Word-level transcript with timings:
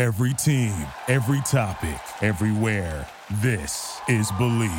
Every 0.00 0.32
team, 0.32 0.72
every 1.08 1.42
topic, 1.42 2.00
everywhere. 2.22 3.06
This 3.42 4.00
is 4.08 4.32
Believe. 4.38 4.70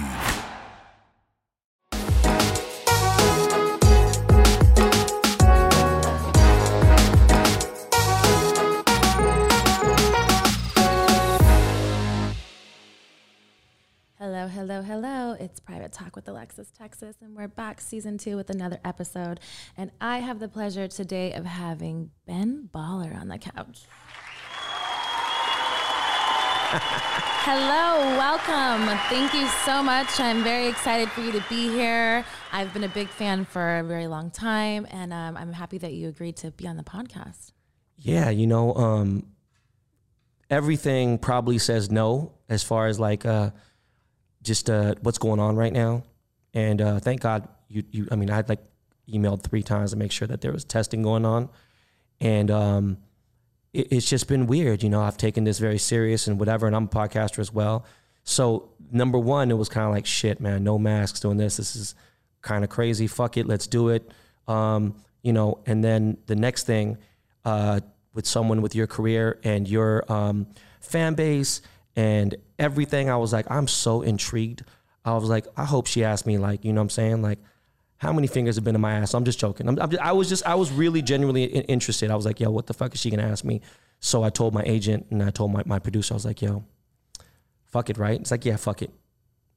Hello, 14.17 14.47
hello, 14.47 14.81
hello. 14.81 15.37
It's 15.39 15.59
Private 15.59 15.91
Talk 15.91 16.15
with 16.15 16.27
Alexis 16.27 16.71
Texas, 16.75 17.17
and 17.21 17.35
we're 17.35 17.47
back 17.47 17.79
season 17.79 18.17
two 18.17 18.37
with 18.37 18.49
another 18.49 18.79
episode. 18.83 19.39
And 19.77 19.91
I 20.01 20.17
have 20.17 20.39
the 20.39 20.47
pleasure 20.47 20.87
today 20.87 21.33
of 21.33 21.45
having 21.45 22.09
Ben 22.25 22.69
Baller 22.73 23.15
on 23.15 23.27
the 23.27 23.37
couch. 23.37 23.85
Hello, 26.73 28.15
welcome. 28.17 28.97
Thank 29.09 29.33
you 29.33 29.45
so 29.65 29.83
much. 29.83 30.21
I'm 30.21 30.41
very 30.41 30.67
excited 30.67 31.09
for 31.11 31.19
you 31.19 31.33
to 31.33 31.43
be 31.49 31.67
here. 31.67 32.23
I've 32.53 32.73
been 32.73 32.85
a 32.85 32.89
big 32.89 33.09
fan 33.09 33.43
for 33.43 33.79
a 33.79 33.83
very 33.83 34.07
long 34.07 34.31
time, 34.31 34.87
and 34.89 35.11
um, 35.11 35.35
I'm 35.35 35.51
happy 35.51 35.77
that 35.79 35.91
you 35.91 36.07
agreed 36.07 36.37
to 36.37 36.51
be 36.51 36.67
on 36.67 36.77
the 36.77 36.83
podcast. 36.83 37.51
Yeah, 37.97 38.29
you 38.29 38.47
know, 38.47 38.73
um, 38.75 39.27
everything 40.49 41.17
probably 41.17 41.57
says 41.57 41.91
no 41.91 42.31
as 42.47 42.63
far 42.63 42.87
as 42.87 43.01
like 43.01 43.25
uh, 43.25 43.51
just 44.41 44.69
uh, 44.69 44.95
what's 45.01 45.17
going 45.17 45.41
on 45.41 45.57
right 45.57 45.73
now. 45.73 46.03
And 46.53 46.81
uh, 46.81 46.99
thank 46.99 47.19
God 47.19 47.49
you, 47.67 47.83
you, 47.91 48.07
I 48.11 48.15
mean, 48.15 48.29
I 48.29 48.35
had 48.37 48.47
like 48.47 48.63
emailed 49.11 49.43
three 49.43 49.63
times 49.63 49.91
to 49.91 49.97
make 49.97 50.13
sure 50.13 50.27
that 50.29 50.39
there 50.39 50.53
was 50.53 50.63
testing 50.63 51.03
going 51.03 51.25
on. 51.25 51.49
And 52.21 52.49
um, 52.49 52.97
it, 53.73 53.91
it's 53.91 54.09
just 54.09 54.27
been 54.27 54.47
weird. 54.47 54.83
You 54.83 54.89
know, 54.89 55.01
I've 55.01 55.17
taken 55.17 55.43
this 55.43 55.59
very 55.59 55.77
serious 55.77 56.27
and 56.27 56.39
whatever, 56.39 56.67
and 56.67 56.75
I'm 56.75 56.85
a 56.85 56.87
podcaster 56.87 57.39
as 57.39 57.53
well. 57.53 57.85
So, 58.23 58.69
number 58.91 59.17
one, 59.17 59.49
it 59.51 59.57
was 59.57 59.69
kind 59.69 59.87
of 59.87 59.93
like, 59.93 60.05
shit, 60.05 60.39
man, 60.39 60.63
no 60.63 60.77
masks 60.77 61.19
doing 61.19 61.37
this. 61.37 61.57
This 61.57 61.75
is 61.75 61.95
kind 62.41 62.63
of 62.63 62.69
crazy. 62.69 63.07
Fuck 63.07 63.37
it, 63.37 63.47
let's 63.47 63.67
do 63.67 63.89
it. 63.89 64.11
Um, 64.47 64.95
you 65.23 65.33
know, 65.33 65.59
and 65.65 65.83
then 65.83 66.17
the 66.27 66.35
next 66.35 66.65
thing, 66.65 66.97
uh, 67.45 67.79
with 68.13 68.25
someone 68.25 68.61
with 68.61 68.75
your 68.75 68.87
career 68.87 69.39
and 69.43 69.67
your 69.67 70.11
um, 70.11 70.47
fan 70.79 71.13
base 71.13 71.61
and 71.95 72.35
everything. 72.59 73.09
I 73.09 73.17
was 73.17 73.33
like, 73.33 73.49
I'm 73.49 73.67
so 73.67 74.01
intrigued. 74.01 74.63
I 75.03 75.13
was 75.15 75.29
like, 75.29 75.47
I 75.57 75.65
hope 75.65 75.87
she 75.87 76.03
asked 76.03 76.25
me, 76.25 76.37
like, 76.37 76.63
you 76.63 76.73
know 76.73 76.81
what 76.81 76.85
I'm 76.85 76.89
saying? 76.89 77.21
Like, 77.21 77.39
how 78.01 78.11
many 78.11 78.25
fingers 78.25 78.55
have 78.55 78.63
been 78.63 78.73
in 78.73 78.81
my 78.81 78.93
ass? 78.93 79.13
I'm 79.13 79.25
just 79.25 79.37
joking. 79.37 79.67
I'm, 79.67 79.79
I'm 79.79 79.91
just, 79.91 80.01
I 80.01 80.11
was 80.11 80.27
just, 80.27 80.43
I 80.43 80.55
was 80.55 80.71
really 80.71 81.03
genuinely 81.03 81.43
interested. 81.43 82.09
I 82.09 82.15
was 82.15 82.25
like, 82.25 82.39
yo, 82.39 82.49
what 82.49 82.65
the 82.65 82.73
fuck 82.73 82.95
is 82.95 82.99
she 82.99 83.11
gonna 83.11 83.29
ask 83.29 83.45
me? 83.45 83.61
So 83.99 84.23
I 84.23 84.31
told 84.31 84.55
my 84.55 84.63
agent 84.65 85.05
and 85.11 85.21
I 85.21 85.29
told 85.29 85.51
my, 85.51 85.61
my 85.67 85.77
producer, 85.77 86.15
I 86.15 86.15
was 86.15 86.25
like, 86.25 86.41
yo, 86.41 86.63
fuck 87.67 87.91
it, 87.91 87.99
right? 87.99 88.19
It's 88.19 88.31
like, 88.31 88.43
yeah, 88.43 88.55
fuck 88.55 88.81
it. 88.81 88.89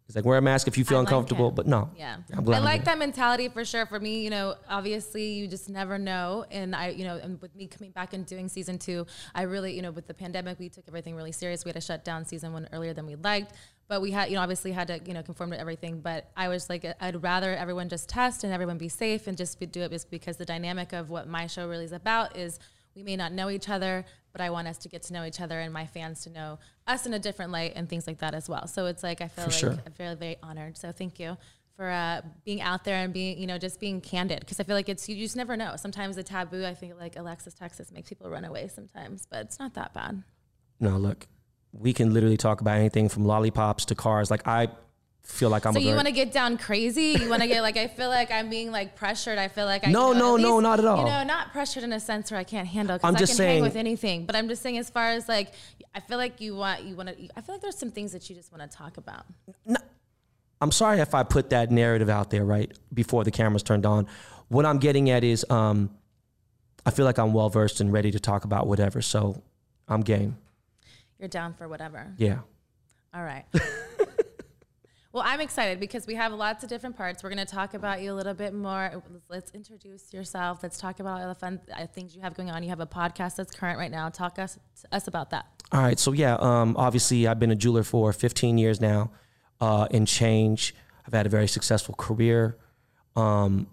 It's 0.07 0.15
like 0.15 0.27
wear 0.27 0.37
a 0.37 0.43
mask 0.43 0.69
if 0.69 0.77
you 0.77 0.85
feel 0.85 0.99
I 0.99 1.01
uncomfortable, 1.01 1.49
it. 1.49 1.55
but 1.55 1.67
no. 1.67 1.91
Yeah. 1.97 2.17
I'm 2.37 2.45
glad 2.45 2.61
I 2.61 2.65
like 2.65 2.85
that 2.85 2.99
mentality 2.99 3.49
for 3.49 3.65
sure. 3.65 3.87
For 3.87 3.99
me, 3.99 4.23
you 4.23 4.29
know, 4.29 4.57
obviously 4.69 5.33
you 5.33 5.49
just 5.49 5.71
never 5.71 5.97
know. 5.97 6.45
And 6.51 6.77
I, 6.77 6.89
you 6.89 7.05
know, 7.05 7.17
and 7.17 7.41
with 7.41 7.57
me 7.57 7.67
coming 7.67 7.93
back 7.93 8.13
and 8.13 8.27
doing 8.27 8.51
season 8.51 8.79
two, 8.79 9.07
I 9.35 9.43
really, 9.45 9.75
you 9.75 9.81
know, 9.81 9.91
with 9.91 10.07
the 10.07 10.13
pandemic, 10.13 10.59
we 10.59 10.69
took 10.69 10.85
everything 10.87 11.17
really 11.17 11.33
serious. 11.33 11.65
We 11.65 11.71
had 11.71 11.77
to 11.77 11.81
shut 11.81 12.05
down 12.05 12.27
season 12.27 12.53
one 12.53 12.69
earlier 12.73 12.93
than 12.93 13.07
we 13.07 13.15
liked. 13.15 13.55
But 13.87 14.01
we 14.01 14.11
had, 14.11 14.31
you 14.31 14.37
know, 14.37 14.43
obviously 14.43 14.73
had 14.73 14.89
to, 14.89 15.01
you 15.05 15.13
know, 15.13 15.23
conform 15.23 15.51
to 15.51 15.61
everything. 15.61 16.01
But 16.01 16.31
I 16.37 16.49
was 16.49 16.69
like, 16.71 16.87
I'd 17.01 17.23
rather 17.23 17.55
everyone 17.55 17.89
just 17.89 18.09
test 18.09 18.43
and 18.45 18.53
everyone 18.53 18.79
be 18.79 18.89
safe 18.89 19.27
and 19.27 19.37
just 19.37 19.61
be, 19.61 19.67
do 19.67 19.83
it 19.83 19.91
just 19.91 20.11
because 20.11 20.37
the 20.37 20.47
dynamic 20.47 20.93
of 20.93 21.11
what 21.11 21.29
my 21.29 21.47
show 21.47 21.69
really 21.69 21.85
is 21.85 21.93
about 21.93 22.37
is 22.37 22.59
we 22.95 23.03
may 23.03 23.17
not 23.17 23.33
know 23.33 23.51
each 23.51 23.69
other, 23.69 24.05
but 24.33 24.41
I 24.41 24.51
want 24.51 24.69
us 24.69 24.79
to 24.79 24.89
get 24.89 25.03
to 25.05 25.13
know 25.13 25.25
each 25.25 25.41
other 25.41 25.61
and 25.61 25.73
my 25.73 25.87
fans 25.87 26.23
to 26.25 26.31
know 26.31 26.59
us 26.87 27.07
in 27.07 27.13
a 27.15 27.19
different 27.19 27.53
light 27.53 27.73
and 27.77 27.89
things 27.89 28.07
like 28.07 28.19
that 28.19 28.35
as 28.35 28.49
well. 28.49 28.67
So 28.67 28.87
it's 28.87 29.03
like 29.03 29.21
I 29.21 29.29
feel 29.29 29.45
For 29.45 29.51
like 29.51 29.59
sure. 29.59 29.79
I'm 29.87 29.93
very, 29.93 30.15
very 30.15 30.37
honored. 30.43 30.79
So 30.79 30.91
thank 30.93 31.21
you 31.21 31.37
for 31.77 31.91
uh, 31.91 32.23
being 32.45 32.61
out 32.61 32.85
there 32.85 32.97
and 32.97 33.13
being, 33.13 33.39
you 33.39 33.47
know, 33.47 33.59
just 33.59 33.81
being 33.81 34.01
candid 34.01 34.41
because 34.41 34.61
I 34.61 34.63
feel 34.63 34.77
like 34.77 34.89
it's 34.89 35.09
you 35.09 35.17
just 35.17 35.37
never 35.37 35.57
know. 35.57 35.75
Sometimes 35.77 36.17
the 36.17 36.23
taboo, 36.23 36.65
I 36.65 36.75
think 36.75 36.99
like 36.99 37.17
Alexis 37.17 37.55
Texas 37.55 37.91
makes 37.93 38.09
people 38.09 38.31
run 38.31 38.45
away 38.45 38.69
sometimes, 38.69 39.27
but 39.29 39.41
it's 39.41 39.59
not 39.59 39.75
that 39.75 39.93
bad. 39.93 40.23
No, 40.81 40.97
look, 40.99 41.27
we 41.79 41.93
can 41.93 42.15
literally 42.15 42.37
talk 42.37 42.61
about 42.61 42.79
anything 42.79 43.09
from 43.09 43.25
lollipops 43.25 43.87
to 43.87 43.95
cars. 43.95 44.31
Like 44.31 44.47
I 44.47 44.69
feel 45.25 45.49
like 45.49 45.67
I'm 45.67 45.73
so 45.73 45.81
you 45.81 45.95
want 45.95 46.07
to 46.07 46.13
get 46.13 46.33
down 46.33 46.59
crazy? 46.59 47.17
You 47.19 47.29
want 47.29 47.43
to 47.43 47.49
get 47.49 47.63
like 47.63 47.77
I 47.77 47.89
feel 47.89 48.09
like 48.09 48.31
I'm 48.31 48.49
being 48.49 48.71
like 48.71 48.95
pressured. 48.95 49.39
I 49.39 49.49
feel 49.49 49.65
like 49.65 49.87
I 49.87 49.91
No, 49.91 50.13
you 50.13 50.19
know, 50.19 50.37
no, 50.37 50.43
no, 50.43 50.61
not 50.61 50.79
at 50.79 50.85
all. 50.85 50.99
You 50.99 51.05
know, 51.05 51.25
not 51.25 51.53
pressured 51.53 51.83
in 51.83 51.93
a 51.93 52.01
sense 52.01 52.31
where 52.31 52.39
I 52.39 52.45
can't 52.45 52.69
handle. 52.69 52.99
I'm 53.03 53.17
I 53.17 53.19
just 53.19 53.37
can 53.37 53.45
hang 53.45 53.53
saying- 53.55 53.63
with 53.63 53.77
anything, 53.77 54.27
but 54.27 54.37
I'm 54.37 54.49
just 54.49 54.63
saying 54.63 54.79
as 54.79 54.91
far 54.91 55.11
as 55.11 55.29
like 55.29 55.53
I 55.95 56.01
feel 56.01 56.19
like 56.19 56.41
you 56.41 56.55
want 56.57 56.85
you 56.85 56.95
want 56.95 57.09
to. 57.09 57.29
I 57.37 57.41
feel 57.41 57.55
like 57.55 57.63
there's 57.63 57.79
some 57.79 57.91
things 57.91 58.13
that 58.13 58.29
you 58.29 58.37
just 58.37 58.53
want 58.53 58.71
to 58.71 58.77
talk 58.77 58.97
about. 58.97 59.25
No, 59.65 59.77
I'm 60.61 60.73
sorry 60.73 61.01
if 61.01 61.15
I 61.15 61.23
put 61.23 61.51
that 61.51 61.71
narrative 61.71 62.09
out 62.09 62.31
there 62.31 62.45
right 62.45 62.71
before 62.93 63.25
the 63.25 63.31
cameras 63.31 63.63
turned 63.63 63.87
on. 63.87 64.07
What 64.49 64.67
I'm 64.67 64.79
getting 64.79 65.11
at 65.11 65.25
is 65.25 65.45
um, 65.51 65.91
I 66.87 66.91
feel 66.91 67.05
like 67.05 67.19
I'm 67.19 67.33
well 67.33 67.49
versed 67.49 67.81
and 67.81 67.93
ready 67.93 68.11
to 68.11 68.21
talk 68.21 68.45
about 68.45 68.67
whatever. 68.67 69.03
So 69.03 69.43
I'm 69.89 70.03
game. 70.03 70.37
You're 71.25 71.29
down 71.31 71.55
for 71.55 71.69
whatever. 71.69 72.13
Yeah. 72.19 72.41
All 73.15 73.25
right. 73.25 73.47
well, 75.15 75.23
I'm 75.25 75.41
excited 75.41 75.81
because 75.81 76.07
we 76.07 76.17
have 76.17 76.35
lots 76.35 76.63
of 76.63 76.69
different 76.69 76.99
parts. 76.99 77.23
We're 77.23 77.31
going 77.31 77.47
to 77.47 77.51
talk 77.51 77.73
about 77.73 78.03
you 78.03 78.13
a 78.13 78.15
little 78.15 78.35
bit 78.35 78.53
more. 78.53 79.03
Let's 79.31 79.51
introduce 79.53 80.13
yourself. 80.13 80.59
Let's 80.63 80.77
talk 80.77 81.01
about 81.01 81.23
all 81.23 81.29
the 81.29 81.35
fun 81.35 81.63
uh, 81.75 81.87
things 81.87 82.15
you 82.15 82.21
have 82.21 82.35
going 82.35 82.51
on. 82.51 82.63
You 82.63 82.69
have 82.69 82.81
a 82.81 82.87
podcast 82.87 83.37
that's 83.37 83.55
current 83.55 83.79
right 83.79 83.91
now. 83.91 84.11
Talk 84.11 84.39
us 84.39 84.59
to 84.83 84.95
us 84.95 85.09
about 85.09 85.31
that. 85.31 85.47
All 85.73 85.81
right. 85.81 85.99
So 85.99 86.13
yeah, 86.13 86.35
um, 86.35 86.77
obviously 86.77 87.27
I've 87.27 87.39
been 87.39 87.51
a 87.51 87.57
jeweler 87.57 87.85
for 87.85 88.13
15 88.13 88.59
years 88.59 88.83
now, 88.83 89.13
uh, 89.63 89.89
in 89.91 90.05
change. 90.05 90.75
I've 91.07 91.15
had 91.15 91.25
a 91.25 91.31
very 91.31 91.49
successful 91.49 91.95
career. 91.95 92.59
Um, 93.17 93.69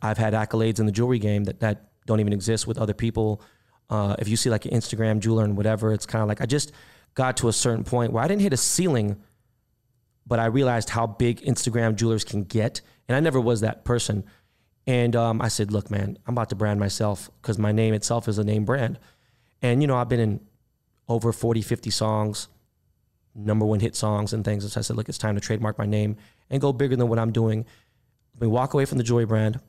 I've 0.00 0.18
had 0.18 0.34
accolades 0.34 0.78
in 0.78 0.86
the 0.86 0.92
jewelry 0.92 1.18
game 1.18 1.42
that, 1.44 1.58
that 1.58 1.88
don't 2.06 2.20
even 2.20 2.32
exist 2.32 2.64
with 2.64 2.78
other 2.78 2.94
people. 2.94 3.42
Uh, 3.88 4.16
if 4.18 4.28
you 4.28 4.36
see 4.36 4.50
like 4.50 4.64
an 4.64 4.72
Instagram 4.72 5.20
jeweler 5.20 5.44
and 5.44 5.56
whatever, 5.56 5.92
it's 5.92 6.06
kind 6.06 6.22
of 6.22 6.28
like 6.28 6.40
I 6.40 6.46
just 6.46 6.72
got 7.14 7.36
to 7.38 7.48
a 7.48 7.52
certain 7.52 7.84
point 7.84 8.12
where 8.12 8.22
I 8.22 8.28
didn't 8.28 8.42
hit 8.42 8.52
a 8.52 8.56
ceiling, 8.56 9.16
but 10.26 10.38
I 10.38 10.46
realized 10.46 10.90
how 10.90 11.06
big 11.06 11.40
Instagram 11.42 11.94
jewelers 11.94 12.24
can 12.24 12.42
get. 12.42 12.80
And 13.08 13.16
I 13.16 13.20
never 13.20 13.40
was 13.40 13.60
that 13.60 13.84
person. 13.84 14.24
And 14.86 15.16
um, 15.16 15.40
I 15.40 15.48
said, 15.48 15.72
look, 15.72 15.90
man, 15.90 16.18
I'm 16.26 16.34
about 16.34 16.50
to 16.50 16.56
brand 16.56 16.78
myself 16.78 17.30
because 17.40 17.58
my 17.58 17.72
name 17.72 17.94
itself 17.94 18.28
is 18.28 18.38
a 18.38 18.44
name 18.44 18.64
brand. 18.64 18.98
And, 19.62 19.80
you 19.80 19.88
know, 19.88 19.96
I've 19.96 20.08
been 20.08 20.20
in 20.20 20.40
over 21.08 21.32
40, 21.32 21.62
50 21.62 21.90
songs, 21.90 22.48
number 23.34 23.64
one 23.64 23.80
hit 23.80 23.96
songs 23.96 24.32
and 24.32 24.44
things. 24.44 24.64
And 24.64 24.72
So 24.72 24.80
I 24.80 24.82
said, 24.82 24.96
look, 24.96 25.08
it's 25.08 25.18
time 25.18 25.34
to 25.34 25.40
trademark 25.40 25.78
my 25.78 25.86
name 25.86 26.16
and 26.50 26.60
go 26.60 26.72
bigger 26.72 26.96
than 26.96 27.08
what 27.08 27.18
I'm 27.18 27.32
doing. 27.32 27.64
Let 28.34 28.42
me 28.42 28.48
walk 28.48 28.74
away 28.74 28.84
from 28.84 28.98
the 28.98 29.04
jewelry 29.04 29.26
brand. 29.26 29.60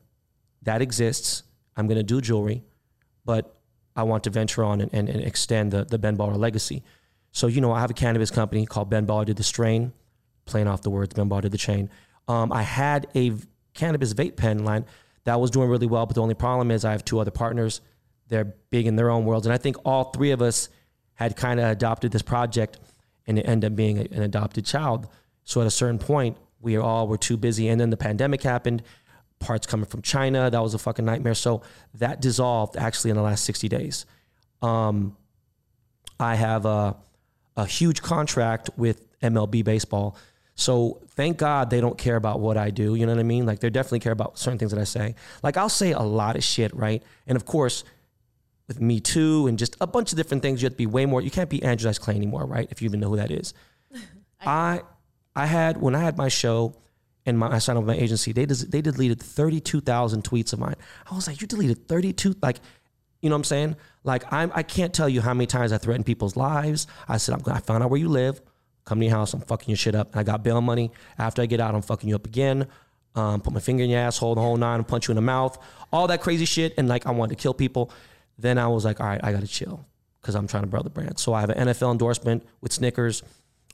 That 0.63 0.81
exists. 0.81 1.43
I'm 1.75 1.87
going 1.87 1.97
to 1.97 2.03
do 2.03 2.21
jewelry, 2.21 2.63
but 3.23 3.56
I 3.97 4.03
want 4.03 4.23
to 4.25 4.29
venture 4.29 4.63
on 4.63 4.79
and, 4.79 4.93
and, 4.93 5.09
and 5.09 5.21
extend 5.21 5.73
the, 5.73 5.83
the 5.83 5.97
Ben 5.97 6.15
Baller 6.15 6.37
legacy. 6.37 6.83
So, 7.31 7.47
you 7.47 7.59
know, 7.59 7.71
I 7.71 7.81
have 7.81 7.91
a 7.91 7.95
cannabis 7.95 8.31
company 8.31 8.65
called 8.65 8.89
Ben 8.89 9.05
Baller 9.05 9.25
Did 9.25 9.37
the 9.37 9.43
Strain, 9.43 9.91
playing 10.45 10.67
off 10.67 10.83
the 10.83 10.89
words 10.89 11.13
Ben 11.13 11.27
Baller 11.27 11.41
Did 11.41 11.51
the 11.51 11.57
Chain. 11.57 11.89
Um, 12.27 12.53
I 12.53 12.61
had 12.61 13.07
a 13.15 13.33
cannabis 13.73 14.13
vape 14.13 14.37
pen 14.37 14.63
line 14.63 14.85
that 15.25 15.39
was 15.39 15.51
doing 15.51 15.67
really 15.67 15.87
well, 15.87 16.05
but 16.05 16.15
the 16.15 16.21
only 16.21 16.35
problem 16.35 16.71
is 16.71 16.85
I 16.85 16.91
have 16.91 17.03
two 17.03 17.19
other 17.19 17.31
partners. 17.31 17.81
They're 18.29 18.53
big 18.69 18.87
in 18.87 18.95
their 18.95 19.09
own 19.09 19.25
worlds. 19.25 19.45
And 19.45 19.53
I 19.53 19.57
think 19.57 19.77
all 19.83 20.05
three 20.05 20.31
of 20.31 20.41
us 20.41 20.69
had 21.15 21.35
kind 21.35 21.59
of 21.59 21.69
adopted 21.69 22.11
this 22.11 22.21
project 22.21 22.79
and 23.25 23.39
it 23.39 23.43
ended 23.43 23.71
up 23.71 23.75
being 23.75 23.97
a- 23.97 24.07
an 24.11 24.21
adopted 24.21 24.65
child. 24.65 25.07
So 25.43 25.59
at 25.61 25.67
a 25.67 25.71
certain 25.71 25.99
point, 25.99 26.37
we 26.61 26.77
all 26.77 27.07
were 27.07 27.17
too 27.17 27.37
busy. 27.37 27.67
And 27.67 27.79
then 27.79 27.89
the 27.89 27.97
pandemic 27.97 28.43
happened, 28.43 28.83
parts 29.39 29.67
coming 29.67 29.85
from 29.85 30.01
China. 30.01 30.49
That 30.49 30.61
was 30.61 30.73
a 30.73 30.79
fucking 30.79 31.05
nightmare. 31.05 31.35
So 31.35 31.61
that 31.95 32.21
dissolved 32.21 32.77
actually 32.77 33.11
in 33.11 33.15
the 33.15 33.23
last 33.23 33.43
60 33.45 33.69
days. 33.69 34.05
Um, 34.61 35.15
I 36.19 36.35
have 36.35 36.65
a, 36.65 36.95
a 37.55 37.65
huge 37.65 38.01
contract 38.01 38.69
with 38.77 39.03
MLB 39.21 39.63
baseball. 39.63 40.17
So 40.55 41.01
thank 41.09 41.37
God 41.37 41.69
they 41.69 41.79
don't 41.79 41.97
care 41.97 42.15
about 42.15 42.39
what 42.39 42.57
I 42.57 42.71
do. 42.71 42.95
You 42.95 43.05
know 43.05 43.13
what 43.13 43.19
I 43.19 43.23
mean? 43.23 43.45
Like 43.45 43.59
they 43.59 43.69
definitely 43.69 43.99
care 43.99 44.11
about 44.11 44.39
certain 44.39 44.57
things 44.57 44.71
that 44.71 44.79
I 44.79 44.85
say. 44.85 45.15
Like 45.43 45.55
I'll 45.55 45.69
say 45.69 45.91
a 45.91 46.01
lot 46.01 46.35
of 46.35 46.43
shit, 46.43 46.75
right? 46.75 47.03
And 47.27 47.35
of 47.35 47.45
course, 47.45 47.83
with 48.67 48.81
Me 48.81 48.99
Too 48.99 49.47
and 49.47 49.57
just 49.57 49.77
a 49.79 49.87
bunch 49.87 50.11
of 50.11 50.17
different 50.17 50.41
things, 50.41 50.61
you 50.61 50.65
have 50.65 50.73
to 50.73 50.77
be 50.77 50.87
way 50.87 51.05
more. 51.05 51.21
You 51.21 51.31
can't 51.31 51.49
be 51.49 51.61
Andrew 51.61 51.87
Dice 51.87 51.99
Clay 51.99 52.15
anymore, 52.15 52.45
right? 52.45 52.67
If 52.71 52.81
you 52.81 52.87
even 52.87 52.99
know 52.99 53.09
who 53.09 53.17
that 53.17 53.31
is. 53.31 53.53
I 54.41 54.81
I 55.35 55.45
had 55.45 55.79
when 55.79 55.93
I 55.93 55.99
had 55.99 56.17
my 56.17 56.27
show 56.27 56.75
and 57.27 57.37
my, 57.37 57.51
I 57.51 57.59
signed 57.59 57.77
up 57.77 57.85
with 57.85 57.95
my 57.95 58.01
agency, 58.01 58.31
they 58.31 58.45
des- 58.45 58.65
they 58.65 58.81
deleted 58.81 59.21
thirty 59.21 59.59
two 59.59 59.81
thousand 59.81 60.23
tweets 60.23 60.53
of 60.53 60.59
mine. 60.59 60.75
I 61.11 61.13
was 61.13 61.27
like, 61.27 61.39
you 61.39 61.45
deleted 61.45 61.87
thirty 61.87 62.13
two, 62.13 62.35
like, 62.41 62.57
you 63.21 63.29
know 63.29 63.35
what 63.35 63.41
I'm 63.41 63.43
saying? 63.43 63.75
Like 64.03 64.31
I'm 64.33 64.51
I 64.55 64.63
can't 64.63 64.93
tell 64.93 65.07
you 65.07 65.21
how 65.21 65.33
many 65.33 65.45
times 65.45 65.71
I 65.71 65.77
threatened 65.77 66.05
people's 66.05 66.35
lives. 66.35 66.87
I 67.07 67.17
said, 67.17 67.35
I'm 67.35 67.53
I 67.53 67.59
found 67.59 67.83
out 67.83 67.91
where 67.91 67.99
you 67.99 68.09
live. 68.09 68.41
Come 68.85 68.99
to 69.01 69.05
your 69.05 69.15
house. 69.15 69.33
I'm 69.33 69.41
fucking 69.41 69.69
your 69.69 69.77
shit 69.77 69.95
up. 69.95 70.11
And 70.11 70.19
I 70.21 70.23
got 70.23 70.43
bail 70.43 70.61
money. 70.61 70.91
After 71.19 71.41
I 71.41 71.45
get 71.45 71.59
out, 71.59 71.75
I'm 71.75 71.81
fucking 71.81 72.07
you 72.07 72.15
up 72.15 72.25
again. 72.25 72.67
Um, 73.15 73.41
put 73.41 73.51
my 73.51 73.59
finger 73.59 73.83
in 73.83 73.89
your 73.89 73.99
asshole, 73.99 74.35
the 74.35 74.41
whole 74.41 74.57
nine, 74.57 74.83
punch 74.83 75.07
you 75.07 75.11
in 75.11 75.15
the 75.15 75.21
mouth, 75.21 75.57
all 75.91 76.07
that 76.07 76.21
crazy 76.21 76.45
shit. 76.45 76.73
And 76.77 76.87
like 76.87 77.05
I 77.05 77.11
wanted 77.11 77.37
to 77.37 77.41
kill 77.41 77.53
people. 77.53 77.91
Then 78.39 78.57
I 78.57 78.67
was 78.67 78.85
like, 78.85 79.01
all 79.01 79.07
right, 79.07 79.19
I 79.23 79.31
gotta 79.33 79.47
chill 79.47 79.85
because 80.21 80.35
I'm 80.35 80.47
trying 80.47 80.69
to 80.69 80.83
the 80.83 80.89
brand. 80.89 81.19
So 81.19 81.33
I 81.33 81.41
have 81.41 81.49
an 81.49 81.67
NFL 81.67 81.91
endorsement 81.91 82.47
with 82.61 82.71
Snickers. 82.71 83.23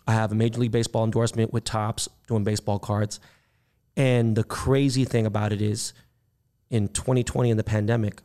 I 0.08 0.14
have 0.14 0.32
a 0.32 0.36
Major 0.36 0.60
League 0.60 0.72
Baseball 0.72 1.04
endorsement 1.04 1.54
with 1.54 1.64
Topps 1.64 2.10
doing 2.28 2.44
baseball 2.44 2.80
cards. 2.80 3.20
And 3.96 4.36
the 4.36 4.44
crazy 4.44 5.06
thing 5.06 5.26
about 5.26 5.54
it 5.54 5.62
is 5.62 5.94
in 6.70 6.88
2020 6.88 7.52
in 7.52 7.58
the 7.58 7.64
pandemic, 7.64 8.22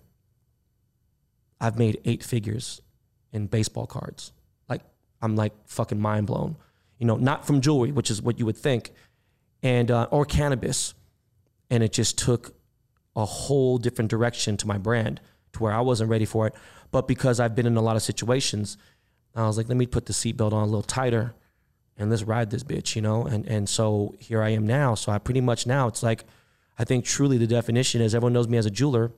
I've 1.61 1.79
made 1.79 2.01
eight 2.05 2.23
figures 2.23 2.81
in 3.33 3.47
baseball 3.47 3.87
cards. 3.87 4.33
Like 4.69 4.83
I'm 5.21 5.37
like 5.37 5.53
fucking 5.67 6.01
mind 6.01 6.27
blown. 6.27 6.57
You 6.99 7.07
know, 7.07 7.17
not 7.17 7.47
from 7.47 7.61
jewelry, 7.61 7.93
which 7.93 8.11
is 8.11 8.23
what 8.23 8.39
you 8.39 8.47
would 8.47 8.57
think, 8.57 8.91
and 9.63 9.91
uh, 9.91 10.09
or 10.11 10.25
cannabis, 10.25 10.95
and 11.71 11.83
it 11.83 11.93
just 11.93 12.19
took 12.19 12.57
a 13.15 13.25
whole 13.25 13.79
different 13.79 14.11
direction 14.11 14.57
to 14.57 14.67
my 14.67 14.79
brand 14.79 15.21
to 15.53 15.63
where 15.63 15.73
I 15.73 15.81
wasn't 15.81 16.11
ready 16.11 16.25
for 16.25 16.47
it. 16.47 16.55
But 16.91 17.07
because 17.07 17.39
I've 17.39 17.55
been 17.55 17.67
in 17.67 17.77
a 17.77 17.83
lot 17.83 17.97
of 17.97 18.03
situations, 18.03 18.79
I 19.35 19.47
was 19.47 19.57
like, 19.57 19.69
let 19.69 19.77
me 19.77 19.87
put 19.87 20.07
the 20.07 20.13
seatbelt 20.13 20.53
on 20.53 20.63
a 20.63 20.67
little 20.67 20.83
tighter 20.83 21.35
and 21.99 22.11
let's 22.11 22.23
ride 22.23 22.51
this 22.51 22.63
bitch, 22.63 22.97
you 22.97 23.03
know? 23.03 23.25
And 23.25 23.47
and 23.47 23.69
so 23.69 24.15
here 24.19 24.43
I 24.43 24.51
am 24.51 24.67
now. 24.67 24.95
So 24.95 25.13
I 25.13 25.19
pretty 25.19 25.41
much 25.41 25.67
now 25.67 25.89
it's 25.89 26.03
like 26.03 26.25
I 26.79 26.85
think 26.85 27.05
truly 27.05 27.39
the 27.39 27.47
definition 27.47 28.01
is 28.01 28.15
everyone 28.15 28.33
knows 28.33 28.49
me 28.49 28.59
as 28.59 28.67
a 28.67 28.71
jeweler. 28.71 29.13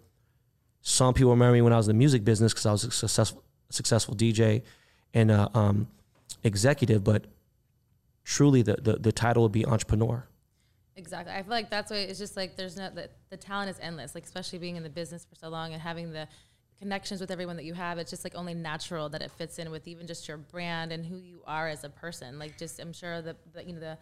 Some 0.82 1.12
people 1.12 1.31
remember 1.32 1.55
me 1.55 1.62
when 1.62 1.73
I 1.73 1.77
was 1.77 1.88
in 1.88 1.94
the 1.94 1.99
music 1.99 2.25
business 2.25 2.53
because 2.53 2.67
I 2.67 2.73
was 2.73 2.85
a 2.85 2.91
successful 2.91 3.44
successful 3.69 4.17
DJ 4.17 4.62
and 5.15 5.31
um, 5.31 5.88
executive, 6.43 7.05
but 7.05 7.27
truly 8.25 8.62
the, 8.62 8.75
the 8.75 8.94
the 8.94 9.12
title 9.12 9.43
would 9.43 9.53
be 9.53 9.67
entrepreneur. 9.67 10.27
Exactly. 10.97 11.32
I 11.32 11.43
feel 11.43 11.50
like 11.50 11.71
that's 11.71 11.91
why 11.91 11.99
it's 11.99 12.19
just 12.19 12.37
like 12.37 12.56
there's 12.56 12.77
no 12.77 12.91
the, 12.91 13.09
the 13.31 13.37
talent 13.37 13.71
is 13.71 13.79
endless. 13.81 14.15
Like 14.15 14.25
especially 14.25 14.59
being 14.59 14.77
in 14.77 14.82
the 14.82 14.91
business 14.91 15.25
for 15.25 15.35
so 15.35 15.49
long 15.49 15.73
and 15.73 15.81
having 15.81 16.12
the 16.12 16.29
connections 16.81 17.21
with 17.21 17.31
everyone 17.31 17.56
that 17.56 17.65
you 17.65 17.75
have. 17.75 17.99
It's 17.99 18.11
just 18.11 18.25
like 18.25 18.35
only 18.35 18.55
natural 18.55 19.09
that 19.11 19.23
it 19.23 19.31
fits 19.31 19.59
in 19.59 19.71
with 19.71 19.87
even 19.87 20.06
just 20.06 20.27
your 20.27 20.38
brand 20.38 20.93
and 20.93 21.05
who 21.05 21.19
you 21.19 21.43
are 21.47 21.69
as 21.69 21.85
a 21.85 21.91
person. 21.91 22.38
Like 22.38 22.59
just 22.59 22.81
I'm 22.81 22.93
sure 22.93 23.21
that 23.23 23.37
the, 23.53 23.65
you 23.65 23.75
know 23.75 23.81
the 23.81 23.99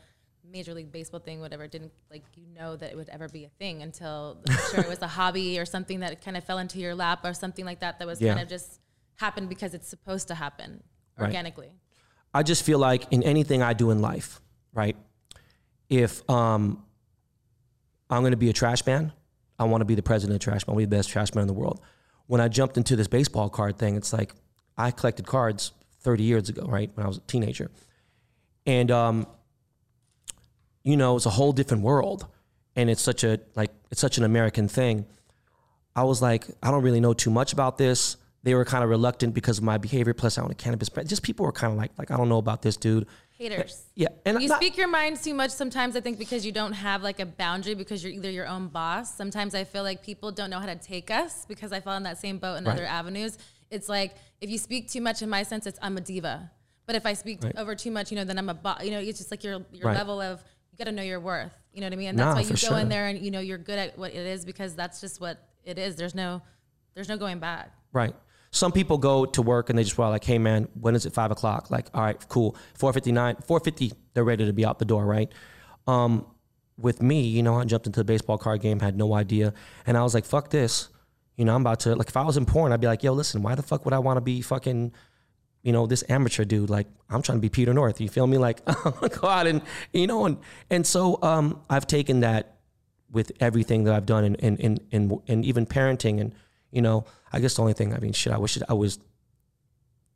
Major 0.51 0.73
League 0.73 0.93
Baseball 0.93 1.21
thing, 1.21 1.41
whatever, 1.41 1.67
didn't 1.67 1.93
like 2.11 2.23
you 2.37 2.47
know 2.55 2.77
that 2.77 2.91
it 2.93 2.97
would 2.97 3.09
ever 3.09 3.29
be 3.29 3.45
a 3.45 3.49
thing 3.59 3.83
until 3.83 4.39
I'm 4.49 4.57
sure 4.71 4.81
it 4.81 4.89
was 4.89 5.03
a 5.03 5.09
hobby 5.19 5.59
or 5.59 5.67
something 5.67 6.01
that 6.01 6.25
kind 6.25 6.37
of 6.37 6.45
fell 6.45 6.59
into 6.59 6.79
your 6.79 6.95
lap 6.95 7.21
or 7.25 7.35
something 7.35 7.65
like 7.65 7.81
that 7.81 7.99
that 7.99 8.07
was 8.07 8.21
Yeah. 8.21 8.35
kind 8.35 8.43
of 8.43 8.49
just 8.49 8.81
happened 9.17 9.49
because 9.49 9.75
it's 9.75 9.89
supposed 9.89 10.29
to 10.29 10.35
happen 10.37 10.83
Right. 11.19 11.27
organically. 11.27 11.73
I 12.33 12.45
just 12.45 12.63
feel 12.63 12.79
like 12.79 13.07
in 13.11 13.25
anything 13.25 13.61
I 13.63 13.73
do 13.73 13.91
in 13.91 14.01
life, 14.01 14.41
right? 14.73 14.97
If 15.89 16.29
um, 16.31 16.85
I'm 18.09 18.21
going 18.23 18.31
to 18.31 18.37
be 18.37 18.51
a 18.51 18.53
trash 18.53 18.87
man, 18.87 19.13
I 19.59 19.65
want 19.65 19.81
to 19.81 19.85
be 19.87 19.97
the 19.97 20.03
president 20.03 20.37
of 20.37 20.45
trash 20.45 20.65
man. 20.67 20.73
I 20.73 20.77
want 20.77 20.83
to 20.83 20.87
be 20.87 20.91
the 20.91 20.97
best 20.97 21.09
trash 21.11 21.35
man 21.35 21.43
in 21.43 21.49
the 21.49 21.55
world. 21.55 21.81
When 22.29 22.41
I 22.41 22.47
jumped 22.49 22.77
into 22.77 22.95
this 22.95 23.09
baseball 23.09 23.51
card 23.51 23.77
thing, 23.79 23.97
it's 23.97 24.13
like 24.13 24.33
I 24.77 24.93
collected 24.93 25.27
cards 25.27 25.73
30 26.01 26.23
years 26.23 26.49
ago, 26.49 26.65
right? 26.67 26.91
When 26.95 27.05
I 27.05 27.09
was 27.09 27.17
a 27.19 27.23
teenager. 27.23 27.71
And, 28.65 28.91
um, 28.91 29.27
you 30.85 30.97
know, 30.97 31.17
it's 31.17 31.27
a 31.27 31.31
whole 31.31 31.53
different 31.53 31.83
world. 31.83 32.27
And 32.77 32.89
it's 32.89 33.03
such 33.03 33.25
a, 33.25 33.41
like, 33.57 33.73
it's 33.91 34.01
such 34.01 34.19
an 34.19 34.25
American 34.25 34.69
thing. 34.69 35.07
I 35.97 36.05
was 36.05 36.23
like, 36.23 36.47
I 36.63 36.71
don't 36.71 36.85
really 36.85 37.01
know 37.01 37.13
too 37.13 37.31
much 37.31 37.53
about 37.53 37.77
this. 37.77 38.17
They 38.45 38.55
were 38.55 38.65
kind 38.65 38.85
of 38.85 38.91
reluctant 38.91 39.35
because 39.35 39.59
of 39.59 39.65
my 39.65 39.79
behavior. 39.79 40.15
Plus, 40.15 40.39
I 40.39 40.43
own 40.43 40.51
a 40.51 40.55
cannabis 40.55 40.89
brand. 40.89 41.09
Just 41.09 41.23
people 41.23 41.45
were 41.45 41.53
kind 41.53 41.73
of 41.73 41.79
like, 41.79 41.91
like 41.99 42.11
I 42.13 42.17
don't 42.17 42.29
know 42.29 42.39
about 42.39 42.63
this 42.63 42.77
dude. 42.77 43.07
Haters. 43.38 43.85
Yeah, 43.94 44.08
and 44.26 44.43
You 44.43 44.49
not- 44.49 44.56
speak 44.61 44.76
your 44.76 44.88
mind 44.88 45.23
too 45.23 45.32
much 45.32 45.52
sometimes, 45.52 45.94
I 45.94 46.00
think, 46.00 46.19
because 46.19 46.44
you 46.44 46.50
don't 46.50 46.73
have 46.73 47.05
like 47.05 47.20
a 47.20 47.26
boundary 47.26 47.75
because 47.75 48.02
you're 48.02 48.12
either 48.12 48.31
your 48.31 48.49
own 48.49 48.67
boss. 48.67 49.14
Sometimes 49.14 49.55
I 49.55 49.62
feel 49.62 49.85
like 49.85 50.02
people 50.02 50.32
don't 50.32 50.50
know 50.50 50.58
how 50.58 50.67
to 50.67 50.75
take 50.75 51.08
us 51.11 51.46
because 51.46 51.73
I 51.73 51.79
fall 51.79 51.96
in 51.96 52.02
that 52.02 52.19
same 52.19 52.38
boat 52.38 52.56
in 52.56 52.64
Right. 52.64 52.73
other 52.73 52.85
avenues. 52.85 53.38
It's 53.70 53.88
like 53.88 54.17
if 54.40 54.50
you 54.50 54.58
speak 54.58 54.90
too 54.90 55.00
much, 55.00 55.23
in 55.23 55.29
my 55.31 55.44
sense, 55.44 55.67
it's 55.67 55.79
I'm 55.81 55.96
a 55.96 56.00
diva. 56.00 56.50
But 56.87 56.96
if 56.96 57.06
I 57.06 57.12
speak 57.12 57.44
Right. 57.44 57.56
over 57.56 57.76
too 57.76 57.93
much, 57.93 58.11
you 58.11 58.17
know, 58.17 58.25
then 58.25 58.38
I'm 58.38 58.49
a 58.49 58.55
boss. 58.55 58.82
You 58.82 58.90
know, 58.90 58.99
it's 58.99 59.19
just 59.19 59.31
like 59.31 59.44
your 59.44 59.64
your 59.73 59.87
Right. 59.87 59.96
level 59.96 60.20
of 60.20 60.43
you 60.73 60.79
got 60.79 60.84
to 60.84 60.93
know 60.93 61.02
your 61.02 61.20
worth. 61.20 61.56
You 61.73 61.81
know 61.81 61.87
what 61.87 61.93
I 61.93 61.96
mean? 61.96 62.08
And 62.08 62.19
that's 62.19 62.26
Nah, 62.34 62.34
why 62.34 62.41
you 62.41 62.69
go 62.69 62.76
in 62.76 62.88
there 62.88 63.06
and 63.06 63.20
you 63.25 63.31
know 63.31 63.41
you're 63.41 63.58
good 63.58 63.79
at 63.79 63.96
what 63.96 64.11
it 64.12 64.26
is 64.26 64.44
because 64.44 64.75
that's 64.75 65.00
just 65.00 65.20
what 65.20 65.38
it 65.64 65.79
is. 65.79 65.94
There's 65.94 66.14
no 66.14 66.43
there's 66.94 67.08
no 67.08 67.17
going 67.17 67.38
back. 67.38 67.70
Right. 67.93 68.17
Some 68.50 68.73
people 68.73 68.99
go 68.99 69.27
to 69.27 69.43
work 69.43 69.69
and 69.69 69.79
they 69.79 69.85
just 69.85 69.99
were 69.99 70.09
like, 70.09 70.25
"Hey, 70.25 70.39
man, 70.39 70.69
when 70.81 70.95
is 70.95 71.05
it 71.06 71.12
five 71.12 71.31
o'clock?" 71.31 71.71
Like, 71.71 71.89
all 71.93 72.03
right, 72.03 72.29
cool. 72.29 72.56
Four 72.75 72.93
fifty 72.93 73.12
nine, 73.12 73.37
four 73.47 73.61
fifty, 73.61 73.93
they're 74.15 74.25
ready 74.25 74.47
to 74.47 74.53
be 74.53 74.65
out 74.65 74.79
the 74.79 74.85
door, 74.85 75.05
right? 75.05 75.31
Um, 75.87 76.27
with 76.79 77.03
me, 77.03 77.23
you 77.23 77.43
know, 77.43 77.56
I 77.59 77.65
jumped 77.65 77.87
into 77.87 78.00
the 78.00 78.05
baseball 78.05 78.39
card 78.39 78.61
game, 78.61 78.81
had 78.81 78.97
no 78.97 79.15
idea, 79.15 79.53
and 79.87 79.97
I 79.97 80.03
was 80.03 80.15
like, 80.15 80.25
"Fuck 80.25 80.50
this," 80.50 80.89
you 81.37 81.45
know. 81.45 81.55
I'm 81.55 81.61
about 81.61 81.81
to 81.81 81.95
like, 81.95 82.09
if 82.09 82.17
I 82.17 82.23
was 82.23 82.37
in 82.37 82.47
porn, 82.47 82.73
I'd 82.73 82.81
be 82.81 82.87
like, 82.87 83.03
"Yo, 83.03 83.12
listen, 83.12 83.43
why 83.43 83.55
the 83.55 83.62
fuck 83.62 83.85
would 83.85 83.95
I 83.95 83.99
want 83.99 84.17
to 84.17 84.23
be 84.23 84.41
fucking?" 84.41 84.93
You 85.62 85.73
know, 85.73 85.87
this 85.87 86.05
amateur 86.09 86.44
dude, 86.44 86.71
like 86.71 86.87
I'm 87.11 87.21
trying 87.21 87.39
to 87.39 87.43
be 87.43 87.49
Peter 87.49 87.75
North. 87.75 88.01
You 88.01 88.09
feel 88.09 88.27
me? 88.27 88.39
Like 88.39 88.65
go 89.21 89.29
out 89.29 89.47
and 89.47 89.61
you 89.93 90.06
know, 90.06 90.25
and 90.25 90.39
and 90.71 90.87
so 90.87 91.19
um, 91.23 91.61
I've 91.69 91.87
taken 91.87 92.21
that 92.21 92.59
with 93.11 93.33
everything 93.41 93.85
that 93.85 93.94
I've 93.94 94.06
done 94.06 94.25
and 94.25 94.37
and 94.41 94.61
and 94.61 94.81
and, 94.93 95.21
and 95.27 95.44
even 95.44 95.67
parenting 95.67 96.21
and 96.21 96.35
you 96.70 96.82
know 96.82 97.05
I 97.32 97.41
guess 97.41 97.55
the 97.56 97.62
only 97.62 97.75
thing 97.75 97.94
I 97.94 97.99
mean 97.99 98.12
shit 98.12 98.32
I 98.32 98.38
wish 98.38 98.59
I 98.69 98.73
was 98.75 98.99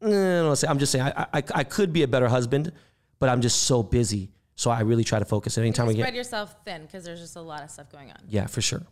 no, 0.00 0.54
I'm 0.68 0.78
just 0.78 0.90
saying 0.92 1.04
I, 1.04 1.26
I 1.32 1.42
I 1.54 1.64
could 1.64 1.92
be 1.92 2.02
a 2.02 2.08
better 2.08 2.28
husband 2.28 2.72
but 3.18 3.28
I'm 3.28 3.40
just 3.40 3.62
so 3.62 3.82
busy 3.82 4.30
so 4.56 4.70
I 4.70 4.80
really 4.80 5.04
try 5.04 5.18
to 5.18 5.24
focus 5.24 5.56
anytime 5.58 5.86
we 5.86 5.94
Spread 5.94 5.98
get 5.98 6.04
spread 6.08 6.14
yourself 6.16 6.56
thin 6.64 6.82
because 6.82 7.04
there's 7.04 7.20
just 7.20 7.36
a 7.36 7.40
lot 7.40 7.62
of 7.62 7.70
stuff 7.70 7.90
going 7.90 8.10
on. 8.10 8.18
yeah 8.28 8.46
for 8.46 8.60
sure 8.60 8.82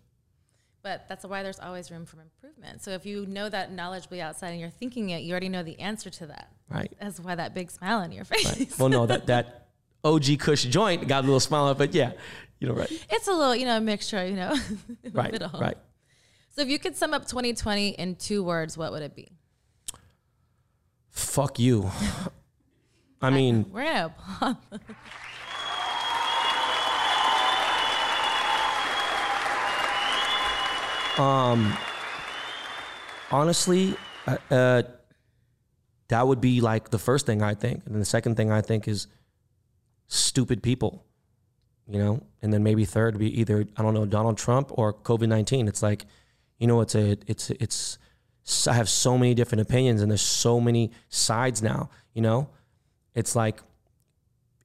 But 0.82 1.06
that's 1.08 1.24
why 1.24 1.42
there's 1.42 1.58
always 1.60 1.90
room 1.90 2.06
for 2.06 2.20
improvement. 2.22 2.80
So 2.82 2.92
if 2.92 3.04
you 3.04 3.26
know 3.26 3.48
that 3.50 3.70
knowledgeably 3.70 4.20
outside 4.20 4.50
and 4.50 4.60
you're 4.60 4.70
thinking 4.70 5.10
it, 5.10 5.20
you 5.22 5.32
already 5.32 5.50
know 5.50 5.62
the 5.62 5.78
answer 5.80 6.08
to 6.10 6.26
that. 6.28 6.48
right 6.70 6.90
That's 7.00 7.20
why 7.20 7.34
that 7.34 7.54
big 7.54 7.70
smile 7.70 7.98
on 7.98 8.12
your 8.12 8.24
face. 8.32 8.78
well 8.78 8.88
no 8.88 9.04
that 9.06 9.26
that 9.26 9.68
OG 10.04 10.38
Kush 10.38 10.64
joint 10.64 11.06
got 11.08 11.24
a 11.24 11.26
little 11.26 11.40
smile 11.40 11.64
on 11.64 11.72
it 11.72 11.78
but 11.78 11.92
yeah 11.92 12.12
you 12.60 12.68
know 12.68 12.74
right 12.74 12.90
It's 13.10 13.26
a 13.28 13.32
little, 13.32 13.54
you 13.56 13.66
know, 13.66 13.76
a 13.76 13.80
mixture, 13.80 14.24
you 14.26 14.36
know. 14.36 14.54
right 15.12 15.32
middle. 15.32 15.50
right 15.60 15.76
So 16.50 16.62
if 16.62 16.68
you 16.68 16.78
could 16.78 16.96
sum 16.96 17.14
up 17.14 17.26
2020 17.26 17.90
in 17.90 18.16
two 18.16 18.42
words, 18.42 18.76
what 18.76 18.92
would 18.92 19.02
it 19.02 19.14
be? 19.14 19.28
fuck 21.12 21.58
you 21.58 21.90
I 23.22 23.30
mean 23.30 23.66
We're 23.72 23.84
gonna 23.84 24.14
applaud. 24.16 24.56
honestly, 33.30 33.96
uh, 34.26 34.36
uh, 34.50 34.82
that 36.08 36.26
would 36.26 36.40
be 36.40 36.60
like 36.60 36.90
the 36.90 36.98
first 36.98 37.26
thing 37.26 37.42
I 37.42 37.54
think, 37.54 37.84
and 37.84 37.94
then 37.94 38.00
the 38.00 38.06
second 38.06 38.36
thing 38.36 38.50
I 38.50 38.60
think 38.60 38.88
is 38.88 39.06
stupid 40.08 40.62
people, 40.62 41.04
you 41.88 41.98
know, 41.98 42.22
and 42.42 42.52
then 42.52 42.62
maybe 42.62 42.84
third 42.84 43.14
would 43.14 43.20
be 43.20 43.40
either 43.40 43.66
I 43.76 43.82
don't 43.82 43.94
know 43.94 44.06
Donald 44.06 44.38
Trump 44.38 44.70
or 44.72 44.92
COVID 44.92 45.28
nineteen. 45.28 45.68
It's 45.68 45.82
like, 45.82 46.06
you 46.60 46.68
know, 46.68 46.80
it's 46.80 46.94
a 46.94 47.16
it's 47.26 47.50
it's 47.50 47.98
I 48.68 48.74
have 48.74 48.88
so 48.88 49.18
many 49.18 49.34
different 49.34 49.62
opinions, 49.62 50.02
and 50.02 50.10
there's 50.10 50.20
so 50.20 50.60
many 50.60 50.92
sides 51.08 51.62
now. 51.62 51.90
You 52.14 52.22
know, 52.22 52.50
it's 53.14 53.34
like 53.34 53.60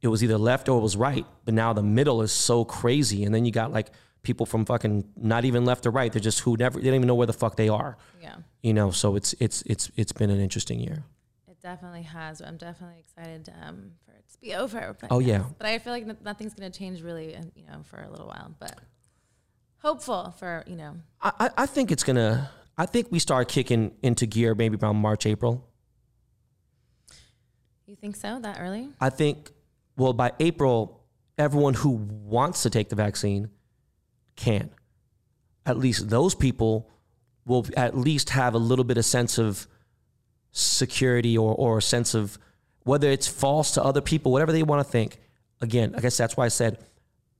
it 0.01 0.09
was 0.09 0.23
either 0.23 0.37
left 0.37 0.69
or 0.69 0.77
it 0.77 0.81
was 0.81 0.95
right, 0.95 1.25
but 1.45 1.55
now 1.55 1.73
the 1.73 1.81
middle 1.81 2.21
is 2.21 2.31
so 2.31 2.63
crazy, 2.63 3.23
and 3.23 3.33
then 3.33 3.45
you 3.45 3.51
got 3.51 3.71
like 3.71 3.89
people 4.21 4.45
from 4.45 4.65
fucking 4.65 5.05
not 5.15 5.45
even 5.45 5.65
left 5.65 5.85
or 5.85 5.91
right. 5.91 6.11
They're 6.11 6.21
just 6.21 6.41
who 6.41 6.55
never 6.57 6.79
they 6.79 6.85
don't 6.85 6.95
even 6.95 7.07
know 7.07 7.15
where 7.15 7.27
the 7.27 7.33
fuck 7.33 7.55
they 7.55 7.69
are 7.69 7.97
yeah, 8.21 8.35
you 8.61 8.73
know 8.73 8.91
so 8.91 9.15
it's 9.15 9.33
it's 9.39 9.61
it's 9.67 9.91
it's 9.95 10.11
been 10.11 10.31
an 10.31 10.39
interesting 10.39 10.79
year 10.79 11.03
it 11.47 11.61
definitely 11.61 12.01
has. 12.01 12.41
I'm 12.41 12.57
definitely 12.57 12.99
excited 12.99 13.53
um, 13.61 13.91
for 14.05 14.11
it 14.13 14.25
to 14.31 14.37
be 14.39 14.55
over. 14.55 14.95
But 14.99 15.11
Oh, 15.11 15.19
yeah. 15.19 15.43
But 15.57 15.67
I 15.67 15.77
feel 15.79 15.93
like 15.93 16.21
nothing's 16.23 16.53
gonna 16.53 16.69
change 16.69 17.01
really, 17.01 17.35
uh, 17.35 17.41
you 17.55 17.65
know, 17.67 17.81
for 17.83 18.01
a 18.01 18.09
little 18.09 18.27
while. 18.27 18.53
But 18.59 18.79
hopeful 19.85 20.33
for 20.39 20.63
you 20.65 20.75
know. 20.75 20.95
I, 21.21 21.49
I- 21.57 21.65
think 21.67 21.91
it's 21.91 22.03
gonna 22.03 22.49
i 22.77 22.85
think 22.87 23.11
we 23.11 23.19
start 23.19 23.47
kicking 23.47 23.91
into 24.01 24.25
gear 24.25 24.55
maybe 24.55 24.77
around 24.81 24.95
march 24.97 25.25
april 25.27 25.63
You 27.85 27.95
think 27.95 28.15
so? 28.15 28.39
That 28.41 28.57
early? 28.59 28.89
i 28.99 29.09
think 29.09 29.51
well 29.95 30.13
by 30.13 30.31
april 30.39 31.03
everyone 31.37 31.75
who 31.75 31.91
wants 32.37 32.63
to 32.63 32.69
take 32.71 32.89
the 32.89 32.95
vaccine 32.95 33.49
can 34.35 34.71
at 35.65 35.77
least 35.77 36.09
those 36.09 36.33
people 36.33 36.89
will 37.45 37.65
at 37.77 37.95
least 37.95 38.31
have 38.31 38.55
a 38.55 38.57
little 38.57 38.85
bit 38.85 38.97
of 38.97 39.05
sense 39.05 39.37
of 39.37 39.67
security 40.51 41.37
or, 41.37 41.53
or 41.53 41.77
a 41.77 41.81
sense 41.81 42.15
of 42.15 42.39
whether 42.83 43.09
it's 43.09 43.27
false 43.27 43.71
to 43.71 43.83
other 43.83 44.01
people 44.01 44.31
whatever 44.31 44.51
they 44.51 44.63
want 44.63 44.83
to 44.85 44.91
think 44.91 45.19
again 45.61 45.93
i 45.95 45.99
guess 46.01 46.17
that's 46.17 46.35
why 46.35 46.45
i 46.45 46.49
said 46.61 46.79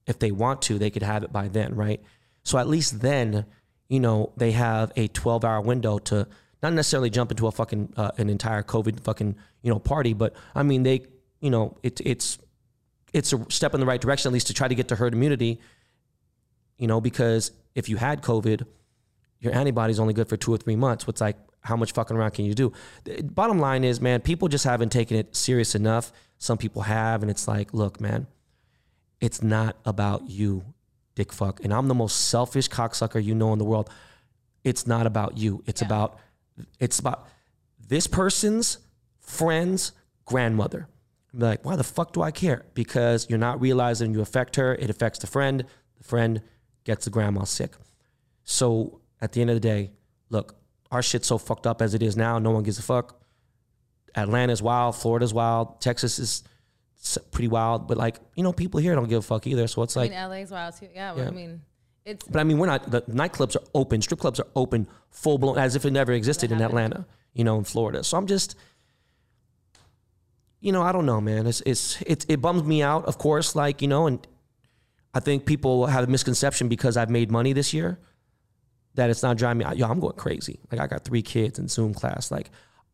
if 0.05 0.19
they 0.19 0.31
want 0.31 0.61
to 0.61 0.77
they 0.77 0.91
could 0.91 1.01
have 1.03 1.23
it 1.23 1.31
by 1.33 1.47
then 1.47 1.73
right 1.75 2.01
so 2.45 2.57
at 2.57 2.67
least 2.67 3.01
then 3.01 3.45
you 3.89 3.99
know 3.99 4.31
they 4.37 4.51
have 4.51 4.93
a 4.95 5.09
12 5.09 5.43
hour 5.43 5.59
window 5.59 5.97
to 5.99 6.25
not 6.63 6.71
necessarily 6.71 7.09
jump 7.09 7.31
into 7.31 7.45
a 7.47 7.51
fucking 7.51 7.93
uh, 7.97 8.11
an 8.17 8.29
entire 8.29 8.63
covid 8.63 9.01
fucking 9.01 9.35
you 9.61 9.69
know 9.69 9.79
party 9.79 10.13
but 10.13 10.33
i 10.55 10.63
mean 10.63 10.83
they 10.83 11.01
you 11.41 11.49
know 11.49 11.77
it, 11.83 11.99
it's 12.05 12.39
it's 13.11 13.33
a 13.33 13.45
step 13.49 13.73
in 13.73 13.81
the 13.81 13.85
right 13.85 13.99
direction 13.99 14.29
at 14.29 14.33
least 14.33 14.47
to 14.47 14.53
try 14.53 14.69
to 14.69 14.75
get 14.75 14.87
to 14.87 14.95
herd 14.95 15.13
immunity 15.13 15.59
you 16.77 16.87
know 16.87 17.01
because 17.01 17.51
if 17.75 17.89
you 17.89 17.97
had 17.97 18.21
covid 18.21 18.65
your 19.45 19.53
antibody's 19.53 19.99
only 19.99 20.13
good 20.13 20.27
for 20.27 20.37
two 20.37 20.53
or 20.53 20.57
three 20.57 20.75
months. 20.75 21.07
What's 21.07 21.21
like 21.21 21.37
how 21.61 21.75
much 21.75 21.93
fucking 21.93 22.15
around 22.15 22.31
can 22.31 22.45
you 22.45 22.53
do? 22.53 22.73
The 23.05 23.21
bottom 23.23 23.59
line 23.59 23.83
is, 23.83 24.01
man, 24.01 24.21
people 24.21 24.47
just 24.47 24.65
haven't 24.65 24.91
taken 24.91 25.17
it 25.17 25.35
serious 25.35 25.75
enough. 25.75 26.11
Some 26.37 26.57
people 26.57 26.83
have, 26.83 27.21
and 27.21 27.31
it's 27.31 27.47
like, 27.47 27.73
look, 27.73 28.01
man, 28.01 28.27
it's 29.21 29.41
not 29.41 29.77
about 29.85 30.29
you, 30.29 30.63
dick 31.15 31.31
fuck. 31.34 31.63
And 31.63 31.74
I'm 31.74 31.88
the 31.88 31.93
most 31.95 32.29
selfish 32.29 32.69
cocksucker 32.69 33.24
you 33.24 33.34
know 33.36 33.53
in 33.53 33.60
the 33.60 33.65
world. 33.65 33.89
It's 34.63 34.86
not 34.86 35.07
about 35.07 35.38
you. 35.38 35.63
It's 35.65 35.81
Yeah. 35.81 35.88
about 35.88 36.19
it's 36.79 37.00
about 37.00 37.27
this 37.88 38.07
person's 38.07 38.77
friend's 39.19 39.91
grandmother. 40.25 40.88
I'm 41.34 41.39
like, 41.39 41.65
why 41.65 41.75
the 41.75 41.84
fuck 41.84 42.13
do 42.13 42.22
I 42.22 42.31
care? 42.31 42.65
Because 42.74 43.27
you're 43.29 43.38
not 43.39 43.60
realizing 43.60 44.13
you 44.13 44.22
affect 44.22 44.55
her. 44.55 44.74
It 44.75 44.89
affects 44.89 45.19
the 45.19 45.27
friend. 45.27 45.65
The 45.98 46.03
friend 46.05 46.41
gets 46.86 47.03
the 47.05 47.12
grandma 47.12 47.43
sick. 47.43 47.75
So 48.45 49.01
at 49.19 49.34
the 49.34 49.41
end 49.41 49.50
of 49.50 49.55
the 49.57 49.60
day, 49.60 49.91
look, 50.29 50.55
our 50.91 51.01
shit's 51.01 51.27
so 51.27 51.38
fucked 51.38 51.67
up 51.67 51.81
as 51.81 51.93
it 51.93 52.01
is 52.01 52.15
now. 52.15 52.39
No 52.39 52.51
one 52.51 52.63
gives 52.63 52.79
a 52.79 52.84
fuck. 52.84 53.22
Atlanta's 54.15 54.62
wild. 54.62 54.95
Florida's 54.95 55.34
wild. 55.34 55.81
Texas 55.81 56.19
is 56.19 56.43
pretty 57.31 57.47
wild. 57.47 57.88
But 57.88 57.97
like, 57.97 58.19
you 58.35 58.43
know, 58.43 58.53
people 58.53 58.79
here 58.79 58.95
don't 58.95 59.07
give 59.07 59.19
a 59.19 59.21
fuck 59.21 59.45
either. 59.47 59.67
So 59.67 59.83
it's 59.83 59.95
I 59.95 60.01
like, 60.01 60.12
mean, 60.12 60.29
LA's 60.29 60.51
wild 60.51 60.75
too. 60.75 60.89
Yeah, 60.93 61.13
well, 61.13 61.24
Yeah. 61.24 61.29
I 61.29 61.33
mean, 61.33 61.62
it's 62.03 62.25
but 62.27 62.39
I 62.39 62.43
mean, 62.43 62.57
we're 62.59 62.67
not. 62.67 62.89
The 62.91 63.01
nightclubs 63.03 63.55
are 63.55 63.63
open. 63.74 64.01
Strip 64.01 64.19
clubs 64.19 64.39
are 64.39 64.47
open, 64.55 64.88
full 65.09 65.38
blown, 65.38 65.57
as 65.57 65.75
if 65.75 65.85
it 65.85 65.91
never 65.91 66.12
existed 66.13 66.51
in 66.51 66.59
happened. 66.59 66.79
Atlanta. 66.79 67.05
You 67.33 67.43
know, 67.43 67.57
in 67.57 67.63
Florida. 67.63 68.03
So 68.03 68.17
I'm 68.17 68.27
just, 68.27 68.55
you 70.62 70.71
know, 70.71 70.81
I 70.81 70.91
don't 70.91 71.05
know, 71.05 71.19
man. 71.21 71.47
It's 71.47 71.62
it's 71.65 72.01
it, 72.03 72.25
it 72.29 72.41
bums 72.41 72.63
me 72.63 72.81
out, 72.81 73.05
of 73.05 73.17
course. 73.17 73.55
Like 73.55 73.81
you 73.81 73.88
know, 73.88 74.07
and 74.07 74.25
I 75.13 75.19
think 75.19 75.45
people 75.45 75.85
have 75.88 76.03
a 76.03 76.07
misconception 76.07 76.67
because 76.69 76.95
I've 76.97 77.09
made 77.09 77.31
money 77.31 77.53
this 77.53 77.74
year 77.74 78.00
that 78.95 79.09
it's 79.09 79.21
not 79.24 79.38
driving 79.38 79.67
me. 79.67 79.75
Yo, 79.75 79.88
I'm 79.88 80.00
going 80.00 80.15
crazy. 80.15 80.59
Like 80.71 80.79
I 80.79 80.88
got 80.88 81.03
three 81.03 81.21
kids 81.21 81.59
in 81.59 81.67
Zoom 81.67 81.93
class. 81.93 82.31
Like 82.31 82.50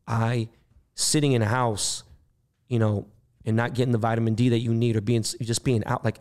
I 0.08 0.50
sitting 0.96 1.34
in 1.34 1.42
a 1.42 1.48
house, 1.48 2.04
you 2.68 2.80
know, 2.80 3.08
and 3.46 3.56
not 3.56 3.74
getting 3.74 3.92
the 3.92 3.98
vitamin 3.98 4.36
D 4.36 4.50
that 4.50 4.60
you 4.60 4.74
need, 4.74 4.96
or 4.96 5.02
being 5.02 5.24
just 5.24 5.64
being 5.64 5.84
out. 5.86 6.04
Like 6.06 6.18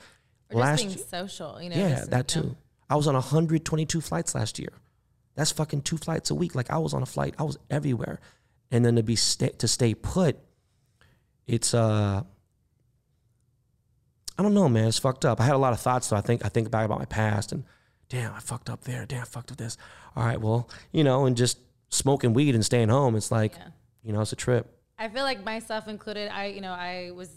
or 0.51 0.55
just 0.55 0.61
last 0.61 0.79
being 0.79 0.91
year- 0.97 1.07
social. 1.09 1.61
You 1.63 1.71
know, 1.71 1.77
yeah, 1.77 1.89
just, 1.97 2.11
that 2.11 2.35
you 2.35 2.43
know. 2.43 2.49
too. 2.51 2.57
I 2.89 2.97
was 2.97 3.07
on 3.07 3.15
122 3.15 4.01
flights 4.01 4.35
last 4.35 4.59
year. 4.59 4.73
That's 5.37 5.53
fucking 5.53 5.83
two 5.83 5.97
flights 5.97 6.31
a 6.31 6.35
week. 6.35 6.55
Like 6.55 6.71
I 6.71 6.79
was 6.79 6.93
on 6.93 7.03
a 7.03 7.07
flight. 7.07 7.35
I 7.39 7.45
was 7.45 7.57
everywhere, 7.71 8.21
and 8.71 8.85
then 8.85 8.97
to 8.97 9.03
be 9.03 9.17
stay, 9.17 9.51
to 9.51 9.69
stay 9.69 9.95
put, 9.95 10.37
it's 11.47 11.73
uh, 11.73 12.23
I 14.39 14.43
don't 14.43 14.55
know, 14.55 14.69
man. 14.69 14.89
It's 14.89 14.99
fucked 14.99 15.25
up. 15.25 15.41
I 15.41 15.45
had 15.45 15.55
a 15.55 15.59
lot 15.59 15.73
of 15.73 15.81
thoughts, 15.81 16.07
so 16.09 16.17
I 16.17 16.21
think 16.21 16.45
I 16.45 16.49
think 16.49 16.71
back 16.71 16.85
about 16.85 16.99
my 16.99 17.05
past 17.05 17.53
and 17.53 17.65
damn, 18.09 18.35
I 18.35 18.41
fucked 18.41 18.71
up 18.71 18.83
there. 18.85 19.07
Damn, 19.07 19.23
I 19.23 19.25
fucked 19.25 19.53
up 19.53 19.57
this. 19.59 19.77
All 20.17 20.25
right, 20.25 20.41
well, 20.41 20.69
you 20.93 21.05
know, 21.05 21.27
and 21.27 21.37
just 21.37 21.59
smoking 21.91 22.33
weed 22.33 22.55
and 22.55 22.65
staying 22.65 22.89
home. 22.89 23.15
It's 23.17 23.31
like, 23.31 23.55
Yeah. 23.55 23.69
you 24.03 24.13
know, 24.13 24.21
it's 24.21 24.33
a 24.33 24.37
trip. 24.37 24.77
I 25.01 25.09
feel 25.09 25.25
like 25.25 25.43
myself 25.43 25.89
included. 25.89 26.31
I, 26.31 26.47
you 26.49 26.61
know, 26.61 26.73
I 26.73 27.11
was 27.15 27.31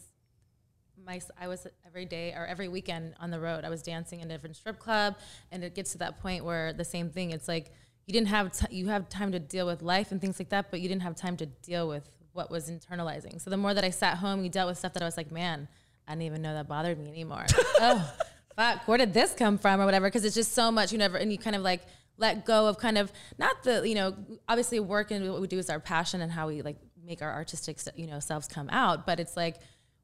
my 1.05 1.22
I 1.39 1.48
was 1.48 1.65
every 1.88 2.05
day 2.05 2.34
or 2.36 2.46
every 2.46 2.67
weekend 2.67 3.15
on 3.22 3.32
the 3.32 3.39
road. 3.39 3.63
I 3.63 3.70
was 3.70 3.82
dancing 3.82 4.20
in 4.20 4.29
a 4.29 4.34
different 4.34 4.58
strip 4.58 4.79
club, 4.79 5.15
and 5.50 5.63
it 5.63 5.74
gets 5.74 5.93
to 5.93 5.98
that 6.00 6.22
point 6.22 6.43
where 6.43 6.74
the 6.74 6.84
same 6.84 7.10
thing. 7.10 7.32
It's 7.32 7.48
like 7.48 7.72
you 8.05 8.13
didn't 8.13 8.27
have 8.27 8.51
t- 8.51 8.75
you 8.75 8.88
have 8.88 9.08
time 9.08 9.32
to 9.32 9.39
deal 9.39 9.65
with 9.65 9.82
life 9.82 10.12
and 10.12 10.20
things 10.20 10.39
like 10.39 10.50
that, 10.50 10.72
but 10.72 10.82
you 10.82 10.89
didn't 10.89 11.03
have 11.03 11.15
time 11.15 11.38
to 11.38 11.46
deal 11.46 11.88
with 11.88 12.10
what 12.34 12.51
was 12.51 12.70
internalizing. 12.70 13.41
So 13.41 13.50
the 13.50 13.58
more 13.58 13.74
that 13.74 13.86
I 13.86 13.91
sat 13.91 14.17
home, 14.17 14.43
you 14.43 14.50
dealt 14.50 14.67
with 14.67 14.77
stuff 14.77 14.91
that 14.93 15.01
I 15.01 15.05
was 15.05 15.15
like, 15.15 15.32
man, 15.32 15.70
I 16.05 16.12
didn't 16.12 16.24
even 16.24 16.41
know 16.41 16.53
that 16.53 16.67
bothered 16.67 17.00
me 17.00 17.08
anymore. 17.08 17.46
oh, 17.79 18.13
fuck, 18.58 18.86
where 18.89 18.98
did 18.98 19.13
this 19.13 19.34
come 19.34 19.58
from 19.58 19.79
or 19.79 19.86
whatever? 19.86 20.08
Because 20.08 20.25
it's 20.25 20.36
just 20.36 20.51
so 20.51 20.70
much. 20.70 20.91
You 20.91 20.98
never 20.98 21.15
and 21.15 21.32
you 21.32 21.38
kind 21.38 21.55
of 21.55 21.62
like 21.62 21.84
let 22.17 22.46
go 22.46 22.67
of 22.67 22.77
kind 22.77 22.98
of 22.98 23.12
not 23.38 23.63
the 23.63 23.88
you 23.88 23.96
know 23.96 24.15
obviously 24.50 24.82
work 24.82 25.12
and 25.12 25.32
what 25.32 25.41
we 25.41 25.48
do 25.48 25.58
is 25.58 25.70
our 25.70 25.79
passion 25.79 26.22
and 26.22 26.32
how 26.32 26.48
we 26.48 26.62
like 26.62 26.77
make 27.05 27.22
our 27.22 27.31
artistic 27.31 27.77
you 27.95 28.07
know 28.07 28.19
selves 28.19 28.48
come 28.48 28.69
out, 28.69 29.05
but 29.05 29.19
it's 29.19 29.36
like 29.38 29.57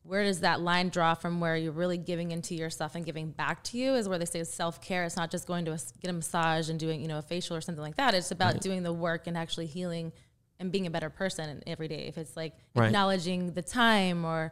where 0.03 0.23
does 0.23 0.39
that 0.39 0.61
line 0.61 0.89
draw 0.89 1.13
from 1.13 1.39
where 1.41 1.57
you're 1.57 1.73
really 1.73 1.97
giving 1.97 2.31
into 2.31 2.55
yourself 2.55 2.95
and 2.95 3.05
giving 3.05 3.31
back 3.31 3.61
to 3.63 3.77
you 3.77 3.95
is 3.95 4.07
where 4.07 4.17
they 4.17 4.25
say 4.25 4.43
self-care 4.43 5.03
it's 5.03 5.17
not 5.17 5.29
just 5.29 5.45
going 5.45 5.65
to 5.65 5.71
a, 5.71 5.79
get 6.01 6.09
a 6.09 6.13
massage 6.13 6.69
and 6.69 6.79
doing 6.79 7.01
you 7.01 7.07
know 7.07 7.17
a 7.17 7.21
facial 7.21 7.55
or 7.55 7.61
something 7.61 7.81
like 7.81 7.97
that 7.97 8.13
it's 8.13 8.31
about 8.31 8.61
doing 8.61 8.81
the 8.81 8.93
work 8.93 9.27
and 9.27 9.37
actually 9.37 9.65
healing 9.65 10.11
and 10.57 10.71
being 10.71 10.87
a 10.87 10.89
better 10.89 11.09
person 11.09 11.61
every 11.67 11.87
day 11.89 12.05
if 12.07 12.17
it's 12.17 12.35
like 12.37 12.53
Right. 12.75 12.87
acknowledging 12.87 13.51
the 13.51 13.61
time 13.61 14.23
or 14.23 14.51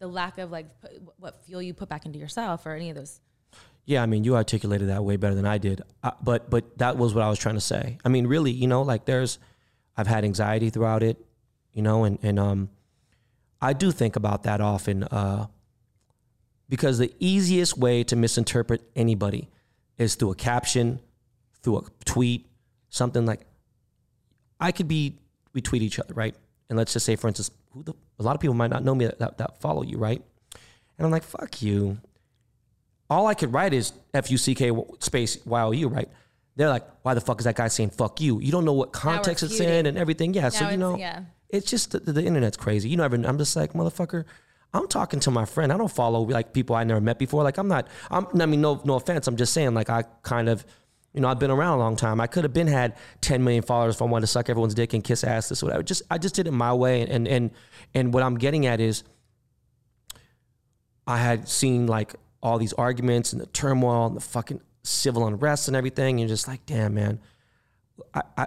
the 0.00 0.08
lack 0.08 0.36
of 0.38 0.50
like 0.50 0.66
what 1.16 1.44
fuel 1.44 1.62
you 1.62 1.74
put 1.74 1.88
back 1.88 2.04
into 2.04 2.18
yourself 2.18 2.66
or 2.66 2.72
any 2.74 2.90
of 2.90 2.96
those 2.96 3.20
Yeah, 3.86 4.02
I 4.02 4.06
mean, 4.06 4.24
you 4.24 4.34
articulated 4.36 4.88
that 4.88 5.02
way 5.04 5.16
better 5.16 5.34
than 5.36 5.46
I 5.46 5.58
did. 5.58 5.80
Uh, 6.02 6.10
but 6.22 6.50
but 6.50 6.76
that 6.78 6.96
was 6.98 7.14
what 7.14 7.24
I 7.24 7.30
was 7.30 7.38
trying 7.38 7.54
to 7.54 7.60
say. 7.60 7.98
I 8.04 8.08
mean, 8.08 8.26
really, 8.26 8.50
you 8.50 8.66
know, 8.66 8.82
like 8.82 9.06
there's, 9.06 9.38
I've 9.96 10.06
had 10.06 10.24
anxiety 10.24 10.68
throughout 10.70 11.02
it, 11.02 11.16
you 11.72 11.82
know, 11.82 12.04
and 12.04 12.18
and 12.22 12.38
um, 12.38 12.70
I 13.60 13.72
do 13.72 13.90
think 13.92 14.16
about 14.16 14.44
that 14.44 14.60
often, 14.60 15.04
uh, 15.04 15.46
because 16.68 16.98
the 16.98 17.12
easiest 17.18 17.78
way 17.78 18.04
to 18.04 18.16
misinterpret 18.16 18.82
anybody 18.94 19.48
is 19.96 20.14
through 20.14 20.32
a 20.32 20.36
caption, 20.36 21.00
through 21.62 21.78
a 21.78 21.82
tweet, 22.04 22.46
something 22.88 23.26
like. 23.26 23.40
I 24.60 24.72
could 24.72 24.88
be 24.88 25.18
we 25.52 25.60
tweet 25.60 25.82
each 25.82 26.00
other, 26.00 26.14
right? 26.14 26.34
And 26.68 26.76
let's 26.76 26.92
just 26.92 27.06
say, 27.06 27.14
for 27.14 27.28
instance, 27.28 27.50
who 27.70 27.84
the 27.84 27.94
a 28.18 28.22
lot 28.24 28.34
of 28.34 28.40
people 28.40 28.54
might 28.54 28.70
not 28.70 28.82
know 28.82 28.94
me 28.94 29.04
that, 29.04 29.20
that, 29.20 29.38
that 29.38 29.60
follow 29.60 29.82
you, 29.82 29.98
right? 29.98 30.20
And 30.98 31.06
I'm 31.06 31.12
like, 31.12 31.22
fuck 31.22 31.62
you 31.62 31.98
all 33.10 33.26
I 33.26 33.34
could 33.34 33.52
write 33.52 33.72
is 33.72 33.92
F 34.12 34.30
U 34.30 34.38
C 34.38 34.54
K 34.54 34.72
space 35.00 35.38
Y 35.44 35.62
O 35.62 35.70
U, 35.70 35.88
right? 35.88 36.08
They're 36.56 36.68
like, 36.68 36.84
why 37.02 37.14
the 37.14 37.20
fuck 37.20 37.40
is 37.40 37.44
that 37.44 37.54
guy 37.54 37.68
saying 37.68 37.90
fuck 37.90 38.20
you? 38.20 38.40
You 38.40 38.50
don't 38.50 38.64
know 38.64 38.72
what 38.72 38.92
context 38.92 39.44
it's 39.44 39.60
in 39.60 39.86
and 39.86 39.96
everything. 39.96 40.34
Yeah, 40.34 40.48
so 40.48 40.68
you 40.68 40.76
know, 40.76 40.96
yeah. 40.96 41.22
It's 41.50 41.70
just 41.70 41.92
the, 41.92 42.00
the 42.00 42.24
internet's 42.24 42.56
crazy. 42.56 42.88
You 42.88 42.96
know, 42.96 43.04
I'm 43.04 43.38
just 43.38 43.56
like, 43.56 43.72
motherfucker, 43.72 44.24
I'm 44.74 44.86
talking 44.86 45.20
to 45.20 45.30
my 45.30 45.44
friend. 45.44 45.72
I 45.72 45.78
don't 45.78 45.90
follow 45.90 46.20
like 46.22 46.52
people 46.52 46.76
I 46.76 46.84
never 46.84 47.00
met 47.00 47.18
before. 47.18 47.42
Like 47.42 47.58
I'm 47.58 47.68
not. 47.68 47.88
I'm. 48.10 48.26
I 48.40 48.46
mean, 48.46 48.60
no, 48.60 48.80
no 48.84 48.94
offense. 48.94 49.26
I'm 49.26 49.36
just 49.36 49.52
saying. 49.54 49.72
Like 49.72 49.88
I 49.88 50.02
kind 50.22 50.48
of, 50.48 50.64
you 51.14 51.20
know, 51.20 51.28
I've 51.28 51.38
been 51.38 51.50
around 51.50 51.74
a 51.74 51.78
long 51.78 51.96
time. 51.96 52.20
I 52.20 52.26
could 52.26 52.44
have 52.44 52.52
been 52.52 52.66
had 52.66 52.96
10 53.22 53.42
million 53.42 53.62
followers 53.62 53.94
if 53.94 54.02
I 54.02 54.04
wanted 54.04 54.22
to 54.22 54.26
suck 54.26 54.50
everyone's 54.50 54.74
dick 54.74 54.92
and 54.92 55.02
kiss 55.02 55.24
ass, 55.24 55.48
this 55.48 55.62
whatever. 55.62 55.82
Just 55.82 56.02
I 56.10 56.18
just 56.18 56.34
did 56.34 56.46
it 56.46 56.52
my 56.52 56.74
way. 56.74 57.02
And 57.02 57.26
and 57.26 57.50
and 57.94 58.12
what 58.12 58.22
I'm 58.22 58.36
getting 58.36 58.66
at 58.66 58.78
is, 58.78 59.04
I 61.06 61.16
had 61.16 61.48
seen 61.48 61.86
like 61.86 62.14
all 62.42 62.58
these 62.58 62.74
arguments 62.74 63.32
and 63.32 63.40
the 63.40 63.46
turmoil 63.46 64.06
and 64.06 64.16
the 64.16 64.20
fucking 64.20 64.60
civil 64.82 65.26
unrest 65.26 65.68
and 65.68 65.76
everything. 65.78 66.20
And 66.20 66.28
just 66.28 66.46
like, 66.46 66.66
damn, 66.66 66.92
man, 66.92 67.20
I, 68.12 68.22
I 68.36 68.46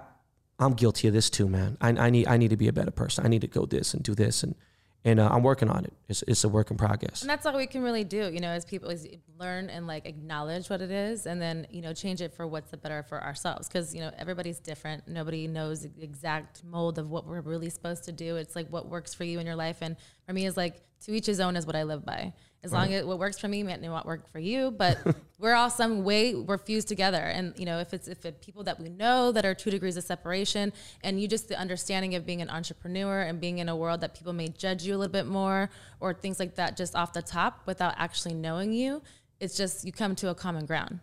I'm 0.62 0.74
guilty 0.74 1.08
of 1.08 1.14
this 1.14 1.30
too, 1.30 1.50
man. 1.50 1.78
I, 1.82 1.90
I 1.90 2.10
need 2.10 2.28
I 2.28 2.38
need 2.38 2.50
to 2.50 2.58
be 2.58 2.68
a 2.68 2.74
better 2.74 2.92
person. 2.92 3.26
I 3.26 3.30
need 3.30 3.42
to 3.42 3.48
go 3.48 3.66
this 3.66 3.94
and 3.94 4.04
do 4.04 4.16
this 4.16 4.44
and 4.44 4.56
and 5.04 5.20
uh, 5.20 5.30
I'm 5.32 5.42
working 5.42 5.68
on 5.68 5.84
it. 5.84 5.94
It's 6.08 6.24
it's 6.28 6.44
a 6.44 6.50
work 6.50 6.70
in 6.70 6.78
progress. 6.78 7.22
And 7.22 7.30
that's 7.30 7.46
all 7.46 7.58
we 7.58 7.66
can 7.66 7.82
really 7.82 8.04
do, 8.04 8.32
you 8.32 8.40
know, 8.40 8.50
as 8.50 8.66
people 8.66 8.90
is 8.90 9.08
learn 9.40 9.70
and 9.70 9.88
like 9.88 10.06
acknowledge 10.06 10.70
what 10.70 10.82
it 10.82 10.92
is 10.92 11.26
and 11.26 11.42
then, 11.42 11.66
you 11.72 11.82
know, 11.82 11.94
change 11.94 12.22
it 12.22 12.34
for 12.36 12.46
what's 12.46 12.70
the 12.70 12.78
better 12.78 13.02
for 13.02 13.22
ourselves. 13.24 13.68
Cause, 13.68 13.96
you 13.96 14.02
know, 14.02 14.12
everybody's 14.20 14.60
different. 14.60 15.08
Nobody 15.08 15.48
knows 15.48 15.82
the 15.82 16.04
exact 16.04 16.64
mold 16.64 17.00
of 17.00 17.10
what 17.10 17.26
we're 17.26 17.42
really 17.42 17.72
supposed 17.72 18.04
to 18.04 18.12
do. 18.12 18.36
It's 18.36 18.56
like 18.56 18.68
what 18.70 18.88
works 18.88 19.14
for 19.16 19.24
you 19.24 19.40
in 19.40 19.48
your 19.48 19.56
life. 19.56 19.78
And 19.82 19.96
for 20.28 20.34
me 20.34 20.46
is 20.46 20.56
like 20.56 20.84
to 21.06 21.12
each 21.14 21.26
his 21.26 21.40
own 21.40 21.56
is 21.56 21.66
what 21.66 21.76
I 21.76 21.84
live 21.84 22.06
by. 22.06 22.34
As 22.64 22.72
long 22.72 22.94
as 22.94 23.04
what 23.06 23.18
works 23.18 23.40
for 23.40 23.48
me 23.48 23.64
might 23.64 23.82
not 23.82 24.06
work 24.06 24.32
for 24.32 24.38
you, 24.38 24.70
but 24.70 25.00
we're 25.40 25.56
all 25.56 25.72
some 25.72 26.04
way 26.04 26.36
we're 26.36 26.60
fused 26.60 26.88
together. 26.88 27.18
And 27.18 27.58
you 27.58 27.66
know, 27.66 27.80
if 27.80 27.92
it's 27.92 28.08
if 28.08 28.24
it 28.24 28.40
people 28.40 28.64
that 28.66 28.80
we 28.80 28.88
know 28.90 29.32
that 29.32 29.46
are 29.46 29.56
two 29.56 29.72
degrees 29.72 29.98
of 29.98 30.04
separation, 30.04 30.72
and 31.04 31.20
you 31.20 31.28
just 31.28 31.50
the 31.50 31.58
understanding 31.58 32.14
of 32.14 32.24
being 32.24 32.40
an 32.40 32.52
entrepreneur 32.52 33.22
and 33.22 33.42
being 33.42 33.58
in 33.58 33.68
a 33.68 33.76
world 33.76 34.02
that 34.02 34.14
people 34.14 34.34
may 34.34 34.48
judge 34.48 34.84
you 34.84 34.96
a 34.96 34.98
little 34.98 35.12
bit 35.12 35.26
more 35.26 35.72
or 36.00 36.14
things 36.14 36.40
like 36.40 36.56
that 36.56 36.78
just 36.78 36.96
off 36.96 37.14
the 37.14 37.22
top 37.24 37.62
without 37.66 37.96
actually 37.98 38.36
knowing 38.36 38.74
you, 38.74 39.02
it's 39.40 39.58
just 39.58 39.84
you 39.84 39.92
come 39.92 40.16
to 40.18 40.30
a 40.30 40.36
common 40.36 40.68
ground. 40.68 41.00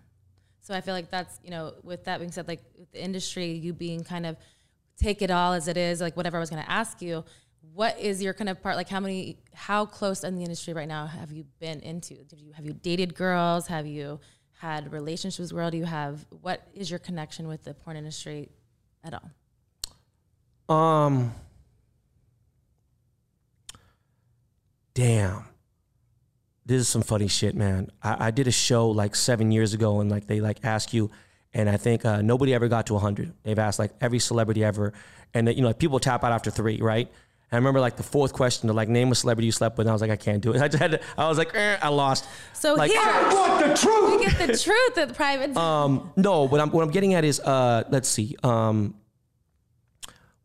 So 0.61 0.75
I 0.75 0.81
feel 0.81 0.95
like 0.95 1.11
that's 1.11 1.41
you 1.43 1.51
know, 1.51 1.75
with 1.83 2.05
that 2.05 2.19
being 2.19 2.31
said, 2.31 2.47
like 2.47 2.63
with 2.79 2.93
the 2.93 3.03
industry, 3.03 3.51
you 3.51 3.73
being 3.73 4.05
kind 4.05 4.27
of 4.27 4.37
take 4.97 5.23
it 5.23 5.31
all 5.31 5.53
as 5.53 5.69
it 5.69 5.77
is, 5.77 6.01
like 6.01 6.17
whatever 6.17 6.37
I 6.37 6.41
was 6.41 6.51
going 6.51 6.63
to 6.63 6.71
ask 6.71 7.01
you. 7.01 7.25
What 7.79 8.01
is 8.01 8.21
your 8.21 8.35
kind 8.35 8.49
of 8.49 8.61
part? 8.61 8.75
Like, 8.75 8.89
how 8.89 8.99
many, 8.99 9.39
how 9.55 9.87
close 9.87 10.25
in 10.25 10.35
the 10.35 10.43
industry 10.43 10.75
right 10.75 10.89
now 10.89 11.07
have 11.07 11.31
you 11.31 11.45
been 11.61 11.79
into? 11.79 12.15
Did 12.25 12.41
you 12.41 12.51
have 12.51 12.67
you 12.67 12.73
dated 12.73 13.15
girls? 13.15 13.69
Have 13.69 13.87
you 13.87 14.19
had 14.59 14.93
relationships? 14.93 15.53
Where 15.53 15.71
do 15.71 15.77
you 15.77 15.85
have? 15.85 16.27
What 16.41 16.67
is 16.75 16.91
your 16.91 16.99
connection 16.99 17.47
with 17.47 17.63
the 17.63 17.75
porn 17.75 17.97
industry 17.97 18.49
at 19.05 19.15
all? 19.15 20.77
Um, 20.77 21.33
damn. 24.95 25.45
This 26.67 26.81
is 26.81 26.89
some 26.89 27.03
funny 27.03 27.29
shit, 27.29 27.55
man. 27.55 27.93
I, 28.03 28.27
I 28.27 28.31
did 28.33 28.49
a 28.49 28.51
show 28.51 28.89
like 28.89 29.15
seven 29.15 29.53
years 29.53 29.73
ago, 29.73 30.01
and 30.01 30.11
like 30.11 30.27
they 30.27 30.41
like 30.41 30.65
ask 30.65 30.93
you, 30.93 31.13
and 31.55 31.71
I 31.71 31.77
think 31.77 32.05
uh, 32.05 32.23
nobody 32.23 32.55
ever 32.55 32.67
got 32.67 32.87
to 32.89 32.99
hundred. 32.99 33.35
They've 33.45 33.57
asked 33.57 33.79
like 33.79 33.93
every 34.01 34.19
celebrity 34.19 34.65
ever, 34.65 34.95
and 35.33 35.47
you 35.47 35.61
know 35.61 35.69
like, 35.69 35.79
people 35.79 36.01
tap 36.01 36.25
out 36.25 36.33
after 36.33 36.51
three, 36.51 36.81
right? 36.83 37.09
And 37.51 37.57
I 37.57 37.59
remember 37.59 37.81
like 37.81 37.97
the 37.97 38.03
fourth 38.03 38.33
question 38.35 38.67
to 38.69 38.75
like 38.75 38.89
name 38.89 39.11
a 39.11 39.15
celebrity 39.15 39.47
you 39.47 39.53
slept 39.53 39.79
with, 39.79 39.87
and 39.87 39.91
I 39.91 39.95
was 39.95 40.03
like, 40.03 40.11
I 40.11 40.17
can't 40.17 40.43
do 40.43 40.53
it. 40.53 40.61
I 40.63 40.69
just 40.69 40.81
had 40.81 40.93
to, 40.93 41.01
I 41.17 41.29
was 41.29 41.39
like, 41.39 41.55
eh, 41.55 41.79
I 41.81 41.89
lost. 41.89 42.27
So 42.53 42.75
like, 42.75 42.91
here, 42.91 43.01
want 43.01 43.67
the 43.67 43.75
truth. 43.75 44.21
we 44.21 44.27
get 44.27 44.47
the 44.47 44.59
truth 44.59 44.99
of 44.99 45.09
the 45.09 45.15
private. 45.15 45.57
um, 45.57 46.13
no, 46.17 46.45
what 46.47 46.61
I'm 46.61 46.71
what 46.71 46.83
I'm 46.83 46.91
getting 46.91 47.15
at 47.15 47.25
is 47.25 47.41
uh, 47.41 47.85
let's 47.89 48.09
see. 48.09 48.37
Um, 48.43 48.95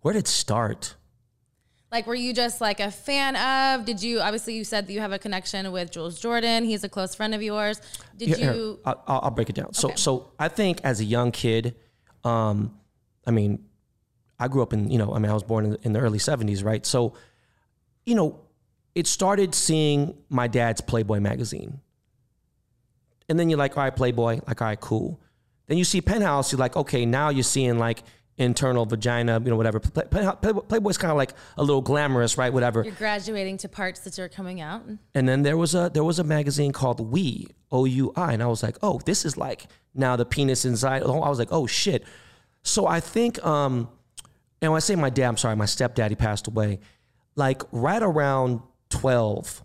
Where 0.01 0.13
did 0.13 0.19
it 0.19 0.27
start? 0.27 0.95
Like, 1.91 2.07
were 2.07 2.15
you 2.15 2.33
just 2.33 2.59
like 2.59 2.79
a 2.79 2.89
fan 2.89 3.35
of? 3.35 3.85
Did 3.85 4.01
you 4.01 4.21
obviously 4.21 4.55
you 4.55 4.63
said 4.63 4.87
that 4.87 4.93
you 4.93 4.99
have 5.01 5.11
a 5.11 5.19
connection 5.19 5.71
with 5.71 5.91
Jules 5.91 6.19
Jordan? 6.19 6.63
He's 6.63 6.83
a 6.83 6.89
close 6.89 7.13
friend 7.13 7.35
of 7.35 7.43
yours. 7.43 7.81
Did 8.17 8.29
Here- 8.29 8.37
here, 8.37 8.53
you? 8.53 8.79
I'll, 8.85 9.03
I'll 9.07 9.19
I'll 9.25 9.31
break 9.31 9.49
it 9.49 9.55
down. 9.55 9.73
So, 9.73 9.91
so 9.95 10.31
I 10.39 10.47
think 10.47 10.79
as 10.83 11.01
a 11.01 11.03
young 11.03 11.31
kid, 11.31 11.75
um, 12.23 12.79
I 13.27 13.31
mean, 13.31 13.65
I 14.39 14.47
grew 14.47 14.61
up 14.61 14.73
in, 14.73 14.89
you 14.89 14.97
know, 14.97 15.13
I 15.13 15.19
mean, 15.19 15.29
I 15.29 15.33
was 15.33 15.43
born 15.43 15.65
in, 15.65 15.77
in 15.83 15.93
the 15.93 15.99
early 15.99 16.19
'70s, 16.19 16.63
right? 16.63 16.85
So, 16.85 17.13
you 18.05 18.15
know, 18.15 18.39
it 18.95 19.07
started 19.07 19.55
seeing 19.55 20.15
my 20.29 20.47
dad's 20.47 20.81
Playboy 20.81 21.19
magazine, 21.19 21.79
and 23.29 23.39
then 23.39 23.49
you're 23.49 23.59
like, 23.59 23.77
all 23.77 23.83
right, 23.83 23.95
Playboy, 23.95 24.39
like, 24.47 24.61
all 24.61 24.67
right, 24.67 24.79
cool. 24.79 25.19
Then 25.67 25.77
you 25.77 25.83
see 25.85 26.01
Penthouse, 26.01 26.51
you're 26.51 26.59
like, 26.59 26.75
okay, 26.75 27.05
now 27.05 27.29
you're 27.29 27.43
seeing 27.43 27.79
like 27.79 28.03
internal 28.37 28.85
vagina, 28.85 29.39
you 29.39 29.49
know, 29.49 29.55
whatever. 29.55 29.79
Play- 29.79 30.05
Play- 30.05 30.29
Play- 30.41 30.53
Playboy's 30.67 30.97
kind 30.97 31.11
of 31.11 31.17
like 31.17 31.33
a 31.55 31.63
little 31.63 31.81
glamorous, 31.81 32.37
right? 32.37 32.51
Whatever. 32.51 32.83
You're 32.83 32.93
graduating 32.95 33.57
to 33.59 33.69
parts 33.69 34.01
that 34.01 34.19
are 34.19 34.27
coming 34.27 34.59
out. 34.59 34.81
And 35.15 35.29
then 35.29 35.43
there 35.43 35.55
was 35.55 35.73
a 35.75 35.89
there 35.93 36.03
was 36.03 36.19
a 36.19 36.23
magazine 36.23 36.71
called 36.73 36.99
We 36.99 37.47
O 37.71 37.85
U 37.85 38.11
I, 38.15 38.33
and 38.33 38.43
I 38.43 38.47
was 38.47 38.61
like, 38.63 38.77
oh, 38.81 38.99
this 39.05 39.23
is 39.23 39.37
like 39.37 39.67
now 39.93 40.15
the 40.15 40.25
penis 40.25 40.65
inside. 40.65 41.03
I 41.03 41.05
was 41.29 41.39
like, 41.39 41.51
oh 41.51 41.65
shit. 41.67 42.03
So 42.63 42.87
I 42.87 42.99
think, 42.99 43.43
um, 43.45 43.87
and 44.63 44.71
when 44.71 44.77
I 44.77 44.79
say 44.79 44.95
my 44.95 45.09
dad, 45.09 45.27
I'm 45.27 45.37
sorry, 45.37 45.57
my 45.57 45.65
stepdaddy 45.65 46.15
passed 46.15 46.47
away. 46.47 46.79
Like 47.35 47.61
right 47.73 48.01
around 48.01 48.61
twelve, 48.89 49.61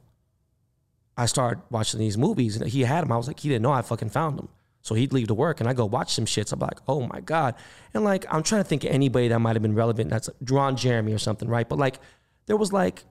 I 1.16 1.26
started 1.26 1.62
watching 1.70 2.00
these 2.00 2.18
movies, 2.18 2.56
and 2.56 2.68
he 2.68 2.82
had 2.82 3.02
them. 3.02 3.12
I 3.12 3.16
was 3.16 3.28
like, 3.28 3.38
he 3.38 3.48
didn't 3.48 3.62
know 3.62 3.70
I 3.70 3.82
fucking 3.82 4.10
found 4.10 4.38
them. 4.38 4.48
So 4.82 4.96
he'd 4.96 5.12
leave 5.12 5.28
to 5.28 5.34
work, 5.34 5.60
and 5.60 5.68
I 5.68 5.72
go 5.72 5.86
watch 5.86 6.12
some 6.12 6.24
shits. 6.24 6.52
I'm 6.52 6.58
like, 6.58 6.80
oh 6.88 7.02
my 7.06 7.20
god, 7.20 7.54
and 7.94 8.02
like 8.02 8.26
I'm 8.28 8.42
trying 8.42 8.64
to 8.64 8.68
think 8.68 8.82
of 8.82 8.90
anybody 8.90 9.28
that 9.28 9.38
might 9.38 9.54
have 9.54 9.62
been 9.62 9.76
relevant. 9.76 10.10
That's 10.10 10.28
Ron 10.50 10.76
Jeremy 10.76 11.12
or 11.12 11.18
something, 11.18 11.48
right? 11.48 11.68
But 11.68 11.78
like 11.78 12.00
there 12.46 12.56
was 12.56 12.72
like 12.72 13.04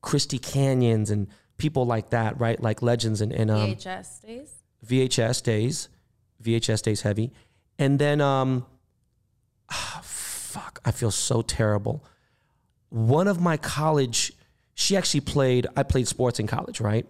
Christy 0.00 0.38
Canyons 0.38 1.10
and 1.10 1.28
people 1.58 1.84
like 1.84 2.10
that, 2.10 2.40
right? 2.40 2.58
Like 2.58 2.80
legends 2.80 3.20
and, 3.20 3.30
and 3.30 3.50
um, 3.50 3.74
VHS 3.74 4.22
days. 4.22 4.54
VHS 4.86 5.42
days, 5.42 5.88
VHS 6.42 6.82
days 6.82 7.02
heavy, 7.02 7.30
and 7.78 7.98
then 7.98 8.22
um, 8.22 8.64
fuck, 10.50 10.80
I 10.84 10.90
feel 10.90 11.10
so 11.10 11.42
terrible. 11.42 12.04
One 12.90 13.28
of 13.28 13.40
my 13.40 13.56
college, 13.56 14.32
she 14.74 14.96
actually 14.96 15.20
played. 15.20 15.66
I 15.76 15.82
played 15.84 16.08
sports 16.08 16.40
in 16.40 16.46
college, 16.46 16.80
right? 16.80 17.06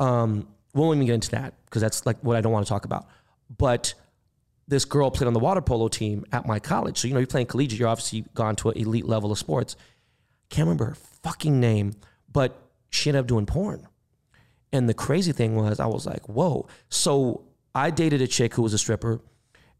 Um, 0.00 0.48
we 0.74 0.80
won't 0.80 0.96
even 0.96 1.06
get 1.06 1.14
into 1.14 1.30
that 1.30 1.54
because 1.64 1.82
that's 1.82 2.06
like 2.06 2.18
what 2.22 2.36
I 2.36 2.40
don't 2.40 2.52
want 2.52 2.66
to 2.66 2.68
talk 2.68 2.84
about. 2.84 3.06
But 3.56 3.94
this 4.66 4.84
girl 4.84 5.10
played 5.10 5.26
on 5.26 5.32
the 5.32 5.40
water 5.40 5.60
polo 5.60 5.88
team 5.88 6.24
at 6.32 6.46
my 6.46 6.58
college. 6.58 6.98
So 6.98 7.08
you 7.08 7.14
know, 7.14 7.20
you're 7.20 7.26
playing 7.26 7.46
collegiate. 7.46 7.78
You're 7.78 7.88
obviously 7.88 8.24
gone 8.34 8.56
to 8.56 8.70
an 8.70 8.78
elite 8.78 9.06
level 9.06 9.32
of 9.32 9.38
sports. 9.38 9.76
Can't 10.50 10.66
remember 10.66 10.86
her 10.86 10.96
fucking 11.22 11.58
name, 11.60 11.94
but 12.32 12.60
she 12.90 13.10
ended 13.10 13.20
up 13.20 13.26
doing 13.26 13.46
porn. 13.46 13.86
And 14.72 14.88
the 14.88 14.94
crazy 14.94 15.32
thing 15.32 15.56
was, 15.56 15.80
I 15.80 15.86
was 15.86 16.04
like, 16.04 16.28
whoa. 16.28 16.68
So 16.90 17.44
I 17.74 17.90
dated 17.90 18.20
a 18.20 18.26
chick 18.26 18.54
who 18.54 18.62
was 18.62 18.74
a 18.74 18.78
stripper, 18.78 19.20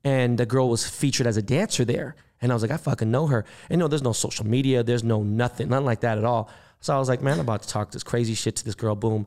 and 0.04 0.38
the 0.38 0.46
girl 0.46 0.68
was 0.68 0.88
featured 0.88 1.26
as 1.26 1.36
a 1.36 1.42
dancer 1.42 1.84
there. 1.84 2.16
And 2.40 2.52
I 2.52 2.54
was 2.54 2.62
like, 2.62 2.70
I 2.70 2.76
fucking 2.76 3.10
know 3.10 3.26
her. 3.26 3.44
And 3.68 3.78
no, 3.80 3.88
there's 3.88 4.02
no 4.02 4.12
social 4.12 4.46
media, 4.46 4.82
there's 4.82 5.02
no 5.04 5.22
nothing, 5.22 5.68
nothing 5.68 5.86
like 5.86 6.00
that 6.00 6.18
at 6.18 6.24
all. 6.24 6.50
So 6.80 6.94
I 6.94 6.98
was 6.98 7.08
like, 7.08 7.20
man, 7.22 7.34
I'm 7.34 7.40
about 7.40 7.62
to 7.62 7.68
talk 7.68 7.90
this 7.90 8.04
crazy 8.04 8.34
shit 8.34 8.56
to 8.56 8.64
this 8.64 8.74
girl. 8.74 8.94
Boom. 8.94 9.26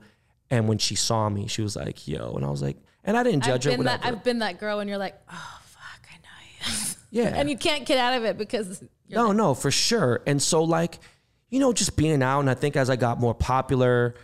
And 0.50 0.68
when 0.68 0.78
she 0.78 0.96
saw 0.96 1.28
me, 1.30 1.48
she 1.48 1.62
was 1.62 1.76
like, 1.76 2.08
yo. 2.08 2.34
And 2.36 2.46
I 2.46 2.50
was 2.50 2.62
like, 2.62 2.78
and 3.04 3.18
I 3.18 3.24
didn't 3.24 3.44
I've 3.44 3.48
judge 3.50 3.64
her. 3.66 3.72
been 3.72 3.86
that. 3.86 4.02
I've 4.04 4.24
been 4.24 4.40
that 4.40 4.60
girl, 4.60 4.80
and 4.80 4.90
you're 4.90 5.00
like, 5.00 5.16
oh 5.32 5.60
fuck, 5.66 6.08
I 6.10 6.16
know 6.18 6.74
you. 6.78 6.86
Yeah. 7.14 7.34
and 7.36 7.50
you 7.50 7.58
can't 7.58 7.86
get 7.86 7.98
out 7.98 8.14
of 8.14 8.24
it 8.24 8.38
because 8.38 8.82
you're 9.08 9.22
No, 9.22 9.32
no, 9.34 9.54
for 9.54 9.70
sure. 9.72 10.22
And 10.26 10.42
so 10.42 10.64
like, 10.64 11.00
you 11.50 11.60
know, 11.60 11.74
just 11.74 11.98
being 11.98 12.24
out, 12.24 12.40
and 12.40 12.50
I 12.50 12.54
think 12.54 12.78
as 12.78 12.90
I 12.90 12.96
got 12.96 13.20
more 13.20 13.34
popular, 13.36 14.16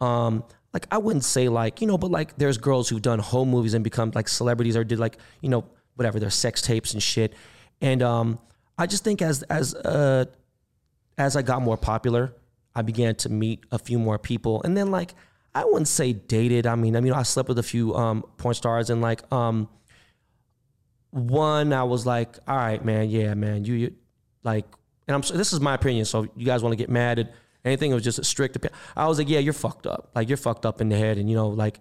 um, 0.00 0.44
like 0.72 0.86
I 0.92 0.98
wouldn't 0.98 1.24
say 1.24 1.48
like, 1.48 1.80
you 1.80 1.88
know, 1.88 1.98
but 1.98 2.10
like 2.12 2.36
there's 2.36 2.58
girls 2.58 2.88
who've 2.88 3.02
done 3.02 3.18
home 3.18 3.50
movies 3.50 3.74
and 3.74 3.82
become 3.82 4.12
like 4.14 4.28
celebrities 4.28 4.76
or 4.76 4.84
did 4.84 5.00
like, 5.00 5.16
you 5.40 5.48
know, 5.48 5.64
whatever, 5.96 6.20
their 6.20 6.30
sex 6.30 6.62
tapes 6.62 6.92
and 6.92 7.02
shit. 7.02 7.32
And 7.80 8.02
um, 8.02 8.38
I 8.78 8.86
just 8.86 9.04
think 9.04 9.22
as 9.22 9.42
as 9.44 9.74
uh 9.74 10.26
as 11.18 11.36
I 11.36 11.42
got 11.42 11.62
more 11.62 11.76
popular, 11.76 12.34
I 12.74 12.82
began 12.82 13.14
to 13.16 13.28
meet 13.28 13.64
a 13.70 13.78
few 13.78 13.98
more 13.98 14.18
people. 14.18 14.62
And 14.62 14.76
then 14.76 14.90
like 14.90 15.14
I 15.54 15.64
wouldn't 15.64 15.88
say 15.88 16.12
dated. 16.12 16.66
I 16.66 16.74
mean, 16.74 16.96
I 16.96 17.00
mean 17.00 17.12
I 17.12 17.22
slept 17.22 17.48
with 17.48 17.58
a 17.58 17.62
few 17.62 17.94
um 17.94 18.24
porn 18.36 18.54
stars 18.54 18.90
and 18.90 19.00
like 19.00 19.30
um 19.32 19.68
one 21.10 21.72
I 21.72 21.84
was 21.84 22.04
like, 22.04 22.38
all 22.46 22.56
right, 22.56 22.84
man, 22.84 23.08
yeah, 23.08 23.32
man, 23.34 23.64
you, 23.64 23.74
you 23.74 23.94
like, 24.42 24.66
and 25.08 25.14
I'm 25.14 25.22
this 25.22 25.52
is 25.52 25.60
my 25.60 25.74
opinion, 25.74 26.04
so 26.04 26.26
you 26.36 26.44
guys 26.44 26.62
want 26.62 26.72
to 26.72 26.76
get 26.76 26.90
mad 26.90 27.18
at 27.18 27.32
anything? 27.64 27.90
It 27.90 27.94
was 27.94 28.04
just 28.04 28.18
a 28.18 28.24
strict 28.24 28.56
opinion. 28.56 28.78
I 28.94 29.06
was 29.06 29.18
like, 29.18 29.28
yeah, 29.28 29.38
you're 29.38 29.52
fucked 29.52 29.86
up, 29.86 30.10
like 30.14 30.28
you're 30.28 30.36
fucked 30.36 30.66
up 30.66 30.80
in 30.80 30.88
the 30.88 30.96
head, 30.96 31.16
and 31.16 31.30
you 31.30 31.36
know, 31.36 31.48
like, 31.48 31.80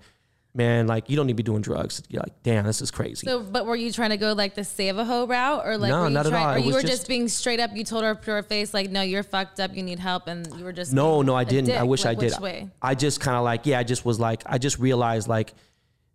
man, 0.56 0.88
like 0.88 1.10
you 1.10 1.16
don't 1.16 1.28
need 1.28 1.34
to 1.34 1.38
be 1.38 1.44
doing 1.44 1.62
drugs. 1.62 2.02
You're 2.10 2.22
like, 2.22 2.42
damn, 2.44 2.66
this 2.66 2.82
is 2.82 2.90
crazy. 2.90 3.28
So, 3.28 3.42
but 3.44 3.66
were 3.66 3.76
you 3.76 3.92
trying 3.92 4.12
to 4.12 4.18
go 4.18 4.34
like 4.34 4.56
the 4.56 4.64
save 4.64 4.98
a 4.98 5.06
hoe 5.06 5.28
route, 5.28 5.64
or 5.66 5.78
like 5.78 5.90
No, 5.90 6.02
were 6.02 6.08
you 6.08 6.14
not 6.14 6.26
at 6.26 6.30
trying, 6.30 6.46
all. 6.46 6.54
or 6.54 6.58
It 6.58 6.66
you 6.66 6.74
were 6.74 6.82
just- 6.82 6.94
just, 6.94 7.08
being 7.08 7.28
straight 7.28 7.60
up? 7.60 7.72
You 7.76 7.84
told 7.84 8.04
her 8.04 8.16
her 8.26 8.44
face, 8.44 8.74
like, 8.74 8.90
"No, 8.90 9.02
you're 9.02 9.22
fucked 9.24 9.60
up. 9.60 9.76
You 9.76 9.84
need 9.84 10.00
help," 10.00 10.28
and 10.28 10.48
you 10.58 10.64
were 10.64 10.74
just 10.74 10.94
no, 10.94 11.22
no, 11.22 11.36
I 11.36 11.44
didn't. 11.44 11.72
I 11.76 11.84
wish 11.84 12.06
Like, 12.06 12.18
I 12.18 12.20
did. 12.22 12.32
Which 12.32 12.40
way? 12.40 12.70
I 12.82 12.96
just 12.96 13.20
kind 13.20 13.38
of 13.38 13.44
like, 13.44 13.66
yeah, 13.66 13.80
I 13.80 13.84
just 13.84 14.06
was 14.06 14.20
like, 14.20 14.44
I 14.46 14.58
just 14.58 14.80
realized 14.80 15.28
like 15.28 15.54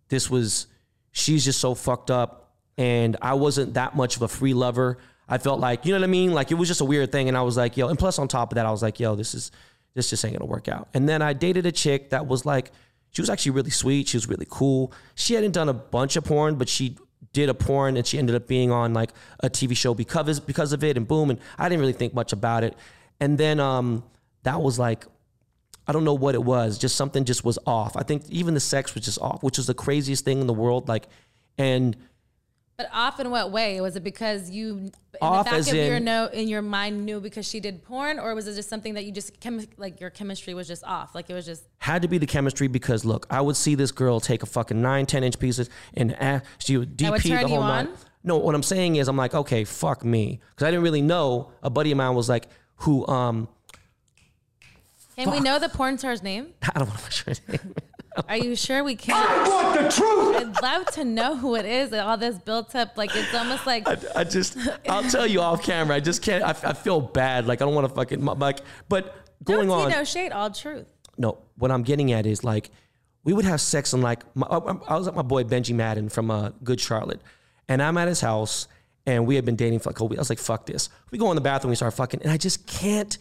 this 0.09 0.29
was, 0.29 0.67
she's 1.11 1.45
just 1.45 1.59
so 1.59 1.75
fucked 1.75 2.11
up, 2.11 2.55
and 2.77 3.15
I 3.21 3.35
wasn't 3.35 3.75
that 3.75 3.95
much 3.95 4.15
of 4.15 4.23
a 4.23 4.27
free 4.27 4.53
lover. 4.53 4.97
I 5.29 5.37
felt 5.37 5.59
like, 5.61 5.85
you 5.85 5.93
know 5.93 5.99
what 5.99 6.03
I 6.03 6.11
mean? 6.11 6.33
Like 6.33 6.51
it 6.51 6.55
was 6.55 6.67
just 6.67 6.81
a 6.81 6.85
weird 6.85 7.11
thing, 7.11 7.27
and 7.29 7.37
I 7.37 7.41
was 7.43 7.55
like, 7.55 7.77
yo, 7.77 7.87
and 7.87 7.97
plus 7.97 8.19
on 8.19 8.27
top 8.27 8.51
of 8.51 8.55
that, 8.55 8.65
I 8.65 8.71
was 8.71 8.81
like, 8.81 8.99
yo, 8.99 9.15
this 9.15 9.33
is, 9.33 9.51
this 9.93 10.09
just 10.09 10.25
ain't 10.25 10.37
gonna 10.37 10.49
work 10.49 10.67
out. 10.67 10.89
And 10.93 11.07
then 11.07 11.21
I 11.21 11.31
dated 11.33 11.65
a 11.65 11.71
chick 11.71 12.09
that 12.09 12.27
was 12.27 12.45
like, 12.45 12.71
she 13.11 13.21
was 13.21 13.29
actually 13.29 13.51
really 13.51 13.69
sweet. 13.69 14.07
She 14.07 14.17
was 14.17 14.27
really 14.27 14.47
cool. 14.49 14.91
She 15.15 15.33
hadn't 15.33 15.51
done 15.51 15.69
a 15.69 15.73
bunch 15.73 16.15
of 16.15 16.23
porn, 16.23 16.55
but 16.55 16.69
she 16.69 16.97
did 17.33 17.49
a 17.49 17.53
porn 17.53 17.97
and 17.97 18.05
she 18.05 18.17
ended 18.17 18.35
up 18.35 18.47
being 18.47 18.71
on 18.71 18.93
like 18.93 19.11
a 19.41 19.49
TV 19.49 19.75
show 19.75 19.93
because 19.93 20.39
because 20.39 20.73
of 20.73 20.83
it 20.83 20.97
and 20.97 21.07
boom 21.07 21.29
and 21.29 21.39
I 21.57 21.69
didn't 21.69 21.81
really 21.81 21.93
think 21.93 22.13
much 22.13 22.33
about 22.33 22.63
it. 22.63 22.75
And 23.19 23.37
then 23.37 23.59
um 23.59 24.03
that 24.43 24.61
was 24.61 24.79
like 24.79 25.05
I 25.87 25.93
don't 25.93 26.03
know 26.03 26.13
what 26.13 26.35
it 26.35 26.43
was, 26.43 26.77
just 26.77 26.95
something 26.95 27.25
just 27.25 27.43
was 27.43 27.57
off. 27.65 27.97
I 27.97 28.03
think 28.03 28.29
even 28.29 28.53
the 28.53 28.59
sex 28.59 28.93
was 28.95 29.03
just 29.05 29.19
off, 29.19 29.43
which 29.43 29.59
is 29.59 29.67
the 29.67 29.73
craziest 29.73 30.25
thing 30.25 30.41
in 30.41 30.47
the 30.47 30.53
world 30.53 30.87
like 30.87 31.07
and 31.57 31.95
But 32.81 32.89
off 32.93 33.19
in 33.19 33.29
what 33.29 33.51
way? 33.51 33.79
Was 33.79 33.95
it 33.95 34.03
because 34.03 34.49
you 34.49 34.77
in 34.77 34.91
Off 35.21 35.45
the 35.45 35.51
back 35.51 35.59
as 35.59 35.67
of 35.67 35.75
your 35.75 35.97
in- 35.97 36.03
no 36.03 36.25
in 36.27 36.47
your 36.47 36.63
mind 36.63 37.05
knew 37.05 37.19
because 37.21 37.47
she 37.47 37.59
did 37.59 37.83
porn, 37.83 38.17
or 38.17 38.33
was 38.33 38.47
it 38.47 38.55
just 38.55 38.69
something 38.69 38.95
that 38.95 39.05
you 39.05 39.11
just 39.11 39.39
chemi- 39.39 39.69
like 39.77 40.01
your 40.01 40.09
chemistry 40.09 40.55
was 40.55 40.67
just 40.67 40.83
off? 40.83 41.13
Like 41.13 41.29
it 41.29 41.35
was 41.35 41.45
just 41.45 41.63
had 41.77 42.01
to 42.01 42.07
be 42.07 42.17
the 42.17 42.25
chemistry 42.25 42.67
because 42.67 43.05
look, 43.05 43.27
I 43.29 43.39
would 43.39 43.55
see 43.55 43.75
this 43.75 43.91
girl 43.91 44.19
take 44.19 44.41
a 44.41 44.47
fucking 44.47 44.81
nine, 44.81 45.05
ten 45.05 45.23
inch 45.23 45.37
pieces 45.37 45.69
and 45.93 46.15
uh, 46.19 46.39
she 46.57 46.75
would 46.77 46.97
DP 46.97 47.11
would 47.11 47.21
the 47.21 47.47
whole 47.49 47.61
on? 47.61 47.89
No, 48.23 48.37
what 48.37 48.55
I'm 48.55 48.63
saying 48.63 48.95
is 48.95 49.07
I'm 49.07 49.17
like, 49.17 49.35
okay, 49.35 49.63
fuck 49.63 50.03
me. 50.03 50.39
Because 50.49 50.67
I 50.67 50.71
didn't 50.71 50.83
really 50.83 51.03
know. 51.03 51.51
A 51.61 51.69
buddy 51.69 51.91
of 51.91 51.97
mine 51.97 52.15
was 52.15 52.29
like, 52.29 52.47
who, 52.77 53.05
um, 53.07 53.47
Can 55.15 55.29
we 55.29 55.39
know 55.39 55.59
the 55.59 55.69
porn 55.69 55.99
star's 55.99 56.23
name? 56.23 56.53
I 56.63 56.79
don't 56.79 56.87
want 56.87 56.99
to 56.99 57.05
mention 57.05 57.35
her 57.45 57.53
name. 57.63 57.75
Are 58.27 58.37
you 58.37 58.55
sure 58.55 58.83
we 58.83 58.95
can't? 58.95 59.29
I 59.29 59.49
want 59.49 59.79
the 59.79 59.89
truth. 59.89 60.35
I'd 60.35 60.61
love 60.61 60.85
to 60.93 61.05
know 61.05 61.35
who 61.37 61.55
it 61.55 61.65
is. 61.65 61.93
All 61.93 62.17
this 62.17 62.37
built 62.37 62.75
up, 62.75 62.97
like 62.97 63.15
it's 63.15 63.33
almost 63.33 63.65
like 63.65 63.87
I, 63.87 63.97
I 64.17 64.23
just, 64.23 64.57
I'll 64.89 65.09
tell 65.09 65.25
you 65.25 65.39
off 65.41 65.63
camera. 65.63 65.95
I 65.95 65.99
just 66.01 66.21
can't, 66.21 66.43
I, 66.43 66.49
I 66.49 66.73
feel 66.73 66.99
bad. 66.99 67.47
Like, 67.47 67.61
I 67.61 67.65
don't 67.65 67.73
want 67.75 67.87
to 67.87 67.93
fucking, 67.95 68.23
like, 68.23 68.59
but 68.89 69.15
going 69.43 69.67
no 69.67 69.77
tea, 69.77 69.83
on. 69.85 69.91
no 69.91 70.03
shade, 70.03 70.31
all 70.31 70.51
truth. 70.51 70.87
no, 71.17 71.37
what 71.57 71.71
I'm 71.71 71.83
getting 71.83 72.11
at 72.11 72.25
is 72.25 72.43
like 72.43 72.69
we 73.23 73.33
would 73.33 73.45
have 73.45 73.61
sex 73.61 73.93
and 73.93 74.03
like 74.03 74.23
my, 74.35 74.45
I 74.47 74.57
I 74.57 74.97
was 74.97 75.07
at 75.07 75.15
my 75.15 75.21
boy 75.21 75.43
Benji 75.43 75.73
Madden 75.73 76.09
from 76.09 76.29
uh, 76.31 76.51
Good 76.63 76.79
Charlotte, 76.81 77.21
and 77.69 77.81
I'm 77.81 77.97
at 77.97 78.07
his 78.07 78.21
house 78.21 78.67
and 79.05 79.25
we 79.25 79.35
had 79.35 79.45
been 79.45 79.55
dating 79.55 79.79
for 79.79 79.89
like 79.89 79.99
a 79.99 80.05
week. 80.05 80.19
I 80.19 80.21
was 80.21 80.29
like, 80.29 80.39
fuck 80.39 80.65
this. 80.65 80.89
We 81.11 81.17
go 81.17 81.31
in 81.31 81.35
the 81.35 81.41
bathroom, 81.41 81.69
we 81.69 81.75
start 81.75 81.93
fucking, 81.93 82.21
and 82.23 82.31
I 82.31 82.37
just 82.37 82.67
can't. 82.67 83.17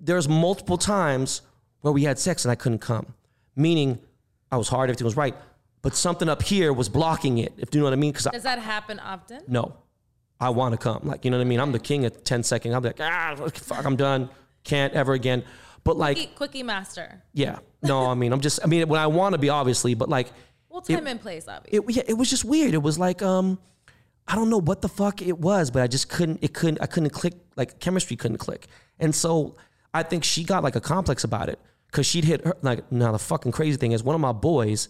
There's 0.00 0.28
multiple 0.28 0.78
times 0.78 1.42
where 1.82 1.92
we 1.92 2.04
had 2.04 2.18
sex 2.18 2.44
and 2.44 2.52
I 2.52 2.54
couldn't 2.54 2.80
come, 2.80 3.14
meaning 3.58 3.98
I 4.50 4.56
was 4.56 4.68
hard, 4.68 4.88
everything 4.88 5.04
was 5.04 5.16
right, 5.16 5.34
but 5.82 5.94
something 5.94 6.28
up 6.28 6.42
here 6.42 6.72
was 6.72 6.88
blocking 6.88 7.38
it. 7.38 7.52
If 7.58 7.74
you 7.74 7.80
know 7.80 7.84
what 7.84 7.92
I 7.92 7.96
mean? 7.96 8.12
Because 8.12 8.28
Does 8.32 8.42
that 8.44 8.58
happen 8.58 8.98
often? 9.00 9.42
no, 9.48 9.76
I 10.40 10.50
want 10.50 10.72
to 10.72 10.78
come. 10.78 11.00
Like, 11.04 11.24
you 11.24 11.30
know 11.30 11.38
what 11.38 11.44
I 11.44 11.48
mean? 11.48 11.60
I'm 11.60 11.72
the 11.72 11.78
king 11.78 12.04
at 12.04 12.24
10 12.24 12.42
seconds. 12.44 12.74
I'm 12.74 12.82
like, 12.82 13.00
ah, 13.00 13.34
fuck, 13.52 13.84
I'm 13.84 13.96
done. 13.96 14.30
Can't 14.64 14.92
ever 14.94 15.12
again. 15.12 15.44
But 15.84 15.96
like, 15.96 16.16
Quickie, 16.16 16.32
quickie 16.34 16.62
master. 16.62 17.22
yeah. 17.32 17.58
No, 17.82 18.06
I 18.06 18.14
mean, 18.14 18.32
I'm 18.32 18.40
just, 18.40 18.58
I 18.64 18.66
mean, 18.66 18.88
when 18.88 19.00
I 19.00 19.06
want 19.06 19.34
to 19.34 19.38
be, 19.38 19.48
obviously, 19.48 19.94
but 19.94 20.08
like, 20.08 20.28
Well, 20.68 20.80
time 20.80 21.06
and 21.06 21.20
place, 21.20 21.46
obviously. 21.46 21.78
it, 21.78 21.96
yeah, 21.96 22.02
it 22.08 22.14
was 22.14 22.28
just 22.28 22.44
weird. 22.44 22.74
It 22.74 22.82
was 22.82 22.98
like, 22.98 23.22
um, 23.22 23.58
I 24.26 24.34
don't 24.34 24.50
know 24.50 24.60
what 24.60 24.82
the 24.82 24.88
fuck 24.88 25.22
it 25.22 25.38
was, 25.38 25.70
but 25.70 25.82
I 25.82 25.86
just 25.86 26.08
couldn't, 26.08 26.40
it 26.42 26.52
couldn't, 26.54 26.82
I 26.82 26.86
couldn't 26.86 27.10
click, 27.10 27.34
like 27.56 27.78
chemistry 27.78 28.16
couldn't 28.16 28.38
click. 28.38 28.66
And 28.98 29.14
so 29.14 29.56
I 29.94 30.02
think 30.02 30.24
she 30.24 30.42
got 30.44 30.64
like 30.64 30.74
a 30.76 30.80
complex 30.80 31.22
about 31.24 31.48
it 31.48 31.58
because 31.90 32.06
she'd 32.06 32.24
hit 32.24 32.44
her, 32.44 32.56
like, 32.62 32.90
now 32.92 33.12
the 33.12 33.18
fucking 33.18 33.52
crazy 33.52 33.76
thing 33.76 33.92
is 33.92 34.02
one 34.02 34.14
of 34.14 34.20
my 34.20 34.32
boys, 34.32 34.88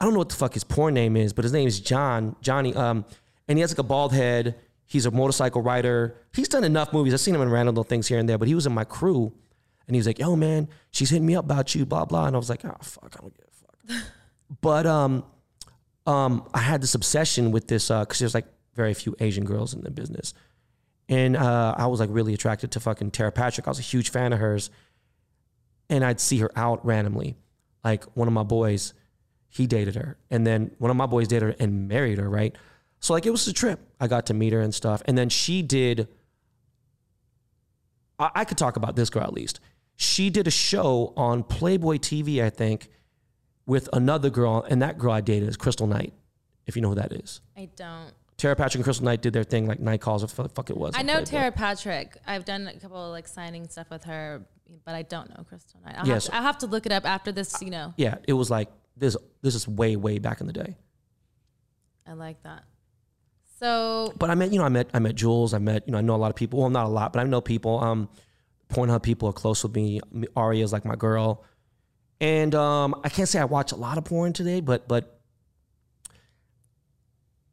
I 0.00 0.04
don't 0.04 0.14
know 0.14 0.18
what 0.18 0.30
the 0.30 0.34
fuck 0.34 0.54
his 0.54 0.64
porn 0.64 0.94
name 0.94 1.16
is, 1.16 1.32
but 1.32 1.44
his 1.44 1.52
name 1.52 1.68
is 1.68 1.80
John, 1.80 2.36
Johnny, 2.40 2.74
um, 2.74 3.04
and 3.48 3.58
he 3.58 3.60
has 3.60 3.70
like 3.70 3.78
a 3.78 3.84
bald 3.84 4.12
head. 4.12 4.56
He's 4.86 5.06
a 5.06 5.10
motorcycle 5.10 5.62
rider. 5.62 6.16
He's 6.34 6.48
done 6.48 6.64
enough 6.64 6.92
movies. 6.92 7.14
I've 7.14 7.20
seen 7.20 7.34
him 7.34 7.40
in 7.40 7.50
random 7.50 7.74
little 7.74 7.84
things 7.84 8.08
here 8.08 8.18
and 8.18 8.28
there, 8.28 8.36
but 8.36 8.48
he 8.48 8.54
was 8.54 8.66
in 8.66 8.72
my 8.72 8.84
crew. 8.84 9.32
And 9.86 9.94
he 9.94 9.98
was 9.98 10.06
like, 10.06 10.18
yo, 10.18 10.36
man, 10.36 10.68
she's 10.90 11.10
hitting 11.10 11.26
me 11.26 11.34
up 11.34 11.44
about 11.44 11.74
you, 11.74 11.86
blah, 11.86 12.04
blah. 12.04 12.26
And 12.26 12.36
I 12.36 12.38
was 12.38 12.50
like, 12.50 12.64
oh, 12.64 12.76
fuck, 12.82 13.14
I 13.16 13.20
don't 13.20 13.34
give 13.36 13.46
a 13.46 13.94
fuck. 13.94 14.04
but 14.60 14.86
um, 14.86 15.24
um, 16.06 16.48
I 16.52 16.58
had 16.58 16.82
this 16.82 16.94
obsession 16.94 17.52
with 17.52 17.68
this 17.68 17.88
because 17.88 18.18
there's 18.18 18.34
like 18.34 18.46
very 18.74 18.94
few 18.94 19.14
Asian 19.20 19.44
girls 19.44 19.74
in 19.74 19.82
the 19.82 19.90
business. 19.90 20.34
And 21.08 21.36
uh, 21.36 21.74
I 21.76 21.86
was 21.86 22.00
like 22.00 22.10
really 22.12 22.34
attracted 22.34 22.70
to 22.72 22.80
fucking 22.80 23.10
Tera 23.10 23.32
Patrick. 23.32 23.66
I 23.66 23.70
was 23.70 23.78
a 23.78 23.82
huge 23.82 24.10
fan 24.10 24.32
of 24.32 24.38
hers. 24.38 24.70
And 25.92 26.04
I'd 26.04 26.20
see 26.20 26.38
her 26.38 26.50
out 26.56 26.84
randomly. 26.84 27.36
Like 27.84 28.04
one 28.16 28.26
of 28.26 28.34
my 28.34 28.42
boys, 28.42 28.94
he 29.48 29.66
dated 29.66 29.94
her. 29.94 30.16
And 30.30 30.46
then 30.46 30.74
one 30.78 30.90
of 30.90 30.96
my 30.96 31.06
boys 31.06 31.28
dated 31.28 31.42
her 31.50 31.56
and 31.58 31.88
married 31.88 32.18
her, 32.18 32.28
right? 32.28 32.56
So 33.00 33.12
like 33.12 33.26
it 33.26 33.30
was 33.30 33.46
a 33.46 33.52
trip. 33.52 33.80
I 34.00 34.08
got 34.08 34.26
to 34.26 34.34
meet 34.34 34.52
her 34.52 34.60
and 34.60 34.74
stuff. 34.74 35.02
And 35.06 35.18
then 35.18 35.28
she 35.28 35.62
did 35.62 36.08
I, 38.22 38.30
I 38.36 38.44
could 38.44 38.58
talk 38.58 38.76
about 38.76 38.96
this 38.96 39.10
girl 39.10 39.24
at 39.24 39.32
least. 39.32 39.60
She 39.96 40.30
did 40.30 40.46
a 40.46 40.50
show 40.50 41.12
on 41.16 41.42
Playboy 41.42 41.98
TV, 41.98 42.42
I 42.42 42.50
think, 42.50 42.88
with 43.66 43.88
another 43.92 44.30
girl, 44.30 44.64
and 44.68 44.80
that 44.82 44.98
girl 44.98 45.12
I 45.12 45.20
dated 45.20 45.48
is 45.48 45.56
Crystal 45.56 45.86
Knight, 45.86 46.12
if 46.66 46.76
you 46.76 46.82
know 46.82 46.90
who 46.90 46.94
that 46.96 47.12
is. 47.12 47.40
I 47.56 47.68
don't. 47.76 48.12
Tera 48.36 48.56
Patrick 48.56 48.76
and 48.76 48.84
Crystal 48.84 49.04
Knight 49.04 49.22
did 49.22 49.32
their 49.32 49.44
thing 49.44 49.66
like 49.66 49.78
night 49.78 50.00
calls, 50.00 50.24
or 50.24 50.26
the 50.26 50.48
fuck 50.48 50.70
it 50.70 50.76
was. 50.76 50.94
I 50.96 51.02
know. 51.02 51.22
Tera 51.22 51.52
Patrick. 51.52 52.16
I've 52.26 52.44
done 52.44 52.66
a 52.66 52.78
couple 52.78 53.04
of 53.04 53.12
like 53.12 53.28
signing 53.28 53.68
stuff 53.68 53.90
with 53.90 54.04
her, 54.04 54.44
but 54.84 54.94
I 54.94 55.02
don't 55.02 55.28
know 55.30 55.44
Crystal 55.44 55.80
Knight. 55.84 55.94
I'll, 55.98 56.06
Yes. 56.06 56.24
have, 56.26 56.32
to, 56.32 56.36
I'll 56.36 56.42
have 56.42 56.58
to 56.58 56.66
look 56.66 56.86
it 56.86 56.92
up 56.92 57.04
after 57.06 57.32
this. 57.32 57.60
You 57.62 57.70
know, 57.70 57.94
Yeah, 57.96 58.16
it 58.26 58.32
was 58.32 58.50
like 58.50 58.68
this. 58.96 59.16
This 59.42 59.54
is 59.54 59.66
way, 59.68 59.96
way 59.96 60.18
back 60.18 60.40
in 60.40 60.46
the 60.46 60.52
day. 60.52 60.76
I 62.06 62.12
like 62.14 62.42
that. 62.42 62.64
So 63.60 64.12
But 64.18 64.30
I 64.30 64.34
met, 64.34 64.52
you 64.52 64.58
know, 64.58 64.64
I 64.64 64.68
met, 64.68 64.88
I 64.92 64.98
met 64.98 65.14
Jules. 65.14 65.54
I 65.54 65.58
met, 65.58 65.86
you 65.86 65.92
know, 65.92 65.98
I 65.98 66.00
know 66.00 66.14
a 66.14 66.16
lot 66.16 66.30
of 66.30 66.36
people. 66.36 66.60
Well, 66.60 66.70
not 66.70 66.86
a 66.86 66.88
lot, 66.88 67.12
but 67.12 67.20
I 67.20 67.24
know 67.24 67.40
people. 67.40 67.78
Um, 67.80 68.08
Pornhub 68.70 69.02
people 69.02 69.28
are 69.28 69.32
close 69.34 69.62
with 69.62 69.74
me. 69.76 70.00
Aria 70.14 70.28
Aria's 70.36 70.72
like 70.72 70.84
my 70.84 70.96
girl, 70.96 71.44
and 72.20 72.54
um, 72.54 72.98
I 73.04 73.10
can't 73.10 73.28
say 73.28 73.38
I 73.38 73.44
watch 73.44 73.72
a 73.72 73.76
lot 73.76 73.98
of 73.98 74.04
porn 74.04 74.32
today, 74.32 74.60
but 74.62 74.88
but 74.88 75.20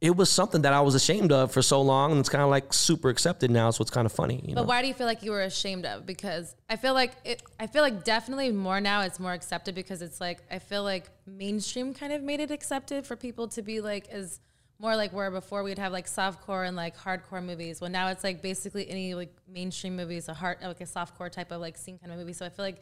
it 0.01 0.15
was 0.15 0.29
something 0.29 0.61
that 0.61 0.71
I 0.71 0.79
was 0.79 0.95
ashamed 0.95 1.31
of 1.33 1.51
for 1.51 1.61
so 1.61 1.81
long, 1.81 2.11
and 2.11 2.19
it's 2.21 2.29
kind 2.29 2.41
of 2.41 2.49
like 2.49 2.73
super 2.73 3.09
accepted 3.09 3.51
now. 3.51 3.69
So 3.71 3.81
it's 3.81 3.91
kind 3.91 4.05
of 4.05 4.13
funny, 4.13 4.41
you 4.45 4.55
know. 4.55 4.61
But 4.61 4.67
why 4.67 4.81
do 4.81 4.87
you 4.87 4.93
feel 4.93 5.07
like 5.07 5.23
you 5.23 5.31
were 5.31 5.41
ashamed 5.41 5.85
of? 5.85 6.05
Because 6.05 6.55
I 6.69 6.77
feel 6.77 6.93
like 6.93 7.11
it. 7.25 7.43
I 7.59 7.67
feel 7.67 7.81
like 7.81 8.05
definitely 8.05 8.51
more 8.51 8.79
now. 8.79 9.01
It's 9.01 9.19
more 9.19 9.33
accepted 9.33 9.75
because 9.75 10.01
it's 10.01 10.21
like 10.21 10.39
I 10.49 10.59
feel 10.59 10.83
like 10.83 11.09
mainstream 11.25 11.93
kind 11.93 12.13
of 12.13 12.23
made 12.23 12.39
it 12.39 12.49
accepted 12.49 13.05
for 13.05 13.17
people 13.17 13.49
to 13.49 13.61
be 13.61 13.81
like 13.81 14.07
as 14.07 14.39
more 14.79 14.95
like 14.95 15.11
where 15.11 15.29
before 15.29 15.63
we'd 15.63 15.77
have 15.77 15.91
like 15.91 16.07
softcore 16.07 16.65
and 16.65 16.77
like 16.77 16.97
hardcore 16.97 17.43
movies. 17.43 17.81
Well, 17.81 17.89
now 17.89 18.07
it's 18.07 18.23
like 18.23 18.41
basically 18.41 18.89
any 18.89 19.13
like 19.15 19.35
mainstream 19.51 19.97
movies 19.97 20.29
a 20.29 20.33
hard 20.33 20.59
like 20.61 20.79
a 20.79 20.85
softcore 20.85 21.29
type 21.29 21.51
of 21.51 21.59
like 21.59 21.77
scene 21.77 21.97
kind 21.97 22.13
of 22.13 22.19
movie. 22.19 22.31
So 22.31 22.45
I 22.45 22.49
feel 22.49 22.63
like 22.63 22.79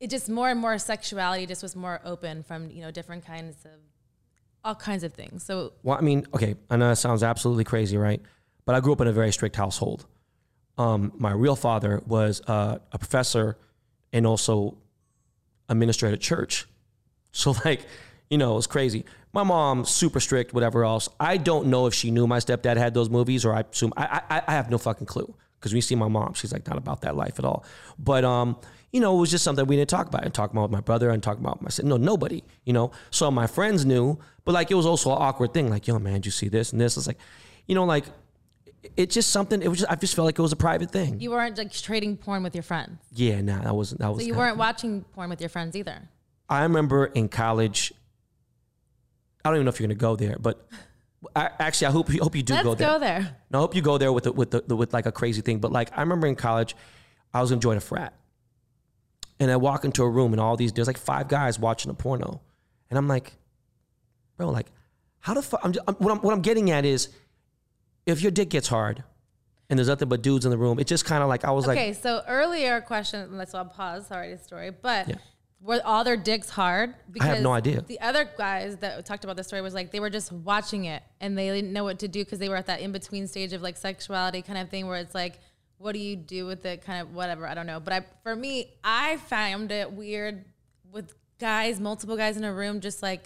it 0.00 0.10
just 0.10 0.28
more 0.28 0.50
and 0.50 0.58
more 0.58 0.76
sexuality 0.78 1.46
just 1.46 1.62
was 1.62 1.76
more 1.76 2.00
open 2.04 2.42
from 2.42 2.70
you 2.70 2.82
know 2.82 2.90
different 2.90 3.24
kinds 3.24 3.64
of 3.64 3.78
all 4.64 4.74
kinds 4.74 5.04
of 5.04 5.12
things. 5.12 5.44
So 5.44 5.72
Well, 5.82 5.96
I 5.96 6.00
mean, 6.00 6.26
okay, 6.34 6.54
I 6.70 6.76
know 6.76 6.88
that 6.88 6.96
sounds 6.96 7.22
absolutely 7.22 7.64
crazy, 7.64 7.96
right? 7.96 8.20
But 8.64 8.74
I 8.74 8.80
grew 8.80 8.92
up 8.92 9.00
in 9.00 9.06
a 9.06 9.12
very 9.12 9.32
strict 9.32 9.56
household. 9.56 10.06
Um, 10.78 11.12
my 11.18 11.32
real 11.32 11.54
father 11.54 12.02
was 12.06 12.40
uh, 12.48 12.78
a 12.90 12.98
professor 12.98 13.58
and 14.12 14.26
also 14.26 14.76
a 15.68 15.74
minister 15.74 16.06
at 16.06 16.14
a 16.14 16.18
church. 16.18 16.66
So, 17.36 17.52
like, 17.64 17.84
you 18.30 18.38
know, 18.38 18.52
it 18.52 18.54
was 18.54 18.68
crazy. 18.68 19.04
My 19.32 19.42
mom, 19.42 19.84
super 19.84 20.20
strict, 20.20 20.54
whatever 20.54 20.84
else. 20.84 21.08
I 21.18 21.36
don't 21.36 21.66
know 21.66 21.86
if 21.86 21.94
she 21.94 22.12
knew 22.12 22.28
my 22.28 22.38
stepdad 22.38 22.76
had 22.76 22.94
those 22.94 23.10
movies, 23.10 23.44
or 23.44 23.52
I 23.52 23.64
assume 23.68 23.92
I 23.96 24.22
I, 24.30 24.42
I 24.46 24.52
have 24.52 24.70
no 24.70 24.78
fucking 24.78 25.08
clue. 25.08 25.34
Because 25.64 25.72
when 25.72 25.78
you 25.78 25.82
see 25.82 25.94
my 25.94 26.08
mom, 26.08 26.34
she's 26.34 26.52
like 26.52 26.68
not 26.68 26.76
about 26.76 27.00
that 27.00 27.16
life 27.16 27.38
at 27.38 27.44
all. 27.46 27.64
But 27.98 28.22
um, 28.22 28.58
you 28.92 29.00
know, 29.00 29.16
it 29.16 29.20
was 29.20 29.30
just 29.30 29.42
something 29.42 29.64
we 29.64 29.76
didn't 29.76 29.88
talk 29.88 30.06
about. 30.06 30.22
And 30.22 30.34
talk 30.34 30.50
about 30.50 30.64
with 30.64 30.72
my 30.72 30.82
brother 30.82 31.08
and 31.08 31.22
talk 31.22 31.38
about 31.38 31.62
my 31.62 31.70
sister. 31.70 31.88
No, 31.88 31.96
nobody. 31.96 32.42
You 32.66 32.74
know, 32.74 32.92
so 33.10 33.30
my 33.30 33.46
friends 33.46 33.86
knew, 33.86 34.18
but 34.44 34.52
like 34.52 34.70
it 34.70 34.74
was 34.74 34.84
also 34.84 35.10
an 35.12 35.22
awkward 35.22 35.54
thing. 35.54 35.70
Like, 35.70 35.88
yo, 35.88 35.98
man, 35.98 36.16
did 36.16 36.26
you 36.26 36.32
see 36.32 36.48
this 36.48 36.72
and 36.72 36.78
this? 36.78 36.98
It's 36.98 37.06
like, 37.06 37.16
you 37.66 37.74
know, 37.74 37.84
like 37.86 38.04
it's 38.94 39.14
just 39.14 39.30
something. 39.30 39.62
It 39.62 39.68
was 39.68 39.78
just 39.78 39.90
I 39.90 39.94
just 39.94 40.14
felt 40.14 40.26
like 40.26 40.38
it 40.38 40.42
was 40.42 40.52
a 40.52 40.56
private 40.56 40.90
thing. 40.90 41.18
you 41.18 41.30
weren't 41.30 41.56
like 41.56 41.72
trading 41.72 42.18
porn 42.18 42.42
with 42.42 42.54
your 42.54 42.62
friends. 42.62 42.98
yeah, 43.12 43.40
nah, 43.40 43.62
that 43.62 43.74
wasn't 43.74 44.02
that 44.02 44.12
was. 44.12 44.20
So 44.20 44.26
you 44.26 44.34
weren't 44.34 44.58
watching 44.58 45.00
porn 45.14 45.30
with 45.30 45.40
your 45.40 45.48
friends 45.48 45.74
either. 45.76 46.10
I 46.46 46.64
remember 46.64 47.06
in 47.06 47.30
college. 47.30 47.90
I 49.42 49.48
don't 49.48 49.56
even 49.56 49.64
know 49.64 49.70
if 49.70 49.80
you're 49.80 49.88
gonna 49.88 49.94
go 49.94 50.14
there, 50.14 50.36
but 50.38 50.68
I, 51.34 51.50
actually, 51.58 51.88
I 51.88 51.90
hope 51.90 52.12
you 52.12 52.22
hope 52.22 52.34
you 52.36 52.42
do 52.42 52.54
Let's 52.54 52.64
go 52.64 52.74
there. 52.74 52.88
go 52.88 52.98
there. 52.98 53.36
No, 53.50 53.58
I 53.58 53.60
hope 53.62 53.74
you 53.74 53.82
go 53.82 53.98
there 53.98 54.12
with 54.12 54.24
the, 54.24 54.32
with 54.32 54.50
the, 54.50 54.64
the 54.66 54.76
with 54.76 54.92
like 54.92 55.06
a 55.06 55.12
crazy 55.12 55.40
thing. 55.40 55.58
But 55.58 55.72
like 55.72 55.90
I 55.96 56.00
remember 56.00 56.26
in 56.26 56.36
college, 56.36 56.74
I 57.32 57.40
was 57.40 57.50
gonna 57.50 57.60
join 57.60 57.76
a 57.76 57.80
frat, 57.80 58.14
and 59.40 59.50
I 59.50 59.56
walk 59.56 59.84
into 59.84 60.02
a 60.02 60.08
room 60.08 60.32
and 60.32 60.40
all 60.40 60.56
these 60.56 60.72
there's 60.72 60.86
like 60.86 60.98
five 60.98 61.28
guys 61.28 61.58
watching 61.58 61.90
a 61.90 61.94
porno, 61.94 62.40
and 62.90 62.98
I'm 62.98 63.08
like, 63.08 63.32
bro, 64.36 64.50
like 64.50 64.66
how 65.20 65.34
the 65.34 65.42
fuck? 65.42 65.60
I'm, 65.64 65.72
just, 65.72 65.84
I'm 65.88 65.94
what 65.96 66.12
I'm 66.12 66.18
what 66.18 66.34
I'm 66.34 66.42
getting 66.42 66.70
at 66.70 66.84
is, 66.84 67.08
if 68.06 68.20
your 68.22 68.30
dick 68.30 68.50
gets 68.50 68.68
hard, 68.68 69.02
and 69.70 69.78
there's 69.78 69.88
nothing 69.88 70.08
but 70.08 70.22
dudes 70.22 70.44
in 70.44 70.50
the 70.50 70.58
room, 70.58 70.78
it 70.78 70.86
just 70.86 71.04
kind 71.04 71.22
of 71.22 71.28
like 71.28 71.44
I 71.44 71.50
was 71.50 71.66
like, 71.66 71.78
Okay, 71.78 71.92
so 71.94 72.22
earlier 72.28 72.80
question, 72.80 73.36
let's 73.36 73.54
I'll 73.54 73.64
pause, 73.64 74.06
sorry, 74.06 74.36
story. 74.36 74.70
But 74.70 75.08
Yeah. 75.08 75.14
Were 75.64 75.80
all 75.84 76.04
their 76.04 76.16
dicks 76.16 76.50
hard? 76.50 76.94
Because 77.10 77.28
I 77.28 77.34
have 77.34 77.42
no 77.42 77.52
idea. 77.52 77.80
The 77.80 78.00
other 78.00 78.28
guys 78.36 78.76
that 78.78 79.04
talked 79.06 79.24
about 79.24 79.36
the 79.36 79.44
story 79.44 79.62
was 79.62 79.74
like 79.74 79.90
they 79.90 80.00
were 80.00 80.10
just 80.10 80.30
watching 80.30 80.84
it 80.84 81.02
and 81.20 81.36
they 81.36 81.48
didn't 81.48 81.72
know 81.72 81.84
what 81.84 81.98
to 82.00 82.08
do 82.08 82.24
because 82.24 82.38
they 82.38 82.48
were 82.48 82.56
at 82.56 82.66
that 82.66 82.80
in 82.80 82.92
between 82.92 83.26
stage 83.26 83.52
of 83.52 83.62
like 83.62 83.76
sexuality 83.76 84.42
kind 84.42 84.58
of 84.58 84.68
thing 84.68 84.86
where 84.86 84.98
it's 84.98 85.14
like, 85.14 85.40
what 85.78 85.92
do 85.92 85.98
you 85.98 86.16
do 86.16 86.46
with 86.46 86.64
it? 86.66 86.84
Kind 86.84 87.00
of 87.02 87.14
whatever, 87.14 87.46
I 87.46 87.54
don't 87.54 87.66
know. 87.66 87.80
But 87.80 87.92
I, 87.92 88.04
for 88.22 88.36
me, 88.36 88.74
I 88.84 89.16
found 89.16 89.72
it 89.72 89.90
weird 89.92 90.44
with 90.92 91.14
guys, 91.40 91.80
multiple 91.80 92.16
guys 92.16 92.36
in 92.36 92.44
a 92.44 92.52
room, 92.52 92.80
just 92.80 93.02
like 93.02 93.24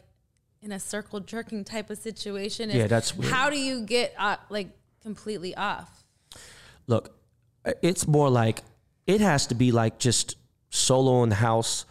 in 0.62 0.72
a 0.72 0.80
circle 0.80 1.20
jerking 1.20 1.64
type 1.64 1.90
of 1.90 1.98
situation. 1.98 2.70
Yeah, 2.70 2.86
that's 2.86 3.14
weird. 3.14 3.32
How 3.32 3.50
do 3.50 3.58
you 3.58 3.82
get 3.82 4.14
uh, 4.18 4.36
like 4.48 4.68
completely 5.02 5.54
off? 5.54 5.98
look, 6.88 7.14
it's 7.82 8.08
more 8.08 8.28
like 8.28 8.62
it 9.06 9.20
has 9.20 9.46
to 9.46 9.54
be 9.54 9.70
like 9.70 9.98
just 9.98 10.36
solo 10.70 11.22
in 11.22 11.28
the 11.28 11.36
house, 11.36 11.86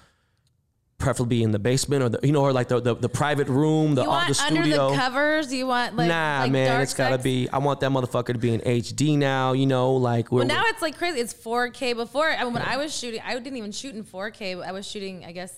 preferably 0.97 1.43
in 1.43 1.51
the 1.51 1.59
basement 1.59 2.01
or 2.03 2.09
the 2.09 2.19
you 2.23 2.31
know 2.31 2.41
or 2.41 2.51
like 2.51 2.67
the 2.67 2.79
the, 2.79 2.95
the 2.95 3.09
private 3.09 3.47
room, 3.47 3.95
the 3.95 4.03
You 4.03 4.09
want 4.09 4.35
the 4.35 4.43
under 4.43 4.63
studio. 4.63 4.89
the 4.89 4.95
covers? 4.95 5.53
You 5.53 5.67
want 5.67 5.95
like 5.95 6.07
nah, 6.07 6.39
like 6.41 6.51
man, 6.51 6.81
it's 6.81 6.93
gotta 6.93 7.15
sex? 7.15 7.23
be. 7.23 7.49
I 7.49 7.59
want 7.59 7.79
that 7.81 7.91
motherfucker 7.91 8.33
to 8.33 8.39
be 8.39 8.53
in 8.53 8.61
HD 8.61 9.17
now. 9.17 9.53
You 9.53 9.67
know, 9.67 9.93
like 9.93 10.31
Well, 10.31 10.45
now 10.45 10.63
it's 10.65 10.81
like 10.81 10.97
crazy. 10.97 11.19
It's 11.19 11.33
4K. 11.33 11.95
Before, 11.95 12.29
I 12.29 12.43
mean, 12.43 12.53
when 12.53 12.63
I 12.63 12.77
was 12.77 12.97
shooting, 12.97 13.21
I 13.25 13.33
didn't 13.37 13.57
even 13.57 13.71
shoot 13.71 13.95
in 13.95 14.03
4K. 14.03 14.65
I 14.65 14.71
was 14.71 14.87
shooting, 14.87 15.23
I 15.25 15.31
guess, 15.31 15.57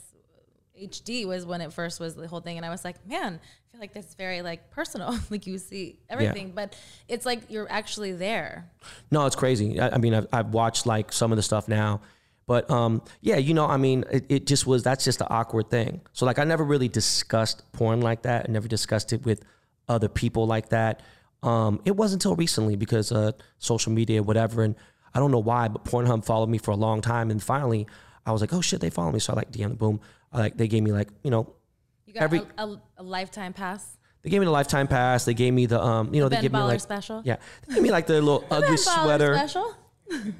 HD 0.81 1.25
was 1.25 1.45
when 1.45 1.61
it 1.61 1.73
first 1.73 1.99
was 1.99 2.15
the 2.15 2.27
whole 2.27 2.41
thing, 2.41 2.57
and 2.57 2.65
I 2.65 2.69
was 2.69 2.83
like, 2.83 3.05
man, 3.07 3.39
I 3.41 3.71
feel 3.71 3.81
like 3.81 3.93
that's 3.93 4.15
very 4.15 4.41
like 4.41 4.71
personal. 4.71 5.17
like 5.29 5.47
you 5.47 5.57
see 5.57 5.99
everything, 6.09 6.51
but 6.51 6.75
it's 7.07 7.25
like 7.25 7.43
you're 7.49 7.69
actually 7.71 8.11
there. 8.11 8.69
No, 9.11 9.25
it's 9.25 9.35
crazy. 9.35 9.79
I, 9.79 9.95
I 9.95 9.97
mean, 9.97 10.13
I've, 10.13 10.27
I've 10.33 10.47
watched 10.53 10.85
like 10.85 11.11
some 11.13 11.31
of 11.31 11.35
the 11.37 11.43
stuff 11.43 11.67
now, 11.67 12.01
but 12.49 12.67
um, 12.71 13.03
yeah, 13.21 13.37
you 13.37 13.53
know, 13.53 13.67
I 13.67 13.77
mean, 13.77 14.05
it, 14.09 14.25
it 14.27 14.47
just 14.47 14.65
was 14.65 14.81
that's 14.81 15.05
just 15.05 15.21
an 15.21 15.27
awkward 15.29 15.69
thing. 15.69 16.01
So 16.13 16.25
like, 16.25 16.39
I 16.39 16.45
never 16.45 16.63
really 16.63 16.87
discussed 16.87 17.71
porn 17.73 18.01
like 18.01 18.23
that. 18.23 18.47
I 18.49 18.51
never 18.51 18.67
discussed 18.67 19.13
it 19.13 19.23
with 19.23 19.45
other 19.87 20.09
people 20.09 20.47
like 20.47 20.69
that. 20.69 21.03
Um, 21.43 21.79
it 21.85 21.95
wasn't 21.95 22.23
until 22.25 22.35
recently 22.35 22.75
because 22.75 23.11
uh, 23.11 23.33
social 23.59 23.91
media, 23.91 24.23
whatever, 24.23 24.63
and 24.63 24.73
I 25.13 25.19
don't 25.19 25.29
know 25.29 25.37
why, 25.51 25.67
but 25.67 25.85
Pornhub 25.85 26.25
followed 26.25 26.49
me 26.49 26.57
for 26.57 26.71
a 26.71 26.75
long 26.75 27.01
time, 27.01 27.29
and 27.29 27.41
finally, 27.41 27.85
I 28.25 28.31
was 28.31 28.41
like, 28.41 28.51
oh 28.51 28.61
shit, 28.61 28.81
they 28.81 28.89
follow 28.89 29.11
me. 29.11 29.19
So 29.19 29.33
I 29.33 29.35
like 29.35 29.51
DM 29.51 29.69
the 29.69 29.75
boom. 29.75 29.99
I 30.33 30.39
like 30.39 30.57
they 30.57 30.67
gave 30.67 30.81
me 30.81 30.91
like 30.91 31.09
you 31.23 31.29
know 31.29 31.53
You 32.07 32.13
got 32.15 32.23
Every- 32.23 32.41
a, 32.57 32.65
a, 32.65 32.81
a 32.97 33.03
lifetime 33.03 33.53
pass. 33.53 33.95
they 34.23 34.31
gave 34.31 34.39
me 34.39 34.45
the 34.45 34.51
lifetime 34.51 34.87
pass. 34.87 35.23
They 35.25 35.35
gave 35.35 35.53
me 35.53 35.67
the 35.67 35.79
um 35.79 36.15
you 36.15 36.19
know 36.19 36.29
they 36.29 36.37
Ben 36.37 36.43
gave 36.45 36.53
me 36.53 36.61
like 36.61 36.81
special. 36.81 37.21
yeah 37.23 37.35
they 37.67 37.75
gave 37.75 37.83
me 37.83 37.91
like 37.91 38.07
the 38.07 38.15
little 38.15 38.43
ugly 38.51 38.77
sweater. 38.77 39.35
special. 39.35 39.75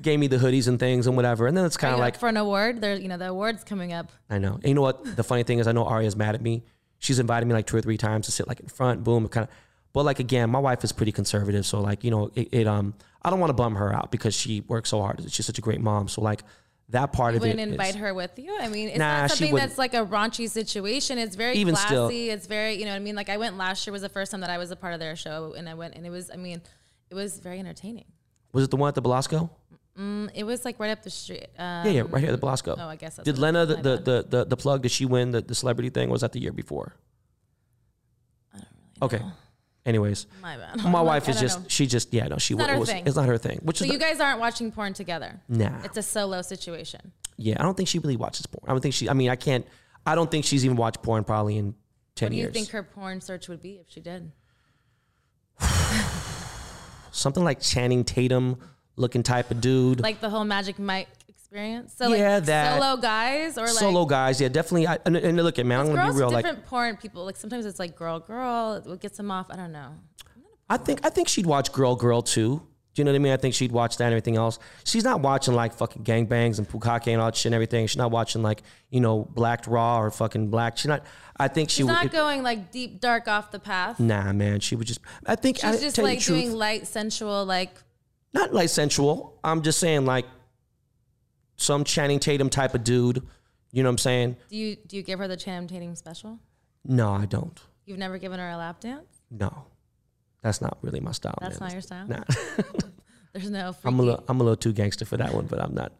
Gave 0.02 0.20
me 0.20 0.28
the 0.28 0.38
hoodies 0.38 0.68
and 0.68 0.80
things 0.80 1.06
and 1.08 1.16
whatever, 1.16 1.46
and 1.48 1.56
then 1.56 1.64
it's 1.66 1.78
kind 1.78 1.94
of 1.94 2.00
like 2.00 2.18
for 2.18 2.28
an 2.28 2.38
award. 2.38 2.82
There, 2.82 2.96
you 2.96 3.08
know, 3.08 3.18
the 3.18 3.28
award's 3.30 3.64
coming 3.64 3.94
up. 3.94 4.12
I 4.30 4.38
know. 4.40 4.54
And 4.56 4.66
you 4.66 4.74
know 4.74 4.82
what? 4.82 5.16
The 5.16 5.24
funny 5.24 5.44
thing 5.44 5.60
is, 5.60 5.68
I 5.68 5.72
know 5.74 5.86
Arya's 5.86 6.16
mad 6.16 6.34
at 6.36 6.42
me. 6.42 6.64
She's 6.98 7.20
invited 7.20 7.46
me 7.46 7.54
like 7.54 7.68
two 7.68 7.78
or 7.78 7.82
three 7.82 7.98
times 7.98 8.26
to 8.26 8.32
sit 8.32 8.48
like 8.48 8.60
in 8.60 8.68
front. 8.68 9.04
Boom, 9.04 9.28
kind 9.28 9.48
of. 9.48 9.54
But 9.94 10.06
like 10.06 10.20
again, 10.20 10.50
my 10.50 10.60
wife 10.60 10.84
is 10.84 10.92
pretty 10.92 11.12
conservative, 11.12 11.66
so 11.66 11.82
like 11.82 12.04
you 12.04 12.12
know, 12.12 12.32
it, 12.36 12.50
it 12.52 12.68
um, 12.68 12.94
I 13.22 13.30
don't 13.30 13.40
want 13.40 13.50
to 13.50 13.54
bum 13.56 13.76
her 13.76 13.94
out 13.94 14.12
because 14.12 14.34
she 14.36 14.62
works 14.62 14.90
so 14.90 15.02
hard. 15.02 15.24
She's 15.32 15.46
such 15.46 15.58
a 15.58 15.62
great 15.62 15.82
mom. 15.82 16.08
So 16.08 16.22
like 16.22 16.42
that 16.90 17.14
part 17.14 17.34
You 17.34 17.38
of 17.38 17.44
it. 17.46 17.50
wouldn't 17.50 17.72
invite 17.72 17.90
is- 17.92 17.96
her 17.98 18.14
with 18.16 18.38
you. 18.40 18.58
I 18.60 18.68
mean, 18.70 18.90
it's 18.90 18.98
Nah, 18.98 19.22
not 19.22 19.30
something 19.32 19.54
that's 19.56 19.78
like 19.78 19.94
a 19.94 20.04
raunchy 20.06 20.50
situation. 20.50 21.20
It's 21.20 21.36
very 21.36 21.56
Even 21.58 21.76
still. 21.76 22.08
classy. 22.08 22.32
It's 22.32 22.48
very, 22.48 22.74
you 22.80 22.86
know 22.86 22.92
what 22.92 22.96
I 22.98 23.00
mean? 23.00 23.16
Like 23.16 23.30
I 23.30 23.38
went 23.38 23.58
last 23.58 23.86
year 23.86 23.92
was 23.92 24.02
the 24.02 24.10
first 24.10 24.32
time 24.32 24.42
that 24.42 24.50
I 24.50 24.58
was 24.58 24.72
a 24.72 24.76
part 24.76 24.96
of 24.96 25.00
their 25.00 25.16
show 25.16 25.54
and 25.56 25.70
I 25.70 25.76
went 25.76 25.94
and 25.94 26.04
it 26.08 26.10
was, 26.10 26.32
I 26.32 26.36
mean, 26.38 26.62
it 27.12 27.14
was 27.14 27.38
very 27.38 27.60
entertaining. 27.60 28.06
Was 28.54 28.64
it 28.64 28.72
the 28.72 28.78
one 28.78 28.88
at 28.88 28.96
the 28.96 29.04
Belasco? 29.04 29.52
Mm, 30.00 30.30
It 30.34 30.44
was 30.46 30.64
like 30.64 30.80
right 30.80 30.92
up 30.92 31.04
the 31.04 31.10
street. 31.10 31.48
Um, 31.58 31.86
Yeah, 31.86 31.92
yeah, 31.92 32.02
right 32.10 32.20
here 32.22 32.30
at 32.30 32.32
the 32.32 32.38
Belasco. 32.38 32.76
Oh, 32.78 32.88
I 32.88 32.96
guess 32.96 33.18
that's 33.18 33.26
Did 33.26 33.38
Lena 33.38 33.66
the, 33.66 33.76
the, 33.76 33.98
the, 33.98 34.26
the, 34.30 34.46
the 34.46 34.58
plug? 34.58 34.82
Did 34.84 34.92
she 34.92 35.06
win 35.06 35.32
the, 35.32 35.42
the 35.42 35.56
celebrity 35.56 35.90
thing? 35.90 36.10
Was 36.10 36.22
that 36.22 36.32
the 36.32 36.40
year 36.40 36.54
before? 36.54 36.96
I 38.54 38.58
don't 38.60 38.68
really 39.02 39.16
Okay. 39.18 39.26
Anyways, 39.86 40.28
My 40.42 40.56
bad. 40.58 40.78
my 40.78 40.84
I'm 40.86 40.92
like, 40.94 41.06
wife 41.06 41.30
is 41.30 41.40
just 41.40 41.60
know. 41.62 41.66
she 41.68 41.88
just 41.88 42.14
yeah 42.14 42.28
no 42.28 42.38
she 42.38 42.54
not 42.54 42.70
her 42.70 42.78
was 42.80 42.90
thing. 42.90 43.08
it's 43.08 43.16
not 43.16 43.26
her 43.28 43.38
thing. 43.38 43.60
Which 43.64 43.80
So 43.80 43.86
is 43.86 43.92
you 43.92 43.98
guys 43.98 44.20
aren't 44.20 44.40
watching 44.40 44.72
porn 44.72 44.94
together. 44.94 45.42
nah. 45.48 45.82
It's 45.84 45.98
a 45.98 46.04
solo 46.04 46.42
situation. 46.42 47.12
Yeah, 47.38 47.56
I 47.60 47.64
don't 47.64 47.76
think 47.76 47.88
she 47.90 47.98
really 48.00 48.18
watches 48.18 48.46
porn. 48.46 48.66
I 48.68 48.72
don't 48.74 48.82
think 48.82 48.94
she. 48.94 49.10
I 49.10 49.14
mean, 49.14 49.30
I 49.30 49.36
can't. 49.38 49.66
I 50.06 50.16
don't 50.16 50.30
think 50.30 50.44
she's 50.46 50.64
even 50.66 50.76
watched 50.78 51.02
porn 51.02 51.24
probably 51.24 51.58
in 51.58 51.76
ten 52.16 52.26
years. 52.26 52.26
What 52.26 52.30
do 52.32 52.36
you 52.36 52.42
years. 52.42 52.54
think 52.54 52.70
her 52.72 52.84
porn 52.84 53.22
search 53.22 53.48
would 53.48 53.62
be 53.62 53.76
if 53.76 53.90
she 53.90 54.02
did? 54.02 54.32
Something 57.12 57.44
like 57.44 57.60
Channing 57.62 58.04
Tatum 58.04 58.60
looking 59.00 59.24
type 59.24 59.50
of 59.50 59.62
dude. 59.62 60.02
Like 60.02 60.20
the 60.22 60.30
whole 60.30 60.44
Magic 60.46 60.78
Mike 60.78 61.08
experience. 61.28 61.96
So 61.98 62.10
like 62.10 62.20
Yeah, 62.20 62.40
that. 62.42 62.80
solo 62.80 62.98
guys 63.02 63.58
or 63.58 63.62
like 63.62 63.70
Solo 63.70 64.06
guys, 64.06 64.40
yeah, 64.40 64.50
definitely. 64.50 64.88
I, 64.88 65.00
and, 65.06 65.16
and 65.18 65.38
look 65.38 65.58
at 65.58 65.66
man, 65.66 65.80
I'm 65.80 65.96
gonna 65.96 66.12
be 66.14 66.20
real. 66.20 66.30
Like, 66.30 66.46
different 66.46 66.66
porn 66.68 66.98
people. 66.98 67.26
Like 67.26 67.38
sometimes 67.38 67.66
it's 67.66 67.80
like 67.80 67.96
girl 67.96 68.20
girl. 68.20 68.82
What 68.86 69.00
gets 69.02 69.18
them 69.18 69.32
off? 69.32 69.48
I 69.50 69.56
don't 69.56 69.72
know. 69.72 69.92
I 70.70 70.78
think 70.78 71.04
I 71.04 71.10
think 71.10 71.28
she'd 71.28 71.48
watch 71.48 71.72
Girl 71.72 71.96
Girl 71.96 72.22
too. 72.22 72.62
Do 72.94 73.02
you 73.02 73.06
know 73.06 73.12
what 73.12 73.16
I 73.16 73.20
mean? 73.20 73.34
I 73.34 73.38
think 73.38 73.54
she'd 73.56 73.72
watch 73.72 73.98
that 73.98 74.06
and 74.06 74.14
everything 74.14 74.36
else. 74.36 74.60
She's 74.84 75.04
not 75.04 75.22
watching 75.22 75.54
like 75.54 75.74
fucking 75.74 76.04
gangbangs 76.04 76.58
and 76.58 76.68
bukkake 76.68 77.08
and 77.08 77.22
all 77.22 77.28
that 77.28 77.36
shit 77.36 77.46
and 77.48 77.56
everything. 77.56 77.88
She's 77.88 77.98
not 77.98 78.12
watching 78.12 78.42
like 78.44 78.62
you 78.90 79.00
know 79.00 79.26
blacked 79.34 79.68
Raw 79.68 80.02
or 80.02 80.12
fucking 80.12 80.50
Black. 80.50 80.78
She's 80.78 80.88
not. 80.88 81.04
I 81.38 81.48
think 81.48 81.70
she 81.70 81.78
She's 81.78 81.86
not 81.88 82.12
going 82.12 82.44
like 82.44 82.72
deep 82.72 83.00
dark 83.00 83.28
off 83.28 83.50
the 83.52 83.60
path. 83.60 84.00
nah, 84.00 84.34
man. 84.34 84.60
She 84.60 84.76
would 84.76 84.86
just. 84.88 85.00
I 85.26 85.36
think. 85.36 85.64
I 85.64 85.72
She's 85.72 85.82
just 85.82 85.96
tell 85.96 86.08
you 86.08 86.16
like 86.16 86.26
doing 86.26 86.54
light 86.54 86.86
sensual 86.88 87.46
like 87.46 87.72
not 88.34 88.54
like 88.54 88.70
sensual. 88.70 89.40
I'm 89.44 89.62
just 89.62 89.80
saying 89.80 90.06
like 90.06 90.26
some 91.58 91.84
Channing 91.84 92.20
Tatum 92.20 92.50
type 92.50 92.74
of 92.76 92.84
dude. 92.84 93.22
You 93.72 93.84
know 93.84 93.90
what 93.90 93.94
I'm 93.94 93.98
saying? 94.00 94.38
do 94.50 94.56
you 94.58 94.76
do 94.76 94.96
you 94.98 95.04
give 95.04 95.20
her 95.20 95.28
the 95.28 95.38
Channing 95.38 95.68
Tatum 95.68 95.96
special? 95.96 96.40
No, 96.86 97.12
I 97.12 97.26
don't. 97.26 97.60
You've 97.86 97.98
never 98.00 98.18
given 98.18 98.40
her 98.40 98.50
a 98.50 98.58
lap 98.58 98.80
dance? 98.80 99.22
No, 99.32 99.66
that's 100.42 100.62
not 100.62 100.78
really 100.82 101.00
my 101.00 101.12
style. 101.12 101.38
That's 101.42 101.60
man. 101.60 101.68
not 101.68 101.74
your 101.74 101.82
style? 101.82 102.08
Nah, 102.08 102.24
There's 103.34 103.50
no 103.50 103.74
freaky. 103.74 103.88
I'm 103.94 104.00
a 104.00 104.04
little, 104.04 104.24
I'm 104.28 104.40
a 104.40 104.44
little 104.44 104.56
too 104.56 104.74
gangster 104.74 105.06
for 105.06 105.18
that 105.18 105.34
one, 105.34 105.46
but 105.46 105.62
I'm 105.62 105.74
not. 105.76 105.92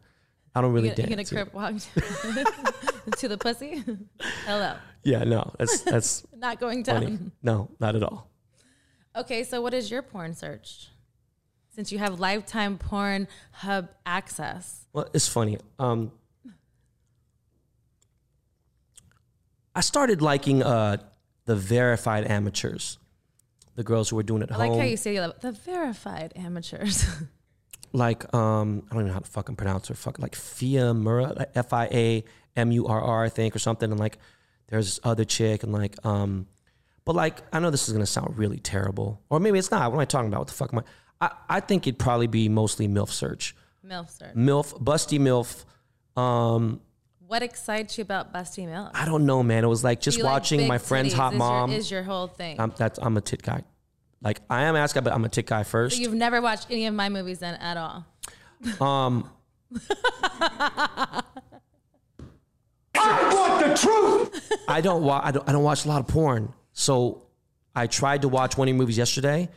I 0.54 0.60
don't 0.60 0.72
really 0.72 0.88
you 0.88 0.94
gonna, 0.96 1.10
you 1.10 1.16
dance. 1.16 1.30
gonna 1.30 1.44
crip 1.44 1.54
walk 1.54 1.74
to 3.18 3.28
the 3.28 3.38
pussy? 3.38 3.84
Hello. 4.46 4.74
yeah, 5.04 5.22
no, 5.22 5.52
that's 5.58 5.82
that's 5.82 6.26
Not 6.34 6.58
going 6.58 6.82
down. 6.82 7.02
funny. 7.02 7.18
No, 7.42 7.70
not 7.78 7.94
at 7.94 8.02
all. 8.02 8.28
Okay, 9.14 9.44
so 9.44 9.60
what 9.62 9.74
is 9.74 9.90
your 9.90 10.02
porn 10.02 10.34
search? 10.34 10.88
Since 11.70 11.92
you 11.92 11.98
have 11.98 12.18
lifetime 12.18 12.78
porn 12.78 13.28
hub 13.52 13.88
access. 14.04 14.86
Well, 14.92 15.08
it's 15.14 15.28
funny. 15.28 15.58
Um, 15.78 16.10
I 19.74 19.80
started 19.80 20.20
liking 20.20 20.62
uh, 20.62 20.96
the 21.44 21.54
verified 21.54 22.28
amateurs, 22.30 22.98
the 23.76 23.84
girls 23.84 24.08
who 24.08 24.16
were 24.16 24.22
doing 24.22 24.42
it 24.42 24.50
at 24.50 24.56
I 24.56 24.66
like 24.66 24.78
how 24.78 24.84
you 24.84 24.96
say 24.96 25.16
that. 25.16 25.40
The 25.40 25.52
verified 25.52 26.32
amateurs. 26.36 27.06
like 27.92 28.32
um, 28.34 28.82
I 28.90 28.94
don't 28.94 29.02
even 29.02 29.06
know 29.08 29.12
how 29.14 29.20
to 29.20 29.30
fucking 29.30 29.56
pronounce 29.56 29.88
her. 29.88 29.94
Fuck 29.94 30.18
like 30.18 30.34
Fia 30.34 30.92
Mura, 30.92 31.32
like 31.34 31.50
F 31.54 31.72
I 31.72 31.86
A 31.86 32.24
M 32.56 32.72
U 32.72 32.86
R 32.88 33.00
R, 33.00 33.24
I 33.24 33.28
think, 33.28 33.54
or 33.54 33.58
something. 33.60 33.90
And 33.90 34.00
like, 34.00 34.18
there's 34.68 34.86
this 34.86 35.00
other 35.04 35.24
chick, 35.24 35.62
and 35.62 35.72
like, 35.72 36.04
um, 36.04 36.46
but 37.04 37.14
like, 37.14 37.42
I 37.52 37.60
know 37.60 37.70
this 37.70 37.88
is 37.88 37.92
gonna 37.92 38.06
sound 38.06 38.36
really 38.36 38.58
terrible, 38.58 39.20
or 39.30 39.38
maybe 39.38 39.58
it's 39.58 39.70
not. 39.70 39.90
What 39.90 39.96
am 39.96 40.00
I 40.00 40.04
talking 40.04 40.28
about? 40.28 40.40
What 40.40 40.48
the 40.48 40.54
fuck 40.54 40.72
am 40.72 40.80
I? 40.80 40.82
I, 41.20 41.30
I 41.48 41.60
think 41.60 41.86
it'd 41.86 41.98
probably 41.98 42.26
be 42.26 42.48
mostly 42.48 42.88
MILF 42.88 43.10
search, 43.10 43.54
MILF 43.86 44.10
search. 44.10 44.34
MILF, 44.34 44.82
busty 44.82 45.18
MILF. 45.20 45.64
Um, 46.20 46.80
What 47.26 47.42
excites 47.42 47.98
you 47.98 48.02
about 48.02 48.32
busty 48.32 48.66
MILF? 48.66 48.90
I 48.94 49.04
don't 49.04 49.26
know, 49.26 49.42
man. 49.42 49.64
It 49.64 49.68
was 49.68 49.84
like 49.84 50.00
just 50.00 50.18
You 50.18 50.24
like 50.24 50.32
watching 50.32 50.60
big 50.60 50.68
my 50.68 50.78
friend's 50.78 51.12
titties 51.12 51.16
hot 51.16 51.32
is 51.34 51.38
mom. 51.38 51.70
Your, 51.70 51.78
is 51.80 51.90
your 51.90 52.02
whole 52.02 52.26
thing. 52.26 52.58
I'm, 52.60 52.72
that's 52.76 52.98
I'm 53.00 53.16
a 53.16 53.20
tit 53.20 53.42
guy. 53.42 53.62
Like 54.22 54.40
I 54.50 54.62
am 54.64 54.76
ass 54.76 54.92
guy, 54.92 55.00
but 55.00 55.12
I'm 55.12 55.24
a 55.24 55.28
tit 55.28 55.46
guy 55.46 55.62
first. 55.62 55.96
so 55.96 56.02
you've 56.02 56.14
never 56.14 56.40
watched 56.42 56.66
any 56.70 56.86
of 56.86 56.94
my 56.94 57.08
movies 57.08 57.38
then 57.38 57.54
at 57.54 57.76
all. 57.76 58.04
Um, 58.86 59.30
I 62.94 63.34
want 63.34 63.66
the 63.66 63.76
truth. 63.76 64.52
I 64.68 64.80
don't 64.80 65.02
watch. 65.02 65.22
I 65.24 65.30
don't, 65.30 65.48
I 65.48 65.52
don't 65.52 65.62
watch 65.62 65.84
a 65.84 65.88
lot 65.88 66.00
of 66.00 66.06
porn. 66.08 66.52
So 66.72 67.22
I 67.74 67.86
tried 67.86 68.22
to 68.22 68.28
watch 68.28 68.56
one 68.56 68.68
of 68.68 68.74
your 68.74 68.78
movies 68.78 68.98
yesterday. 68.98 69.48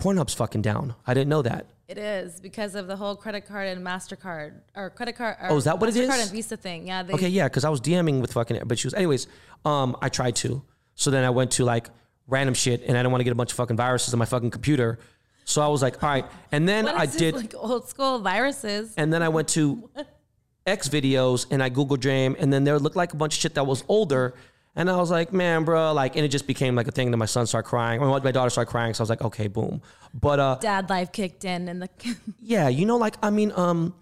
Pornhub's 0.00 0.34
fucking 0.34 0.62
down. 0.62 0.94
I 1.06 1.14
didn't 1.14 1.28
know 1.28 1.42
that. 1.42 1.66
It 1.88 1.98
is 1.98 2.40
because 2.40 2.74
of 2.74 2.86
the 2.86 2.96
whole 2.96 3.14
credit 3.14 3.46
card 3.46 3.68
and 3.68 3.84
Mastercard 3.86 4.54
or 4.74 4.90
credit 4.90 5.14
card. 5.16 5.36
Or 5.42 5.50
Oh, 5.50 5.56
is 5.56 5.64
that 5.64 5.78
what 5.78 5.90
it 5.90 5.96
is? 5.96 6.08
and 6.08 6.30
Visa 6.30 6.56
thing. 6.56 6.86
Yeah. 6.86 7.02
They, 7.02 7.12
Okay, 7.12 7.28
yeah, 7.28 7.48
because 7.48 7.64
I 7.64 7.68
was 7.68 7.80
DMing 7.80 8.20
with 8.20 8.32
fucking, 8.32 8.60
but 8.66 8.78
she 8.78 8.86
was. 8.86 8.94
Anyways, 8.94 9.26
um, 9.64 9.96
I 10.00 10.08
tried 10.08 10.36
to. 10.36 10.62
So 10.94 11.10
then 11.10 11.24
I 11.24 11.30
went 11.30 11.50
to 11.52 11.64
like 11.64 11.90
random 12.26 12.54
shit, 12.54 12.82
and 12.82 12.96
I 12.96 13.00
didn't 13.00 13.10
want 13.12 13.20
to 13.20 13.24
get 13.24 13.32
a 13.32 13.36
bunch 13.36 13.50
of 13.50 13.56
fucking 13.56 13.76
viruses 13.76 14.14
on 14.14 14.18
my 14.18 14.24
fucking 14.24 14.50
computer. 14.50 14.98
So 15.44 15.60
I 15.60 15.68
was 15.68 15.82
like, 15.82 16.02
all 16.02 16.08
right. 16.08 16.24
And 16.50 16.68
then 16.68 16.88
I 16.88 17.04
is 17.04 17.12
this, 17.12 17.18
did. 17.20 17.34
like 17.34 17.54
old 17.56 17.88
school 17.88 18.20
viruses. 18.20 18.94
And 18.96 19.12
then 19.12 19.22
I 19.22 19.28
went 19.28 19.48
to 19.48 19.90
X 20.66 20.88
videos 20.88 21.46
and 21.50 21.62
I 21.62 21.68
Googled 21.68 22.00
Dream, 22.00 22.36
and 22.38 22.52
then 22.52 22.64
there 22.64 22.78
looked 22.78 22.96
like 22.96 23.12
a 23.12 23.16
bunch 23.16 23.34
of 23.36 23.40
shit 23.40 23.54
that 23.54 23.66
was 23.66 23.84
older. 23.88 24.34
And 24.74 24.88
I 24.88 24.96
was 24.96 25.10
like, 25.10 25.32
man, 25.34 25.64
bro, 25.64 25.92
like, 25.92 26.16
and 26.16 26.24
it 26.24 26.28
just 26.28 26.46
became 26.46 26.74
like 26.74 26.88
a 26.88 26.90
thing 26.90 27.10
that 27.10 27.18
my 27.18 27.26
son 27.26 27.46
started 27.46 27.68
crying. 27.68 28.00
Mean, 28.00 28.08
my 28.08 28.32
daughter 28.32 28.48
started 28.48 28.70
crying, 28.70 28.94
so 28.94 29.02
I 29.02 29.04
was 29.04 29.10
like, 29.10 29.20
okay, 29.22 29.46
boom. 29.46 29.82
But 30.14 30.40
uh, 30.40 30.54
Dad 30.60 30.88
life 30.88 31.12
kicked 31.12 31.44
in 31.44 31.68
and 31.68 31.82
the 31.82 31.90
yeah, 32.40 32.68
you 32.68 32.86
know, 32.86 32.96
like, 32.96 33.16
I 33.22 33.28
mean, 33.30 33.52
um, 33.54 33.94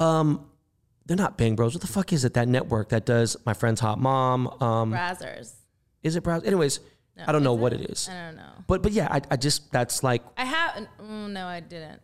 um, 0.00 0.46
they're 1.06 1.16
not 1.18 1.36
Bang 1.36 1.54
Bros. 1.54 1.74
What 1.74 1.82
the 1.82 1.86
fuck 1.86 2.12
is 2.14 2.24
it? 2.24 2.32
That 2.34 2.48
network 2.48 2.88
that 2.90 3.04
does 3.04 3.36
my 3.44 3.52
friend's 3.52 3.80
hot 3.80 4.00
mom. 4.00 4.48
Um, 4.62 4.92
Brazzers. 4.92 5.52
is 6.02 6.16
it 6.16 6.22
Browse? 6.22 6.44
Anyways, 6.44 6.80
I 7.26 7.30
don't 7.32 7.42
know 7.44 7.54
it? 7.54 7.60
what 7.60 7.72
it 7.74 7.82
is. 7.90 8.08
I 8.10 8.26
don't 8.26 8.36
know. 8.36 8.52
But 8.66 8.82
but 8.82 8.92
yeah, 8.92 9.08
I, 9.10 9.20
I 9.30 9.36
just 9.36 9.70
that's 9.70 10.02
like 10.02 10.22
I 10.38 10.46
have. 10.46 10.86
Mm, 11.02 11.32
no, 11.32 11.46
I 11.46 11.60
didn't. 11.60 12.00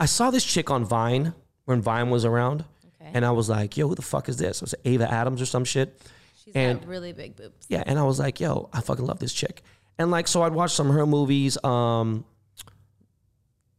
I 0.00 0.06
saw 0.06 0.30
this 0.32 0.44
chick 0.44 0.70
on 0.70 0.84
Vine 0.84 1.34
when 1.66 1.80
Vine 1.82 2.10
was 2.10 2.24
around, 2.24 2.64
Okay. 3.00 3.12
and 3.14 3.24
I 3.24 3.30
was 3.30 3.48
like, 3.48 3.76
yo, 3.76 3.86
who 3.86 3.94
the 3.94 4.02
fuck 4.02 4.28
is 4.28 4.38
this? 4.38 4.56
It 4.58 4.62
was 4.62 4.74
Ava 4.84 5.08
Adams 5.08 5.40
or 5.40 5.46
some 5.46 5.64
shit. 5.64 5.96
She's 6.44 6.54
And- 6.54 6.80
got 6.80 6.88
really 6.88 7.12
big 7.12 7.36
boobs. 7.36 7.66
Yeah, 7.68 7.82
and 7.86 7.98
I 7.98 8.02
was 8.04 8.18
like, 8.18 8.40
yo, 8.40 8.68
I 8.72 8.80
fucking 8.80 9.04
love 9.04 9.18
this 9.18 9.32
chick. 9.32 9.62
And 9.98 10.10
like, 10.10 10.26
so 10.28 10.42
I'd 10.42 10.52
watch 10.54 10.72
some 10.72 10.88
of 10.88 10.94
her 10.94 11.06
movies. 11.06 11.62
Um, 11.62 12.24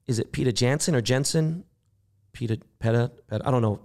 is 0.07 0.19
it 0.19 0.31
Peter 0.31 0.51
Jansen 0.51 0.95
or 0.95 1.01
Jensen? 1.01 1.63
Peter 2.33 2.57
Peta? 2.79 3.11
Peta? 3.29 3.41
I 3.47 3.51
don't 3.51 3.61
know. 3.61 3.79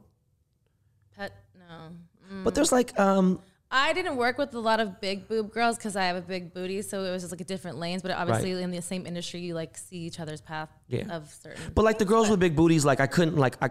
Pet. 1.17 1.33
No. 1.59 2.43
But 2.45 2.55
there's 2.55 2.73
like, 2.73 2.99
um, 2.99 3.41
I 3.71 3.93
didn't 3.93 4.17
work 4.17 4.39
with 4.39 4.55
a 4.55 4.59
lot 4.61 4.81
of 4.81 5.01
big 5.01 5.29
boob 5.29 5.53
girls 5.53 5.77
because 5.77 5.97
I 5.97 6.05
have 6.05 6.17
a 6.17 6.21
big 6.21 6.53
booty, 6.55 6.83
so 6.83 7.03
it 7.05 7.11
was 7.11 7.23
just 7.23 7.33
like 7.33 7.41
a 7.41 7.45
different 7.45 7.79
lanes. 7.79 8.03
But 8.03 8.13
obviously, 8.13 8.53
in 8.63 8.71
the 8.71 8.83
same 8.83 9.07
industry, 9.07 9.41
you 9.41 9.55
like 9.55 9.77
see 9.77 9.99
each 9.99 10.21
other's 10.21 10.41
path 10.41 10.69
Yeah. 10.89 11.09
of 11.15 11.33
certain. 11.33 11.73
but 11.75 11.85
like 11.85 11.99
the 11.99 12.05
girls 12.05 12.29
with 12.31 12.39
big 12.41 12.55
booties, 12.55 12.85
like 12.85 13.01
I 13.01 13.07
couldn't 13.07 13.37
like 13.37 13.57
I 13.63 13.71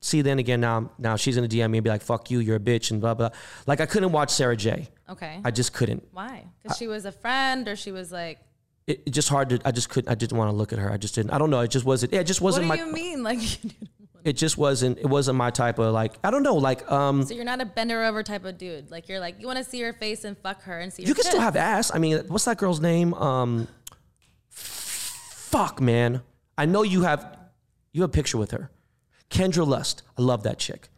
see 0.00 0.22
then 0.22 0.38
again 0.38 0.60
now 0.60 0.90
now 0.98 1.16
she's 1.16 1.34
gonna 1.36 1.48
DM 1.48 1.70
me 1.70 1.78
and 1.78 1.84
be 1.84 1.90
like, 1.90 2.02
fuck 2.02 2.30
you, 2.30 2.38
you're 2.40 2.56
a 2.56 2.60
bitch 2.60 2.90
and 2.90 3.00
blah 3.00 3.14
blah. 3.14 3.30
Like 3.66 3.80
I 3.80 3.86
couldn't 3.86 4.12
watch 4.12 4.30
Sarah 4.30 4.56
Jay 4.56 4.88
okay. 5.08 5.40
I 5.44 5.50
just 5.50 5.72
couldn't. 5.72 6.06
Why? 6.12 6.46
Because 6.62 6.76
she 6.76 6.86
was 6.86 7.04
a 7.04 7.12
friend, 7.12 7.66
or 7.68 7.76
she 7.76 7.92
was 7.92 8.12
like. 8.12 8.38
It, 8.86 9.02
it 9.06 9.10
just 9.10 9.28
hard 9.28 9.48
to. 9.50 9.60
I 9.64 9.72
just 9.72 9.88
couldn't. 9.88 10.10
I 10.10 10.14
didn't 10.14 10.38
want 10.38 10.50
to 10.50 10.56
look 10.56 10.72
at 10.72 10.78
her. 10.78 10.90
I 10.90 10.96
just 10.96 11.14
didn't. 11.14 11.32
I 11.32 11.38
don't 11.38 11.50
know. 11.50 11.60
It 11.60 11.70
just 11.70 11.84
wasn't. 11.84 12.12
It 12.12 12.24
just 12.24 12.40
wasn't 12.40 12.68
What 12.68 12.76
do 12.76 12.82
my. 12.82 12.86
you 12.86 12.92
mean? 12.92 13.22
Like, 13.22 13.40
It 14.24 14.36
just 14.36 14.58
wasn't. 14.58 14.98
It 14.98 15.06
wasn't 15.06 15.38
my 15.38 15.50
type 15.50 15.78
of 15.78 15.92
like. 15.92 16.14
I 16.24 16.32
don't 16.32 16.42
know. 16.42 16.56
Like 16.56 16.90
um. 16.90 17.22
so 17.24 17.32
you're 17.34 17.44
not 17.44 17.60
a 17.60 17.64
bender 17.64 18.02
over 18.02 18.24
type 18.24 18.44
of 18.44 18.58
dude. 18.58 18.90
Like 18.90 19.08
you're 19.08 19.20
like 19.20 19.40
you 19.40 19.46
want 19.46 19.58
to 19.58 19.64
see 19.64 19.80
her 19.82 19.92
face 19.92 20.24
and 20.24 20.36
fuck 20.36 20.62
her 20.62 20.80
and 20.80 20.92
see. 20.92 21.04
You 21.04 21.14
can 21.14 21.24
still 21.24 21.40
have 21.40 21.54
ass. 21.54 21.94
I 21.94 21.98
mean, 21.98 22.18
what's 22.26 22.44
that 22.46 22.58
girl's 22.58 22.80
name? 22.80 23.14
Um, 23.14 23.68
fuck, 24.48 25.80
man. 25.80 26.22
I 26.58 26.66
know 26.66 26.82
you 26.82 27.02
have. 27.02 27.38
You 27.92 28.02
have 28.02 28.10
a 28.10 28.12
picture 28.12 28.36
with 28.36 28.50
her, 28.50 28.68
Kendra 29.30 29.66
Lust. 29.66 30.02
I 30.18 30.22
love 30.22 30.42
that 30.44 30.58
chick. 30.58 30.88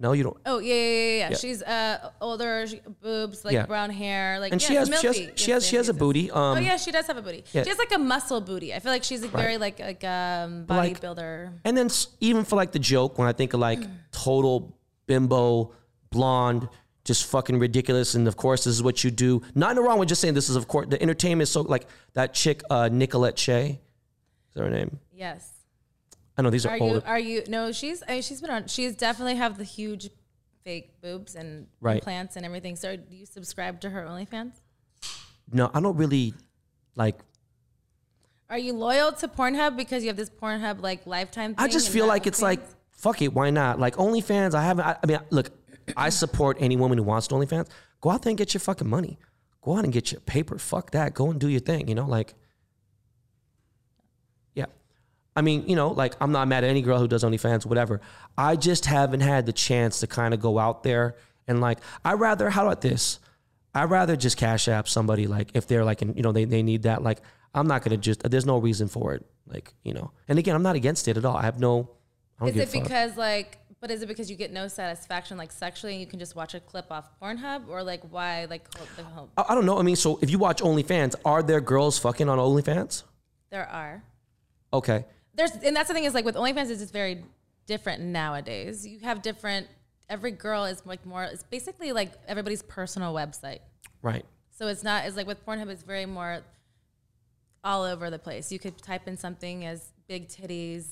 No, 0.00 0.12
you 0.12 0.24
don't. 0.24 0.36
Oh 0.44 0.58
yeah, 0.58 0.74
yeah, 0.74 0.80
yeah, 0.80 0.98
yeah. 1.18 1.30
Yeah. 1.30 1.36
She's 1.36 1.62
uh 1.62 2.10
older, 2.20 2.66
she, 2.66 2.80
boobs, 3.00 3.44
like 3.44 3.54
Yeah. 3.54 3.66
brown 3.66 3.90
hair, 3.90 4.40
like 4.40 4.52
And 4.52 4.60
yes, 4.60 4.68
she 4.68 4.74
has- 4.74 4.88
she 5.00 5.06
has- 5.06 5.16
she 5.40 5.50
has- 5.52 5.66
she 5.66 5.76
has 5.76 5.88
a 5.88 5.94
booty, 5.94 6.30
um, 6.32 6.58
oh 6.58 6.60
yeah, 6.60 6.76
she 6.76 6.90
does 6.90 7.06
have 7.06 7.16
a 7.16 7.22
booty. 7.22 7.44
yeah. 7.52 7.62
She 7.62 7.68
has 7.68 7.78
like 7.78 7.92
a 7.94 7.98
muscle 7.98 8.40
booty. 8.40 8.74
I 8.74 8.80
feel 8.80 8.90
like 8.90 9.04
she's 9.04 9.22
like 9.22 9.30
very 9.30 9.56
like 9.56 9.78
like 9.78 10.02
um 10.04 10.66
like- 10.68 11.00
bodybuilder. 11.00 11.60
And 11.64 11.76
then 11.76 11.88
even 12.20 12.44
for 12.44 12.56
like 12.56 12.72
the 12.72 12.80
joke, 12.80 13.18
when 13.18 13.28
I 13.28 13.32
think 13.32 13.54
of 13.54 13.60
like 13.60 13.80
total 14.10 14.76
bimbo, 15.06 15.72
blonde, 16.10 16.68
just 17.04 17.24
fucking 17.26 17.58
ridiculous, 17.60 18.14
and 18.16 18.26
of 18.26 18.36
course 18.36 18.64
this 18.64 18.74
is 18.74 18.82
what 18.82 19.04
you 19.04 19.10
do. 19.12 19.42
Not 19.54 19.76
wrong 19.78 19.98
with 20.00 20.08
just 20.08 20.20
saying 20.20 20.34
this 20.34 20.50
is 20.50 20.56
of 20.56 20.66
course 20.66 20.88
the 20.90 21.00
entertainment 21.00 21.42
is 21.44 21.50
so 21.50 21.62
like 21.62 21.86
that 22.14 22.34
chick 22.34 22.62
uh, 22.68 22.88
Nicolette 22.92 23.38
Shea. 23.38 23.78
Is 24.48 24.54
that 24.54 24.64
her 24.64 24.70
name? 24.70 24.98
yes. 25.12 25.50
I 26.36 26.42
know 26.42 26.50
these 26.50 26.66
are, 26.66 26.70
Are 26.70 26.78
older. 26.80 26.96
you? 26.96 27.02
Are 27.06 27.18
you? 27.18 27.42
No, 27.48 27.70
she's. 27.72 28.02
I 28.08 28.20
she's 28.20 28.40
been 28.40 28.50
on. 28.50 28.66
She's 28.66 28.94
definitely 28.96 29.36
have 29.36 29.56
the 29.56 29.64
huge, 29.64 30.10
fake 30.64 31.00
boobs 31.00 31.34
and 31.36 31.66
Right. 31.80 31.96
implants 31.96 32.36
and 32.36 32.44
everything. 32.44 32.74
So 32.76 32.96
do 32.96 33.14
you 33.14 33.26
subscribe 33.26 33.80
to 33.82 33.90
her 33.90 34.04
OnlyFans? 34.04 34.54
no, 35.52 35.70
I 35.74 35.80
don't 35.80 35.96
really 35.96 36.34
like. 36.96 37.18
Are 38.50 38.58
you 38.58 38.72
loyal 38.72 39.12
to 39.12 39.28
Pornhub 39.28 39.76
because 39.76 40.02
you 40.02 40.08
have 40.08 40.16
this 40.16 40.30
Pornhub 40.30 40.80
like 40.80 41.06
lifetime? 41.06 41.54
I 41.58 41.68
just 41.68 41.88
feel 41.90 42.06
like 42.06 42.26
it's 42.26 42.40
OnlyFans? 42.40 42.42
like 42.42 42.60
fuck 42.90 43.22
it, 43.22 43.32
why 43.32 43.50
not? 43.50 43.78
Like 43.78 43.96
OnlyFans, 43.96 44.54
I 44.54 44.62
haven't. 44.62 44.86
I, 44.86 44.96
I 45.02 45.06
mean, 45.06 45.18
look, 45.30 45.50
I 45.96 46.08
support 46.08 46.56
any 46.60 46.76
woman 46.76 46.98
who 46.98 47.04
wants 47.04 47.26
to 47.28 47.34
OnlyFans. 47.34 47.68
Go 48.00 48.10
out 48.10 48.22
there 48.22 48.30
and 48.30 48.38
get 48.38 48.54
your 48.54 48.60
fucking 48.60 48.88
money. 48.88 49.18
go 49.62 49.76
out 49.76 49.84
and 49.84 49.92
get 49.92 50.10
your 50.12 50.20
paper. 50.20 50.58
Fuck 50.58 50.90
that. 50.90 51.14
Go 51.14 51.30
and 51.30 51.38
do 51.40 51.48
your 51.48 51.60
thing. 51.60 51.88
You 51.88 51.94
know, 51.94 52.06
like. 52.06 52.34
I 55.36 55.42
mean, 55.42 55.68
you 55.68 55.76
know, 55.76 55.88
like 55.88 56.14
I'm 56.20 56.32
not 56.32 56.48
mad 56.48 56.64
at 56.64 56.70
any 56.70 56.82
girl 56.82 56.98
who 56.98 57.08
does 57.08 57.24
OnlyFans, 57.24 57.66
whatever. 57.66 58.00
I 58.38 58.56
just 58.56 58.86
haven't 58.86 59.20
had 59.20 59.46
the 59.46 59.52
chance 59.52 60.00
to 60.00 60.06
kind 60.06 60.32
of 60.32 60.40
go 60.40 60.58
out 60.58 60.82
there 60.82 61.16
and 61.48 61.60
like, 61.60 61.78
I 62.04 62.12
rather, 62.14 62.50
how 62.50 62.66
about 62.66 62.80
this? 62.80 63.18
I'd 63.74 63.90
rather 63.90 64.14
just 64.16 64.36
cash 64.36 64.68
app 64.68 64.88
somebody 64.88 65.26
like 65.26 65.50
if 65.54 65.66
they're 65.66 65.84
like, 65.84 66.02
in, 66.02 66.14
you 66.16 66.22
know, 66.22 66.32
they, 66.32 66.44
they 66.44 66.62
need 66.62 66.84
that. 66.84 67.02
Like, 67.02 67.20
I'm 67.54 67.66
not 67.66 67.82
gonna 67.82 67.96
just. 67.96 68.22
There's 68.28 68.46
no 68.46 68.58
reason 68.58 68.88
for 68.88 69.14
it. 69.14 69.24
Like, 69.46 69.72
you 69.82 69.94
know. 69.94 70.12
And 70.28 70.38
again, 70.38 70.54
I'm 70.54 70.62
not 70.62 70.76
against 70.76 71.08
it 71.08 71.16
at 71.16 71.24
all. 71.24 71.36
I 71.36 71.42
have 71.42 71.58
no. 71.60 71.90
I 72.40 72.46
don't 72.46 72.56
Is 72.56 72.56
it 72.56 72.68
a 72.68 72.72
fuck. 72.72 72.82
because 72.84 73.16
like, 73.16 73.58
but 73.80 73.90
is 73.90 74.02
it 74.02 74.06
because 74.06 74.30
you 74.30 74.36
get 74.36 74.52
no 74.52 74.66
satisfaction 74.66 75.36
like 75.36 75.52
sexually 75.52 75.92
and 75.94 76.00
you 76.00 76.06
can 76.06 76.18
just 76.18 76.34
watch 76.34 76.54
a 76.54 76.60
clip 76.60 76.86
off 76.90 77.08
Pornhub 77.20 77.68
or 77.68 77.82
like 77.82 78.02
why 78.10 78.46
like 78.46 78.68
the 78.96 79.04
whole, 79.04 79.30
I, 79.36 79.44
I 79.50 79.54
don't 79.54 79.66
know. 79.66 79.78
I 79.78 79.82
mean, 79.82 79.96
so 79.96 80.18
if 80.22 80.30
you 80.30 80.38
watch 80.38 80.62
OnlyFans, 80.62 81.14
are 81.24 81.42
there 81.42 81.60
girls 81.60 81.98
fucking 81.98 82.28
on 82.28 82.38
OnlyFans? 82.38 83.04
there 83.50 83.68
are 83.68 84.02
Okay. 84.72 85.04
There's 85.34 85.52
and 85.52 85.74
that's 85.74 85.88
the 85.88 85.94
thing 85.94 86.04
is 86.04 86.14
like 86.14 86.24
with 86.24 86.36
OnlyFans 86.36 86.70
is 86.70 86.82
it's 86.82 86.90
very 86.90 87.24
different 87.66 88.02
nowadays. 88.02 88.86
You 88.86 89.00
have 89.00 89.22
different. 89.22 89.66
Every 90.08 90.30
girl 90.30 90.64
is 90.64 90.82
like 90.84 91.04
more. 91.06 91.24
It's 91.24 91.42
basically 91.42 91.92
like 91.92 92.12
everybody's 92.28 92.62
personal 92.62 93.14
website. 93.14 93.60
Right. 94.02 94.24
So 94.50 94.68
it's 94.68 94.84
not 94.84 95.06
It's 95.06 95.16
like 95.16 95.26
with 95.26 95.44
Pornhub. 95.44 95.68
It's 95.68 95.82
very 95.82 96.06
more 96.06 96.40
all 97.64 97.82
over 97.82 98.10
the 98.10 98.18
place. 98.18 98.52
You 98.52 98.58
could 98.58 98.78
type 98.78 99.08
in 99.08 99.16
something 99.16 99.64
as 99.64 99.92
big 100.06 100.28
titties, 100.28 100.86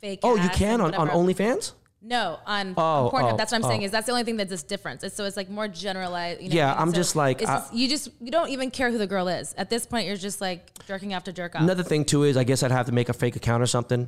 fake. 0.00 0.20
Oh, 0.22 0.36
you 0.36 0.48
can 0.50 0.80
on, 0.80 0.94
on. 0.94 1.08
OnlyFans? 1.08 1.72
No, 2.06 2.38
on, 2.46 2.74
Oh, 2.76 3.08
on 3.08 3.10
Pornhub. 3.10 3.32
oh, 3.32 3.36
that's 3.38 3.50
what 3.50 3.64
I'm 3.64 3.68
saying. 3.70 3.80
oh. 3.80 3.86
Is 3.86 3.90
that's 3.90 4.04
the 4.06 4.12
only 4.12 4.24
thing 4.24 4.36
that's 4.36 4.50
this 4.50 4.62
difference. 4.62 5.02
It's, 5.02 5.16
so 5.16 5.24
it's 5.24 5.38
like 5.38 5.48
more 5.48 5.68
generalized. 5.68 6.42
You 6.42 6.50
know 6.50 6.54
Yeah, 6.56 6.66
I 6.66 6.74
mean? 6.74 6.82
I'm 6.82 6.88
So 6.90 6.94
just 6.96 7.16
like, 7.16 7.40
I- 7.42 7.44
just- 7.46 7.72
you 7.74 7.88
just 7.88 8.08
you 8.20 8.30
don't 8.30 8.50
even 8.50 8.70
care 8.70 8.90
who 8.90 8.98
the 8.98 9.06
girl 9.06 9.26
is 9.28 9.54
at 9.56 9.70
this 9.70 9.86
point. 9.86 10.06
You're 10.06 10.16
just 10.16 10.40
like 10.40 10.70
jerking 10.86 11.14
off 11.14 11.24
to 11.24 11.32
jerk 11.32 11.54
off. 11.56 11.62
Another 11.62 11.82
thing 11.82 12.04
too 12.04 12.24
is 12.24 12.36
I 12.36 12.44
guess 12.44 12.62
I'd 12.62 12.70
have 12.72 12.86
to 12.86 12.92
make 12.92 13.08
a 13.08 13.14
fake 13.14 13.36
account 13.36 13.62
or 13.62 13.66
something. 13.66 14.04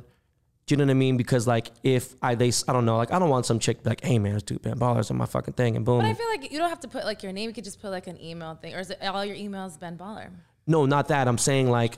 Do 0.67 0.73
you 0.73 0.77
know 0.77 0.83
what 0.83 0.91
I 0.91 0.95
mean? 0.95 1.17
Because 1.17 1.47
like 1.47 1.71
if 1.81 2.13
I 2.21 2.35
they 2.35 2.51
I 2.67 2.73
don't 2.73 2.85
know 2.85 2.97
like 2.97 3.11
I 3.11 3.17
don't 3.19 3.29
want 3.29 3.45
some 3.47 3.57
chick 3.57 3.77
like 3.83 4.03
hey 4.03 4.19
man 4.19 4.35
it's 4.35 4.43
two 4.43 4.59
Ben 4.59 4.77
Ballers 4.77 5.09
on 5.09 5.17
my 5.17 5.25
fucking 5.25 5.53
thing 5.55 5.75
and 5.75 5.83
boom. 5.85 5.99
but 5.99 6.05
I 6.05 6.13
feel 6.13 6.27
like 6.27 6.51
you 6.51 6.59
don't 6.59 6.69
have 6.69 6.81
to 6.81 6.87
put 6.87 7.03
like 7.05 7.23
your 7.23 7.31
name. 7.31 7.49
You 7.49 7.53
could 7.53 7.63
just 7.63 7.81
put 7.81 7.89
like 7.89 8.05
an 8.07 8.21
email 8.21 8.53
thing, 8.55 8.75
or 8.75 8.79
is 8.79 8.89
it 8.91 9.01
all 9.01 9.23
your 9.25 9.35
emails 9.37 9.79
Ben 9.79 9.97
Baller? 9.97 10.29
No, 10.67 10.85
not 10.85 11.07
that. 11.07 11.27
I'm 11.27 11.37
saying 11.39 11.71
like 11.71 11.95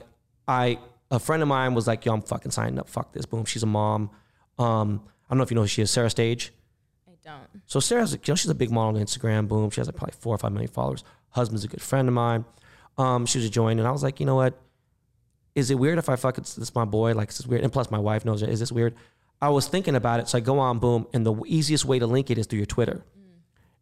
I 0.48 0.78
a 1.10 1.18
friend 1.18 1.42
of 1.42 1.48
mine 1.48 1.74
was 1.74 1.86
like, 1.88 2.06
yo, 2.06 2.14
I'm 2.14 2.22
fucking 2.22 2.52
signing 2.52 2.78
up. 2.78 2.88
Fuck 2.88 3.12
this. 3.12 3.26
Boom. 3.26 3.44
She's 3.44 3.64
a 3.64 3.66
mom. 3.66 4.10
Um, 4.58 5.02
don't 5.30 5.38
know 5.38 5.44
if 5.44 5.50
you 5.50 5.54
know 5.54 5.62
who 5.62 5.66
she 5.68 5.82
is, 5.82 5.90
Sarah 5.90 6.10
Stage. 6.10 6.52
I 7.08 7.12
don't. 7.24 7.62
So 7.66 7.80
Sarah's, 7.80 8.12
you 8.12 8.18
know, 8.28 8.34
she's 8.34 8.50
a 8.50 8.54
big 8.54 8.70
model 8.70 8.98
on 9.00 9.04
Instagram. 9.06 9.48
Boom. 9.48 9.70
She 9.70 9.80
has 9.80 9.88
like 9.88 9.96
probably 9.96 10.14
four 10.18 10.34
or 10.34 10.38
five 10.38 10.52
million 10.52 10.70
followers. 10.70 11.04
Husband's 11.30 11.64
a 11.64 11.68
good 11.68 11.82
friend 11.82 12.08
of 12.08 12.14
mine. 12.14 12.44
Um, 12.98 13.24
she 13.26 13.38
was 13.38 13.46
a 13.46 13.50
join, 13.50 13.78
and 13.78 13.86
I 13.86 13.90
was 13.92 14.02
like, 14.02 14.20
you 14.20 14.26
know 14.26 14.34
what? 14.34 14.58
Is 15.54 15.70
it 15.70 15.76
weird 15.76 15.98
if 15.98 16.08
I 16.08 16.16
fuck 16.16 16.38
it's 16.38 16.54
this 16.54 16.74
my 16.74 16.84
boy? 16.84 17.14
Like, 17.14 17.30
is 17.30 17.38
this 17.38 17.46
weird? 17.46 17.62
And 17.62 17.72
plus, 17.72 17.90
my 17.90 17.98
wife 17.98 18.24
knows 18.24 18.42
it. 18.42 18.48
Is 18.48 18.60
this 18.60 18.70
weird? 18.72 18.94
I 19.42 19.48
was 19.48 19.68
thinking 19.68 19.94
about 19.94 20.20
it, 20.20 20.28
so 20.28 20.38
I 20.38 20.40
go 20.40 20.58
on, 20.58 20.78
boom, 20.78 21.06
and 21.14 21.24
the 21.24 21.34
easiest 21.46 21.84
way 21.84 21.98
to 21.98 22.06
link 22.06 22.30
it 22.30 22.38
is 22.38 22.46
through 22.46 22.58
your 22.58 22.66
Twitter. 22.66 23.02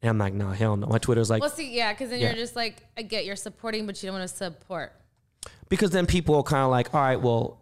And 0.01 0.09
I'm 0.11 0.19
like, 0.19 0.33
no, 0.33 0.51
hell 0.51 0.77
no. 0.77 0.87
My 0.87 0.99
Twitter's 0.99 1.29
like, 1.29 1.41
Well, 1.41 1.51
see, 1.51 1.75
yeah, 1.75 1.93
because 1.93 2.11
then 2.11 2.21
Yeah. 2.21 2.29
you're 2.29 2.37
just 2.37 2.55
like, 2.55 2.77
I 2.97 3.03
get 3.03 3.25
you're 3.25 3.35
supporting, 3.35 3.85
but 3.87 4.01
you 4.01 4.07
don't 4.09 4.19
want 4.19 4.31
to 4.31 4.37
support. 4.37 4.93
because 5.69 5.91
then 5.91 6.07
people 6.07 6.37
are 6.37 6.43
kind 6.45 6.63
of 6.63 6.71
like, 6.71 6.95
all 6.95 7.01
right, 7.01 7.21
well, 7.21 7.61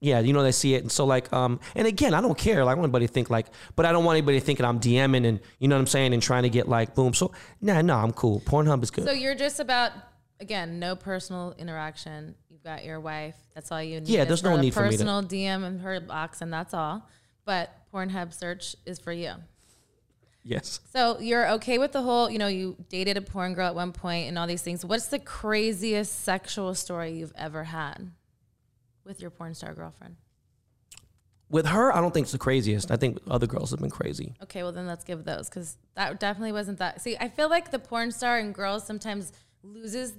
yeah, 0.00 0.20
you 0.20 0.32
know, 0.32 0.42
they 0.42 0.52
see 0.52 0.74
it. 0.74 0.82
And 0.82 0.92
so 0.92 1.04
like, 1.04 1.32
um, 1.32 1.60
and 1.74 1.86
again, 1.86 2.14
I 2.14 2.20
don't 2.20 2.38
care. 2.38 2.64
Like, 2.64 2.72
I 2.72 2.74
want 2.76 2.86
anybody 2.86 3.06
to 3.06 3.12
think 3.12 3.30
like, 3.30 3.46
but 3.76 3.84
I 3.86 3.92
don't 3.92 4.04
want 4.04 4.16
anybody 4.16 4.40
thinking 4.40 4.64
I'm 4.64 4.80
DMing 4.80 5.26
and 5.26 5.40
you 5.58 5.68
know 5.68 5.76
what 5.76 5.80
I'm 5.80 5.86
saying 5.86 6.12
and 6.14 6.22
trying 6.22 6.44
to 6.44 6.50
get 6.50 6.68
like, 6.68 6.94
boom. 6.94 7.14
So 7.14 7.32
nah, 7.60 7.82
no, 7.82 7.96
I'm 7.96 8.12
cool. 8.12 8.40
Pornhub 8.40 8.82
is 8.82 8.90
good. 8.90 9.04
So 9.04 9.12
you're 9.12 9.34
just 9.34 9.60
about 9.60 9.92
again, 10.40 10.78
no 10.78 10.94
personal 10.96 11.54
interaction. 11.58 12.34
You've 12.50 12.62
got 12.62 12.84
your 12.84 13.00
wife. 13.00 13.34
That's 13.54 13.72
all 13.72 13.82
you 13.82 14.00
need. 14.00 14.08
Yeah, 14.08 14.24
there's 14.24 14.42
no 14.42 14.56
need 14.56 14.74
for 14.74 14.82
me 14.84 14.90
to- 14.90 14.96
personal 14.96 15.22
DM 15.22 15.66
in 15.66 15.80
her 15.80 16.00
box, 16.00 16.40
and 16.42 16.52
that's 16.52 16.74
all. 16.74 17.08
But 17.44 17.70
Pornhub 17.92 18.32
search 18.32 18.76
is 18.84 18.98
for 18.98 19.12
you. 19.12 19.32
yes. 20.44 20.80
So 20.92 21.18
you're 21.18 21.50
okay 21.52 21.78
with 21.78 21.92
the 21.92 22.02
whole, 22.02 22.30
you 22.30 22.38
know, 22.38 22.46
you 22.46 22.76
dated 22.88 23.16
a 23.16 23.20
porn 23.20 23.54
girl 23.54 23.66
at 23.66 23.74
one 23.74 23.92
point 23.92 24.28
and 24.28 24.38
all 24.38 24.46
these 24.46 24.62
things. 24.62 24.84
What's 24.84 25.06
the 25.06 25.18
craziest 25.18 26.24
sexual 26.24 26.74
story 26.74 27.12
you've 27.12 27.32
ever 27.34 27.64
had 27.64 28.10
with 29.08 29.20
your 29.20 29.30
porn 29.30 29.54
star 29.54 29.74
girlfriend? 29.74 30.16
With 31.50 31.66
her, 31.66 31.96
I 31.96 32.00
don't 32.00 32.12
think 32.12 32.24
it's 32.24 32.32
the 32.32 32.38
craziest. 32.38 32.90
I 32.90 32.96
think 32.96 33.18
other 33.28 33.46
girls 33.46 33.70
have 33.70 33.80
been 33.80 33.90
crazy. 33.90 34.34
Okay, 34.42 34.62
well 34.62 34.70
then 34.70 34.86
let's 34.86 35.02
give 35.02 35.24
those 35.24 35.48
because 35.48 35.78
that 35.94 36.20
definitely 36.20 36.52
wasn't 36.52 36.78
that. 36.78 37.00
See, 37.00 37.16
I 37.18 37.28
feel 37.28 37.48
like 37.48 37.70
the 37.70 37.78
porn 37.78 38.12
star 38.12 38.38
and 38.38 38.54
girls 38.54 38.86
sometimes 38.86 39.32
loses, 39.62 40.12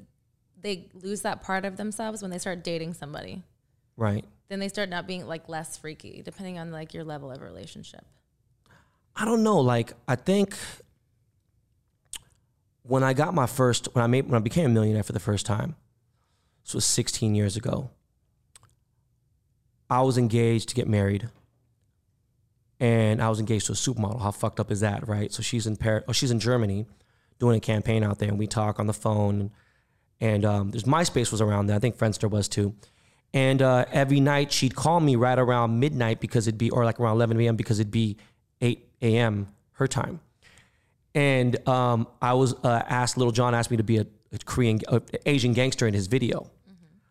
they 0.60 0.90
lose 0.94 1.22
that 1.22 1.44
part 1.44 1.66
of 1.66 1.78
themselves 1.78 2.24
when 2.24 2.32
they 2.32 2.40
start 2.40 2.64
dating 2.64 2.96
somebody. 2.96 3.44
Right. 3.96 4.26
Then 4.50 4.60
they 4.60 4.70
start 4.70 4.90
not 4.90 5.06
being 5.06 5.28
like 5.28 5.48
less 5.48 5.78
freaky, 5.78 6.24
depending 6.26 6.58
on 6.58 6.72
like 6.72 6.96
your 6.96 7.04
level 7.04 7.32
of 7.32 7.42
relationship. 7.42 8.04
I 9.16 9.26
don't 9.26 9.44
know. 9.44 9.60
Like, 9.60 9.94
I 10.08 10.16
think 10.16 10.58
when 12.82 13.04
I 13.04 13.14
got 13.14 13.36
my 13.36 13.46
first, 13.46 13.90
when 13.94 14.04
I 14.04 14.08
made, 14.08 14.26
when 14.26 14.36
I 14.36 14.40
became 14.40 14.66
a 14.66 14.70
millionaire 14.70 15.04
for 15.04 15.14
the 15.14 15.20
first 15.20 15.46
time, 15.46 15.76
this 16.64 16.74
was 16.74 16.86
16 16.86 17.36
years 17.36 17.56
ago. 17.56 17.92
I 19.90 20.02
was 20.02 20.18
engaged 20.18 20.70
to 20.70 20.76
get 20.76 20.88
married, 20.88 21.30
and 22.80 23.22
I 23.22 23.30
was 23.30 23.40
engaged 23.40 23.68
to 23.68 23.74
a 23.74 23.76
supermodel. 23.76 24.22
How 24.22 24.32
fucked 24.32 24.60
up 24.60 24.72
is 24.72 24.82
that, 24.82 25.08
right? 25.08 25.32
So 25.34 25.42
she's 25.42 25.68
in 25.68 25.78
Paris, 25.78 26.04
oh, 26.08 26.12
she's 26.12 26.32
in 26.32 26.40
Germany, 26.40 26.86
doing 27.40 27.58
a 27.58 27.62
campaign 27.62 28.04
out 28.04 28.20
there, 28.20 28.30
and 28.30 28.38
we 28.38 28.48
talk 28.48 28.80
on 28.80 28.88
the 28.88 28.94
phone. 28.94 29.52
And 30.22 30.44
um, 30.46 30.72
there's 30.72 30.84
MySpace 30.84 31.32
was 31.32 31.42
around 31.42 31.68
there. 31.68 31.76
I 31.76 31.80
think 31.80 31.98
Friendster 31.98 32.30
was 32.30 32.48
too. 32.48 32.76
And 33.34 33.62
uh, 33.62 33.86
every 33.92 34.20
night 34.20 34.52
she'd 34.52 34.76
call 34.76 35.00
me 35.00 35.16
right 35.16 35.38
around 35.38 35.80
midnight 35.80 36.20
because 36.20 36.48
it'd 36.48 36.58
be, 36.58 36.70
or 36.70 36.84
like 36.84 37.00
around 37.00 37.16
11 37.16 37.40
a.m. 37.42 37.56
because 37.56 37.80
it'd 37.80 37.92
be 37.92 38.18
8 38.62 38.88
a.m. 39.02 39.48
her 39.74 39.88
time. 39.88 40.20
And 41.16 41.68
um, 41.68 42.08
I 42.22 42.34
was 42.34 42.54
uh, 42.64 42.84
asked, 42.88 43.18
Lil 43.18 43.32
Jon 43.32 43.56
asked 43.56 43.72
me 43.72 43.78
to 43.78 43.84
be 43.84 43.98
a, 43.98 44.06
a 44.34 44.38
Korean, 44.46 44.80
uh, 44.88 45.00
Asian 45.26 45.54
gangster 45.54 45.88
in 45.88 45.94
his 45.94 46.08
video. 46.08 46.50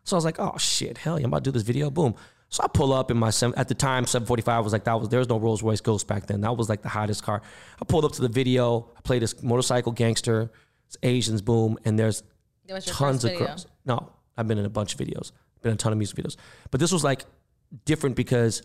So 0.03 0.15
I 0.15 0.17
was 0.17 0.25
like, 0.25 0.39
oh 0.39 0.57
shit, 0.57 0.97
hell 0.97 1.19
yeah, 1.19 1.25
I'm 1.25 1.29
about 1.29 1.43
to 1.43 1.51
do 1.51 1.51
this 1.51 1.63
video. 1.63 1.89
Boom. 1.89 2.15
So 2.49 2.63
I 2.63 2.67
pull 2.67 2.93
up 2.93 3.11
in 3.11 3.17
my 3.17 3.29
at 3.57 3.67
the 3.67 3.75
time 3.75 4.05
745 4.05 4.63
was 4.63 4.73
like 4.73 4.83
that 4.85 4.99
was 4.99 5.09
there 5.09 5.19
was 5.19 5.29
no 5.29 5.37
Rolls 5.37 5.61
Royce 5.61 5.81
Ghost 5.81 6.07
back 6.07 6.25
then. 6.25 6.41
That 6.41 6.57
was 6.57 6.67
like 6.67 6.81
the 6.81 6.89
hottest 6.89 7.23
car. 7.23 7.41
I 7.79 7.85
pulled 7.85 8.05
up 8.05 8.13
to 8.13 8.21
the 8.21 8.27
video. 8.27 8.91
I 8.97 9.01
played 9.01 9.21
this 9.21 9.41
motorcycle 9.43 9.91
gangster. 9.91 10.51
It's 10.87 10.97
Asians. 11.03 11.41
Boom. 11.41 11.77
And 11.85 11.97
there's 11.97 12.23
That 12.67 12.73
was 12.75 12.87
your 12.87 12.95
tons 12.95 13.23
of 13.23 13.31
video. 13.31 13.47
girls. 13.47 13.67
No, 13.85 14.11
I've 14.35 14.47
been 14.47 14.57
in 14.57 14.65
a 14.65 14.69
bunch 14.69 14.93
of 14.93 14.99
videos. 14.99 15.31
Been 15.61 15.71
in 15.71 15.75
a 15.75 15.77
ton 15.77 15.91
of 15.91 15.97
music 15.97 16.17
videos. 16.17 16.37
But 16.71 16.79
this 16.79 16.91
was 16.91 17.03
like 17.03 17.25
different 17.85 18.15
because 18.15 18.63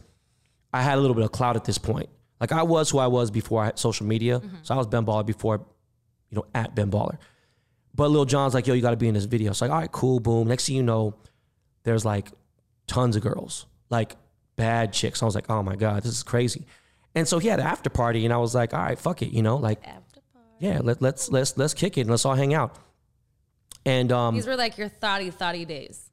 I 0.73 0.81
had 0.81 0.97
a 0.97 1.01
little 1.01 1.14
bit 1.14 1.25
of 1.25 1.33
clout 1.33 1.57
at 1.57 1.64
this 1.64 1.77
point. 1.77 2.09
Like 2.40 2.53
I 2.53 2.62
was 2.62 2.90
who 2.90 2.99
I 2.99 3.07
was 3.07 3.31
before 3.31 3.62
I 3.62 3.66
had 3.66 3.79
social 3.79 4.07
media. 4.07 4.40
Mm-hmm. 4.40 4.57
So 4.62 4.75
I 4.75 4.79
was 4.79 4.87
Ben 4.87 5.05
Baller 5.05 5.27
before, 5.27 5.66
you 6.31 6.37
know, 6.37 6.47
at 6.55 6.75
Ben 6.75 6.90
Baller. 6.90 7.18
But 7.94 8.11
Lil 8.11 8.25
Jon's 8.25 8.55
like, 8.55 8.66
yo, 8.66 8.75
you 8.75 8.83
got 8.83 8.90
to 8.90 8.97
be 8.97 9.09
in 9.09 9.14
this 9.14 9.25
video. 9.25 9.53
So 9.53 9.66
like, 9.66 9.73
all 9.73 9.81
right, 9.81 9.92
cool, 9.92 10.20
boom. 10.20 10.49
Next 10.49 10.66
thing 10.66 10.77
you 10.77 10.83
know, 10.83 11.16
there's 11.85 12.05
like 12.05 12.29
tons 12.87 13.14
of 13.14 13.23
girls, 13.23 13.66
like 13.94 14.16
bad 14.57 14.92
chicks. 14.92 15.22
I 15.22 15.26
was 15.26 15.35
like, 15.35 15.48
oh 15.50 15.62
my 15.62 15.76
god, 15.76 16.02
this 16.02 16.12
is 16.12 16.22
crazy. 16.22 16.66
And 17.14 17.26
so 17.28 17.38
he 17.38 17.48
had 17.48 17.61
an 17.61 17.66
after 17.66 17.90
party, 17.90 18.24
and 18.24 18.35
I 18.35 18.38
was 18.38 18.54
like, 18.54 18.74
all 18.74 18.80
right, 18.83 18.98
fuck 18.98 19.22
it, 19.22 19.30
you 19.33 19.42
know, 19.42 19.57
like, 19.57 19.78
After 19.87 20.20
party. 20.33 20.48
yeah, 20.59 20.80
let, 20.83 21.00
let's 21.00 21.30
let's 21.30 21.57
let's 21.57 21.72
kick 21.74 21.96
it 21.96 22.02
and 22.02 22.11
let's 22.11 22.24
all 22.24 22.35
hang 22.35 22.54
out. 22.54 22.76
And 23.87 24.11
um, 24.12 24.35
These 24.35 24.46
were 24.46 24.57
like 24.57 24.78
your 24.78 24.88
thoughty 24.88 25.30
thoughty 25.30 25.64
days. 25.64 26.11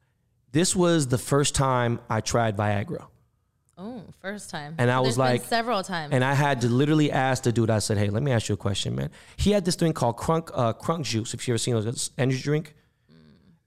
this 0.52 0.76
was 0.76 1.08
the 1.08 1.18
first 1.18 1.54
time 1.54 1.98
I 2.08 2.20
tried 2.20 2.56
Viagra. 2.56 3.06
Oh, 3.78 4.02
first 4.20 4.50
time. 4.50 4.74
And 4.78 4.90
I 4.90 4.96
There's 4.96 5.06
was 5.06 5.16
been 5.16 5.24
like- 5.24 5.44
several 5.44 5.82
times. 5.82 6.12
And 6.12 6.22
I 6.22 6.34
had 6.34 6.60
to 6.60 6.68
literally 6.68 7.10
ask 7.10 7.42
the 7.42 7.52
dude, 7.52 7.70
I 7.70 7.78
said, 7.80 7.96
hey, 7.98 8.10
let 8.10 8.22
me 8.22 8.30
ask 8.30 8.48
you 8.48 8.52
a 8.52 8.56
question, 8.68 8.94
man. 8.94 9.10
He 9.36 9.50
had 9.50 9.64
this 9.64 9.74
thing 9.74 9.92
called 9.92 10.16
crunk, 10.18 10.50
uh, 10.54 10.72
crunk 10.74 11.02
juice, 11.04 11.32
if 11.34 11.48
you 11.48 11.54
ever 11.54 11.58
seen 11.58 11.74
those, 11.74 12.10
energy 12.18 12.42
drink. 12.42 12.74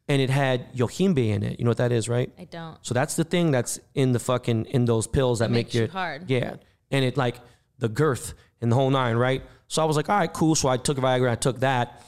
And 0.08 0.22
it 0.22 0.30
had 0.30 0.72
yohimbe 0.76 1.30
in 1.30 1.41
it. 1.41 1.60
You 1.60 1.66
know 1.66 1.72
what 1.72 1.78
that 1.78 1.91
is, 1.91 2.08
right? 2.08 2.32
I 2.38 2.43
don't. 2.43 2.78
So 2.84 2.93
that's 2.93 3.16
the 3.16 3.24
thing 3.24 3.49
that's 3.49 3.80
in 3.95 4.12
the 4.12 4.20
fucking, 4.20 4.66
in 4.66 4.86
those 4.86 5.08
pills 5.08 5.39
that 5.39 5.49
make 5.49 5.74
you 5.74 5.82
your, 5.82 5.89
hard. 5.89 6.30
Yeah. 6.30 6.58
And 6.91 7.03
it 7.03 7.18
like 7.18 7.38
the 7.80 7.89
girth 7.89 8.36
and 8.62 8.72
the 8.72 8.76
whole 8.76 8.91
nine, 8.91 9.16
right? 9.16 9.41
So 9.68 9.82
I 9.82 9.86
was 9.86 9.97
like, 9.97 10.08
all 10.08 10.18
right, 10.18 10.32
cool. 10.32 10.53
So 10.53 10.70
I 10.70 10.78
took 10.78 10.97
Viagra, 10.97 11.32
I 11.32 11.36
took 11.36 11.62
that. 11.62 12.03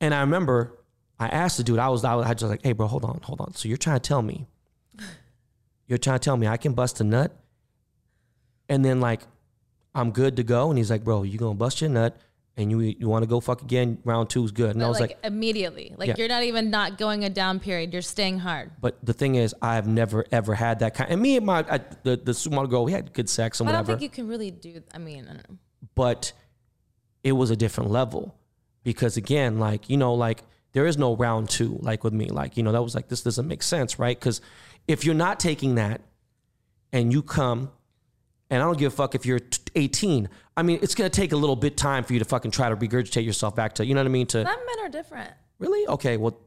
And 0.00 0.12
I 0.12 0.22
remember 0.22 0.76
I 1.20 1.28
asked 1.28 1.58
the 1.58 1.62
dude, 1.62 1.78
I 1.78 1.88
was, 1.88 2.04
I 2.04 2.16
was 2.16 2.26
just 2.26 2.42
like, 2.42 2.64
hey, 2.64 2.72
bro, 2.72 2.88
hold 2.88 3.04
on, 3.04 3.20
hold 3.22 3.40
on. 3.40 3.54
So 3.54 3.68
you're 3.68 3.78
trying 3.78 4.00
to 4.00 4.08
tell 4.08 4.22
me, 4.22 4.48
you're 5.86 5.98
trying 5.98 6.18
to 6.18 6.24
tell 6.24 6.36
me 6.36 6.48
I 6.48 6.56
can 6.56 6.72
bust 6.72 7.00
a 7.00 7.04
nut 7.04 7.36
and 8.68 8.84
then 8.84 9.00
like 9.00 9.20
I'm 9.94 10.10
good 10.12 10.36
to 10.36 10.42
go. 10.42 10.70
And 10.70 10.78
he's 10.78 10.90
like, 10.90 11.04
bro, 11.04 11.22
you 11.22 11.38
gonna 11.38 11.54
bust 11.54 11.80
your 11.80 11.90
nut 11.90 12.16
and 12.60 12.70
you 12.70 12.80
you 12.80 13.08
want 13.08 13.22
to 13.22 13.26
go 13.26 13.40
fuck 13.40 13.62
again? 13.62 13.98
Round 14.04 14.28
two 14.28 14.44
is 14.44 14.52
good. 14.52 14.74
And 14.76 14.84
I 14.84 14.88
was 14.88 15.00
like, 15.00 15.10
like, 15.10 15.18
immediately. 15.24 15.94
Like 15.96 16.08
Yeah. 16.08 16.14
you're 16.18 16.28
not 16.28 16.42
even 16.42 16.70
not 16.70 16.98
going 16.98 17.24
a 17.24 17.30
down 17.30 17.58
period. 17.60 17.92
You're 17.92 18.02
staying 18.02 18.38
hard. 18.40 18.70
but 18.80 18.98
the 19.04 19.12
thing 19.12 19.34
is, 19.36 19.54
I've 19.62 19.86
never 19.88 20.24
ever 20.30 20.54
had 20.54 20.80
that 20.80 20.94
kind. 20.94 21.10
And 21.10 21.20
me 21.22 21.36
and 21.36 21.46
my 21.46 21.64
I, 21.68 21.78
the 22.02 22.16
the 22.16 22.32
supermodel 22.32 22.70
girl, 22.70 22.84
we 22.84 22.92
had 22.92 23.12
good 23.12 23.28
sex 23.28 23.60
and 23.60 23.66
whatever. 23.66 23.82
I 23.82 23.86
don't 23.94 23.98
think 23.98 24.02
you 24.02 24.14
can 24.14 24.28
really 24.28 24.50
do. 24.50 24.82
I 24.94 24.98
mean, 24.98 25.24
I 25.24 25.32
don't 25.34 25.50
know. 25.50 25.56
but 25.94 26.32
it 27.24 27.32
was 27.32 27.50
a 27.50 27.56
different 27.56 27.90
level 27.90 28.34
because 28.82 29.16
again, 29.16 29.58
like 29.58 29.88
you 29.90 29.96
know, 29.96 30.14
like 30.14 30.42
there 30.72 30.86
is 30.86 30.96
no 30.96 31.16
round 31.16 31.48
two 31.50 31.78
like 31.82 32.04
with 32.04 32.12
me. 32.12 32.26
Like, 32.28 32.56
you 32.56 32.62
know, 32.62 32.72
that 32.72 32.82
was 32.82 32.94
like, 32.94 33.08
this 33.08 33.22
doesn't 33.22 33.48
make 33.48 33.62
sense, 33.62 33.98
right? 33.98 34.18
Because 34.18 34.40
if 34.86 35.04
you're 35.04 35.14
not 35.14 35.40
taking 35.40 35.74
that 35.76 36.00
and 36.92 37.12
you 37.12 37.22
come, 37.22 37.70
and 38.50 38.62
I 38.62 38.66
don't 38.66 38.78
give 38.78 38.92
a 38.92 38.96
fuck 38.96 39.14
if 39.14 39.24
you're 39.24 39.40
18. 39.74 40.28
I 40.56 40.62
mean, 40.62 40.78
it's 40.82 40.94
gonna 40.94 41.08
take 41.10 41.32
a 41.32 41.36
little 41.36 41.56
bit 41.56 41.76
time 41.76 42.04
for 42.04 42.12
you 42.12 42.18
to 42.18 42.24
fucking 42.24 42.50
try 42.50 42.68
to 42.68 42.76
regurgitate 42.76 43.24
yourself 43.24 43.54
back 43.56 43.74
to, 43.76 43.86
you 43.86 43.94
know 43.94 44.00
what 44.00 44.06
I 44.06 44.10
mean? 44.10 44.26
To 44.28 44.44
Some 44.44 44.66
men 44.66 44.84
are 44.84 44.88
different. 44.88 45.30
really, 45.58 45.86
okay, 45.88 46.16
well, 46.16 46.38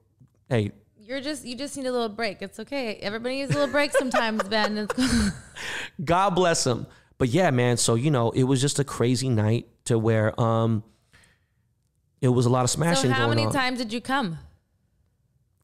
hey, 0.50 0.72
You're 1.00 1.22
just 1.22 1.46
you 1.46 1.56
just 1.56 1.76
need 1.78 1.86
a 1.86 1.92
little 1.92 2.10
break. 2.10 2.42
It's 2.42 2.60
okay. 2.60 2.96
Everybody 2.96 3.36
needs 3.36 3.52
a 3.52 3.56
little 3.56 3.72
break 3.72 3.92
sometimes, 3.94 4.44
Ben. 4.44 4.78
It's 4.78 4.94
cool. 4.94 5.30
God 6.06 6.32
bless 6.32 6.66
him. 6.68 6.86
But 7.18 7.30
yeah, 7.30 7.52
man. 7.52 7.78
So 7.78 7.96
you 7.96 8.12
know, 8.12 8.32
it 8.32 8.44
was 8.44 8.60
just 8.62 8.80
a 8.80 8.84
crazy 8.84 9.30
night 9.30 9.68
to 9.86 9.98
where 10.00 10.40
um, 10.40 10.84
it 12.22 12.30
was 12.30 12.46
a 12.46 12.50
lot 12.50 12.64
of 12.64 12.70
smashing 12.70 13.10
So 13.12 13.14
how 13.16 13.26
going 13.26 13.36
many 13.38 13.48
on. 13.48 13.54
times 13.54 13.80
did 13.80 13.92
you 13.94 14.02
come? 14.02 14.40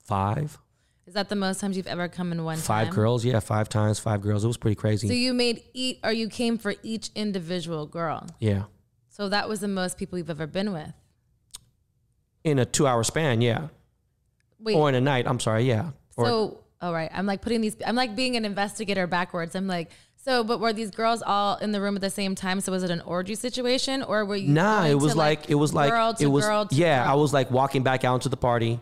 Five, 0.06 0.58
Is 1.10 1.16
that 1.16 1.28
the 1.28 1.36
most 1.36 1.60
times 1.60 1.76
you've 1.76 1.88
ever 1.88 2.08
come 2.08 2.32
in 2.32 2.44
one 2.44 2.58
five 2.58 2.90
time? 2.90 2.96
girls. 2.96 3.26
Yeah, 3.26 3.40
five 3.40 3.68
times, 3.68 3.98
five 3.98 4.22
girls. 4.22 4.44
It 4.44 4.48
was 4.48 4.58
pretty 4.58 4.76
crazy. 4.76 5.08
So 5.08 5.14
you 5.16 5.34
made 5.34 5.64
eat 5.74 5.98
or 6.04 6.12
you 6.12 6.30
came 6.30 6.60
for 6.60 6.76
each 6.84 7.10
individual 7.16 7.88
girl. 7.88 8.28
yeah, 8.38 8.66
So 9.08 9.28
that 9.28 9.50
was 9.50 9.60
the 9.60 9.68
most 9.68 9.98
people 9.98 10.20
you've 10.20 10.30
ever 10.30 10.46
been 10.46 10.72
with. 10.72 10.94
in 12.44 12.60
a 12.60 12.66
two-hour 12.66 13.04
span. 13.04 13.42
Yeah, 13.42 13.70
Wait. 14.60 14.76
or 14.76 14.88
in 14.88 14.94
a 14.94 15.02
night. 15.02 15.26
I'm 15.28 15.40
sorry. 15.40 15.64
Yeah. 15.64 15.94
Or, 16.16 16.26
so 16.28 16.60
all 16.80 16.94
right, 16.94 17.10
I'm 17.12 17.26
like 17.26 17.42
putting 17.42 17.62
these. 17.62 17.76
I'm 17.84 17.96
like 17.96 18.16
being 18.16 18.36
an 18.36 18.46
investigator 18.46 19.08
backwards. 19.08 19.56
I'm 19.56 19.66
like. 19.66 19.90
So, 20.22 20.44
but 20.44 20.60
were 20.60 20.74
these 20.74 20.92
girls 20.92 21.24
all 21.26 21.56
in 21.56 21.72
the 21.72 21.80
room 21.80 21.96
at 21.96 22.02
the 22.02 22.10
same 22.10 22.36
time? 22.36 22.60
So, 22.60 22.74
was 22.74 22.84
it 22.84 22.92
an 22.92 23.00
orgy 23.02 23.36
situation, 23.36 24.04
or 24.04 24.26
were 24.26 24.36
you? 24.36 24.50
Nah, 24.50 24.84
it 24.86 24.96
was 24.96 25.14
to, 25.14 25.18
like, 25.18 25.50
it 25.50 25.56
was 25.56 25.74
like 25.74 25.90
girl 25.90 26.14
to 26.14 26.24
it 26.24 26.28
was 26.28 26.46
girl 26.46 26.66
to 26.68 26.76
yeah. 26.76 27.06
girl? 27.06 27.14
I 27.14 27.16
was 27.16 27.34
like 27.34 27.50
walking 27.50 27.84
back 27.84 28.04
out 28.04 28.16
into 28.16 28.28
the 28.30 28.38
party. 28.38 28.82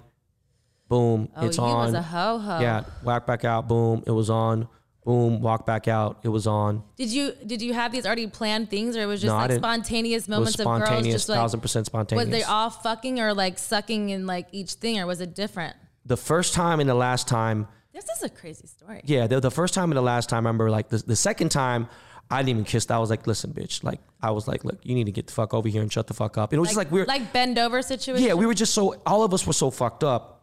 Boom, 0.89 1.29
Oh, 1.35 1.45
it's 1.45 1.59
on. 1.59 1.85
was 1.87 1.93
a 1.93 2.01
ho 2.01 2.37
ho. 2.39 2.59
yeah, 2.59 2.83
walk 3.03 3.25
back 3.27 3.43
out. 3.43 3.67
Boom, 3.67 4.03
it 4.07 4.11
was 4.11 4.29
on. 4.29 4.67
Boom, 5.03 5.41
walk 5.41 5.65
back 5.65 5.87
out. 5.87 6.19
It 6.23 6.29
was 6.29 6.47
on. 6.47 6.83
Did 6.97 7.09
you 7.09 7.31
did 7.45 7.61
you 7.61 7.73
have 7.73 7.91
these 7.91 8.05
already 8.05 8.27
planned 8.27 8.69
things, 8.69 8.95
or 8.97 9.01
it 9.01 9.05
was 9.05 9.21
just 9.21 9.31
No, 9.31 9.37
like 9.37 9.51
spontaneous 9.51 10.27
moments 10.27 10.59
of 10.59 10.65
girls 10.65 10.83
spontaneous, 10.85 11.15
just 11.15 11.29
like 11.29 11.37
thousand 11.37 11.59
percent 11.61 11.85
spontaneous. 11.85 12.25
was 12.27 12.31
they 12.31 12.43
all 12.43 12.69
fucking 12.69 13.19
or 13.19 13.33
like 13.33 13.57
sucking 13.57 14.09
in 14.09 14.25
like 14.27 14.47
each 14.51 14.73
thing, 14.73 14.99
or 14.99 15.05
was 15.05 15.21
it 15.21 15.33
different? 15.35 15.75
the 16.05 16.17
first 16.17 16.53
time 16.53 16.79
and 16.79 16.89
the 16.89 16.93
last 16.95 17.27
time, 17.27 17.67
This 17.93 18.05
is 18.07 18.23
a 18.23 18.29
crazy 18.29 18.65
story. 18.67 19.01
yeah, 19.03 19.27
the, 19.27 19.41
the 19.41 19.51
first 19.51 19.73
time 19.73 19.91
and 19.91 19.97
the 19.97 20.01
last 20.01 20.29
time, 20.29 20.45
I 20.45 20.49
remember 20.49 20.69
like 20.71 20.87
the, 20.87 20.99
the 20.99 21.17
second 21.17 21.49
time, 21.49 21.89
I 22.31 22.37
didn't 22.37 22.49
even 22.51 22.63
kiss. 22.63 22.89
I 22.89 22.97
was 22.99 23.09
like, 23.09 23.27
listen, 23.27 23.51
bitch. 23.51 23.83
Like, 23.83 23.99
I 24.21 24.31
was 24.31 24.47
like, 24.47 24.63
look, 24.63 24.79
you 24.83 24.95
need 24.95 25.07
to 25.07 25.11
get 25.11 25.27
the 25.27 25.33
fuck 25.33 25.53
over 25.53 25.67
here 25.67 25.81
and 25.81 25.91
shut 25.91 26.07
the 26.07 26.13
fuck 26.13 26.37
up. 26.37 26.53
It 26.53 26.59
was 26.59 26.69
just 26.69 26.77
like 26.77 26.91
weird. 26.93 27.09
like 27.09 27.33
bend 27.33 27.57
over 27.59 27.81
situation. 27.81 28.25
yeah, 28.25 28.35
we 28.35 28.45
were 28.45 28.53
just 28.53 28.73
so, 28.73 28.95
all 29.05 29.23
of 29.23 29.33
us 29.33 29.45
were 29.45 29.51
so 29.51 29.69
fucked 29.69 30.05
up. 30.05 30.36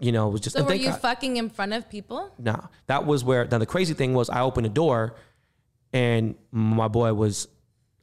You 0.00 0.12
know, 0.12 0.28
it 0.28 0.32
was 0.32 0.40
just, 0.40 0.54
So 0.54 0.60
and 0.60 0.68
were 0.68 0.74
you 0.74 0.90
God- 0.90 1.00
fucking 1.00 1.36
in 1.36 1.50
front 1.50 1.72
of 1.72 1.88
people? 1.90 2.32
Nah, 2.38 2.66
that 2.86 3.04
was 3.04 3.24
where. 3.24 3.44
Now 3.46 3.58
the 3.58 3.66
crazy 3.66 3.94
thing 3.94 4.14
was, 4.14 4.30
I 4.30 4.40
opened 4.42 4.64
the 4.66 4.70
door, 4.70 5.16
and 5.92 6.36
my 6.52 6.88
boy 6.88 7.12
was, 7.14 7.48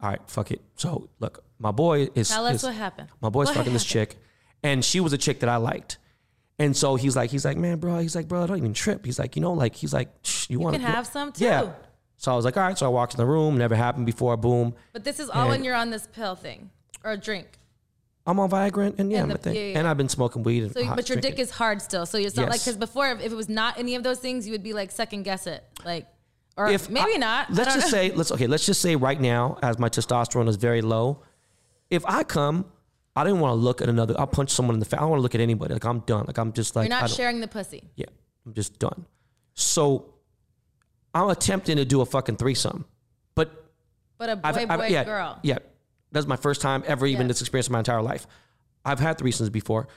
all 0.01 0.09
right, 0.09 0.21
fuck 0.27 0.51
it. 0.51 0.61
So 0.75 1.09
look, 1.19 1.43
my 1.59 1.71
boy 1.71 2.09
is. 2.15 2.29
Tell 2.29 2.45
us 2.45 2.55
is- 2.55 2.63
what 2.63 2.73
happened. 2.73 3.09
My 3.21 3.29
boy's 3.29 3.47
What 3.47 3.57
fucking 3.57 3.73
this 3.73 3.85
chick, 3.85 4.17
and 4.63 4.83
she 4.83 4.99
was 4.99 5.13
a 5.13 5.17
chick 5.17 5.39
that 5.39 5.49
I 5.49 5.55
liked, 5.57 5.97
and 6.59 6.75
so 6.75 6.95
he's 6.95 7.15
like, 7.15 7.31
he's 7.31 7.45
like, 7.45 7.57
man, 7.57 7.79
bro, 7.79 7.99
he's 7.99 8.15
like, 8.15 8.27
bro, 8.27 8.43
I 8.43 8.47
don't 8.47 8.57
even 8.57 8.73
trip. 8.73 9.05
He's 9.05 9.19
like, 9.19 9.35
you 9.35 9.41
know, 9.41 9.53
like 9.53 9.75
he's 9.75 9.93
like, 9.93 10.09
Shh, 10.23 10.49
you, 10.49 10.59
want 10.59 10.75
to 10.75 10.81
have 10.81 11.07
some, 11.07 11.31
too. 11.31 11.45
Yeah. 11.45 11.71
So 12.17 12.31
I 12.31 12.35
was 12.35 12.45
like, 12.45 12.55
all 12.55 12.63
right. 12.63 12.77
So 12.77 12.85
I 12.85 12.89
walked 12.89 13.13
in 13.13 13.17
the 13.17 13.25
room. 13.25 13.57
Never 13.57 13.75
happened 13.75 14.05
before. 14.05 14.37
Boom. 14.37 14.73
But 14.93 15.03
this 15.03 15.19
is 15.19 15.29
all 15.29 15.49
when 15.49 15.65
you're 15.65 15.75
on 15.75 15.89
this 15.89 16.07
pill 16.07 16.35
thing 16.35 16.69
or 17.03 17.11
a 17.11 17.17
drink. 17.17 17.47
I'm 18.27 18.39
on 18.39 18.49
Viagra, 18.49 18.87
and, 18.87 18.99
and 18.99 19.11
yeah, 19.11 19.19
And 19.19 19.23
I'm 19.23 19.29
the- 19.29 19.35
a 19.35 19.37
thing. 19.37 19.55
yeah, 19.55 19.61
yeah. 19.61 19.79
and 19.79 19.87
I've 19.87 19.97
been 19.97 20.09
smoking 20.09 20.41
weed. 20.43 20.63
And 20.63 20.73
So, 20.73 20.95
but 20.95 21.07
your 21.09 21.19
dick 21.19 21.37
is 21.37 21.51
hard 21.51 21.81
still. 21.81 22.05
So 22.07 22.17
it's 22.17 22.35
not 22.35 22.49
like 22.49 22.59
because 22.61 22.77
before, 22.77 23.07
if 23.11 23.21
it 23.31 23.35
was 23.35 23.49
not 23.49 23.77
any 23.77 23.95
of 23.95 24.03
those 24.03 24.19
things, 24.19 24.45
you 24.47 24.51
would 24.53 24.63
be 24.63 24.73
like 24.73 24.89
second 24.91 25.23
guess 25.23 25.45
it, 25.47 25.63
like, 25.85 26.07
or 26.57 26.67
if 26.67 26.89
maybe 26.89 27.13
I- 27.15 27.17
not. 27.17 27.53
Let's 27.53 27.75
just 27.75 27.87
know. 27.87 27.91
say 27.91 28.11
let's 28.11 28.31
okay. 28.31 28.47
Let's 28.47 28.65
just 28.65 28.81
say 28.81 28.95
right 28.95 29.19
now, 29.19 29.57
as 29.61 29.77
my 29.77 29.89
testosterone 29.89 30.47
is 30.47 30.55
very 30.55 30.81
low, 30.81 31.21
if 31.89 32.03
I 32.07 32.23
come, 32.23 32.65
I 33.15 33.23
didn't 33.23 33.41
want 33.41 33.51
to 33.51 33.55
look 33.55 33.81
at 33.81 33.89
another. 33.89 34.15
I'll 34.17 34.25
punch 34.27 34.49
someone 34.51 34.73
in 34.75 34.79
the 34.79 34.85
face. 34.85 34.97
I 34.97 35.01
don't 35.01 35.11
want 35.11 35.19
to 35.19 35.23
look 35.23 35.35
at 35.35 35.41
anybody. 35.41 35.73
Like 35.73 35.85
I'm 35.85 35.99
done. 35.99 36.25
Like 36.25 36.37
I'm 36.39 36.51
just 36.51 36.75
like 36.75 36.89
you're 36.89 36.99
not 36.99 37.09
sharing 37.11 37.41
the 37.41 37.47
pussy. 37.47 37.83
Yeah, 37.95 38.05
I'm 38.45 38.53
just 38.53 38.79
done. 38.79 39.05
So 39.53 40.13
I'm 41.13 41.29
attempting 41.29 41.77
to 41.77 41.85
do 41.85 42.01
a 42.01 42.05
fucking 42.05 42.37
threesome, 42.37 42.85
but 43.35 43.69
But 44.17 44.29
a 44.29 44.35
boy, 44.35 44.41
I've, 44.49 44.55
boy, 44.67 44.73
I've 44.73 44.89
yeah, 44.91 45.03
girl. 45.03 45.39
yeah. 45.43 45.59
That's 46.15 46.27
my 46.27 46.35
first 46.37 46.61
time 46.61 46.83
ever 46.87 47.05
even 47.05 47.23
Yeah. 47.23 47.27
this 47.27 47.41
experience 47.41 47.67
in 47.67 47.73
my 47.73 47.79
entire 47.79 48.01
life. 48.01 48.25
I've 48.83 48.99
had 48.99 49.17
threesomes 49.19 49.51
before, 49.51 49.87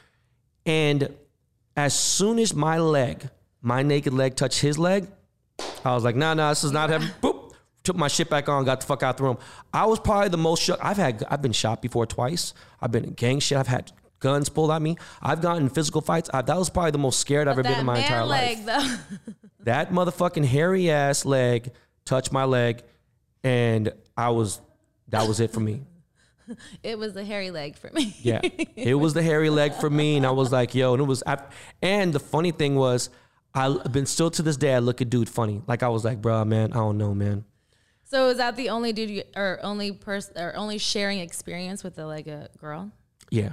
and 0.67 1.15
as 1.77 1.95
soon 1.99 2.39
as 2.39 2.55
my 2.55 2.79
leg, 2.79 3.29
my 3.63 3.83
naked 3.83 4.13
leg, 4.13 4.35
touched 4.37 4.61
his 4.61 4.79
leg, 4.79 5.07
I 5.85 5.95
was 5.95 6.05
like, 6.05 6.17
nah, 6.17 6.35
nah, 6.35 6.51
this 6.51 6.65
is 6.65 6.73
not 6.73 6.91
happening. 6.91 7.13
Boop. 7.23 7.53
Took 7.85 7.97
my 7.97 8.09
shit 8.09 8.29
back 8.29 8.49
on, 8.49 8.65
got 8.65 8.81
the 8.81 8.87
fuck 8.87 9.03
out 9.03 9.17
the 9.17 9.23
room. 9.23 9.39
I 9.73 9.87
was 9.87 9.99
probably 9.99 10.29
the 10.29 10.37
most 10.37 10.63
shook. 10.63 10.79
I've 10.83 10.97
had, 10.99 11.25
I've 11.31 11.41
been 11.41 11.53
shot 11.53 11.81
before 11.81 12.05
twice. 12.05 12.53
I've 12.83 12.93
been 12.93 13.05
in 13.05 13.13
gang 13.13 13.39
shit. 13.41 13.57
I've 13.57 13.69
had 13.69 13.93
guns 14.21 14.49
pulled 14.51 14.71
at 14.73 14.83
me. 14.83 14.97
I've 15.23 15.41
gotten 15.41 15.63
in 15.63 15.69
physical 15.71 16.01
fights. 16.03 16.29
I, 16.35 16.43
that 16.43 16.57
was 16.59 16.69
probably 16.69 16.91
the 16.91 16.99
most 16.99 17.19
scared 17.21 17.49
I've 17.49 17.53
ever 17.59 17.63
been 17.63 17.79
in 17.79 17.87
my 17.87 17.99
entire 17.99 18.25
leg, 18.27 18.67
life. 18.67 18.83
though. 19.17 19.33
That 19.65 19.91
motherfucking 19.93 20.45
hairy 20.47 20.91
ass 20.91 21.25
leg 21.25 21.73
touched 22.05 22.33
my 22.33 22.45
leg, 22.45 22.83
and 23.45 23.93
I 24.17 24.31
was, 24.31 24.61
that 25.09 25.27
was 25.29 25.41
it 25.41 25.51
for 25.53 25.61
me. 25.61 25.83
it 26.83 26.99
was 26.99 27.13
the 27.15 27.25
hairy 27.25 27.51
leg 27.51 27.77
for 27.77 27.91
me. 27.93 28.15
Yeah, 28.23 28.41
it 28.43 28.95
was 28.99 29.15
the 29.15 29.23
hairy 29.23 29.51
leg 29.51 29.75
for 29.75 29.91
me, 29.91 30.17
and 30.17 30.27
I 30.27 30.31
was 30.31 30.53
like, 30.53 30.75
yo, 30.75 30.95
and 30.95 31.03
it 31.03 31.07
was. 31.07 31.23
I, 31.27 31.39
and 31.83 32.13
the 32.13 32.21
funny 32.21 32.51
thing 32.53 32.75
was, 32.77 33.11
I've 33.55 33.93
been 33.93 34.07
still 34.07 34.31
to 34.33 34.43
this 34.43 34.57
day. 34.57 34.75
I 34.75 34.79
look 34.79 35.01
at 35.01 35.11
dude 35.11 35.29
funny. 35.29 35.63
Like 35.67 35.83
I 35.83 35.89
was 35.89 36.05
like, 36.05 36.21
bro, 36.21 36.45
man, 36.45 36.73
I 36.73 36.77
don't 36.77 36.99
know, 36.99 37.15
man. 37.15 37.45
So 38.05 38.29
is 38.31 38.39
that 38.39 38.57
the 38.57 38.71
only 38.71 38.93
dude 38.93 39.11
you, 39.11 39.23
or 39.37 39.59
only 39.63 39.93
person 39.93 40.39
or 40.39 40.57
only 40.57 40.79
sharing 40.79 41.19
experience 41.19 41.85
with 41.85 41.99
a, 41.99 42.07
like 42.07 42.27
a 42.27 42.49
girl? 42.59 42.91
Yeah, 43.31 43.51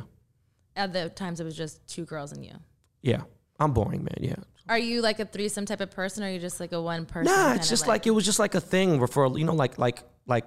At 0.77 0.93
the 0.93 1.09
times 1.09 1.41
it 1.41 1.43
was 1.43 1.57
just 1.57 1.85
two 1.87 2.05
girls 2.05 2.31
and 2.31 2.45
you. 2.45 2.53
yeah, 3.01 3.23
I'm 3.59 3.73
boring, 3.73 4.03
man. 4.03 4.17
Yeah. 4.21 4.35
Are 4.67 4.79
you 4.79 5.01
like 5.01 5.19
a 5.19 5.25
threesome 5.25 5.65
type 5.65 5.81
of 5.81 5.91
person, 5.91 6.23
or 6.23 6.27
are 6.27 6.29
you 6.31 6.39
just 6.39 6.59
like 6.59 6.71
a 6.71 6.81
one 6.81 7.05
person? 7.05 7.31
Nah, 7.31 7.53
it's 7.53 7.69
just 7.69 7.85
like, 7.87 8.07
it 8.07 8.11
was 8.11 8.25
just 8.25 8.39
like 8.39 8.55
a 8.55 8.61
thing 8.61 8.97
where 8.97 9.07
for 9.07 9.37
you 9.37 9.43
know, 9.45 9.53
like 9.53 9.77
like 9.77 10.03
like. 10.25 10.45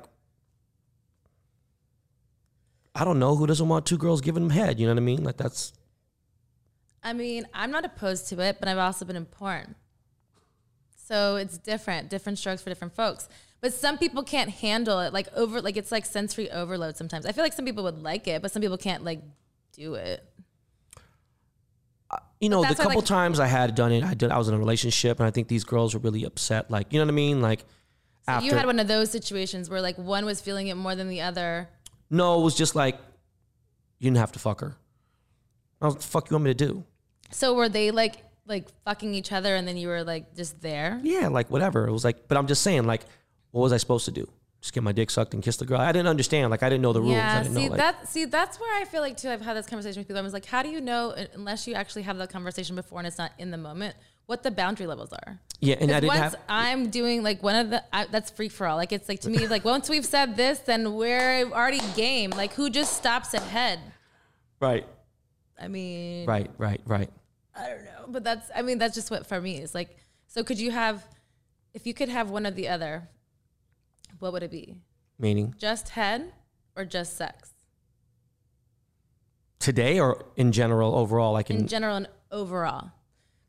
I 2.98 3.04
don't 3.04 3.18
know 3.18 3.36
who 3.36 3.46
doesn't 3.46 3.68
want 3.68 3.86
two 3.86 3.98
girls 3.98 4.20
giving 4.20 4.42
them 4.42 4.50
head. 4.50 4.80
You 4.80 4.86
know 4.86 4.94
what 4.94 5.00
I 5.00 5.04
mean? 5.04 5.22
Like 5.24 5.36
that's 5.36 5.72
I 7.02 7.12
mean, 7.12 7.46
I'm 7.54 7.70
not 7.70 7.84
opposed 7.84 8.28
to 8.30 8.40
it, 8.40 8.56
but 8.58 8.68
I've 8.68 8.78
also 8.78 9.04
been 9.04 9.16
in 9.16 9.24
porn. 9.24 9.76
So 10.96 11.36
it's 11.36 11.56
different, 11.56 12.10
different 12.10 12.38
strokes 12.38 12.60
for 12.60 12.70
different 12.70 12.94
folks. 12.94 13.28
But 13.60 13.72
some 13.72 13.98
people 13.98 14.22
can't 14.22 14.50
handle 14.50 15.00
it, 15.00 15.12
like 15.12 15.28
over, 15.34 15.62
like 15.62 15.76
it's 15.76 15.90
like 15.90 16.04
sensory 16.04 16.50
overload. 16.50 16.96
Sometimes 16.96 17.24
I 17.24 17.32
feel 17.32 17.44
like 17.44 17.52
some 17.52 17.64
people 17.64 17.84
would 17.84 18.02
like 18.02 18.28
it, 18.28 18.42
but 18.42 18.52
some 18.52 18.62
people 18.62 18.76
can't 18.76 19.04
like 19.04 19.22
do 19.72 19.94
it. 19.94 20.24
you 22.40 22.48
know, 22.48 22.62
the 22.64 22.74
couple 22.74 22.96
like- 22.96 23.04
times 23.04 23.40
I 23.40 23.46
had 23.46 23.74
done 23.74 23.92
it, 23.92 24.04
I 24.04 24.14
did. 24.14 24.30
I 24.30 24.38
was 24.38 24.48
in 24.48 24.54
a 24.54 24.58
relationship, 24.58 25.18
and 25.18 25.26
I 25.26 25.30
think 25.30 25.48
these 25.48 25.64
girls 25.64 25.94
were 25.94 26.00
really 26.00 26.24
upset. 26.24 26.70
Like, 26.70 26.92
you 26.92 26.98
know 26.98 27.04
what 27.04 27.12
I 27.12 27.14
mean? 27.14 27.40
Like, 27.40 27.64
after 28.28 28.46
You 28.46 28.54
had 28.54 28.66
one 28.66 28.78
of 28.78 28.86
those 28.86 29.10
situations 29.10 29.70
where 29.70 29.80
like 29.80 29.96
one 29.96 30.24
was 30.24 30.40
feeling 30.40 30.68
it 30.68 30.74
more 30.74 30.94
than 30.94 31.08
the 31.08 31.22
other. 31.22 31.68
No, 32.10 32.40
it 32.40 32.44
was 32.44 32.54
just 32.54 32.74
like 32.74 32.98
you 33.98 34.04
didn't 34.06 34.18
have 34.18 34.32
to 34.32 34.38
fuck 34.38 34.60
her. 34.60 34.76
I 35.80 35.86
was, 35.86 35.94
what 35.94 36.02
the 36.02 36.08
fuck 36.08 36.30
you 36.30 36.34
want 36.34 36.44
me 36.44 36.54
to 36.54 36.66
do? 36.66 36.84
So 37.30 37.54
were 37.54 37.68
they 37.68 37.90
like 37.90 38.24
like 38.46 38.68
fucking 38.84 39.14
each 39.14 39.32
other, 39.32 39.54
and 39.54 39.68
then 39.68 39.76
you 39.76 39.88
were 39.88 40.04
like 40.04 40.34
just 40.34 40.60
there? 40.60 41.00
Yeah, 41.02 41.28
like 41.28 41.50
whatever. 41.50 41.86
It 41.86 41.92
was 41.92 42.04
like, 42.04 42.28
but 42.28 42.38
I'm 42.38 42.46
just 42.46 42.62
saying, 42.62 42.84
like, 42.86 43.02
what 43.50 43.62
was 43.62 43.72
I 43.72 43.76
supposed 43.76 44.04
to 44.06 44.10
do? 44.10 44.28
Just 44.60 44.72
get 44.74 44.82
my 44.82 44.90
dick 44.92 45.08
sucked 45.10 45.34
and 45.34 45.42
kiss 45.42 45.56
the 45.56 45.66
girl? 45.66 45.78
I 45.80 45.92
didn't 45.92 46.08
understand. 46.08 46.50
Like, 46.50 46.64
I 46.64 46.68
didn't 46.68 46.82
know 46.82 46.92
the 46.92 47.00
rules. 47.00 47.12
I 47.12 47.16
Yeah, 47.16 47.42
didn't 47.42 47.54
see 47.54 47.64
know, 47.64 47.70
like, 47.70 47.78
that 47.78 48.08
see 48.08 48.24
that's 48.24 48.58
where 48.58 48.80
I 48.80 48.84
feel 48.86 49.02
like 49.02 49.16
too. 49.16 49.28
I've 49.28 49.40
had 49.40 49.56
this 49.56 49.66
conversation 49.66 50.00
with 50.00 50.08
people. 50.08 50.18
I 50.18 50.22
was 50.22 50.32
like, 50.32 50.46
how 50.46 50.62
do 50.62 50.68
you 50.70 50.80
know 50.80 51.10
uh, 51.10 51.26
unless 51.34 51.66
you 51.68 51.74
actually 51.74 52.02
have 52.02 52.16
that 52.18 52.30
conversation 52.30 52.74
before 52.74 52.98
and 52.98 53.06
it's 53.06 53.18
not 53.18 53.32
in 53.38 53.50
the 53.50 53.56
moment 53.58 53.94
what 54.28 54.42
the 54.42 54.50
boundary 54.50 54.86
levels 54.86 55.10
are? 55.12 55.40
yeah, 55.60 55.76
and 55.80 55.90
I 55.90 56.00
once 56.00 56.20
have. 56.20 56.36
I'm 56.48 56.90
doing 56.90 57.22
like 57.22 57.42
one 57.42 57.56
of 57.56 57.70
the 57.70 57.82
I, 57.92 58.04
that's 58.04 58.30
free 58.30 58.50
for 58.50 58.66
all. 58.66 58.76
Like 58.76 58.92
it's 58.92 59.08
like 59.08 59.20
to 59.20 59.30
me 59.30 59.48
like 59.48 59.64
once 59.64 59.88
we've 59.88 60.04
said 60.04 60.36
this, 60.36 60.58
then 60.60 60.94
we're 60.94 61.50
already 61.50 61.80
game. 61.96 62.30
Like 62.30 62.52
who 62.52 62.68
just 62.70 62.92
stops 62.96 63.32
ahead? 63.32 63.80
Right, 64.60 64.86
I 65.60 65.68
mean, 65.68 66.26
right, 66.26 66.50
right, 66.58 66.80
right. 66.84 67.10
I 67.56 67.68
don't 67.70 67.84
know, 67.84 68.04
but 68.08 68.22
that's 68.22 68.50
I 68.54 68.60
mean 68.62 68.78
that's 68.78 68.94
just 68.94 69.10
what 69.10 69.26
for 69.26 69.40
me 69.40 69.56
is 69.56 69.74
like. 69.74 69.96
So 70.26 70.44
could 70.44 70.60
you 70.60 70.70
have, 70.72 71.06
if 71.72 71.86
you 71.86 71.94
could 71.94 72.10
have 72.10 72.28
one 72.28 72.46
or 72.46 72.50
the 72.50 72.68
other, 72.68 73.08
what 74.18 74.34
would 74.34 74.42
it 74.42 74.50
be? 74.50 74.76
Meaning 75.18 75.54
Just 75.56 75.88
head 75.88 76.34
or 76.76 76.84
just 76.84 77.16
sex? 77.16 77.50
today 79.58 79.98
or 79.98 80.24
in 80.36 80.52
general, 80.52 80.94
overall, 80.94 81.32
like 81.32 81.50
in, 81.50 81.56
in 81.60 81.66
general 81.66 81.96
and 81.96 82.08
overall. 82.30 82.92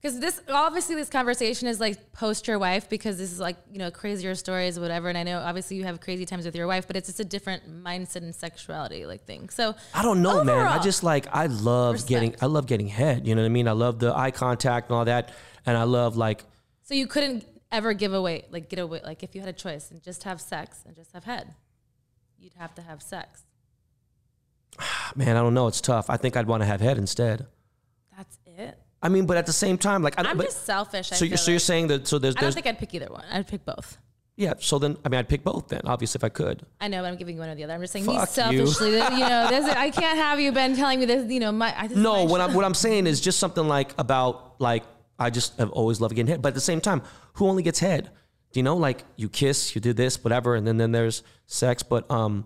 Because 0.02 0.20
this 0.20 0.42
obviously 0.48 0.96
this 0.96 1.10
conversation 1.10 1.68
is 1.68 1.80
like 1.80 2.14
post 2.14 2.48
your 2.48 2.58
wife 2.58 2.90
because 2.90 3.18
this 3.18 3.34
is 3.34 3.40
like 3.40 3.58
you 3.70 3.80
know 3.80 3.92
crazier 3.92 4.34
stories 4.34 4.80
whatever 4.80 5.10
and 5.10 5.18
I 5.18 5.24
know 5.24 5.40
obviously 5.40 5.76
you 5.76 5.84
have 5.84 6.00
crazy 6.00 6.26
times 6.26 6.46
with 6.46 6.56
your 6.56 6.68
wife 6.68 6.88
but 6.88 6.96
it's 6.96 7.10
just 7.10 7.20
a 7.20 7.26
different 7.26 7.84
mindset 7.84 8.18
and 8.18 8.34
sexuality 8.34 9.06
like 9.06 9.26
thing 9.26 9.50
so 9.50 9.76
I 9.94 10.02
don't 10.02 10.22
know, 10.22 10.42
man. 10.44 10.68
I 10.68 10.80
just 10.80 11.04
like 11.04 11.28
I 11.34 11.48
love 11.48 11.94
Respect. 11.94 12.10
getting 12.10 12.36
I 12.42 12.46
love 12.46 12.66
getting 12.66 12.88
head. 12.88 13.28
You 13.28 13.36
know 13.36 13.42
what 13.42 13.48
I 13.48 13.50
mean? 13.50 13.68
I 13.68 13.74
love 13.74 14.00
the 14.00 14.16
eye 14.16 14.32
contact 14.32 14.90
and 14.90 14.98
all 14.98 15.06
that, 15.06 15.34
and 15.66 15.76
I 15.76 15.84
love 15.84 16.16
like 16.16 16.46
so 16.84 16.94
you 16.94 17.06
couldn't 17.06 17.46
ever 17.70 17.94
give 17.94 18.14
away 18.14 18.46
like 18.52 18.70
get 18.70 18.80
away 18.80 19.02
like 19.04 19.22
if 19.22 19.36
you 19.36 19.42
had 19.42 19.50
a 19.50 19.54
choice 19.54 19.92
and 19.92 20.02
just 20.02 20.24
have 20.24 20.40
sex 20.40 20.84
and 20.88 20.96
just 20.96 21.12
have 21.12 21.26
head 21.26 21.54
you'd 22.40 22.54
have 22.56 22.74
to 22.76 22.82
have 22.82 23.02
sex 23.02 23.44
man, 25.16 25.36
I 25.36 25.42
don't 25.42 25.54
know. 25.54 25.68
It's 25.68 25.82
tough. 25.82 26.10
I 26.10 26.18
think 26.18 26.38
I'd 26.38 26.48
want 26.48 26.62
to 26.62 26.68
have 26.68 26.80
head 26.80 26.98
instead. 26.98 27.48
that's 28.16 28.38
it 28.46 28.78
I 29.02 29.10
mean, 29.10 29.26
but 29.26 29.38
at 29.38 29.46
the 29.46 29.54
same 29.54 29.78
time, 29.78 30.04
like 30.04 30.20
I 30.20 30.24
don't. 30.24 30.32
I'm 30.32 30.38
but, 30.38 30.48
just 30.48 30.66
selfish 30.66 31.12
I 31.12 31.16
so 31.16 31.26
you're 31.26 31.38
feel 31.38 31.38
so 31.38 31.52
you're 31.52 31.60
saying 31.60 31.88
that 31.88 32.08
so 32.08 32.20
there's 32.20 32.36
I 32.36 32.42
don't 32.42 32.54
think 32.54 32.68
I'd 32.68 32.80
pick 32.80 32.94
either 32.94 33.08
one 33.08 33.24
I'd 33.32 33.48
pick 33.48 33.66
both 33.66 33.98
yeah. 34.40 34.54
So 34.60 34.80
then 34.80 34.96
I 35.04 35.10
mean 35.10 35.20
I'd 35.20 35.28
pick 35.28 35.44
both 35.44 35.68
then. 35.68 35.82
Obviously, 35.84 36.18
if 36.18 36.24
I 36.24 36.30
could. 36.30 36.66
I 36.80 36.88
know, 36.88 37.02
but 37.02 37.10
I'm 37.10 37.18
giving 37.18 37.36
you 37.36 37.42
one 37.42 37.50
or 37.50 37.56
the 37.56 37.66
other. 37.66 37.74
I'm 37.74 37.82
just 37.82 37.92
saying 37.92 38.06
me 38.06 38.16
Fuck 38.16 38.30
you. 38.30 38.66
selfishly. 38.66 38.92
that, 38.92 39.12
You 39.12 39.20
know, 39.20 39.50
this, 39.50 39.66
I 39.76 39.90
can't 39.90 40.18
have 40.18 40.40
you, 40.40 40.54
Ben, 40.54 40.78
telling 40.78 41.02
me 41.02 41.06
this. 41.06 41.30
You 41.30 41.42
know, 41.42 41.52
my 41.52 41.78
I, 41.78 41.88
this 41.88 41.98
No, 41.98 42.24
my 42.24 42.32
what. 42.32 42.40
I'm 42.40 42.54
what 42.54 42.64
I'm 42.64 42.74
saying 42.74 43.06
is 43.06 43.20
just 43.20 43.38
something 43.38 43.68
like 43.68 43.92
about 43.98 44.62
like 44.62 44.84
I 45.20 45.30
just 45.30 45.58
have 45.58 45.72
always 45.72 46.00
loved 46.00 46.16
getting 46.16 46.30
head, 46.32 46.42
but 46.42 46.50
at 46.50 46.56
the 46.56 46.62
same 46.62 46.80
time, 46.80 47.02
who 47.34 47.48
only 47.50 47.64
gets 47.64 47.80
head? 47.80 48.12
Do 48.54 48.60
you 48.62 48.64
know 48.64 48.78
like 48.78 49.04
you 49.18 49.28
kiss, 49.28 49.76
you 49.76 49.82
do 49.82 49.92
this, 49.92 50.24
whatever, 50.24 50.56
and 50.56 50.66
then 50.66 50.78
then 50.78 50.94
there's 50.94 51.22
sex, 51.46 51.84
but 51.84 52.10
um. 52.10 52.46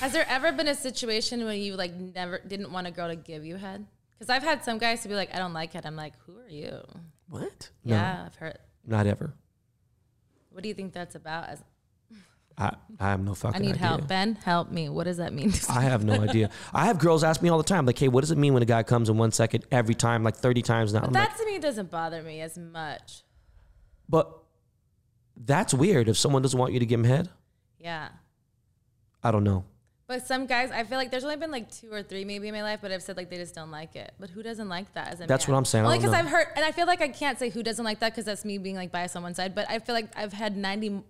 Has 0.00 0.12
there 0.12 0.26
ever 0.28 0.52
been 0.52 0.68
a 0.68 0.74
situation 0.74 1.44
where 1.44 1.54
you 1.54 1.74
like 1.74 1.94
never 1.94 2.38
didn't 2.46 2.70
want 2.72 2.86
a 2.86 2.90
girl 2.90 3.08
to 3.08 3.16
give 3.16 3.44
you 3.44 3.56
head? 3.56 3.86
Because 4.12 4.30
I've 4.30 4.42
had 4.42 4.64
some 4.64 4.78
guys 4.78 5.02
to 5.02 5.08
be 5.08 5.14
like, 5.14 5.34
I 5.34 5.38
don't 5.38 5.52
like 5.52 5.72
head. 5.72 5.86
I'm 5.86 5.96
like, 5.96 6.14
who 6.26 6.38
are 6.38 6.48
you? 6.48 6.80
What? 7.28 7.70
Yeah, 7.84 8.24
I've 8.26 8.34
heard. 8.36 8.58
Not 8.86 9.06
ever. 9.06 9.32
What 10.50 10.62
do 10.62 10.68
you 10.68 10.74
think 10.74 10.92
that's 10.92 11.14
about? 11.14 11.48
As, 11.48 11.62
I, 12.56 12.74
I 12.98 13.10
have 13.10 13.20
no 13.20 13.34
fucking 13.42 13.56
I 13.56 13.64
need 13.64 13.74
idea. 13.74 13.86
help, 13.86 14.08
Ben. 14.08 14.34
Help 14.36 14.70
me. 14.70 14.88
What 14.88 15.04
does 15.04 15.18
that 15.18 15.32
mean? 15.32 15.52
I 15.68 15.82
have 15.82 16.04
no 16.04 16.14
idea. 16.20 16.50
I 16.74 16.86
have 16.86 16.98
girls 16.98 17.22
ask 17.22 17.42
me 17.42 17.48
all 17.48 17.58
the 17.58 17.64
time, 17.64 17.86
like, 17.86 17.98
"Hey, 17.98 18.08
what 18.08 18.22
does 18.22 18.30
it 18.30 18.38
mean 18.38 18.54
when 18.54 18.62
a 18.62 18.66
guy 18.66 18.82
comes 18.82 19.08
in 19.08 19.16
one 19.18 19.30
second 19.32 19.64
every 19.70 19.94
time, 19.94 20.22
like 20.24 20.36
thirty 20.36 20.62
times 20.62 20.92
now?" 20.92 21.02
I'm 21.02 21.12
that 21.12 21.28
like, 21.30 21.36
to 21.38 21.46
me 21.46 21.58
doesn't 21.58 21.90
bother 21.90 22.22
me 22.22 22.40
as 22.40 22.56
much. 22.58 23.22
but 24.08 24.32
that's 25.36 25.72
weird. 25.72 26.08
If 26.08 26.16
someone 26.16 26.42
doesn't 26.42 26.58
want 26.58 26.72
you 26.72 26.80
to 26.80 26.86
give 26.86 26.98
him 26.98 27.04
head, 27.06 27.28
Yeah. 27.78 28.08
I 29.22 29.30
don't 29.30 29.44
know. 29.44 29.64
But 30.06 30.26
some 30.26 30.46
guys, 30.46 30.70
I 30.70 30.84
feel 30.84 30.96
like 30.96 31.10
there's 31.10 31.24
only 31.24 31.36
been 31.36 31.50
like 31.50 31.70
two 31.70 31.92
or 31.92 32.02
three 32.02 32.24
maybe 32.24 32.48
in 32.48 32.54
my 32.54 32.62
life, 32.62 32.78
but 32.80 32.90
I've 32.90 33.02
said 33.02 33.18
like 33.18 33.28
they 33.28 33.36
just 33.36 33.54
don't 33.54 33.70
like 33.70 33.94
it. 33.94 34.12
But 34.18 34.30
who 34.30 34.42
doesn't 34.42 34.68
like 34.68 34.92
that 34.94 35.08
as 35.08 35.20
a 35.20 35.26
That's 35.26 35.46
man? 35.46 35.52
what 35.52 35.58
I'm 35.58 35.64
saying. 35.66 35.84
Only 35.84 35.98
because. 35.98 36.14
I've 36.14 36.26
heard, 36.26 36.46
and 36.56 36.64
I 36.64 36.72
feel 36.72 36.86
like 36.86 37.02
I 37.02 37.08
can't 37.08 37.38
say 37.38 37.50
who 37.50 37.62
doesn't 37.62 37.84
like 37.84 38.00
that 38.00 38.12
because 38.12 38.24
that's 38.24 38.42
me 38.44 38.56
being 38.56 38.74
like 38.74 38.90
biased 38.90 39.16
on 39.16 39.22
one 39.22 39.34
side. 39.34 39.54
But 39.54 39.68
I 39.68 39.80
feel 39.80 39.94
like 39.94 40.08
I've 40.16 40.32
had 40.32 40.56
90% 40.56 41.02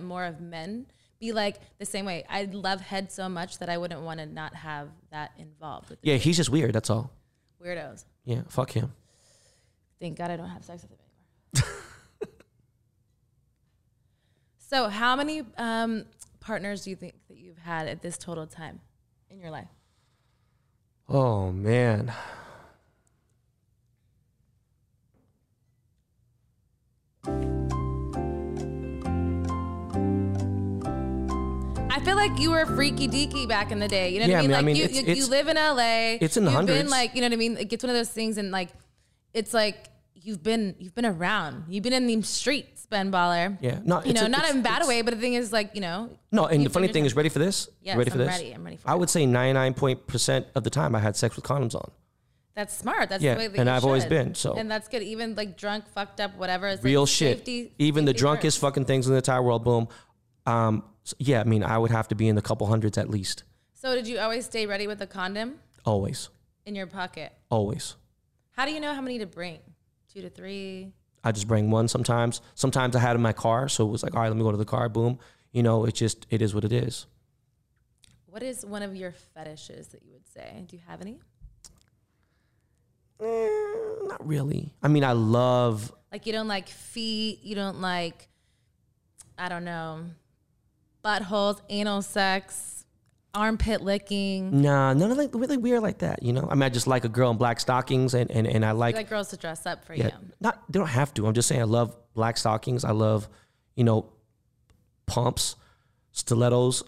more 0.00 0.24
of 0.24 0.40
men 0.40 0.86
be 1.18 1.32
like 1.32 1.56
the 1.78 1.84
same 1.84 2.04
way. 2.04 2.24
I 2.28 2.44
love 2.44 2.80
head 2.80 3.10
so 3.10 3.28
much 3.28 3.58
that 3.58 3.68
I 3.68 3.76
wouldn't 3.76 4.02
want 4.02 4.20
to 4.20 4.26
not 4.26 4.54
have 4.54 4.88
that 5.10 5.32
involved 5.36 5.90
with 5.90 5.98
Yeah, 6.02 6.14
he's 6.14 6.36
just 6.36 6.50
weird. 6.50 6.72
That's 6.72 6.90
all. 6.90 7.10
weirdos. 7.60 8.04
Yeah, 8.24 8.42
fuck 8.48 8.70
him. 8.70 8.92
Thank 10.00 10.16
God 10.16 10.30
I 10.30 10.36
don't 10.36 10.48
have 10.48 10.64
sex 10.64 10.82
with 10.82 10.92
him 10.92 10.98
anymore. 11.56 11.74
so, 14.58 14.88
how 14.88 15.16
many 15.16 15.42
um, 15.56 16.04
partners 16.48 16.82
do 16.82 16.88
you 16.88 16.96
think 16.96 17.12
that 17.28 17.36
you've 17.36 17.58
had 17.58 17.86
at 17.86 18.00
this 18.00 18.16
total 18.16 18.46
time 18.46 18.80
in 19.28 19.38
your 19.38 19.50
life? 19.50 19.68
Oh 21.06 21.52
man. 21.52 22.10
I 31.90 32.00
feel 32.04 32.16
like 32.16 32.38
you 32.38 32.50
were 32.50 32.64
freaky 32.66 33.08
deaky 33.08 33.48
back 33.48 33.70
in 33.72 33.78
the 33.80 33.88
day. 33.88 34.10
You 34.10 34.20
know 34.20 34.24
what 34.26 34.30
Yeah, 34.30 34.38
I 34.38 34.42
mean? 34.42 34.50
I 34.54 34.54
mean, 34.54 34.54
I 34.54 34.56
like 34.58 34.64
mean, 34.66 34.76
you, 34.76 34.84
it's- 34.84 35.16
you, 35.18 35.24
you 35.24 35.26
live 35.28 35.48
in 35.48 35.56
LA. 35.56 36.18
it's 36.20 36.36
in 36.36 36.44
the 36.44 36.50
you've 36.52 36.66
Been 36.66 36.88
like, 36.88 37.14
you 37.14 37.20
know 37.20 37.26
what 37.26 37.32
I 37.32 37.36
mean? 37.36 37.54
Like, 37.56 37.72
it's 37.72 37.82
one 37.82 37.90
of 37.90 37.96
those 37.96 38.08
things, 38.08 38.38
and 38.38 38.50
like, 38.50 38.70
it's 39.34 39.52
like 39.52 39.86
you've 40.28 40.42
been 40.42 40.74
you've 40.78 40.94
been 40.94 41.06
around. 41.06 41.64
You've 41.68 41.82
been 41.82 41.94
in 41.94 42.06
the 42.06 42.20
streets, 42.22 42.86
Ben 42.86 43.10
Baller. 43.10 43.56
Yeah, 43.62 43.78
no, 43.84 44.02
you 44.04 44.12
know, 44.12 44.26
a- 44.26 44.28
not 44.28 44.40
it's- 44.40 44.52
in 44.54 44.60
a 44.60 44.62
bad 44.62 44.86
way, 44.86 45.00
but 45.02 45.14
the 45.14 45.20
thing 45.20 45.32
is, 45.34 45.52
like, 45.52 45.74
you 45.74 45.80
know, 45.80 46.10
No, 46.30 46.44
and 46.46 46.64
the 46.66 46.70
funny 46.70 46.88
thing 46.88 47.06
is, 47.06 47.16
ready 47.16 47.30
for 47.30 47.38
this? 47.38 47.68
Yes, 47.82 47.96
ready 47.96 48.10
for 48.10 48.18
I'm 48.20 48.26
this? 48.26 48.36
ready. 48.36 48.52
I'm 48.52 48.62
ready 48.64 48.76
for 48.76 48.90
I 48.90 48.92
it. 48.94 48.98
would 48.98 49.10
say 49.10 49.24
99 49.26 49.74
point 49.74 50.06
percent 50.06 50.46
of 50.54 50.62
the 50.64 50.70
time 50.70 50.94
I 50.94 50.98
had 51.00 51.16
sex 51.16 51.34
with 51.34 51.44
condoms 51.46 51.74
on. 51.74 51.90
That's 52.54 52.76
smart. 52.76 53.08
That's 53.08 53.22
Yeah, 53.22 53.34
the 53.34 53.38
way 53.38 53.46
that 53.48 53.58
and 53.60 53.70
I've 53.70 53.84
always 53.84 54.04
been, 54.04 54.34
so. 54.34 54.54
and 54.54 54.70
that's 54.70 54.88
good. 54.88 55.02
Even 55.02 55.34
like 55.34 55.56
drunk, 55.56 55.84
fucked 55.94 56.20
up, 56.20 56.36
whatever. 56.36 56.66
It's 56.68 56.82
Real 56.84 57.02
like 57.02 57.08
shit. 57.08 57.38
safety- 57.38 57.72
Even 57.78 58.04
the 58.04 58.12
drunkest 58.12 58.56
first. 58.58 58.60
fucking 58.62 58.84
things 58.84 59.06
in 59.06 59.12
the 59.12 59.18
entire 59.18 59.42
world. 59.42 59.64
Boom. 59.64 59.88
Um, 60.44 60.82
so, 61.04 61.14
yeah, 61.18 61.40
I 61.40 61.44
mean, 61.44 61.62
I 61.62 61.78
would 61.78 61.90
have 61.92 62.08
to 62.08 62.14
be 62.14 62.26
in 62.28 62.34
the 62.34 62.42
couple 62.42 62.66
hundreds 62.66 62.98
at 62.98 63.08
least. 63.08 63.44
So 63.74 63.94
did 63.94 64.06
you 64.08 64.18
always 64.18 64.44
stay 64.44 64.66
ready 64.66 64.86
with 64.88 65.00
a 65.00 65.06
condom 65.06 65.60
Always, 65.86 66.28
in 66.66 66.74
your 66.74 66.86
pocket? 66.88 67.32
always. 67.48 67.94
How 68.56 68.66
do 68.66 68.72
you 68.72 68.80
know 68.80 68.92
how 68.92 69.00
many 69.00 69.18
to 69.20 69.26
bring? 69.26 69.60
Two 70.18 70.22
to 70.22 70.30
three. 70.30 70.92
I 71.22 71.30
just 71.30 71.46
bring 71.46 71.70
one 71.70 71.86
sometimes. 71.86 72.40
Sometimes 72.56 72.96
I 72.96 72.98
had 72.98 73.14
in 73.14 73.22
my 73.22 73.32
car, 73.32 73.68
so 73.68 73.86
it 73.86 73.90
was 73.92 74.02
like, 74.02 74.16
all 74.16 74.22
right, 74.22 74.26
let 74.26 74.36
me 74.36 74.42
go 74.42 74.50
to 74.50 74.56
the 74.56 74.64
car. 74.64 74.88
Boom. 74.88 75.20
You 75.52 75.62
know, 75.62 75.84
it 75.84 75.94
just 75.94 76.26
it 76.28 76.42
is 76.42 76.56
what 76.56 76.64
it 76.64 76.72
is. 76.72 77.06
What 78.26 78.42
is 78.42 78.66
one 78.66 78.82
of 78.82 78.96
your 78.96 79.12
fetishes 79.12 79.86
that 79.88 80.02
you 80.02 80.12
would 80.14 80.26
say? 80.26 80.64
Do 80.66 80.74
you 80.74 80.82
have 80.88 81.00
any? 81.00 81.20
Eh, 83.22 83.48
not 84.08 84.26
really. 84.26 84.74
I 84.82 84.88
mean, 84.88 85.04
I 85.04 85.12
love. 85.12 85.92
Like 86.10 86.26
you 86.26 86.32
don't 86.32 86.48
like 86.48 86.68
feet, 86.68 87.44
you 87.44 87.54
don't 87.54 87.80
like 87.80 88.26
I 89.38 89.48
don't 89.48 89.64
know, 89.64 90.00
buttholes, 91.04 91.60
anal 91.68 92.02
sex, 92.02 92.86
armpit 93.38 93.80
licking. 93.80 94.62
Nah, 94.62 94.92
none 94.92 95.10
of 95.12 95.16
like 95.16 95.30
really 95.32 95.56
weird 95.56 95.82
like 95.82 95.98
that. 95.98 96.22
You 96.22 96.32
know, 96.32 96.46
I 96.50 96.54
mean, 96.54 96.64
I 96.64 96.68
just 96.68 96.86
like 96.86 97.04
a 97.04 97.08
girl 97.08 97.30
in 97.30 97.36
black 97.36 97.60
stockings, 97.60 98.14
and 98.14 98.30
and, 98.30 98.46
and 98.46 98.64
I 98.64 98.70
You 98.70 98.76
like 98.76 98.94
like 98.96 99.08
girls 99.08 99.28
to 99.28 99.36
dress 99.36 99.64
up 99.64 99.84
for 99.84 99.94
yeah, 99.94 100.06
you. 100.06 100.12
not 100.40 100.62
they 100.68 100.78
don't 100.78 100.88
have 100.88 101.14
to. 101.14 101.26
I'm 101.26 101.34
just 101.34 101.48
saying 101.48 101.60
I 101.60 101.64
love 101.64 101.94
black 102.14 102.36
stockings. 102.36 102.84
I 102.84 102.90
love, 102.90 103.28
you 103.76 103.84
know, 103.84 104.12
pumps, 105.06 105.56
stilettos, 106.12 106.82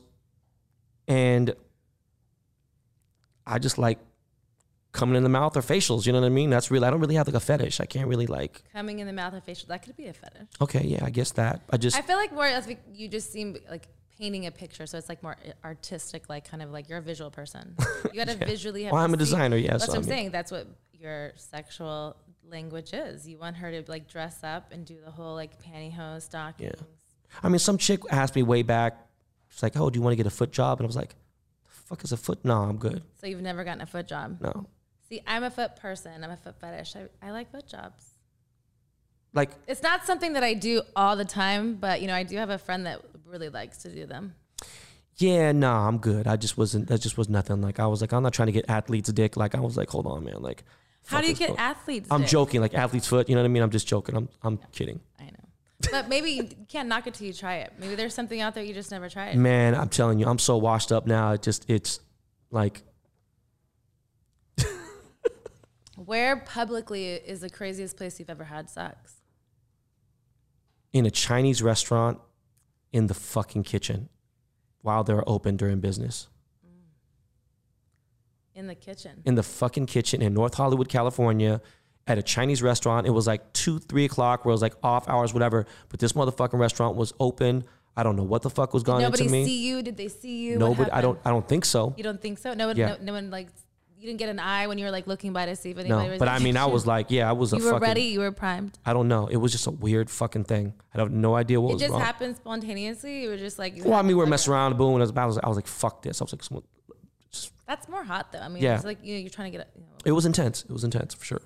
and 1.07 1.55
I 3.47 3.59
just 3.59 3.79
like 3.79 3.99
coming 4.93 5.15
in 5.15 5.23
the 5.23 5.29
mouth 5.29 5.57
or 5.57 5.61
facials. 5.61 6.05
You 6.05 6.13
know 6.13 6.21
what 6.21 6.27
I 6.27 6.31
mean? 6.31 6.51
That's 6.51 6.71
really 6.71 6.87
I 6.87 6.91
don't 6.91 7.01
really 7.01 7.15
have 7.15 7.29
like 7.29 7.37
a 7.37 7.41
fetish. 7.41 7.81
I 7.81 7.87
can't 7.87 8.09
really 8.09 8.27
like. 8.27 8.65
Coming 8.73 8.99
in 8.99 9.07
the 9.07 9.13
mouth 9.13 9.35
or 9.35 9.41
facial, 9.41 9.69
that 9.69 9.83
could 9.85 9.97
be 9.97 10.07
a 10.07 10.13
fetish. 10.13 10.49
Okay, 10.61 10.85
yeah, 10.85 11.05
I 11.05 11.11
guess 11.11 11.31
that. 11.33 11.63
I 11.71 11.77
just 11.77 11.97
I 11.97 12.03
feel 12.03 12.17
like 12.17 12.33
more 12.33 12.49
that's 12.49 12.67
like 12.67 12.83
you 12.93 13.09
just 13.09 13.33
seem 13.33 13.57
like 13.71 13.87
painting 14.21 14.47
a 14.47 14.51
picture, 14.51 14.87
so 14.87 14.99
it's 14.99 15.09
like 15.09 15.23
more 15.23 15.37
eh, 15.45 15.53
artistic, 15.65 16.29
like 16.29 16.49
kind 16.49 16.63
of 16.63 16.71
like 16.71 16.89
you're 16.89 16.99
a 16.99 17.03
visual 17.03 17.31
person. 17.31 17.75
You 18.13 18.25
gotta 18.25 18.37
visually 18.37 18.85
have. 18.85 18.93
Well, 18.93 19.01
to 19.01 19.05
I'm 19.05 19.15
a 19.15 19.17
designer, 19.17 19.57
yeah, 19.57 19.73
That's 19.73 19.85
so 19.85 19.93
what 19.93 19.97
I 19.97 19.99
I'm 19.99 20.05
saying. 20.05 20.31
That's 20.31 20.51
what 20.51 20.67
your 20.93 21.33
sexual 21.37 22.17
language 22.49 22.93
is. 22.93 23.29
You 23.29 23.39
want 23.39 23.57
her 23.57 23.71
to 23.71 23.89
like 23.91 24.09
dress 24.09 24.43
up 24.43 24.73
and 24.73 24.85
do 24.85 24.97
the 25.05 25.11
whole 25.11 25.35
like 25.35 25.63
pantyhose 25.63 26.23
stockings. 26.23 26.75
Yeah. 26.77 26.87
I 27.43 27.49
mean, 27.49 27.61
some 27.61 27.79
chick 27.79 28.01
asked 28.11 28.35
me 28.35 28.43
way 28.43 28.63
back. 28.63 28.99
She's 29.49 29.63
like, 29.63 29.77
"Oh, 29.77 29.91
do 29.91 29.99
you 29.99 30.03
want 30.03 30.13
to 30.13 30.17
get 30.17 30.27
a 30.27 30.31
foot 30.31 30.51
job?" 30.51 30.81
And 30.81 30.87
I 30.87 30.89
was 30.89 30.97
like, 30.97 31.11
"The 31.11 31.71
fuck 31.71 32.05
is 32.05 32.13
a 32.13 32.17
foot? 32.17 32.45
No, 32.45 32.63
I'm 32.63 32.79
good. 32.79 33.03
So 33.21 33.27
you've 33.27 33.43
never 33.43 33.63
gotten 33.65 33.83
a 33.83 33.87
foot 33.87 34.09
job. 34.09 34.39
No, 34.41 34.67
See, 35.09 35.21
I'm 35.27 35.43
a 35.45 35.51
foot 35.51 35.77
person. 35.77 36.23
I'm 36.23 36.31
a 36.31 36.37
foot 36.37 36.59
fetish. 36.61 36.95
I, 36.97 37.27
I 37.27 37.31
like 37.33 37.51
foot 37.51 37.67
jobs. 37.67 38.10
Like 39.33 39.51
It's 39.67 39.83
not 39.83 40.05
something 40.07 40.33
that 40.35 40.43
I 40.45 40.55
do 40.55 40.83
all 40.97 41.17
the 41.17 41.25
time, 41.25 41.75
but 41.77 42.01
you 42.01 42.07
know, 42.07 42.15
I 42.15 42.23
do 42.23 42.37
have 42.37 42.51
a 42.51 42.59
friend 42.59 42.87
that 42.87 43.01
really 43.27 43.49
likes 43.49 43.79
to 43.85 43.95
do 43.95 44.07
them. 44.07 44.35
Yeah, 45.17 45.53
no, 45.53 45.71
I'm 45.73 45.99
good. 45.99 46.27
I 46.27 46.37
just 46.37 46.57
wasn't. 46.57 46.89
That 46.89 47.01
just 47.01 47.19
was 47.19 47.29
nothing. 47.29 47.61
Like 47.61 47.79
I 47.79 47.87
was 47.87 48.01
like, 48.01 48.13
I'm 48.13 48.23
not 48.23 48.33
trying 48.33 48.47
to 48.47 48.53
get 48.53 48.65
athlete's 48.71 49.13
dick. 49.13 49.37
Like 49.37 49.55
I 49.55 49.61
was 49.61 49.77
like, 49.77 49.91
hold 49.91 50.07
on, 50.07 50.25
man. 50.25 50.41
Like, 50.41 50.65
How 51.07 51.21
do 51.21 51.29
you 51.29 51.35
get 51.35 51.51
foot. 51.51 51.61
athletes? 51.61 52.09
I'm 52.11 52.23
dick? 52.23 52.31
joking. 52.31 52.61
Like 52.61 52.75
athlete's 52.75 53.07
foot. 53.07 53.29
You 53.29 53.35
know 53.35 53.43
what 53.43 53.47
I 53.47 53.49
mean? 53.49 53.63
I'm 53.63 53.71
just 53.71 53.87
joking. 53.87 54.17
I'm 54.17 54.29
I'm 54.43 54.59
kidding. 54.73 55.01
I 55.19 55.25
know. 55.25 55.31
But 55.91 56.09
maybe 56.09 56.31
you 56.31 56.49
can't 56.69 56.89
knock 56.89 57.07
it 57.07 57.15
till 57.15 57.27
you 57.27 57.33
try 57.35 57.57
it. 57.57 57.73
Maybe 57.79 57.95
there's 57.97 58.15
something 58.15 58.41
out 58.41 58.55
there 58.55 58.65
you 58.65 58.73
just 58.75 58.91
never 58.91 59.09
tried. 59.09 59.37
Man, 59.37 59.75
I'm 59.75 59.89
telling 59.91 60.19
you, 60.19 60.27
I'm 60.27 60.39
so 60.39 60.57
washed 60.57 60.91
up 60.91 61.07
now. 61.07 61.33
It 61.33 61.43
just 61.43 61.69
it's 61.69 62.01
like 62.51 62.83
Where 65.97 66.37
publicly 66.37 67.07
is 67.13 67.41
the 67.41 67.51
craziest 67.51 67.97
place 67.99 68.19
you've 68.19 68.31
ever 68.31 68.45
had 68.45 68.71
sex? 68.71 69.20
In 70.93 71.07
a 71.07 71.11
Chinese 71.11 71.63
restaurant 71.63 72.19
in 72.93 73.07
the 73.07 73.15
fucking 73.15 73.63
kitchen 73.63 74.09
while 74.83 75.05
they're 75.05 75.29
open 75.29 75.57
during 75.57 75.81
business. 75.81 76.29
Mm. 76.67 76.71
In 78.61 78.67
the 78.67 78.75
kitchen. 78.75 79.23
in 79.25 79.35
the 79.35 79.43
fucking 79.43 79.87
kitchen 79.87 80.23
in 80.23 80.35
North 80.35 80.55
Hollywood, 80.55 80.89
California, 80.89 81.61
at 82.07 82.19
a 82.19 82.23
Chinese 82.23 82.63
restaurant. 82.63 83.07
It 83.07 83.11
was 83.11 83.27
like 83.27 83.53
two, 83.53 83.79
three 83.79 84.05
o'clock, 84.05 84.45
where 84.45 84.51
it 84.51 84.55
was 84.55 84.63
like 84.63 84.75
off 84.83 85.09
hours, 85.09 85.33
whatever. 85.33 85.67
But 85.89 86.01
this 86.01 86.13
motherfucking 86.13 86.59
restaurant 86.59 86.97
was 86.97 87.13
open. 87.21 87.65
I 87.97 88.03
don't 88.03 88.17
know 88.17 88.25
what 88.25 88.43
the 88.43 88.51
fuck 88.51 88.73
was 88.73 88.83
going 88.83 88.97
on. 88.97 89.03
Nobody 89.03 89.25
into 89.25 89.33
me. 89.33 89.45
see 89.45 89.67
you? 89.69 89.83
Did 89.83 89.97
they 89.97 90.09
see 90.09 90.39
you? 90.45 90.59
Nobody. 90.59 90.91
I 90.91 91.01
don't. 91.01 91.19
I 91.25 91.31
don't 91.31 91.47
think 91.47 91.65
so. 91.65 91.95
You 91.97 92.03
don't 92.03 92.21
think 92.21 92.39
so? 92.39 92.55
No 92.55 92.69
one. 92.69 92.77
Yeah. 92.77 92.89
No, 92.89 92.97
no 93.03 93.13
one 93.13 93.31
like. 93.31 93.49
You 94.01 94.07
didn't 94.07 94.19
get 94.19 94.29
an 94.31 94.39
eye 94.39 94.67
when 94.67 94.79
you 94.79 94.87
were 94.87 94.91
like 94.91 95.07
looking 95.07 95.33
by 95.33 95.45
to 95.47 95.55
see 95.55 95.71
if 95.71 95.79
anybody 95.79 96.05
No, 96.07 96.11
was. 96.11 96.19
but 96.19 96.29
I 96.29 96.39
mean, 96.39 96.57
I 96.57 96.65
was 96.67 96.87
like, 96.87 97.11
yeah, 97.11 97.29
I 97.29 97.33
was 97.33 97.53
a 97.53 97.59
you 97.59 97.65
were 97.65 97.73
fucking. 97.73 97.87
ready. 97.89 98.03
You 98.05 98.21
were 98.21 98.33
primed. 98.33 98.79
I 98.87 98.93
don't 98.95 99.09
know. 99.09 99.27
It 99.27 99.37
was 99.37 99.53
just 99.53 99.67
a 99.67 99.71
weird 99.71 100.09
fucking 100.09 100.45
thing. 100.45 100.73
I 100.95 101.01
have 101.01 101.11
no 101.13 101.35
idea 101.35 101.61
what 101.61 101.75
was 101.75 101.75
wrong. 101.75 101.81
It 101.81 101.83
was 101.83 101.83
just 101.83 101.93
wrong. 101.93 102.01
happened 102.01 102.37
spontaneously. 102.37 103.23
You 103.23 103.29
were 103.29 103.37
just 103.37 103.59
like. 103.59 103.75
Well, 103.85 103.95
I 103.95 104.03
mean, 104.03 104.09
we 104.09 104.15
were 104.15 104.27
messing 104.27 104.53
around, 104.53 104.79
boom, 104.79 104.95
and 104.95 105.03
I 105.03 105.07
was, 105.07 105.13
I 105.17 105.25
was, 105.27 105.39
I 105.39 105.49
was 105.49 105.57
like, 105.57 105.67
fuck 105.67 106.03
this. 106.03 106.21
I 106.21 106.25
was 106.25 106.33
like, 106.33 106.43
someone- 106.43 106.65
That's 107.67 107.89
more 107.89 108.03
hot 108.05 108.33
though. 108.33 108.41
I 108.41 108.49
mean, 108.49 108.63
Yeah. 108.63 108.77
it's 108.77 108.85
like 108.85 108.99
you 109.05 109.15
know, 109.15 109.21
you're 109.21 109.31
trying 109.31 109.53
to 109.53 109.59
get. 109.59 109.71
You 109.77 109.83
know, 109.83 109.89
it 110.05 110.13
was 110.13 110.25
intense. 110.27 110.63
It 110.65 110.73
was 110.73 110.83
intense 110.85 111.15
for 111.15 111.25
sure. 111.25 111.43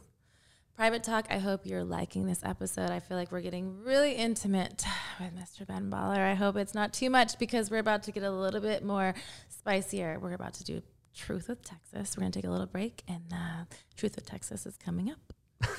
Private 0.76 1.04
talk. 1.04 1.26
I 1.30 1.38
hope 1.38 1.66
you're 1.66 1.84
liking 1.84 2.26
this 2.26 2.40
episode. 2.42 2.90
I 2.90 2.98
feel 2.98 3.16
like 3.16 3.30
we're 3.30 3.42
getting 3.42 3.82
really 3.84 4.12
intimate 4.12 4.84
with 5.20 5.30
Mr. 5.36 5.66
Ben 5.66 5.90
Baller. 5.90 6.18
I 6.18 6.34
hope 6.34 6.56
it's 6.56 6.74
not 6.74 6.92
too 6.92 7.10
much 7.10 7.38
because 7.38 7.70
we're 7.70 7.78
about 7.78 8.02
to 8.04 8.12
get 8.12 8.22
a 8.22 8.30
little 8.30 8.60
bit 8.60 8.84
more 8.84 9.14
spicier. 9.48 10.18
We're 10.20 10.32
about 10.32 10.54
to 10.54 10.64
do 10.64 10.82
Truth 11.14 11.48
with 11.48 11.62
Texas. 11.62 12.16
We're 12.16 12.22
gonna 12.22 12.32
take 12.32 12.44
a 12.44 12.50
little 12.50 12.66
break, 12.66 13.02
and 13.06 13.32
uh, 13.32 13.64
Truth 13.96 14.16
with 14.16 14.26
Texas 14.26 14.66
is 14.66 14.76
coming 14.76 15.10
up. 15.10 15.32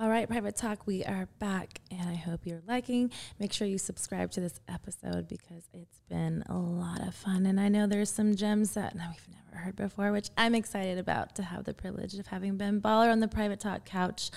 All 0.00 0.08
right, 0.08 0.28
Private 0.28 0.56
Talk, 0.56 0.86
we 0.86 1.04
are 1.04 1.28
back, 1.38 1.80
and 1.90 2.08
I 2.08 2.14
hope 2.14 2.40
you're 2.44 2.62
liking. 2.66 3.12
Make 3.38 3.52
sure 3.52 3.68
you 3.68 3.78
subscribe 3.78 4.32
to 4.32 4.40
this 4.40 4.58
episode 4.66 5.28
because 5.28 5.68
it's 5.72 6.00
been 6.08 6.42
a 6.48 6.56
lot 6.56 7.06
of 7.06 7.14
fun, 7.14 7.46
and 7.46 7.60
I 7.60 7.68
know 7.68 7.86
there's 7.86 8.10
some 8.10 8.34
gems 8.34 8.74
that 8.74 8.96
no, 8.96 9.04
we've 9.08 9.36
never 9.36 9.64
heard 9.64 9.76
before, 9.76 10.10
which 10.10 10.30
I'm 10.36 10.56
excited 10.56 10.98
about 10.98 11.36
to 11.36 11.44
have 11.44 11.62
the 11.62 11.74
privilege 11.74 12.14
of 12.14 12.26
having 12.26 12.56
Ben 12.56 12.80
Baller 12.80 13.12
on 13.12 13.20
the 13.20 13.28
Private 13.28 13.60
Talk 13.60 13.84
couch 13.84 14.30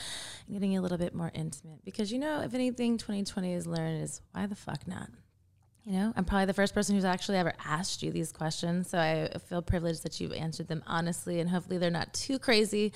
and 0.45 0.55
getting 0.55 0.77
a 0.77 0.81
little 0.81 0.99
bit 0.99 1.15
more 1.15 1.31
intimate. 1.33 1.83
Because 1.83 2.11
you 2.11 2.19
know, 2.19 2.41
if 2.41 2.53
anything 2.53 2.97
2020 2.99 3.53
has 3.53 3.65
learned 3.65 4.03
is 4.03 4.21
why 4.31 4.45
the 4.45 4.55
fuck 4.55 4.87
not? 4.87 5.09
You 5.85 5.93
know, 5.93 6.13
I'm 6.15 6.25
probably 6.25 6.45
the 6.45 6.53
first 6.53 6.73
person 6.73 6.95
who's 6.95 7.05
actually 7.05 7.37
ever 7.37 7.53
asked 7.63 8.01
you 8.01 8.11
these 8.11 8.31
questions, 8.31 8.89
so 8.89 8.97
I 8.97 9.29
feel 9.47 9.61
privileged 9.61 10.01
that 10.03 10.19
you've 10.19 10.33
answered 10.33 10.67
them 10.67 10.83
honestly, 10.87 11.39
and 11.39 11.47
hopefully 11.47 11.77
they're 11.77 11.91
not 11.91 12.11
too 12.11 12.39
crazy. 12.39 12.91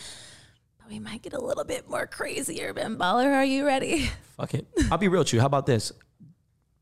But 0.79 0.89
we 0.89 0.97
might 0.97 1.21
get 1.21 1.33
a 1.33 1.39
little 1.39 1.63
bit 1.63 1.87
more 1.87 2.07
crazier. 2.07 2.73
Ben 2.73 2.97
Baller, 2.97 3.31
are 3.31 3.45
you 3.45 3.63
ready? 3.63 4.09
Fuck 4.37 4.55
it. 4.55 4.67
I'll 4.91 4.97
be 4.97 5.07
real 5.07 5.21
with 5.21 5.33
you. 5.33 5.39
How 5.39 5.45
about 5.45 5.67
this? 5.67 5.91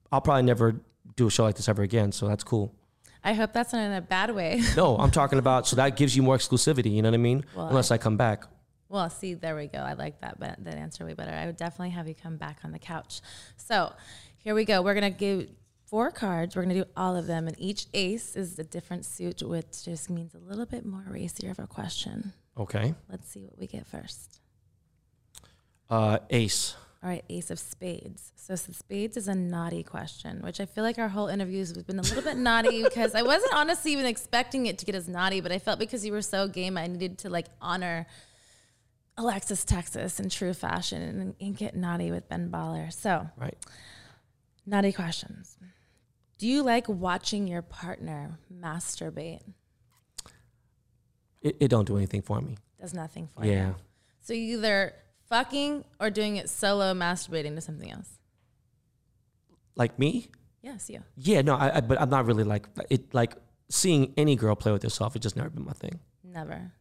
I'll 0.09 0.21
probably 0.21 0.43
never 0.43 0.79
do 1.17 1.27
a 1.27 1.29
show 1.29 1.43
like 1.43 1.55
this 1.55 1.67
ever 1.67 1.81
again, 1.83 2.13
so 2.13 2.25
that's 2.25 2.43
cool. 2.43 2.73
I 3.21 3.33
hope 3.33 3.51
that's 3.51 3.73
not 3.73 3.81
in 3.81 3.91
a 3.91 3.99
bad 4.01 4.33
way. 4.33 4.61
No, 4.77 4.95
I'm 4.97 5.11
talking 5.11 5.39
about 5.39 5.67
so 5.67 5.75
that 5.75 5.97
gives 5.97 6.15
you 6.15 6.23
more 6.23 6.37
exclusivity. 6.37 6.93
You 6.93 7.01
know 7.01 7.09
what 7.09 7.15
I 7.15 7.17
mean? 7.17 7.43
Well, 7.53 7.67
Unless 7.67 7.91
I 7.91 7.97
come 7.97 8.15
back. 8.15 8.45
Well, 8.87 9.09
see, 9.09 9.33
there 9.33 9.57
we 9.57 9.67
go. 9.67 9.79
I 9.79 9.93
like 9.93 10.21
that, 10.21 10.39
but 10.39 10.63
that 10.63 10.75
answer 10.75 11.03
way 11.05 11.13
better. 11.15 11.33
I 11.33 11.47
would 11.47 11.57
definitely 11.57 11.89
have 11.89 12.07
you 12.07 12.15
come 12.15 12.37
back 12.37 12.59
on 12.63 12.71
the 12.71 12.79
couch. 12.79 13.19
So 13.57 13.91
here 14.37 14.55
we 14.55 14.63
go. 14.63 14.81
We're 14.81 14.93
gonna 14.93 15.09
give 15.09 15.49
four 15.87 16.11
cards. 16.11 16.55
We're 16.55 16.61
gonna 16.63 16.73
do 16.75 16.85
all 16.95 17.15
of 17.15 17.27
them, 17.27 17.47
and 17.47 17.55
each 17.59 17.87
ace 17.93 18.35
is 18.35 18.59
a 18.59 18.63
different 18.63 19.05
suit, 19.05 19.41
which 19.41 19.83
just 19.85 20.09
means 20.09 20.33
a 20.35 20.39
little 20.39 20.65
bit 20.65 20.85
more 20.85 21.03
racier 21.09 21.49
of 21.51 21.59
a 21.59 21.67
question. 21.67 22.33
Okay. 22.57 22.93
Let's 23.09 23.27
see 23.29 23.43
what 23.45 23.57
we 23.57 23.67
get 23.67 23.85
first. 23.87 24.39
Uh, 25.89 26.19
Ace. 26.29 26.75
All 27.03 27.09
right, 27.09 27.23
Ace 27.29 27.51
of 27.51 27.59
Spades. 27.59 28.33
So 28.35 28.53
s- 28.53 28.67
Spades 28.73 29.15
is 29.15 29.27
a 29.27 29.35
naughty 29.35 29.83
question, 29.83 30.41
which 30.41 30.59
I 30.59 30.65
feel 30.65 30.83
like 30.83 30.97
our 30.97 31.07
whole 31.09 31.27
interviews 31.27 31.73
have 31.75 31.85
been 31.85 31.99
a 31.99 32.01
little 32.01 32.23
bit 32.23 32.35
naughty 32.37 32.83
because 32.89 33.13
I 33.15 33.21
wasn't 33.21 33.53
honestly 33.53 33.93
even 33.93 34.05
expecting 34.05 34.65
it 34.65 34.79
to 34.79 34.85
get 34.85 34.95
as 34.95 35.07
naughty, 35.07 35.39
but 35.39 35.51
I 35.51 35.59
felt 35.59 35.77
because 35.79 36.03
you 36.05 36.11
were 36.11 36.23
so 36.23 36.47
game, 36.47 36.77
I 36.77 36.87
needed 36.87 37.19
to 37.19 37.29
like 37.29 37.45
honor 37.61 38.07
Alexis 39.17 39.63
Texas 39.63 40.19
in 40.19 40.29
true 40.29 40.53
fashion 40.53 41.01
and, 41.01 41.35
and 41.39 41.55
get 41.55 41.75
naughty 41.75 42.11
with 42.11 42.27
Ben 42.27 42.49
Baller. 42.49 42.91
So 42.91 43.29
Right. 43.37 43.55
naughty 44.65 44.91
questions. 44.91 45.57
Do 46.37 46.47
you 46.47 46.61
like 46.63 46.87
watching 46.87 47.47
your 47.47 47.61
partner 47.61 48.37
masturbate? 48.53 49.41
It, 51.41 51.57
it 51.59 51.67
don't 51.69 51.85
do 51.85 51.97
anything 51.97 52.21
for 52.21 52.41
me. 52.41 52.57
Does 52.79 52.93
nothing 52.93 53.27
for 53.27 53.45
you. 53.45 53.51
Yeah. 53.51 53.73
So 54.21 54.33
you 54.33 54.57
either 54.57 54.93
fucking 55.29 55.83
or 55.99 56.09
doing 56.09 56.37
it 56.37 56.49
solo, 56.49 56.93
masturbating 56.93 57.55
to 57.55 57.61
something 57.61 57.91
else. 57.91 58.09
Like 59.75 59.97
me? 59.97 60.29
Yes, 60.61 60.89
you. 60.89 61.01
Yeah. 61.15 61.41
No. 61.41 61.55
I, 61.55 61.77
I. 61.77 61.81
But 61.81 62.01
I'm 62.01 62.09
not 62.09 62.25
really 62.25 62.43
like 62.43 62.67
it. 62.89 63.13
Like 63.13 63.35
seeing 63.69 64.13
any 64.17 64.35
girl 64.35 64.55
play 64.55 64.71
with 64.71 64.83
herself. 64.83 65.15
It's 65.15 65.23
just 65.23 65.35
never 65.35 65.49
been 65.49 65.65
my 65.65 65.73
thing. 65.73 65.99
Never. 66.23 66.71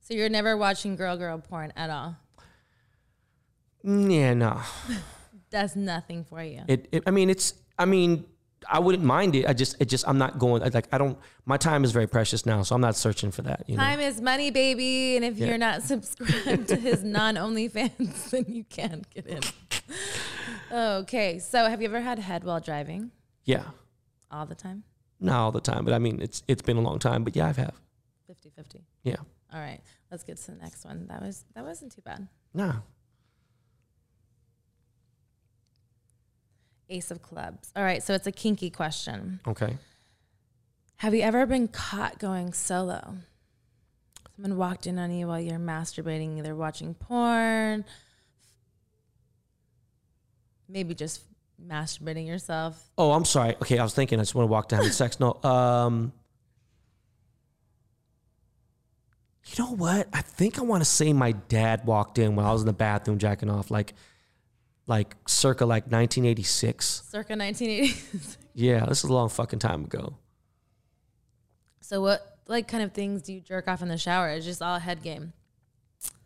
So 0.00 0.14
you're 0.14 0.28
never 0.28 0.56
watching 0.56 0.96
girl 0.96 1.16
girl 1.16 1.38
porn 1.38 1.72
at 1.76 1.90
all. 1.90 2.16
Mm, 3.84 4.12
Yeah. 4.12 4.34
No. 4.34 4.60
Does 5.50 5.74
nothing 5.74 6.24
for 6.24 6.42
you. 6.42 6.62
It, 6.68 6.88
it. 6.92 7.02
I 7.06 7.10
mean, 7.10 7.30
it's. 7.30 7.54
I 7.78 7.84
mean, 7.84 8.24
I 8.68 8.78
wouldn't 8.78 9.04
mind 9.04 9.34
it. 9.34 9.46
I 9.46 9.52
just. 9.52 9.76
It 9.80 9.86
just. 9.88 10.06
I'm 10.06 10.18
not 10.18 10.38
going. 10.38 10.62
I, 10.62 10.68
like. 10.68 10.88
I 10.92 10.98
don't. 10.98 11.18
My 11.46 11.56
time 11.56 11.82
is 11.84 11.92
very 11.92 12.06
precious 12.06 12.44
now, 12.44 12.62
so 12.62 12.74
I'm 12.74 12.80
not 12.80 12.96
searching 12.96 13.30
for 13.30 13.42
that. 13.42 13.64
You 13.66 13.76
know. 13.76 13.82
Time 13.82 14.00
is 14.00 14.20
money, 14.20 14.50
baby. 14.50 15.16
And 15.16 15.24
if 15.24 15.38
Yeah. 15.38 15.46
you're 15.48 15.58
not 15.58 15.82
subscribed 15.92 16.68
to 16.68 16.76
his 16.76 17.02
non 17.02 17.36
OnlyFans, 17.36 18.30
then 18.30 18.44
you 18.48 18.64
can't 18.64 19.08
get 19.10 19.26
in. 19.26 19.40
Okay. 20.72 21.38
So 21.38 21.66
have 21.68 21.80
you 21.82 21.88
ever 21.88 22.00
had 22.00 22.18
head 22.18 22.44
while 22.44 22.60
driving? 22.60 23.10
Yeah. 23.44 23.64
All 24.30 24.46
the 24.46 24.54
time? 24.54 24.84
Not 25.18 25.36
all 25.40 25.52
the 25.52 25.60
time, 25.60 25.84
but 25.84 25.92
I 25.92 25.98
mean, 25.98 26.20
it's 26.22 26.42
it's 26.48 26.62
been 26.62 26.76
a 26.76 26.80
long 26.80 26.98
time. 26.98 27.24
But 27.24 27.36
yeah, 27.36 27.48
I've 27.48 27.56
have. 27.56 27.74
50 28.26 28.50
50. 28.50 28.80
Yeah. 29.02 29.16
All 29.52 29.60
right. 29.60 29.80
Let's 30.10 30.22
get 30.22 30.36
to 30.38 30.52
the 30.52 30.56
next 30.58 30.84
one. 30.84 31.06
That 31.08 31.20
was 31.22 31.44
that 31.54 31.64
wasn't 31.64 31.92
too 31.92 32.02
bad. 32.02 32.28
Nah. 32.54 32.74
Ace 36.90 37.10
of 37.10 37.22
clubs. 37.22 37.72
All 37.74 37.82
right, 37.82 38.02
so 38.02 38.14
it's 38.14 38.26
a 38.26 38.32
kinky 38.32 38.68
question. 38.68 39.40
Okay. 39.46 39.78
Have 40.96 41.14
you 41.14 41.22
ever 41.22 41.46
been 41.46 41.68
caught 41.68 42.18
going 42.18 42.52
solo? 42.52 43.14
Someone 44.36 44.58
walked 44.58 44.86
in 44.86 44.98
on 44.98 45.10
you 45.12 45.28
while 45.28 45.40
you're 45.40 45.58
masturbating, 45.58 46.38
either 46.38 46.54
watching 46.54 46.94
porn, 46.94 47.84
maybe 50.68 50.94
just 50.94 51.22
masturbating 51.66 52.26
yourself. 52.26 52.90
Oh, 52.98 53.12
I'm 53.12 53.24
sorry. 53.24 53.54
Okay, 53.56 53.78
I 53.78 53.82
was 53.82 53.94
thinking. 53.94 54.18
I 54.18 54.22
just 54.22 54.34
want 54.34 54.48
to 54.48 54.50
walk 54.50 54.68
down 54.68 54.82
and 54.82 54.92
sex. 54.92 55.20
No. 55.20 55.40
Um. 55.42 56.12
You 59.46 59.64
know 59.64 59.72
what? 59.72 60.08
I 60.12 60.22
think 60.22 60.58
I 60.58 60.62
want 60.62 60.82
to 60.82 60.88
say 60.88 61.12
my 61.12 61.32
dad 61.32 61.84
walked 61.84 62.18
in 62.18 62.36
when 62.36 62.46
I 62.46 62.52
was 62.52 62.62
in 62.62 62.66
the 62.66 62.72
bathroom 62.72 63.18
jacking 63.18 63.50
off, 63.50 63.70
like, 63.70 63.94
like 64.90 65.16
circa 65.26 65.64
like 65.64 65.84
1986. 65.84 67.04
Circa 67.08 67.34
1980. 67.36 68.36
Yeah, 68.52 68.84
this 68.86 69.04
is 69.04 69.08
a 69.08 69.12
long 69.12 69.28
fucking 69.28 69.60
time 69.60 69.84
ago. 69.84 70.16
so 71.80 72.00
what 72.00 72.38
like 72.48 72.66
kind 72.66 72.82
of 72.82 72.92
things 72.92 73.22
do 73.22 73.32
you 73.32 73.40
jerk 73.40 73.68
off 73.68 73.80
in 73.80 73.88
the 73.88 73.96
shower? 73.96 74.28
It's 74.30 74.44
just 74.44 74.60
all 74.60 74.78
head 74.78 75.02
game. 75.02 75.32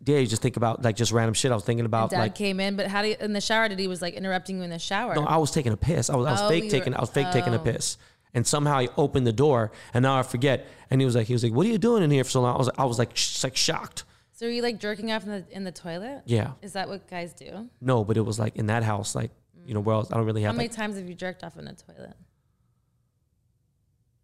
Yeah, 0.07 0.19
you 0.19 0.27
just 0.27 0.41
think 0.43 0.57
about 0.57 0.83
like 0.83 0.97
just 0.97 1.13
random 1.13 1.35
shit. 1.35 1.53
I 1.53 1.55
was 1.55 1.65
thinking 1.65 1.85
about 1.85 2.11
dad 2.11 2.19
like. 2.19 2.35
came 2.35 2.61
in, 2.61 2.77
but 2.77 2.87
how 2.87 3.03
do 3.03 3.09
you 3.09 3.17
in 3.21 3.35
the 3.35 3.41
shower 3.43 3.69
did 3.69 3.79
he 3.79 3.89
was 3.89 4.01
like 4.01 4.15
interrupting 4.15 4.57
you 4.57 4.63
in 4.63 4.71
the 4.71 4.79
shower? 4.79 5.15
No, 5.15 5.25
I 5.25 5.37
was 5.37 5.51
taking 5.51 5.73
a 5.73 5.77
piss. 5.77 6.09
I 6.09 6.17
was, 6.17 6.27
I 6.27 6.33
was 6.33 6.41
Oh, 6.43 6.49
fake 6.49 6.71
taking. 6.71 6.93
were- 6.95 6.99
I 6.99 7.03
was 7.03 7.11
fake 7.11 7.31
taking 7.31 7.53
a 7.55 7.61
oh. 7.61 7.65
piss, 7.65 7.99
and 8.33 8.47
somehow 8.47 8.81
he 8.81 8.89
opened 8.97 9.27
the 9.27 9.33
door, 9.33 9.71
and 9.93 10.03
now 10.03 10.19
I 10.19 10.23
forget. 10.23 10.67
And 10.91 11.01
he 11.01 11.05
was 11.05 11.15
like, 11.15 11.27
he 11.27 11.35
was 11.35 11.43
like, 11.45 11.53
"What 11.53 11.67
are 11.67 11.71
you 11.71 11.79
doing 11.79 12.03
in 12.03 12.11
here 12.11 12.25
for 12.25 12.31
so 12.31 12.41
long?" 12.41 12.55
I 12.55 12.59
was, 12.59 12.71
I 12.79 12.85
was 12.87 12.99
like, 12.99 13.17
sh- 13.17 13.45
like 13.45 13.57
shocked. 13.57 14.05
So 14.35 14.47
are 14.47 14.51
you 14.51 14.61
like 14.63 14.79
jerking 14.79 15.11
off 15.13 15.23
in 15.25 15.31
the 15.31 15.45
in 15.51 15.65
the 15.65 15.73
toilet? 15.73 16.23
Yeah, 16.27 16.53
Is 16.61 16.73
that 16.75 16.89
what 16.89 17.09
guys 17.09 17.33
do? 17.33 17.71
no, 17.81 18.05
but 18.05 18.17
it 18.17 18.23
was 18.23 18.39
like 18.39 18.57
in 18.57 18.67
that 18.67 18.83
house, 18.83 19.15
like 19.15 19.31
you 19.67 19.73
know, 19.73 19.81
where 19.81 19.95
else? 19.95 20.13
I 20.13 20.17
don't 20.17 20.27
really 20.27 20.43
have. 20.43 20.53
How 20.53 20.57
many 20.57 20.69
Like, 20.69 20.77
times 20.77 20.97
have 20.97 21.09
you 21.09 21.15
jerked 21.15 21.43
off 21.43 21.57
in 21.57 21.67
a 21.67 21.75
toilet? 21.75 22.15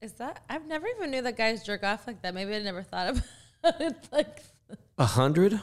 Is 0.01 0.13
that 0.15 0.43
I've 0.49 0.67
never 0.67 0.87
even 0.87 1.11
knew 1.11 1.23
that 1.23 1.37
guys 1.37 1.63
jerk 1.65 1.83
off 1.83 2.07
like 2.07 2.23
that. 2.23 2.35
Maybe 2.35 2.55
I 2.55 2.59
never 2.61 2.83
thought 2.83 3.09
about 3.11 3.81
it. 3.81 4.09
Like 4.11 4.43
a 4.99 5.05
hundred? 5.07 5.61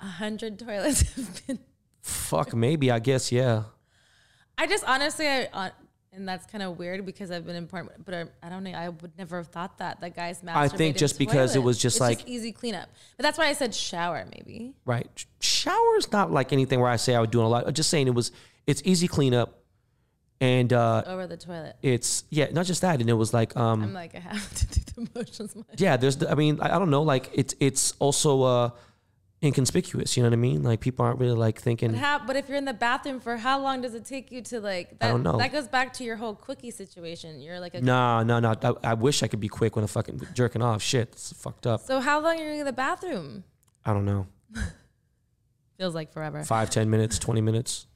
a 0.00 0.04
hundred 0.06 0.58
toilets 0.58 1.14
have 1.14 1.46
been. 1.46 1.58
Fuck, 2.02 2.54
maybe. 2.54 2.90
I 2.90 2.98
guess. 2.98 3.32
Yeah. 3.32 3.64
I 4.58 4.66
just 4.66 4.84
honestly, 4.84 5.26
I 5.26 5.44
uh, 5.52 5.70
and 6.16 6.26
that's 6.28 6.46
kind 6.46 6.62
of 6.62 6.78
weird 6.78 7.04
because 7.06 7.30
I've 7.30 7.46
been 7.46 7.56
in 7.56 7.66
porn, 7.66 7.88
but 8.04 8.14
I, 8.14 8.24
I 8.42 8.48
don't 8.48 8.64
know. 8.64 8.70
I 8.72 8.88
would 8.88 9.16
never 9.18 9.36
have 9.36 9.48
thought 9.48 9.78
that 9.78 10.00
that 10.00 10.16
guys 10.16 10.40
masturbate. 10.42 10.56
I 10.56 10.68
think 10.68 10.96
just 10.96 11.18
because 11.18 11.54
it 11.54 11.62
was 11.62 11.78
just 11.78 11.96
It's 11.96 12.00
like- 12.00 12.26
easy 12.28 12.52
cleanup. 12.52 12.88
But 13.16 13.22
that's 13.24 13.38
why 13.38 13.46
I 13.46 13.52
said 13.52 13.74
shower 13.74 14.26
maybe. 14.34 14.74
Right. 14.84 15.08
Sh- 15.14 15.24
Shower's 15.40 16.10
not 16.12 16.30
like 16.32 16.52
anything 16.52 16.80
where 16.80 16.90
I 16.90 16.96
say 16.96 17.14
I 17.14 17.20
would 17.20 17.30
do 17.30 17.42
a 17.42 17.46
lot. 17.46 17.66
I'm 17.66 17.74
just 17.74 17.90
saying 17.90 18.06
it 18.08 18.14
was. 18.14 18.32
It's 18.66 18.82
easy 18.84 19.06
cleanup, 19.08 19.62
and 20.40 20.72
uh, 20.72 21.02
over 21.06 21.26
the 21.26 21.36
toilet. 21.36 21.76
it's 21.82 22.24
yeah, 22.30 22.46
not 22.52 22.66
just 22.66 22.82
that, 22.82 23.00
and 23.00 23.08
it 23.08 23.14
was 23.14 23.32
like 23.34 23.56
um. 23.56 23.82
I'm 23.82 23.92
like 23.94 24.14
I 24.14 24.20
have 24.20 24.54
to 24.54 24.66
do 24.66 24.80
the 24.94 25.08
motions. 25.18 25.54
yeah 25.76 25.96
there's 25.96 26.16
the- 26.16 26.30
i 26.30 26.34
mean 26.34 26.58
I, 26.60 26.74
I 26.76 26.78
don't 26.78 26.90
know 26.90 27.02
like 27.02 27.30
it's 27.34 27.54
it's 27.60 27.92
also 27.98 28.42
uh 28.42 28.70
inconspicuous 29.42 30.16
you 30.16 30.22
know 30.22 30.30
what 30.30 30.32
i 30.32 30.36
mean 30.36 30.62
like 30.62 30.80
people 30.80 31.04
aren't 31.04 31.18
really 31.20 31.36
like 31.36 31.60
thinking 31.60 31.90
But 31.92 31.98
how? 32.00 32.18
But 32.26 32.36
if 32.36 32.48
you're 32.48 32.56
in 32.56 32.64
the 32.64 32.72
bathroom 32.72 33.20
for 33.20 33.36
how 33.36 33.60
long 33.60 33.82
does 33.82 33.94
it 33.94 34.04
take 34.06 34.32
you 34.32 34.40
to 34.42 34.60
like? 34.60 34.98
That, 34.98 35.10
don't 35.10 35.22
know. 35.22 35.36
That 35.36 35.52
goes 35.52 35.68
back 35.68 35.92
to 35.94 36.04
your 36.04 36.16
whole 36.16 36.34
quickie 36.34 36.70
situation. 36.70 37.40
You're 37.40 37.60
like 37.60 37.74
a. 37.74 37.80
no 37.82 38.22
no 38.22 38.40
no 38.40 38.54
I, 38.62 38.90
I 38.92 38.94
wish 38.94 39.22
i 39.22 39.28
could 39.28 39.40
be 39.40 39.48
quick 39.48 39.76
when 39.76 39.82
i'm 39.82 39.88
fucking 39.88 40.20
jerking 40.32 40.62
off 40.62 40.82
shit 40.82 41.08
it's 41.12 41.32
fucked 41.34 41.66
up 41.66 41.82
So 41.82 42.00
how 42.00 42.20
long 42.20 42.40
are 42.40 42.44
you 42.54 42.60
in 42.60 42.64
the 42.66 42.72
bathroom? 42.72 43.44
i 43.84 43.92
don't 43.92 44.06
know 44.06 44.26
Feels 45.78 45.94
like 45.94 46.12
forever. 46.14 46.42
five 46.42 46.70
ten 46.70 46.88
minutes 46.88 47.18
20 47.18 47.40
minutes 47.42 47.86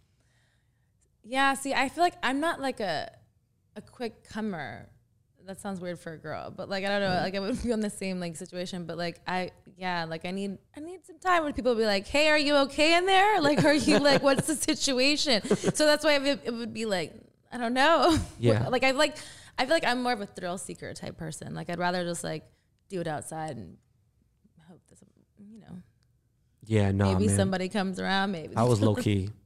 Yeah. 1.24 1.54
See, 1.54 1.72
I 1.72 1.88
feel 1.88 2.04
like 2.04 2.14
I'm 2.22 2.40
not 2.40 2.60
like 2.60 2.80
a 2.80 3.10
a 3.76 3.80
quick 3.80 4.28
comer. 4.28 4.90
That 5.50 5.60
sounds 5.60 5.80
weird 5.80 5.98
for 5.98 6.12
a 6.12 6.16
girl, 6.16 6.52
but 6.56 6.68
like 6.68 6.84
I 6.84 6.88
don't 6.88 7.00
know, 7.00 7.08
mm-hmm. 7.08 7.24
like 7.24 7.34
I 7.34 7.40
would 7.40 7.60
be 7.62 7.72
on 7.72 7.80
the 7.80 7.90
same 7.90 8.20
like 8.20 8.36
situation, 8.36 8.84
but 8.84 8.96
like 8.96 9.20
I 9.26 9.50
yeah, 9.76 10.04
like 10.04 10.24
I 10.24 10.30
need 10.30 10.58
I 10.76 10.80
need 10.80 11.04
some 11.04 11.18
time 11.18 11.42
when 11.42 11.52
people 11.54 11.74
be 11.74 11.84
like, 11.84 12.06
"Hey, 12.06 12.28
are 12.28 12.38
you 12.38 12.54
okay 12.66 12.96
in 12.96 13.04
there? 13.04 13.40
Like, 13.40 13.64
are 13.64 13.74
you 13.74 13.98
like, 14.10 14.22
what's 14.22 14.46
the 14.46 14.54
situation?" 14.54 15.42
So 15.74 15.86
that's 15.86 16.04
why 16.04 16.14
it, 16.14 16.40
it 16.44 16.54
would 16.54 16.72
be 16.72 16.86
like 16.86 17.14
I 17.52 17.58
don't 17.58 17.74
know. 17.74 18.16
Yeah. 18.38 18.68
like 18.68 18.84
I 18.84 18.92
like 18.92 19.16
I 19.58 19.66
feel 19.66 19.74
like 19.74 19.84
I'm 19.84 20.02
more 20.02 20.12
of 20.12 20.20
a 20.20 20.26
thrill 20.26 20.56
seeker 20.56 20.94
type 20.94 21.16
person. 21.16 21.52
Like 21.52 21.68
I'd 21.68 21.80
rather 21.80 22.04
just 22.04 22.22
like 22.22 22.44
do 22.88 23.00
it 23.00 23.08
outside 23.08 23.56
and 23.56 23.76
hope 24.68 24.80
that 24.88 24.98
some, 24.98 25.08
you 25.50 25.58
know 25.58 25.82
Yeah, 26.64 26.92
no, 26.92 27.12
maybe 27.12 27.26
man. 27.26 27.36
somebody 27.36 27.68
comes 27.68 27.98
around. 27.98 28.30
Maybe 28.30 28.54
I 28.56 28.62
was 28.62 28.80
low 28.80 28.94
key. 28.94 29.30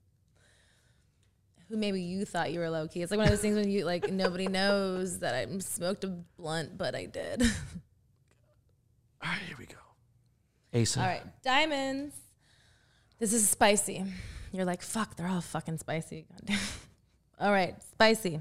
who 1.75 1.81
maybe 1.81 2.01
you 2.01 2.25
thought 2.25 2.53
you 2.53 2.61
were 2.61 2.70
low 2.70 2.87
key. 2.87 3.03
It's 3.03 3.11
like 3.11 3.18
one 3.18 3.27
of 3.27 3.31
those 3.31 3.41
things 3.41 3.57
when 3.57 3.68
you 3.68 3.85
like 3.85 4.11
nobody 4.11 4.47
knows 4.47 5.18
that 5.18 5.35
I 5.35 5.59
smoked 5.59 6.05
a 6.05 6.09
blunt, 6.09 6.79
but 6.79 6.95
I 6.95 7.07
did. 7.07 7.43
All 7.43 9.31
right, 9.31 9.41
here 9.47 9.57
we 9.59 9.66
go. 9.66 10.81
Asa. 10.81 11.01
all 11.01 11.07
right, 11.07 11.43
diamonds. 11.43 12.14
This 13.18 13.33
is 13.33 13.49
spicy. 13.49 14.05
You're 14.53 14.64
like, 14.64 14.83
fuck, 14.83 15.16
they're 15.16 15.27
all 15.27 15.41
fucking 15.41 15.79
spicy. 15.79 16.27
Goddamn. 16.31 16.59
All 17.41 17.51
right, 17.51 17.75
spicy. 17.83 18.41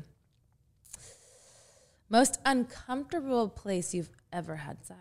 Most 2.10 2.40
uncomfortable 2.46 3.50
place 3.50 3.96
you've 3.96 4.12
ever 4.32 4.58
had 4.58 4.86
sex. 4.86 5.00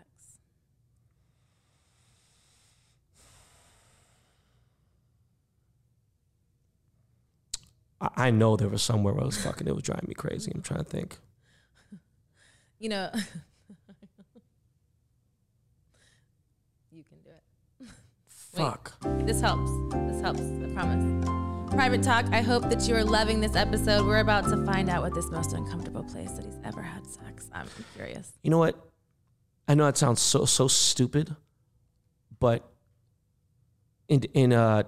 I, 8.03 8.27
I 8.27 8.31
know 8.31 8.55
there 8.57 8.69
was 8.69 8.83
somewhere 8.83 9.13
where 9.13 9.23
I 9.23 9.25
was 9.25 9.41
fucking. 9.41 9.67
It 9.67 9.73
was 9.73 9.83
driving 9.83 10.05
me 10.09 10.13
crazy. 10.13 10.51
I'm 10.53 10.61
trying 10.61 10.83
to 10.83 10.89
think. 10.89 11.17
You 12.79 12.89
know, 12.89 13.09
you 16.91 17.03
can 17.05 17.19
do 17.23 17.29
it. 17.29 17.87
Fuck. 18.27 18.99
This 19.25 19.39
helps. 19.39 19.71
This 20.11 20.19
helps. 20.19 20.41
I 20.41 20.67
promise. 20.73 21.73
Private 21.73 22.03
talk. 22.03 22.25
I 22.33 22.41
hope 22.41 22.69
that 22.69 22.85
you 22.85 22.95
are 22.95 23.03
loving 23.05 23.39
this 23.39 23.55
episode. 23.55 24.05
We're 24.05 24.19
about 24.19 24.49
to 24.49 24.65
find 24.65 24.89
out 24.89 25.01
what 25.01 25.13
this 25.13 25.31
most 25.31 25.53
uncomfortable 25.53 26.03
place 26.03 26.31
that 26.33 26.43
he's 26.43 26.59
ever 26.65 26.81
had 26.81 27.07
sex. 27.07 27.49
I'm 27.53 27.69
curious. 27.95 28.33
You 28.43 28.49
know 28.49 28.57
what? 28.57 28.75
I 29.65 29.75
know 29.75 29.87
it 29.87 29.95
sounds 29.95 30.19
so 30.19 30.43
so 30.43 30.67
stupid, 30.67 31.33
but 32.37 32.69
in 34.09 34.23
in 34.33 34.51
uh 34.51 34.83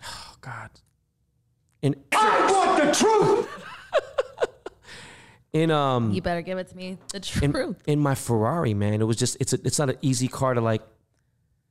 oh 0.02 0.34
god. 0.40 0.70
In 1.84 1.94
I 2.12 2.50
want 2.50 2.82
the 2.82 2.92
truth. 2.98 3.48
in 5.52 5.70
um 5.70 6.12
You 6.12 6.22
better 6.22 6.40
give 6.42 6.56
it 6.58 6.68
to 6.68 6.76
me. 6.76 6.98
The 7.12 7.20
truth. 7.20 7.76
in 7.86 8.00
my 8.00 8.14
Ferrari, 8.14 8.72
man, 8.74 9.00
it 9.00 9.04
was 9.04 9.16
just 9.18 9.36
it's 9.38 9.52
a, 9.52 9.58
it's 9.64 9.78
not 9.78 9.90
an 9.90 9.98
easy 10.00 10.26
car 10.26 10.54
to 10.54 10.60
like 10.62 10.82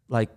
like 0.10 0.30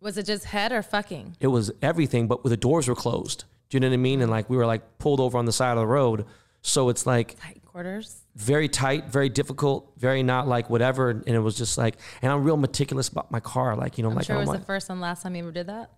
Was 0.00 0.16
it 0.18 0.24
just 0.26 0.44
head 0.44 0.70
or 0.72 0.82
fucking? 0.82 1.36
it 1.40 1.48
was 1.48 1.72
everything, 1.82 2.28
but 2.28 2.44
the 2.44 2.56
doors 2.56 2.86
were 2.86 2.94
closed. 2.94 3.44
Do 3.70 3.76
you 3.76 3.80
know 3.80 3.88
what 3.88 3.94
I 3.94 3.98
mean? 3.98 4.22
And 4.22 4.30
like 4.30 4.48
we 4.48 4.56
were 4.56 4.66
like 4.66 4.98
pulled 4.98 5.18
over 5.20 5.36
on 5.36 5.44
the 5.46 5.52
side 5.52 5.72
of 5.72 5.78
the 5.78 5.86
road. 5.86 6.24
So 6.62 6.88
it's 6.88 7.04
like 7.06 7.36
Tight 7.40 7.60
quarters. 7.64 8.22
very 8.36 8.68
tight, 8.68 9.06
very 9.10 9.28
difficult, 9.28 9.92
very 9.96 10.22
not 10.22 10.46
like 10.48 10.70
whatever. 10.70 11.10
And 11.10 11.28
it 11.28 11.40
was 11.40 11.56
just 11.56 11.76
like, 11.76 11.96
and 12.22 12.30
I'm 12.32 12.44
real 12.44 12.56
meticulous 12.56 13.08
about 13.08 13.30
my 13.30 13.40
car. 13.40 13.74
Like, 13.76 13.98
you 13.98 14.02
know, 14.04 14.10
I'm 14.10 14.16
like 14.16 14.26
sure 14.26 14.36
it 14.36 14.38
I 14.38 14.42
was 14.42 14.48
want- 14.48 14.60
the 14.60 14.66
first 14.66 14.90
and 14.90 15.00
last 15.00 15.22
time 15.22 15.34
you 15.34 15.42
ever 15.42 15.52
did 15.52 15.66
that. 15.66 15.90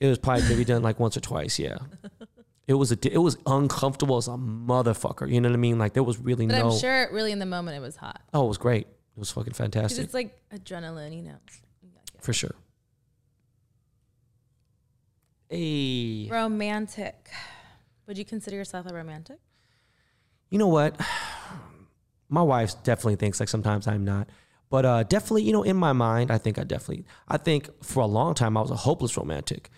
it 0.00 0.06
was 0.08 0.18
probably 0.18 0.48
maybe 0.48 0.64
done 0.64 0.82
like 0.82 0.98
once 0.98 1.16
or 1.16 1.20
twice. 1.20 1.58
Yeah. 1.58 1.76
It 2.68 2.74
was 2.74 2.92
a, 2.92 2.98
it 3.12 3.18
was 3.18 3.36
uncomfortable 3.46 4.16
as 4.16 4.28
a 4.28 4.32
motherfucker. 4.32 5.30
You 5.30 5.40
know 5.40 5.48
what 5.48 5.54
I 5.54 5.58
mean? 5.58 5.78
Like 5.78 5.94
there 5.94 6.02
was 6.02 6.18
really 6.18 6.46
But 6.46 6.58
no, 6.58 6.70
I'm 6.70 6.78
sure 6.78 7.08
really 7.12 7.32
in 7.32 7.38
the 7.38 7.46
moment 7.46 7.76
it 7.76 7.80
was 7.80 7.96
hot. 7.96 8.22
oh, 8.32 8.44
it 8.44 8.48
was 8.48 8.58
great. 8.58 8.86
It 8.86 9.18
was 9.18 9.30
fucking 9.30 9.52
fantastic 9.52 10.04
it's 10.04 10.14
like 10.14 10.40
adrenaline, 10.54 11.14
you 11.14 11.22
know. 11.22 11.36
for 12.20 12.32
sure. 12.32 12.54
Hey, 15.50 16.28
Romantic. 16.30 17.28
Would 18.06 18.16
you 18.16 18.24
consider 18.24 18.56
yourself 18.56 18.86
a 18.86 18.94
romantic? 18.94 19.38
you 20.50 20.58
know 20.58 20.68
what? 20.68 21.00
My 22.28 22.42
wife 22.42 22.82
definitely 22.82 23.16
thinks 23.16 23.40
like 23.40 23.48
sometimes 23.50 23.86
I'm 23.86 24.04
not, 24.04 24.28
but 24.70 24.86
uh, 24.86 25.02
definitely, 25.02 25.42
you 25.42 25.52
know, 25.52 25.62
in 25.64 25.76
my 25.76 25.92
mind, 25.92 26.30
I 26.30 26.38
think 26.38 26.58
I 26.58 26.64
definitely, 26.64 27.04
I 27.28 27.36
think 27.36 27.68
for 27.84 28.00
a 28.00 28.06
long 28.06 28.32
time 28.32 28.56
I 28.56 28.62
was 28.62 28.70
a 28.70 28.76
hopeless 28.76 29.18
romantic. 29.18 29.68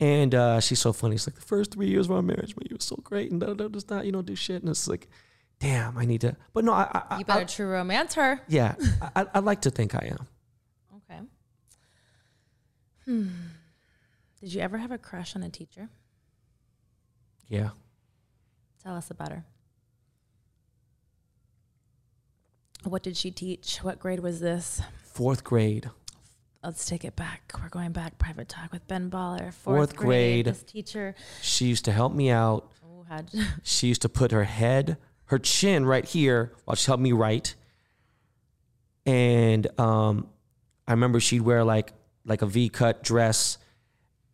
And 0.00 0.34
uh, 0.34 0.60
she's 0.60 0.78
so 0.78 0.92
funny. 0.94 1.16
It's 1.16 1.26
like 1.26 1.34
the 1.36 1.42
first 1.42 1.72
three 1.74 1.88
years 1.88 2.06
of 2.06 2.12
our 2.12 2.22
marriage, 2.22 2.54
but 2.54 2.70
you 2.70 2.76
were 2.76 2.80
so 2.80 2.96
great, 3.04 3.30
and 3.30 3.38
da, 3.40 3.48
da, 3.48 3.54
da, 3.54 3.68
just 3.68 3.90
not, 3.90 4.06
you 4.06 4.12
know, 4.12 4.22
do 4.22 4.34
shit. 4.34 4.62
And 4.62 4.70
it's 4.70 4.88
like, 4.88 5.08
damn, 5.58 5.98
I 5.98 6.06
need 6.06 6.22
to. 6.22 6.36
But 6.54 6.64
no, 6.64 6.72
I, 6.72 6.88
I, 7.10 7.18
You 7.18 7.20
I, 7.20 7.22
better 7.24 7.44
true 7.44 7.66
romance 7.68 8.14
her. 8.14 8.40
yeah, 8.48 8.74
I, 9.14 9.26
I 9.34 9.38
like 9.40 9.60
to 9.62 9.70
think 9.70 9.94
I 9.94 10.06
am. 10.18 10.26
Okay. 10.96 11.20
Hmm. 13.04 13.28
Did 14.40 14.54
you 14.54 14.62
ever 14.62 14.78
have 14.78 14.90
a 14.90 14.96
crush 14.96 15.36
on 15.36 15.42
a 15.42 15.50
teacher? 15.50 15.90
Yeah. 17.48 17.70
Tell 18.82 18.96
us 18.96 19.10
about 19.10 19.32
her. 19.32 19.44
What 22.84 23.02
did 23.02 23.18
she 23.18 23.30
teach? 23.30 23.78
What 23.78 23.98
grade 23.98 24.20
was 24.20 24.40
this? 24.40 24.80
Fourth 25.04 25.44
grade. 25.44 25.90
Let's 26.62 26.84
take 26.84 27.06
it 27.06 27.16
back. 27.16 27.52
We're 27.60 27.70
going 27.70 27.92
back. 27.92 28.18
Private 28.18 28.48
talk 28.48 28.70
with 28.70 28.86
Ben 28.86 29.10
Baller. 29.10 29.54
Fourth, 29.54 29.92
Fourth 29.92 29.96
grade. 29.96 30.44
This 30.44 30.62
teacher. 30.62 31.14
She 31.40 31.64
used 31.64 31.86
to 31.86 31.92
help 31.92 32.12
me 32.12 32.30
out. 32.30 32.70
Oh, 32.84 33.04
She 33.62 33.86
used 33.86 34.02
to 34.02 34.10
put 34.10 34.30
her 34.30 34.44
head, 34.44 34.98
her 35.26 35.38
chin 35.38 35.86
right 35.86 36.04
here 36.04 36.52
while 36.66 36.74
she 36.74 36.86
helped 36.86 37.02
me 37.02 37.12
write. 37.12 37.54
And 39.06 39.66
um, 39.80 40.28
I 40.86 40.92
remember 40.92 41.18
she'd 41.18 41.40
wear 41.40 41.64
like 41.64 41.94
like 42.26 42.42
a 42.42 42.46
V 42.46 42.68
cut 42.68 43.02
dress, 43.02 43.56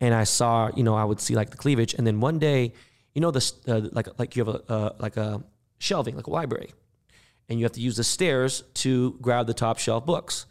and 0.01 0.13
I 0.13 0.25
saw, 0.25 0.69
you 0.75 0.83
know, 0.83 0.95
I 0.95 1.05
would 1.05 1.21
see 1.21 1.33
like 1.33 1.51
the 1.51 1.57
cleavage. 1.57 1.93
And 1.93 2.05
then 2.05 2.19
one 2.19 2.39
day, 2.39 2.73
you 3.15 3.21
know, 3.21 3.31
this 3.31 3.53
uh, 3.69 3.87
like 3.93 4.07
like 4.19 4.35
you 4.35 4.43
have 4.43 4.53
a 4.53 4.71
uh, 4.71 4.89
like 4.99 5.15
a 5.15 5.41
shelving, 5.79 6.17
like 6.17 6.27
a 6.27 6.31
library, 6.31 6.73
and 7.47 7.57
you 7.57 7.63
have 7.63 7.71
to 7.73 7.81
use 7.81 7.95
the 7.95 8.03
stairs 8.03 8.63
to 8.75 9.17
grab 9.21 9.47
the 9.47 9.53
top 9.53 9.77
shelf 9.77 10.05
books. 10.05 10.45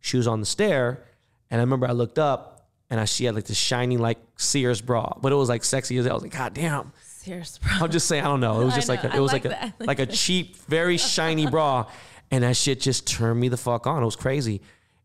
She 0.00 0.16
was 0.16 0.26
on 0.26 0.40
the 0.40 0.46
stair, 0.46 1.04
and 1.50 1.60
I 1.60 1.62
remember 1.64 1.86
I 1.88 1.92
looked 1.92 2.18
up 2.18 2.68
and 2.90 2.98
I 3.00 3.04
she 3.04 3.24
had 3.24 3.34
like 3.34 3.44
this 3.44 3.56
shiny 3.58 3.96
like 3.96 4.18
Sears 4.36 4.80
bra, 4.80 5.12
but 5.20 5.32
it 5.32 5.36
was 5.36 5.48
like 5.48 5.64
sexy 5.64 5.96
as 5.98 6.04
hell. 6.06 6.12
I 6.12 6.14
was 6.14 6.22
like, 6.22 6.32
God 6.36 6.54
damn. 6.54 6.92
serious, 7.02 7.58
bro. 7.58 7.72
I'm 7.80 7.90
just 7.90 8.06
saying, 8.08 8.24
I 8.24 8.26
don't 8.28 8.40
know. 8.40 8.60
It 8.60 8.64
was 8.64 8.74
just 8.74 8.88
like 8.88 9.04
a, 9.04 9.12
I 9.12 9.16
it 9.16 9.20
was 9.20 9.32
like 9.32 9.44
like, 9.44 9.54
a 9.62 9.74
like 9.80 9.98
a 9.98 10.06
cheap, 10.06 10.56
very 10.66 10.96
shiny 10.96 11.46
bra, 11.46 11.86
and 12.30 12.44
that 12.44 12.56
shit 12.56 12.80
just 12.80 13.06
turned 13.06 13.38
me 13.40 13.48
the 13.48 13.56
fuck 13.56 13.86
on. 13.86 14.02
It 14.02 14.06
was 14.06 14.16
crazy. 14.16 14.60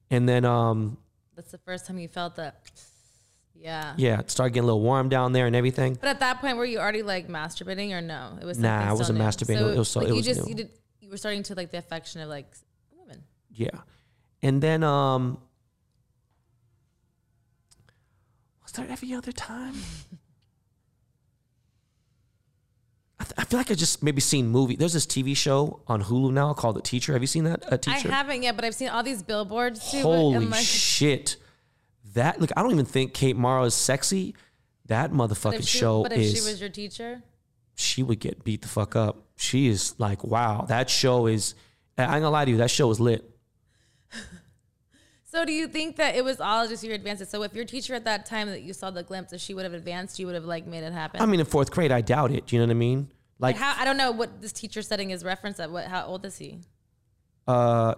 And 0.10 0.28
then 0.30 0.46
um 0.46 0.98
That's 1.36 1.52
the 1.52 1.58
first 1.60 1.86
time 1.88 1.98
you 2.00 2.08
felt 2.08 2.36
that. 2.38 2.56
Yeah. 3.58 3.96
yeah, 3.98 4.20
it 4.20 4.30
started 4.30 4.54
getting 4.54 4.66
a 4.66 4.68
little 4.68 4.82
warm 4.82 5.10
down 5.10 5.34
there 5.34 5.48
and 5.48 5.56
everything. 5.56 5.96
But 6.00 6.10
at 6.10 6.20
that 6.20 6.40
point, 6.40 6.56
were 6.58 6.66
you 6.66 6.78
already 6.78 7.02
like 7.02 7.28
masturbating 7.28 7.94
or 7.94 8.02
no? 8.02 8.38
It 8.40 8.46
was 8.46 8.60
Nah, 8.60 8.90
I 8.90 8.94
wasn't 8.94 9.18
new. 9.18 9.26
masturbating. 9.26 9.74
It 9.74 9.78
was 9.80 9.90
so- 9.90 10.02
like 10.02 10.10
it 10.10 10.12
you 10.12 10.16
was 10.18 10.26
just 10.26 10.42
new. 10.44 10.50
you 10.50 10.56
did 10.56 10.70
you 11.02 11.10
were 11.10 11.18
starting 11.18 11.42
to 11.44 11.56
like 11.56 11.72
the 11.72 11.80
affection 11.80 12.22
of 12.22 12.30
like 12.30 12.46
women. 12.96 13.24
Yeah, 13.52 13.70
and 14.44 14.62
then 14.62 14.84
um 14.84 15.40
was 18.64 18.65
there 18.76 18.88
every 18.90 19.14
other 19.14 19.32
time? 19.32 19.76
I, 23.20 23.24
th- 23.24 23.34
I 23.38 23.44
feel 23.46 23.60
like 23.60 23.72
I 23.72 23.76
just 23.76 24.04
maybe 24.04 24.22
seen 24.22 24.48
movie. 24.48 24.76
There's 24.76 24.94
this 24.94 25.06
TV 25.06 25.36
show 25.36 25.82
on 25.88 26.04
Hulu 26.04 26.34
now 26.34 26.54
called 26.54 26.76
The 26.76 26.82
Teacher. 26.82 27.14
Have 27.14 27.24
you 27.24 27.28
seen 27.28 27.46
that? 27.46 27.64
A 27.72 27.78
Teacher. 27.78 28.10
I 28.10 28.12
haven't 28.12 28.44
yet, 28.44 28.56
but 28.56 28.66
I've 28.66 28.76
seen 28.76 28.90
all 28.90 29.04
these 29.04 29.24
billboards 29.24 29.92
too. 29.92 30.02
Holy 30.02 30.46
like, 30.46 30.64
shit! 30.64 31.38
That 32.14 32.40
look, 32.42 32.52
I 32.56 32.62
don't 32.62 32.72
even 32.72 32.86
think 32.86 33.14
Kate 33.14 33.36
Mara 33.36 33.64
is 33.64 33.74
sexy. 33.74 34.36
That 34.88 35.12
motherfucking 35.12 35.68
she, 35.68 35.80
show 35.80 36.04
But 36.04 36.12
if 36.12 36.20
is. 36.20 36.34
she 36.34 36.50
was 36.50 36.62
your 36.62 36.70
teacher, 36.70 37.24
she 37.74 38.04
would 38.04 38.20
get 38.20 38.44
beat 38.44 38.62
the 38.62 38.68
fuck 38.68 38.96
up. 38.96 39.24
She 39.38 39.68
is 39.68 39.96
like, 39.98 40.24
wow, 40.24 40.66
that 40.68 40.90
show 40.90 41.28
is. 41.28 41.56
I 41.98 42.04
ain't 42.04 42.12
gonna 42.12 42.30
lie 42.30 42.46
to 42.46 42.52
you, 42.52 42.58
that 42.58 42.70
show 42.70 42.92
is 42.92 43.00
lit. 43.00 43.30
So 45.36 45.46
do 45.46 45.52
you 45.52 45.68
think 45.68 45.98
that 45.98 46.16
it 46.16 46.24
was 46.24 46.40
all 46.40 46.68
just 46.68 46.84
your 46.84 46.94
advances? 46.96 47.30
So 47.30 47.44
if 47.44 47.54
your 47.54 47.66
teacher 47.66 47.94
at 47.94 48.06
that 48.06 48.26
time 48.26 48.48
that 48.48 48.62
you 48.62 48.74
saw 48.74 48.90
the 48.90 49.04
glimpse, 49.04 49.34
if 49.34 49.42
she 49.42 49.54
would 49.54 49.64
have 49.66 49.74
advanced, 49.74 50.18
you 50.20 50.26
would 50.28 50.36
have 50.36 50.46
like 50.46 50.66
made 50.66 50.84
it 50.84 50.94
happen. 50.94 51.22
I 51.22 51.26
mean, 51.26 51.40
in 51.40 51.46
fourth 51.46 51.72
grade, 51.72 51.92
I 51.92 52.02
doubt 52.02 52.32
it. 52.32 52.48
Do 52.48 52.56
you 52.56 52.62
know 52.62 52.68
what 52.68 52.72
I 52.72 52.76
mean? 52.76 53.12
Like, 53.38 53.58
how 53.58 53.76
I 53.78 53.84
don't 53.84 53.98
know 53.98 54.12
what 54.12 54.42
this 54.42 54.54
teacher 54.54 54.82
setting 54.82 55.10
is 55.12 55.24
referenced 55.26 55.60
at. 55.60 55.70
What 55.70 55.86
how 55.88 56.06
old 56.06 56.26
is 56.26 56.38
he? 56.38 56.62
uh, 57.48 57.96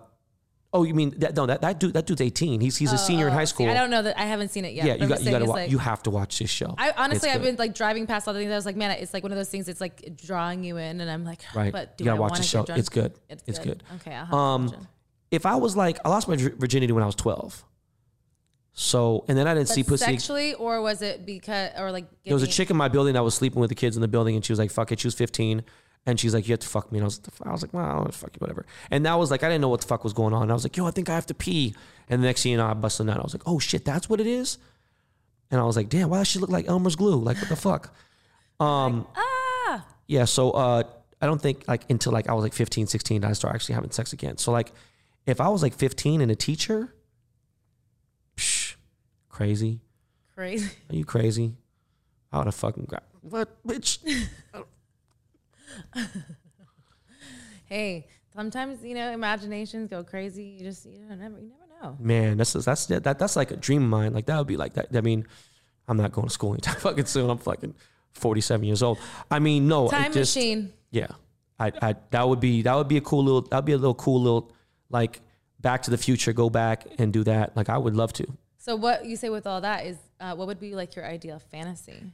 oh, 0.74 0.84
you 0.84 0.94
mean 0.94 1.14
that? 1.20 1.36
No, 1.36 1.46
that 1.46 1.62
that 1.62 1.80
dude, 1.80 1.94
that 1.94 2.06
dude's 2.08 2.22
eighteen. 2.22 2.60
He's 2.60 2.76
he's 2.76 2.92
a 2.92 2.98
senior 2.98 3.28
in 3.28 3.34
high 3.34 3.44
Oh, 3.44 3.46
see, 3.46 3.50
school. 3.50 3.70
I 3.70 3.74
don't 3.76 3.90
know 3.90 4.02
that 4.02 4.20
I 4.20 4.26
haven't 4.26 4.50
seen 4.50 4.66
it 4.66 4.74
yet. 4.74 4.86
yeah, 4.88 4.96
you 4.96 5.08
got 5.08 5.22
you 5.24 5.32
got 5.32 5.40
to 5.40 5.46
watch. 5.46 5.56
like- 5.56 5.72
you 5.72 5.78
have 5.78 6.02
to 6.04 6.10
watch 6.10 6.40
this 6.40 6.50
show. 6.50 6.74
I 6.78 6.92
honestly, 6.98 7.30
I've 7.30 7.44
been 7.44 7.56
like 7.58 7.76
driving 7.76 8.08
past 8.08 8.28
all 8.28 8.34
the 8.34 8.40
things. 8.40 8.52
I 8.52 8.56
was 8.56 8.66
like, 8.66 8.76
man, 8.76 8.92
it's 8.92 9.14
like 9.14 9.24
one 9.24 9.32
of 9.32 9.38
those 9.38 9.50
things. 9.50 9.68
It's 9.70 9.80
like 9.80 10.18
drawing 10.18 10.64
you 10.64 10.78
in, 10.78 11.00
and 11.02 11.10
I'm 11.10 11.24
like, 11.24 11.42
right. 11.56 11.72
But 11.72 11.98
do 11.98 12.04
you 12.04 12.10
gotta 12.10 12.18
I 12.18 12.20
watch 12.20 12.38
the 12.38 12.44
show. 12.44 12.66
It's 12.70 12.90
good. 12.90 13.14
It's, 13.30 13.44
It's 13.46 13.60
good. 13.60 13.84
Okay, 13.98 14.14
I'll 14.14 14.26
have 14.26 14.30
to 14.32 14.36
Um, 14.36 14.66
watch 14.68 14.74
it. 14.74 14.80
If 15.32 15.46
I 15.46 15.56
was 15.56 15.76
like, 15.76 16.00
I 16.06 16.10
lost 16.10 16.28
my 16.28 16.36
virginity 16.36 16.94
when 16.94 17.04
I 17.04 17.06
was 17.06 17.16
twelve. 17.16 17.64
So 18.74 19.26
and 19.28 19.38
then 19.38 19.48
I 19.48 19.56
didn't 19.56 19.70
see 19.70 19.84
pussy. 19.84 20.06
sexually, 20.06 20.54
or 20.54 20.82
was 20.82 21.02
it 21.02 21.26
because, 21.26 21.72
or 21.80 21.92
like 21.92 22.06
There 22.24 22.36
was 22.36 22.44
a 22.44 22.48
chick 22.48 22.70
in 22.70 22.78
my 22.78 22.88
building 22.88 23.16
that 23.16 23.24
was 23.24 23.34
sleeping 23.34 23.60
with 23.60 23.70
the 23.70 23.76
kids 23.76 23.96
in 23.98 24.02
the 24.02 24.08
building, 24.08 24.36
and 24.36 24.46
she 24.46 24.52
was 24.52 24.60
like, 24.60 24.70
"Fuck 24.70 24.92
it." 24.92 25.00
She 25.00 25.08
was 25.08 25.16
15, 25.16 25.64
And 26.06 26.20
she's 26.20 26.34
like, 26.34 26.48
you 26.48 26.54
have 26.54 26.60
to 26.60 26.68
fuck 26.68 26.92
me. 26.92 27.00
And 27.00 27.04
I 27.04 27.08
was, 27.08 27.22
I 27.44 27.52
was 27.52 27.62
like, 27.64 27.74
well, 27.74 27.86
I'll 27.86 28.12
fuck 28.12 28.30
you, 28.34 28.40
whatever. 28.40 28.66
And 28.92 29.06
that 29.06 29.16
was 29.16 29.30
like, 29.32 29.44
I 29.44 29.48
didn't 29.50 29.62
know 29.62 29.68
what 29.70 29.82
the 29.82 29.88
fuck 29.88 30.04
was 30.04 30.14
going 30.14 30.34
on. 30.34 30.44
And 30.44 30.52
I 30.52 30.54
was 30.54 30.64
like, 30.64 30.78
yo, 30.78 30.86
I 30.86 30.92
think 30.92 31.10
I 31.10 31.16
have 31.16 31.26
to 31.26 31.34
pee. 31.34 31.76
And 32.08 32.24
the 32.24 32.28
next 32.28 32.44
thing 32.44 32.54
you 32.54 32.58
know, 32.58 32.68
I 32.68 32.74
busted 32.76 33.06
a 33.06 33.08
nut. 33.08 33.18
I 33.18 33.24
was 33.24 33.34
like, 33.34 33.44
oh 33.46 33.60
shit, 33.60 33.84
that's 33.84 34.08
what 34.08 34.22
it 34.22 34.28
is. 34.28 34.58
And 35.52 35.60
I 35.60 35.64
was 35.66 35.76
like, 35.76 35.90
damn, 35.90 36.10
why 36.10 36.20
does 36.20 36.28
she 36.28 36.40
look 36.40 36.50
like 36.50 36.68
Elmer's 36.68 36.96
glue? 36.96 37.16
Like, 37.16 37.38
what 37.38 37.50
the 37.50 37.56
fuck? 37.56 37.94
Um, 38.60 39.06
ah, 39.16 39.86
yeah. 40.08 40.26
So, 40.26 40.50
uh, 40.50 40.82
I 41.22 41.26
don't 41.28 41.40
think 41.40 41.68
like 41.68 41.88
until 41.92 42.12
like 42.12 42.28
I 42.28 42.34
was 42.34 42.42
like 42.42 42.54
15, 42.54 42.88
16, 42.88 43.24
I 43.24 43.34
started 43.34 43.56
actually 43.56 43.76
having 43.76 43.92
sex 43.92 44.14
again. 44.14 44.38
So 44.38 44.52
like, 44.52 44.72
if 45.28 45.40
I 45.40 45.50
was 45.50 45.62
like 45.62 45.76
15 45.76 46.22
and 46.22 46.32
a 46.32 46.36
teacher, 46.36 46.96
psh, 48.36 48.76
crazy. 49.30 49.82
crazy. 50.34 50.72
Are 50.90 50.96
you 50.96 51.06
crazy? 51.06 51.54
I 52.32 52.40
would 52.40 52.48
have 52.48 52.56
fucking 52.56 52.86
got 52.86 53.04
what, 53.22 53.64
bitch? 53.66 54.00
Hey, 57.68 58.08
sometimes 58.34 58.82
you 58.82 58.96
know 58.96 59.12
imaginations 59.12 59.90
go 59.90 60.04
crazy. 60.04 60.44
You 60.44 60.62
just 60.62 60.86
you 60.86 61.00
don't 61.08 61.20
never 61.20 61.38
you 61.38 61.50
never 61.50 61.84
know. 61.84 61.98
Man, 62.00 62.38
that's 62.38 62.54
that's 62.54 62.86
that, 62.86 63.20
that's 63.20 63.36
like 63.36 63.52
a 63.52 63.58
dream 63.58 63.84
of 63.84 63.90
mine. 63.90 64.14
Like 64.14 64.26
that 64.28 64.38
would 64.38 64.48
be 64.48 64.56
like 64.56 64.76
that. 64.76 64.88
I 64.96 65.02
mean, 65.02 65.28
I'm 65.88 65.98
not 65.98 66.14
going 66.14 66.28
to 66.28 66.34
school 66.34 66.54
anytime 66.54 66.76
fucking 66.80 67.06
soon. 67.06 67.30
I'm 67.30 67.38
fucking 67.38 67.76
47 68.14 68.64
years 68.66 68.82
old. 68.82 69.00
I 69.30 69.40
mean, 69.40 69.68
no, 69.68 69.88
I 69.88 70.04
Time 70.04 70.14
just, 70.14 70.36
machine. 70.36 70.72
Yeah, 70.92 71.08
I, 71.60 71.74
I 71.82 71.96
that 72.12 72.28
would 72.28 72.40
be 72.40 72.62
that 72.62 72.74
would 72.74 72.88
be 72.88 72.98
a 72.98 73.02
cool 73.02 73.24
little 73.24 73.42
that'd 73.42 73.66
be 73.66 73.74
a 73.74 73.78
little 73.78 73.96
cool 73.96 74.22
little 74.22 74.54
like 74.90 75.22
Back 75.60 75.84
to 75.84 75.92
the 75.92 75.98
Future. 75.98 76.34
Go 76.34 76.50
back 76.50 76.86
and 76.98 77.12
do 77.12 77.24
that. 77.24 77.56
Like 77.56 77.70
I 77.70 77.78
would 77.78 77.96
love 77.96 78.14
to. 78.14 78.28
So 78.58 78.76
what 78.76 79.06
you 79.06 79.16
say 79.16 79.30
with 79.30 79.48
all 79.48 79.62
that 79.62 79.86
is, 79.86 79.98
uh, 80.20 80.36
what 80.36 80.48
would 80.48 80.60
be 80.60 80.76
like 80.76 80.96
your 80.96 81.06
ideal 81.06 81.40
fantasy? 81.52 82.12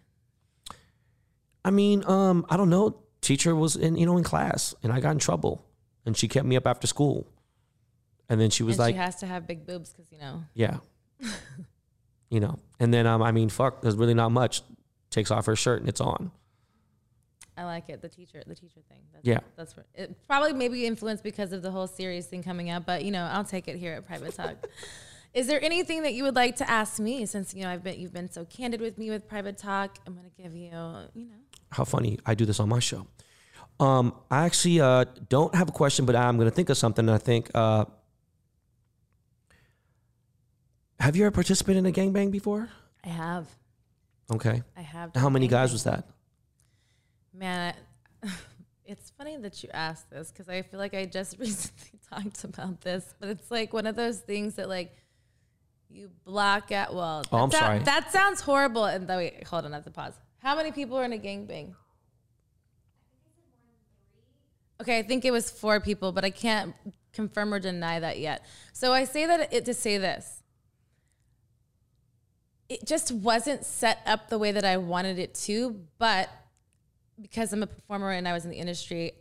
I 1.65 1.71
mean, 1.71 2.03
um, 2.05 2.45
I 2.49 2.57
don't 2.57 2.69
know. 2.69 2.99
Teacher 3.21 3.55
was 3.55 3.76
in 3.76 3.95
you 3.95 4.05
know 4.05 4.17
in 4.17 4.24
class 4.24 4.76
and 4.84 4.91
I 4.91 4.99
got 4.99 5.11
in 5.11 5.19
trouble 5.19 5.65
and 6.05 6.15
she 6.15 6.28
kept 6.28 6.45
me 6.45 6.55
up 6.55 6.67
after 6.67 6.88
school, 6.88 7.28
and 8.30 8.39
then 8.39 8.49
she 8.49 8.63
was 8.63 8.76
and 8.76 8.80
like, 8.80 8.95
she 8.95 8.97
has 8.97 9.15
to 9.17 9.26
have 9.26 9.47
big 9.47 9.65
boobs 9.65 9.91
because 9.91 10.11
you 10.11 10.19
know. 10.19 10.43
Yeah. 10.53 10.78
you 12.30 12.39
know, 12.39 12.59
and 12.80 12.93
then 12.93 13.07
um, 13.07 13.21
I 13.21 13.32
mean, 13.32 13.49
fuck, 13.49 13.82
there's 13.82 13.95
really 13.95 14.13
not 14.13 14.32
much. 14.32 14.61
Takes 15.09 15.32
off 15.32 15.45
her 15.45 15.55
shirt 15.55 15.80
and 15.80 15.89
it's 15.89 16.01
on. 16.01 16.32
I 17.58 17.66
like 17.66 17.89
it. 17.89 18.01
The 18.01 18.10
teacher, 18.10 18.41
the 18.47 18.56
teacher 18.56 18.80
thing. 18.89 18.99
That's, 19.14 19.26
Yeah. 19.26 19.39
that's 19.56 19.76
what, 19.78 19.86
it 19.93 20.16
probably 20.28 20.54
maybe 20.54 20.86
influenced 20.86 21.24
because 21.24 21.54
of 21.54 21.62
the 21.62 21.72
whole 21.72 21.88
series 21.88 22.26
thing 22.26 22.41
coming 22.43 22.70
out. 22.70 22.86
But 22.86 23.04
you 23.06 23.12
know, 23.12 23.24
I'll 23.32 23.43
take 23.43 23.68
it 23.68 23.78
here 23.78 23.93
at 23.93 24.06
Private 24.08 24.34
Talk. 24.36 24.56
Is 25.34 25.47
there 25.47 25.64
anything 25.64 26.04
that 26.04 26.14
you 26.14 26.24
would 26.24 26.36
like 26.36 26.56
to 26.58 26.70
ask 26.70 26.99
me? 26.99 27.26
Since 27.26 27.54
you 27.56 27.64
know 27.64 27.70
I've 27.70 27.84
been 27.84 27.99
you've 27.99 28.14
been 28.14 28.32
so 28.32 28.45
candid 28.45 28.82
with 28.82 28.97
me 28.97 29.10
with 29.10 29.28
Private 29.28 29.58
Talk, 29.58 29.97
I'm 30.06 30.14
gonna 30.16 30.30
give 30.38 30.56
you 30.56 30.70
you 31.14 31.26
know 31.26 31.36
How 31.72 31.86
funny! 31.86 32.20
I 32.26 32.36
do 32.36 32.45
this 32.45 32.60
on 32.60 32.70
my 32.70 32.80
show. 32.80 33.08
Um, 33.80 34.14
I 34.30 34.45
actually 34.45 34.80
uh, 34.80 35.06
don't 35.30 35.54
have 35.56 35.70
a 35.70 35.72
question, 35.72 36.06
but 36.06 36.16
I'm 36.16 36.38
going 36.38 36.47
to 36.47 36.54
think 36.56 36.70
of 36.70 36.78
something. 36.78 37.10
I 37.10 37.18
think, 37.18 37.49
uh, 37.56 37.86
have 40.99 41.16
you 41.16 41.26
ever 41.26 41.32
participated 41.32 41.84
in 41.84 41.86
a 41.88 41.91
gangbang 41.91 42.32
before? 42.32 42.70
I 43.04 43.10
have 43.10 43.47
Okay. 44.32 44.62
I 44.78 44.82
have. 44.82 45.16
How 45.16 45.30
many 45.30 45.47
guys 45.47 45.74
was 45.74 45.84
that? 45.84 46.08
Man, 47.34 47.73
I, 48.23 48.29
it's 48.86 49.11
funny 49.17 49.38
that 49.38 49.63
you 49.63 49.69
asked 49.73 50.09
this 50.09 50.31
because 50.31 50.49
I 50.49 50.61
feel 50.61 50.79
like 50.79 50.93
I 50.93 51.05
just 51.05 51.38
recently 51.39 51.99
talked 52.09 52.43
about 52.43 52.81
this, 52.81 53.13
but 53.19 53.29
it's 53.29 53.49
like 53.49 53.73
one 53.73 53.88
of 53.88 53.95
those 53.95 54.19
things 54.19 54.55
that 54.55 54.69
like 54.69 54.93
you 55.89 56.09
block 56.25 56.71
out. 56.71 56.93
Well, 56.93 57.23
Oh, 57.31 57.38
I'm 57.43 57.49
that 57.49 57.59
sorry. 57.59 57.79
That 57.79 58.11
sounds 58.11 58.41
horrible. 58.41 58.86
And 58.86 59.07
though, 59.07 59.17
wait, 59.17 59.45
hold 59.47 59.65
on, 59.65 59.73
I 59.73 59.77
have 59.77 59.86
to 59.86 59.91
pause. 59.91 60.13
How 60.39 60.55
many 60.55 60.71
people 60.71 60.97
are 60.97 61.03
in 61.03 61.13
a 61.13 61.17
gangbang? 61.17 61.73
Okay, 64.81 64.99
I 64.99 65.03
think 65.03 65.23
it 65.23 65.31
was 65.31 65.49
four 65.49 65.79
people, 65.79 66.11
but 66.11 66.25
I 66.25 66.29
can't 66.29 66.75
confirm 67.13 67.53
or 67.53 67.59
deny 67.59 67.99
that 67.99 68.19
yet. 68.19 68.43
So 68.73 68.91
I 68.91 69.05
say 69.05 69.25
that 69.25 69.53
it 69.53 69.65
to 69.65 69.73
say 69.73 69.97
this 69.97 70.41
it 72.69 72.86
just 72.88 73.11
wasn't 73.11 73.63
set 73.65 73.99
up 74.05 74.29
the 74.29 74.38
way 74.39 74.51
that 74.51 74.65
I 74.65 74.77
wanted 74.77 75.19
it 75.19 75.36
to, 75.36 75.79
but 75.99 76.27
because 77.22 77.53
I'm 77.53 77.64
a 77.64 77.68
performer 77.68 78.11
and 78.11 78.28
I 78.28 78.34
was 78.34 78.45
in 78.45 78.51
the 78.51 78.57
industry, 78.57 79.14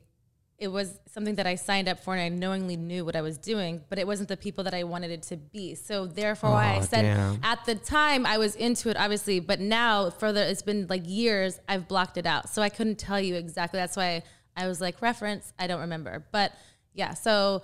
it 0.59 0.69
was 0.69 1.01
something 1.07 1.35
that 1.35 1.47
I 1.47 1.57
signed 1.57 1.89
up 1.89 1.99
for 1.99 2.15
and 2.15 2.23
I 2.23 2.29
knowingly 2.29 2.77
knew 2.77 3.05
what 3.05 3.17
I 3.17 3.21
was 3.21 3.37
doing, 3.37 3.83
but 3.89 3.99
it 3.99 4.07
wasn't 4.07 4.29
the 4.29 4.37
people 4.37 4.63
that 4.65 4.75
I 4.75 4.85
wanted 4.85 5.11
it 5.11 5.23
to 5.25 5.37
be. 5.37 5.75
So 5.75 6.07
therefore 6.07 6.51
why 6.51 6.77
I 6.77 6.81
said 6.81 7.03
damn. 7.03 7.41
at 7.43 7.65
the 7.65 7.75
time 7.75 8.25
I 8.25 8.39
was 8.39 8.55
into 8.55 8.89
it 8.89 8.97
obviously, 8.97 9.41
but 9.41 9.59
now 9.59 10.11
further 10.11 10.41
it's 10.43 10.63
been 10.63 10.87
like 10.89 11.03
years 11.05 11.59
I've 11.69 11.89
blocked 11.89 12.17
it 12.17 12.27
out. 12.27 12.49
So 12.49 12.63
I 12.63 12.69
couldn't 12.69 12.99
tell 12.99 13.21
you 13.21 13.35
exactly. 13.35 13.81
That's 13.81 13.97
why 13.97 14.23
I 14.57 14.69
was 14.69 14.81
like 14.81 15.03
reference, 15.03 15.53
I 15.59 15.67
don't 15.67 15.81
remember. 15.81 16.25
But 16.31 16.53
yeah, 16.95 17.15
so 17.15 17.63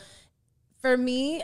for 0.81 0.97
me, 0.97 1.43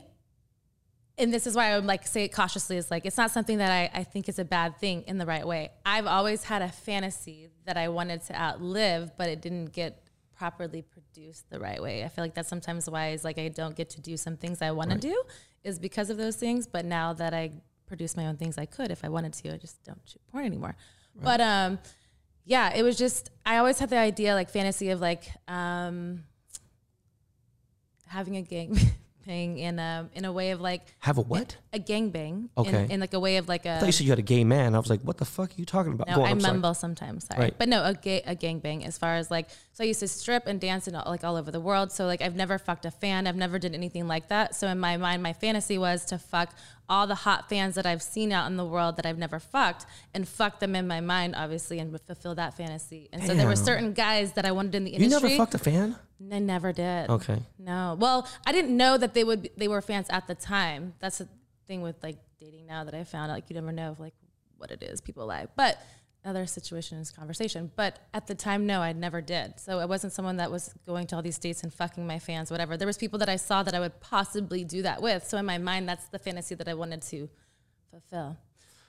and 1.17 1.33
this 1.33 1.47
is 1.47 1.55
why 1.55 1.71
I 1.71 1.77
would 1.77 1.87
like 1.87 2.07
say 2.07 2.25
it 2.25 2.33
cautiously 2.33 2.77
is 2.77 2.91
like 2.91 3.07
it's 3.07 3.17
not 3.17 3.31
something 3.31 3.59
that 3.59 3.71
I, 3.71 4.01
I 4.01 4.05
think 4.05 4.29
is 4.29 4.39
a 4.39 4.45
bad 4.45 4.79
thing 4.79 5.05
in 5.07 5.19
the 5.19 5.27
right 5.27 5.47
way. 5.47 5.71
I've 5.87 6.07
always 6.07 6.45
had 6.45 6.63
a 6.63 6.69
fantasy 6.69 7.49
that 7.67 7.77
I 7.77 7.89
wanted 7.89 8.23
to 8.27 8.41
outlive, 8.41 9.13
but 9.17 9.29
it 9.29 9.41
didn't 9.41 9.67
get 9.67 10.01
properly 10.37 10.83
produced 10.83 11.49
the 11.51 11.61
right 11.61 11.81
way. 11.81 12.05
I 12.05 12.09
feel 12.09 12.25
like 12.25 12.35
that's 12.35 12.49
sometimes 12.49 12.91
why 12.91 13.11
is 13.11 13.25
like 13.25 13.39
I 13.39 13.49
don't 13.49 13.77
get 13.77 13.91
to 13.91 14.01
do 14.01 14.17
some 14.17 14.37
things 14.37 14.61
I 14.61 14.73
want 14.73 14.91
to 14.91 14.99
do 14.99 15.23
is 15.63 15.79
because 15.79 16.11
of 16.11 16.17
those 16.17 16.37
things. 16.37 16.67
But 16.67 16.85
now 16.85 17.13
that 17.15 17.33
I 17.33 17.53
produce 17.87 18.17
my 18.17 18.27
own 18.27 18.37
things, 18.37 18.59
I 18.59 18.67
could 18.67 18.91
if 18.91 19.05
I 19.05 19.09
wanted 19.09 19.35
to. 19.35 19.55
I 19.55 19.57
just 19.57 19.83
don't 19.85 20.01
shoot 20.05 20.21
porn 20.31 20.45
anymore. 20.45 20.77
But 21.23 21.41
um, 21.41 21.79
yeah, 22.45 22.75
it 22.75 22.83
was 22.83 22.99
just 22.99 23.31
I 23.47 23.59
always 23.59 23.79
had 23.79 23.91
the 23.91 23.99
idea 23.99 24.35
like 24.35 24.51
fantasy 24.51 24.91
of 24.91 25.01
like 25.01 25.25
um 25.47 26.25
having 28.07 28.37
a 28.37 28.43
gang 28.43 28.77
in 29.33 29.79
a 29.79 30.09
in 30.15 30.25
a 30.25 30.33
way 30.33 30.51
of 30.51 30.61
like 30.61 30.83
Have 31.01 31.19
a 31.19 31.23
what? 31.23 31.57
a 31.73 31.79
gangbang 31.79 32.49
Okay. 32.57 32.85
in, 32.85 32.91
in 32.93 33.01
like 33.01 33.15
a 33.15 33.21
way 33.21 33.37
of 33.39 33.49
like 33.49 33.67
I 33.67 33.71
a 33.77 33.81
thought 33.81 33.87
you 33.87 33.93
said 33.93 34.05
you 34.05 34.11
had 34.13 34.19
a 34.19 34.23
gay 34.23 34.45
man. 34.45 34.75
I 34.75 34.79
was 34.79 34.91
like, 34.91 35.01
what 35.01 35.17
the 35.19 35.25
fuck 35.25 35.51
are 35.51 35.55
you 35.57 35.65
talking 35.65 35.93
about? 35.93 36.09
no, 36.09 36.17
on, 36.17 36.27
I 36.27 36.31
I'm 36.31 36.41
sorry. 36.41 36.53
mumble 36.55 36.75
sometimes. 36.75 37.27
Sorry, 37.27 37.41
Right. 37.41 37.55
but 37.59 37.69
no, 37.69 37.83
a 37.85 37.95
gay 37.95 38.23
a 38.27 38.35
gangbang. 38.37 38.87
As 38.87 38.99
far 38.99 39.15
as 39.17 39.31
like, 39.31 39.49
so 39.73 39.83
I 39.85 39.87
used 39.87 40.01
to 40.01 40.09
strip 40.09 40.47
and 40.47 40.61
dance 40.61 40.87
and 40.87 40.97
all, 40.97 41.05
like 41.11 41.25
all 41.25 41.37
over 41.37 41.51
the 41.51 41.61
world. 41.61 41.91
So 41.93 42.07
like, 42.07 42.23
I've 42.23 42.37
never 42.37 42.59
fucked 42.59 42.85
a 42.87 42.91
fan. 42.91 43.27
I've 43.27 43.37
never 43.37 43.59
did 43.59 43.75
anything 43.75 44.07
like 44.07 44.29
that. 44.29 44.55
So 44.55 44.69
in 44.69 44.79
my 44.79 44.97
mind, 44.97 45.23
my 45.23 45.33
fantasy 45.33 45.79
was 45.79 46.05
to 46.07 46.19
fuck 46.19 46.55
all 46.89 47.07
the 47.07 47.15
hot 47.15 47.49
fans 47.49 47.77
that 47.77 47.87
I've 47.87 48.03
seen 48.03 48.31
out 48.31 48.47
in 48.51 48.57
the 48.59 48.65
world 48.65 48.97
that 48.97 49.07
I've 49.07 49.17
never 49.17 49.39
fucked, 49.41 49.87
and 50.13 50.29
fuck 50.29 50.61
them 50.61 50.77
in 50.77 50.87
my 50.87 51.01
mind, 51.01 51.35
obviously, 51.35 51.79
and 51.79 51.99
fulfill 52.03 52.35
that 52.35 52.55
fantasy. 52.59 53.09
And 53.11 53.23
so 53.25 53.35
there 53.35 53.47
were 53.47 53.57
certain 53.57 53.95
guys 53.95 54.33
that 54.33 54.45
I 54.45 54.53
wanted 54.53 54.75
in 54.75 54.85
the 54.85 54.91
industry 54.91 55.31
You 55.31 55.37
never 55.39 55.43
fucked 55.43 55.55
a 55.55 55.59
fan? 55.59 55.97
I 56.33 56.39
never 56.39 56.73
did. 56.73 57.11
Okay. 57.11 57.43
No. 57.59 57.97
Well, 57.99 58.29
I 58.47 58.53
didn't 58.53 58.77
know 58.77 58.97
that 58.97 59.15
they 59.15 59.25
would 59.25 59.43
be, 59.43 59.51
they 59.57 59.69
were 59.69 59.81
fans 59.81 60.07
at 60.11 60.27
the 60.27 60.35
time. 60.35 60.95
That's 61.01 61.19
the 61.19 61.29
thing 61.67 61.83
with 61.83 61.97
like 62.03 62.19
dating 62.41 62.67
now 62.67 62.85
that 62.85 62.95
I 62.95 63.05
found 63.05 63.31
out 63.31 63.35
like 63.35 63.49
you 63.49 63.55
never 63.55 63.73
know 63.73 63.97
like 63.99 64.15
what 64.57 64.71
it 64.71 64.83
is 64.83 65.01
people 65.01 65.27
lie. 65.27 65.47
But 65.57 65.79
other 66.25 66.47
situation 66.47 66.99
is 66.99 67.11
conversation. 67.11 67.71
But 67.77 67.99
at 68.15 68.27
the 68.27 68.35
time, 68.35 68.67
no, 68.67 68.81
I 68.81 68.93
never 68.93 69.21
did. 69.21 69.61
So 69.61 69.79
I 69.79 69.85
wasn't 69.85 70.13
someone 70.13 70.39
that 70.39 70.51
was 70.51 70.75
going 70.87 71.07
to 71.09 71.17
all 71.17 71.23
these 71.23 71.39
dates 71.39 71.63
and 71.63 71.73
fucking 71.73 72.07
my 72.07 72.19
fans, 72.19 72.51
whatever. 72.51 72.77
There 72.77 72.87
was 72.87 72.97
people 72.97 73.19
that 73.19 73.29
I 73.29 73.37
saw 73.37 73.63
that 73.63 73.75
I 73.75 73.81
would 73.81 74.01
possibly 74.01 74.65
do 74.65 74.83
that 74.83 75.03
with. 75.03 75.29
So 75.29 75.37
in 75.37 75.45
my 75.45 75.59
mind, 75.59 75.89
that's 75.89 76.07
the 76.09 76.19
fantasy 76.19 76.55
that 76.55 76.69
I 76.69 76.75
wanted 76.75 77.03
to 77.03 77.29
fulfill. 77.91 78.39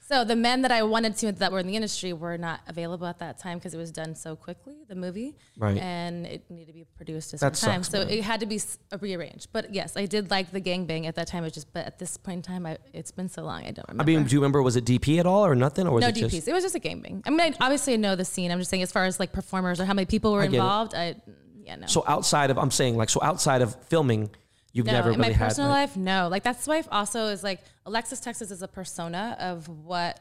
So 0.07 0.23
the 0.23 0.35
men 0.35 0.61
that 0.61 0.71
I 0.71 0.83
wanted 0.83 1.17
to 1.17 1.31
that 1.31 1.51
were 1.51 1.57
in 1.57 1.65
the 1.65 1.75
industry 1.75 2.13
were 2.13 2.37
not 2.37 2.59
available 2.67 3.07
at 3.07 3.17
that 3.19 3.39
time 3.39 3.57
because 3.57 3.73
it 3.73 3.77
was 3.77 3.91
done 3.91 4.13
so 4.13 4.35
quickly, 4.35 4.75
the 4.87 4.93
movie, 4.93 5.35
Right. 5.57 5.77
And 5.77 6.27
it 6.27 6.43
needed 6.51 6.67
to 6.67 6.73
be 6.73 6.85
produced 6.95 7.33
at 7.33 7.39
That 7.39 7.55
some 7.57 7.71
time, 7.71 7.83
so 7.83 7.99
man. 7.99 8.09
it 8.11 8.23
had 8.23 8.39
to 8.41 8.45
be 8.45 8.57
s- 8.57 8.77
uh, 8.91 8.99
rearranged. 9.01 9.47
But 9.51 9.73
yes, 9.73 9.97
I 9.97 10.05
did 10.05 10.29
like 10.29 10.51
the 10.51 10.61
gangbang 10.61 11.07
at 11.07 11.15
that 11.15 11.25
time. 11.25 11.41
It 11.43 11.47
was 11.47 11.53
just, 11.53 11.73
but 11.73 11.87
at 11.87 11.97
this 11.97 12.17
point 12.17 12.37
in 12.37 12.41
time, 12.53 12.67
I, 12.67 12.77
it's 12.93 13.09
been 13.11 13.29
so 13.29 13.41
long, 13.43 13.61
I 13.65 13.71
don't 13.71 13.87
remember. 13.89 14.03
I 14.03 14.15
mean, 14.15 14.25
do 14.25 14.35
you 14.35 14.39
remember, 14.41 14.61
was 14.61 14.75
it 14.75 14.85
DP 14.85 15.17
at 15.19 15.25
all 15.25 15.43
or 15.43 15.55
nothing? 15.55 15.87
Or 15.87 15.93
was 15.95 16.01
no 16.03 16.09
it 16.09 16.15
DPs. 16.15 16.29
just, 16.29 16.47
it 16.49 16.53
was 16.53 16.63
just 16.63 16.75
a 16.75 16.79
gangbang. 16.79 17.23
I 17.25 17.31
mean, 17.31 17.39
I, 17.41 17.53
obviously 17.59 17.93
I 17.93 17.97
know 17.97 18.15
the 18.15 18.25
scene. 18.25 18.51
I'm 18.51 18.59
just 18.59 18.69
saying, 18.69 18.83
as 18.83 18.91
far 18.91 19.05
as 19.05 19.19
like 19.19 19.31
performers 19.33 19.79
or 19.81 19.85
how 19.85 19.93
many 19.95 20.05
people 20.05 20.33
were 20.33 20.41
I 20.41 20.45
get 20.45 20.53
it. 20.53 20.57
involved, 20.57 20.93
I 20.93 21.15
yeah 21.63 21.77
no. 21.77 21.87
so 21.87 22.03
outside 22.07 22.51
of, 22.51 22.59
I'm 22.59 22.69
saying 22.69 22.95
like, 22.95 23.09
so 23.09 23.19
outside 23.23 23.63
of 23.63 23.75
filming, 23.85 24.29
you've 24.71 24.85
no, 24.85 24.91
never 24.91 25.09
in 25.09 25.17
really 25.19 25.29
my 25.31 25.35
had 25.35 25.47
personal 25.47 25.71
like, 25.71 25.89
life, 25.89 25.97
no. 25.97 26.27
Like 26.29 26.43
that's 26.43 26.67
why 26.67 26.83
also 26.91 27.25
is 27.29 27.43
like 27.43 27.59
Alexis 27.85 28.19
Texas 28.19 28.51
is 28.51 28.61
a 28.61 28.67
persona 28.67 29.37
of 29.39 29.67
what 29.67 30.19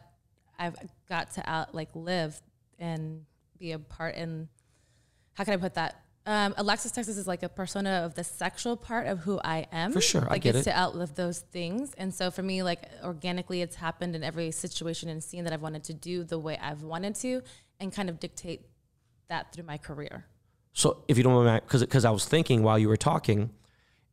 I've 0.58 0.76
got 1.08 1.32
to 1.34 1.50
out 1.50 1.74
like 1.74 1.88
live 1.94 2.40
and 2.78 3.24
be 3.58 3.72
a 3.72 3.78
part 3.78 4.16
in. 4.16 4.48
How 5.34 5.44
can 5.44 5.54
I 5.54 5.56
put 5.56 5.74
that? 5.74 6.00
Um, 6.26 6.54
Alexis 6.56 6.90
Texas 6.90 7.18
is 7.18 7.26
like 7.26 7.42
a 7.42 7.48
persona 7.48 8.02
of 8.04 8.14
the 8.14 8.24
sexual 8.24 8.76
part 8.76 9.06
of 9.06 9.20
who 9.20 9.40
I 9.44 9.66
am. 9.72 9.92
For 9.92 10.00
sure, 10.00 10.26
I 10.30 10.38
get 10.38 10.56
it's 10.56 10.66
it. 10.66 10.70
to 10.70 10.78
outlive 10.78 11.14
those 11.14 11.40
things, 11.40 11.92
and 11.98 12.14
so 12.14 12.30
for 12.30 12.42
me, 12.42 12.62
like 12.62 12.82
organically, 13.02 13.60
it's 13.60 13.76
happened 13.76 14.16
in 14.16 14.24
every 14.24 14.50
situation 14.50 15.10
and 15.10 15.22
scene 15.22 15.44
that 15.44 15.52
I've 15.52 15.60
wanted 15.60 15.84
to 15.84 15.94
do 15.94 16.24
the 16.24 16.38
way 16.38 16.58
I've 16.60 16.82
wanted 16.82 17.14
to, 17.16 17.42
and 17.78 17.92
kind 17.92 18.08
of 18.08 18.20
dictate 18.20 18.62
that 19.28 19.52
through 19.52 19.64
my 19.64 19.76
career. 19.76 20.24
So 20.72 21.04
if 21.08 21.18
you 21.18 21.24
don't 21.24 21.44
mind, 21.44 21.62
because 21.66 21.82
because 21.82 22.04
I 22.06 22.10
was 22.10 22.24
thinking 22.24 22.62
while 22.62 22.78
you 22.78 22.88
were 22.88 22.96
talking, 22.96 23.50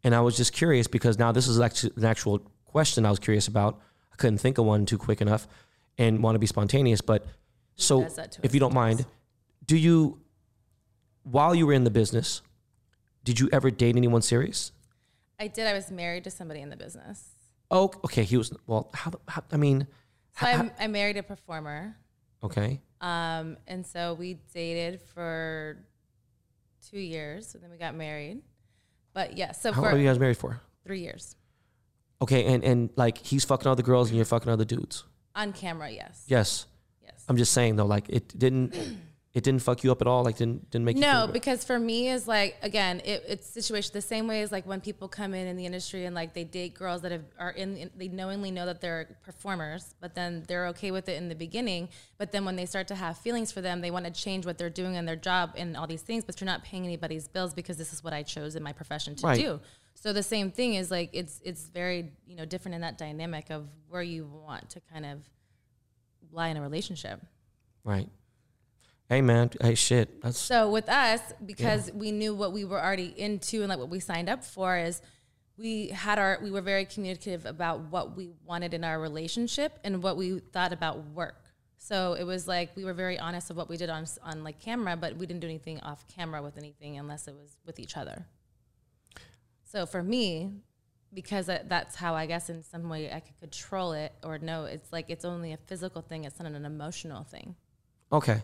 and 0.04 0.14
I 0.14 0.20
was 0.20 0.36
just 0.36 0.52
curious 0.52 0.88
because 0.88 1.18
now 1.18 1.32
this 1.32 1.48
is 1.48 1.62
actually 1.62 1.94
an 1.96 2.06
actual 2.06 2.42
question 2.72 3.06
I 3.06 3.10
was 3.10 3.20
curious 3.20 3.48
about. 3.48 3.80
I 4.12 4.16
couldn't 4.16 4.40
think 4.40 4.58
of 4.58 4.66
one 4.66 4.86
too 4.86 4.98
quick 4.98 5.22
enough, 5.22 5.48
and 5.98 6.22
want 6.24 6.36
to 6.36 6.40
be 6.40 6.48
spontaneous. 6.48 7.02
But 7.02 7.26
so 7.76 8.04
does 8.04 8.16
that 8.16 8.32
to 8.34 8.40
if 8.44 8.54
you 8.54 8.60
don't 8.60 8.74
mind, 8.74 9.06
do 9.66 9.78
you 9.78 10.20
while 11.24 11.54
you 11.54 11.68
were 11.68 11.74
in 11.74 11.84
the 11.84 11.92
business, 11.92 12.42
did 13.24 13.40
you 13.40 13.50
ever 13.52 13.70
date 13.72 13.96
anyone 13.96 14.22
serious? 14.22 14.72
I 15.40 15.48
did. 15.48 15.68
I 15.68 15.74
was 15.74 15.92
married 15.92 16.24
to 16.26 16.32
somebody 16.32 16.62
in 16.62 16.70
the 16.70 16.78
business. 16.78 17.30
Oh, 17.70 17.92
okay. 18.06 18.24
He 18.24 18.38
was 18.38 18.54
well. 18.68 18.90
How? 18.94 19.12
how 19.28 19.44
I 19.52 19.58
mean, 19.58 19.88
So 20.40 20.46
how- 20.46 20.64
I, 20.80 20.86
I 20.86 20.88
married 20.88 21.18
a 21.18 21.24
performer. 21.24 21.96
okay. 22.44 22.82
Um, 23.02 23.58
and 23.68 23.86
so 23.86 24.14
we 24.14 24.36
dated 24.54 25.02
for 25.02 25.78
two 26.90 27.00
years, 27.00 27.56
and 27.56 27.64
then 27.64 27.72
we 27.72 27.78
got 27.78 27.96
married. 27.96 28.42
But 29.14 29.38
yeah, 29.38 29.52
so 29.54 29.72
How 29.72 29.82
long 29.82 29.94
are 29.94 29.98
you 29.98 30.08
guys 30.08 30.20
married 30.20 30.38
for? 30.38 30.62
three 30.86 31.02
years 31.02 31.36
Okay, 32.22 32.46
and 32.46 32.64
and 32.64 32.90
like 32.96 33.18
he's 33.18 33.44
fucking 33.46 33.68
other 33.68 33.84
girls 33.84 34.10
and 34.10 34.16
you're 34.16 34.26
fucking 34.26 34.52
other 34.52 34.66
dudes. 34.66 35.04
on 35.36 35.54
camera, 35.54 35.90
yes, 35.90 36.24
Yes. 36.28 36.66
yes. 37.04 37.24
I'm 37.28 37.38
just 37.38 37.52
saying 37.54 37.76
though, 37.78 37.86
like 37.86 38.06
it 38.10 38.38
didn't 38.38 38.76
it 39.34 39.44
didn't 39.46 39.62
fuck 39.62 39.82
you 39.84 39.92
up 39.94 40.02
at 40.02 40.08
all. 40.08 40.24
Like 40.26 40.36
didn't 40.38 40.70
didn't 40.70 40.86
make 40.86 40.98
you 40.98 41.02
No, 41.02 41.26
because 41.32 41.64
for 41.64 41.80
me 41.80 42.10
is 42.10 42.28
like 42.28 42.58
again, 42.62 43.02
it, 43.06 43.24
it's 43.28 43.48
situation 43.48 43.92
the 43.94 44.02
same 44.02 44.28
way 44.28 44.42
as 44.42 44.52
like 44.52 44.68
when 44.68 44.82
people 44.82 45.08
come 45.08 45.34
in 45.34 45.48
in 45.48 45.56
the 45.56 45.66
industry 45.66 46.06
and 46.06 46.14
like 46.14 46.34
they 46.34 46.44
date 46.44 46.74
girls 46.76 47.02
that 47.04 47.12
have, 47.14 47.24
are 47.40 47.52
in, 47.52 47.78
in 47.78 47.90
they 47.96 48.10
knowingly 48.10 48.52
know 48.52 48.66
that 48.66 48.82
they're 48.82 49.18
performers, 49.24 49.96
but 50.02 50.14
then 50.14 50.44
they're 50.48 50.68
okay 50.68 50.92
with 50.92 51.08
it 51.10 51.16
in 51.16 51.30
the 51.30 51.36
beginning. 51.36 51.88
But 52.18 52.32
then 52.34 52.44
when 52.46 52.56
they 52.58 52.66
start 52.68 52.88
to 52.90 52.96
have 52.96 53.18
feelings 53.18 53.52
for 53.54 53.62
them, 53.62 53.80
they 53.82 53.90
want 53.90 54.06
to 54.06 54.12
change 54.12 54.46
what 54.46 54.58
they're 54.60 54.70
doing 54.70 54.96
in 54.96 55.06
their 55.06 55.16
job 55.16 55.54
and 55.56 55.76
all 55.78 55.88
these 55.88 56.02
things. 56.04 56.24
But 56.26 56.40
you're 56.42 56.46
not 56.46 56.64
paying 56.64 56.84
anybody's 56.86 57.28
bills 57.30 57.54
because 57.56 57.78
this 57.78 57.94
is 57.94 58.04
what 58.04 58.12
I 58.14 58.22
chose 58.24 58.56
in 58.58 58.62
my 58.62 58.74
profession 58.74 59.16
to 59.16 59.26
Right. 59.28 59.40
do. 59.40 59.60
So 59.96 60.14
the 60.14 60.24
same 60.24 60.52
thing 60.52 60.74
is 60.74 60.90
like 60.90 61.10
it's 61.14 61.40
it's 61.44 61.68
very 61.68 62.12
you 62.26 62.36
know 62.36 62.46
different 62.46 62.76
in 62.76 62.82
that 62.82 62.98
dynamic 62.98 63.50
of 63.50 63.68
where 63.88 64.02
you 64.02 64.26
want 64.26 64.70
to 64.72 64.82
kind 64.92 65.06
of 65.06 65.24
lie 66.32 66.48
in 66.48 66.58
a 66.58 66.62
relationship. 66.62 67.22
right. 67.84 68.10
Hey 69.10 69.22
man, 69.22 69.50
hey 69.60 69.76
shit. 69.76 70.22
That's 70.22 70.38
So 70.38 70.72
with 70.72 70.88
us, 70.88 71.20
because 71.46 71.92
we 71.92 72.14
knew 72.14 72.34
what 72.34 72.54
we 72.54 72.64
were 72.64 72.82
already 72.82 73.14
into 73.18 73.60
and 73.60 73.68
like 73.68 73.78
what 73.78 73.90
we 73.90 74.00
signed 74.00 74.30
up 74.30 74.42
for 74.42 74.78
is 74.78 75.02
we 75.58 75.90
had 75.90 76.18
our 76.18 76.40
we 76.42 76.50
were 76.50 76.62
very 76.62 76.86
communicative 76.86 77.46
about 77.46 77.82
what 77.92 78.16
we 78.16 78.30
wanted 78.46 78.74
in 78.74 78.84
our 78.84 79.00
relationship 79.00 79.78
and 79.84 80.02
what 80.02 80.16
we 80.16 80.40
thought 80.40 80.72
about 80.72 81.06
work. 81.10 81.44
So 81.78 82.14
it 82.14 82.24
was 82.24 82.48
like 82.48 82.76
we 82.76 82.86
were 82.86 82.94
very 82.94 83.20
honest 83.20 83.50
of 83.50 83.58
what 83.58 83.68
we 83.68 83.76
did 83.76 83.90
on 83.90 84.06
on 84.24 84.44
like 84.44 84.60
camera, 84.60 84.96
but 84.96 85.18
we 85.18 85.26
didn't 85.26 85.42
do 85.42 85.48
anything 85.48 85.80
off 85.82 86.08
camera 86.08 86.42
with 86.42 86.58
anything 86.58 86.98
unless 86.98 87.28
it 87.28 87.36
was 87.36 87.58
with 87.66 87.80
each 87.80 87.98
other. 87.98 88.26
So 89.72 89.86
for 89.86 90.04
me, 90.04 90.52
because 91.14 91.46
that's 91.46 91.96
how 91.96 92.14
I 92.14 92.26
guess 92.26 92.50
in 92.50 92.62
some 92.62 92.90
way 92.90 93.12
I 93.12 93.22
could 93.22 93.38
control 93.40 93.94
it 93.94 94.14
or 94.24 94.38
no, 94.38 94.66
it's 94.66 94.92
like 94.92 95.06
it's 95.10 95.24
only 95.24 95.54
a 95.54 95.58
physical 95.58 96.02
thing. 96.02 96.26
It's 96.26 96.40
not 96.40 96.52
an 96.52 96.66
emotional 96.66 97.24
thing. 97.24 97.56
okay. 98.12 98.44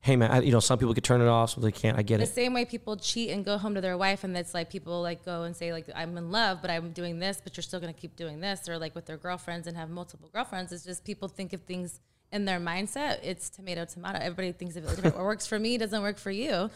Hey 0.00 0.16
man, 0.16 0.30
I, 0.30 0.40
you 0.40 0.52
know 0.52 0.60
some 0.60 0.78
people 0.78 0.92
could 0.92 1.02
turn 1.02 1.22
it 1.22 1.28
off, 1.28 1.52
some 1.52 1.62
they 1.62 1.72
can't. 1.72 1.96
I 1.96 2.02
get 2.02 2.18
the 2.18 2.24
it. 2.24 2.26
The 2.26 2.32
same 2.34 2.52
way 2.52 2.66
people 2.66 2.98
cheat 2.98 3.30
and 3.30 3.42
go 3.42 3.56
home 3.56 3.74
to 3.74 3.80
their 3.80 3.96
wife 3.96 4.22
and 4.22 4.36
it's 4.36 4.52
like 4.52 4.68
people 4.68 5.00
like 5.00 5.24
go 5.24 5.44
and 5.44 5.56
say 5.56 5.72
like 5.72 5.88
i'm 5.96 6.18
in 6.18 6.30
love 6.30 6.58
but 6.60 6.70
i'm 6.70 6.92
doing 6.92 7.18
this 7.20 7.40
but 7.42 7.56
you're 7.56 7.62
still 7.62 7.80
going 7.80 7.92
to 7.92 7.98
keep 7.98 8.14
doing 8.14 8.38
this 8.38 8.68
or 8.68 8.76
like 8.76 8.94
with 8.94 9.06
their 9.06 9.16
girlfriends 9.16 9.66
and 9.66 9.78
have 9.78 9.88
multiple 9.88 10.28
girlfriends 10.30 10.72
it's 10.72 10.84
just 10.84 11.06
people 11.06 11.26
think 11.26 11.54
of 11.54 11.62
things 11.62 12.00
in 12.32 12.44
their 12.44 12.60
mindset 12.60 13.18
it's 13.22 13.48
tomato 13.48 13.86
tomato 13.86 14.18
everybody 14.20 14.52
thinks 14.52 14.76
of 14.76 14.84
it 14.84 14.88
different 14.88 15.16
what 15.16 15.24
works 15.24 15.46
for 15.46 15.58
me 15.58 15.78
doesn't 15.78 16.02
work 16.02 16.18
for 16.18 16.30
you 16.30 16.68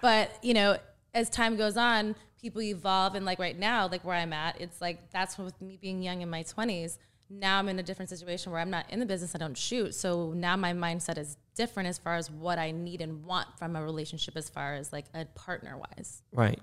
but 0.00 0.30
you 0.42 0.54
know 0.54 0.78
as 1.12 1.28
time 1.28 1.56
goes 1.58 1.76
on 1.76 2.14
people 2.42 2.60
evolve 2.60 3.14
and 3.14 3.24
like 3.24 3.38
right 3.38 3.58
now 3.58 3.86
like 3.88 4.04
where 4.04 4.16
i'm 4.16 4.32
at 4.32 4.60
it's 4.60 4.80
like 4.80 5.10
that's 5.12 5.38
with 5.38 5.58
me 5.62 5.78
being 5.80 6.02
young 6.02 6.20
in 6.22 6.28
my 6.28 6.42
20s 6.42 6.98
now 7.30 7.58
i'm 7.58 7.68
in 7.68 7.78
a 7.78 7.82
different 7.82 8.08
situation 8.10 8.50
where 8.52 8.60
i'm 8.60 8.68
not 8.68 8.84
in 8.90 8.98
the 8.98 9.06
business 9.06 9.34
i 9.34 9.38
don't 9.38 9.56
shoot 9.56 9.94
so 9.94 10.32
now 10.34 10.56
my 10.56 10.72
mindset 10.72 11.16
is 11.16 11.36
different 11.54 11.88
as 11.88 11.96
far 11.98 12.16
as 12.16 12.30
what 12.30 12.58
i 12.58 12.70
need 12.72 13.00
and 13.00 13.24
want 13.24 13.46
from 13.58 13.76
a 13.76 13.82
relationship 13.82 14.36
as 14.36 14.50
far 14.50 14.74
as 14.74 14.92
like 14.92 15.06
a 15.14 15.24
partner 15.34 15.78
wise 15.78 16.22
Right. 16.32 16.60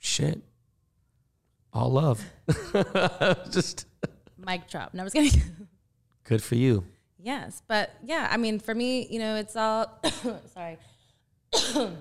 Shit. 0.00 0.40
All 1.72 1.90
love. 1.90 2.24
just 3.50 3.86
mic 4.38 4.68
drop 4.68 4.94
no, 4.94 5.00
i 5.00 5.04
was 5.04 5.12
kidding 5.12 5.40
good 6.24 6.42
for 6.42 6.54
you. 6.54 6.84
yes 7.18 7.62
but 7.66 7.90
yeah 8.04 8.28
i 8.30 8.36
mean 8.36 8.58
for 8.60 8.74
me 8.74 9.06
you 9.10 9.18
know 9.18 9.34
it's 9.36 9.56
all 9.56 10.00
sorry 10.54 10.78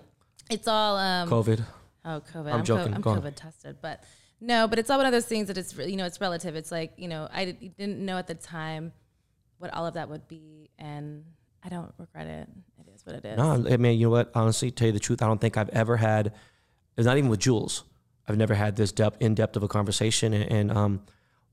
it's 0.52 0.68
all 0.68 0.98
um 0.98 1.30
COVID. 1.30 1.66
Oh, 2.08 2.22
COVID. 2.34 2.48
I'm 2.48 2.60
I'm, 2.60 2.64
joking. 2.64 2.92
Co- 2.92 2.96
I'm 2.96 3.02
Go 3.02 3.10
on. 3.12 3.22
COVID 3.22 3.36
tested, 3.36 3.78
but 3.82 4.04
no, 4.40 4.68
but 4.68 4.80
it's 4.80 4.90
all 4.90 4.98
one 4.98 5.06
of 5.06 5.12
those 5.12 5.26
things 5.26 5.48
that 5.48 5.58
it's 5.58 5.76
you 5.76 5.98
know 5.98 6.06
it's 6.06 6.22
relative. 6.22 6.56
It's 6.56 6.72
like 6.72 6.94
you 6.96 7.10
know 7.10 7.28
I 7.32 7.46
did, 7.46 7.78
didn't 7.78 8.00
know 8.00 8.18
at 8.18 8.28
the 8.28 8.36
time 8.36 8.94
what 9.58 9.74
all 9.74 9.86
of 9.86 9.96
that 9.96 10.10
would 10.10 10.28
be, 10.28 10.70
and 10.80 11.26
I 11.64 11.70
don't 11.70 11.94
regret 11.98 12.28
it. 12.28 12.48
It 12.80 12.94
is 12.96 13.06
what 13.06 13.16
it 13.16 13.26
is. 13.26 13.38
No, 13.38 13.52
I 13.70 13.78
mean, 13.78 14.00
you 14.00 14.06
know 14.06 14.12
what? 14.12 14.32
Honestly, 14.34 14.72
tell 14.72 14.88
you 14.88 14.94
the 14.94 15.00
truth, 15.00 15.22
I 15.22 15.28
don't 15.28 15.42
think 15.42 15.58
I've 15.58 15.70
ever 15.70 15.98
had. 15.98 16.34
It's 16.96 17.06
not 17.06 17.18
even 17.18 17.30
with 17.30 17.42
Jules. 17.42 17.84
I've 18.28 18.38
never 18.38 18.54
had 18.54 18.76
this 18.76 18.92
depth, 18.92 19.22
in 19.22 19.36
depth 19.36 19.56
of 19.56 19.64
a 19.64 19.68
conversation, 19.68 20.34
and, 20.34 20.52
and 20.52 20.72
um, 20.72 21.02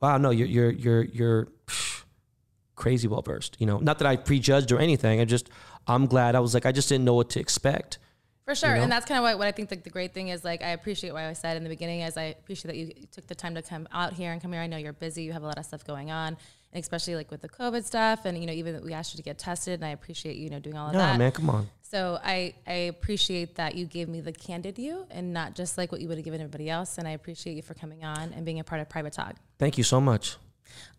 wow, 0.00 0.18
no, 0.18 0.30
you're 0.30 0.46
you're 0.46 0.70
you're 0.70 1.02
you're 1.04 1.48
crazy 2.76 3.08
well 3.08 3.22
versed. 3.22 3.56
You 3.58 3.66
know, 3.66 3.78
not 3.78 3.98
that 3.98 4.06
I 4.06 4.16
prejudged 4.16 4.70
or 4.70 4.78
anything. 4.78 5.20
I 5.20 5.24
just, 5.24 5.50
I'm 5.86 6.06
glad. 6.06 6.34
I 6.34 6.40
was 6.40 6.54
like, 6.54 6.66
I 6.66 6.72
just 6.72 6.88
didn't 6.88 7.04
know 7.04 7.14
what 7.14 7.30
to 7.30 7.40
expect. 7.40 7.98
For 8.44 8.54
sure, 8.54 8.76
know? 8.76 8.82
and 8.82 8.92
that's 8.92 9.06
kind 9.06 9.18
of 9.18 9.22
what, 9.22 9.38
what 9.38 9.48
I 9.48 9.52
think. 9.52 9.70
Like 9.70 9.84
the 9.84 9.90
great 9.90 10.12
thing 10.12 10.28
is, 10.28 10.44
like 10.44 10.62
I 10.62 10.70
appreciate 10.70 11.12
what 11.12 11.22
I 11.22 11.32
said 11.32 11.56
in 11.56 11.62
the 11.64 11.70
beginning. 11.70 12.00
Is 12.00 12.16
I 12.16 12.24
appreciate 12.24 12.70
that 12.70 12.76
you 12.76 13.06
took 13.10 13.26
the 13.26 13.34
time 13.34 13.54
to 13.54 13.62
come 13.62 13.88
out 13.90 14.12
here 14.12 14.32
and 14.32 14.40
come 14.42 14.52
here. 14.52 14.60
I 14.60 14.66
know 14.66 14.76
you're 14.76 14.92
busy. 14.92 15.22
You 15.22 15.32
have 15.32 15.42
a 15.42 15.46
lot 15.46 15.58
of 15.58 15.64
stuff 15.64 15.84
going 15.84 16.10
on, 16.10 16.36
and 16.72 16.82
especially 16.82 17.16
like 17.16 17.30
with 17.30 17.40
the 17.40 17.48
COVID 17.48 17.84
stuff, 17.84 18.26
and 18.26 18.38
you 18.38 18.46
know 18.46 18.52
even 18.52 18.74
that 18.74 18.84
we 18.84 18.92
asked 18.92 19.14
you 19.14 19.16
to 19.16 19.22
get 19.22 19.38
tested, 19.38 19.74
and 19.74 19.84
I 19.84 19.90
appreciate 19.90 20.36
you 20.36 20.50
know 20.50 20.58
doing 20.58 20.76
all 20.76 20.88
of 20.88 20.92
No, 20.92 20.98
that. 20.98 21.18
man, 21.18 21.32
come 21.32 21.48
on. 21.48 21.68
So 21.82 22.18
I, 22.24 22.54
I 22.66 22.72
appreciate 22.72 23.54
that 23.54 23.76
you 23.76 23.86
gave 23.86 24.08
me 24.08 24.20
the 24.20 24.32
candid 24.32 24.80
you 24.80 25.06
and 25.12 25.32
not 25.32 25.54
just 25.54 25.78
like 25.78 25.92
what 25.92 26.00
you 26.00 26.08
would 26.08 26.18
have 26.18 26.24
given 26.24 26.40
everybody 26.40 26.68
else. 26.68 26.98
And 26.98 27.06
I 27.06 27.12
appreciate 27.12 27.54
you 27.54 27.62
for 27.62 27.74
coming 27.74 28.04
on 28.04 28.32
and 28.32 28.44
being 28.44 28.58
a 28.58 28.64
part 28.64 28.80
of 28.80 28.88
Private 28.88 29.12
Talk. 29.12 29.36
Thank 29.60 29.78
you 29.78 29.84
so 29.84 30.00
much. 30.00 30.36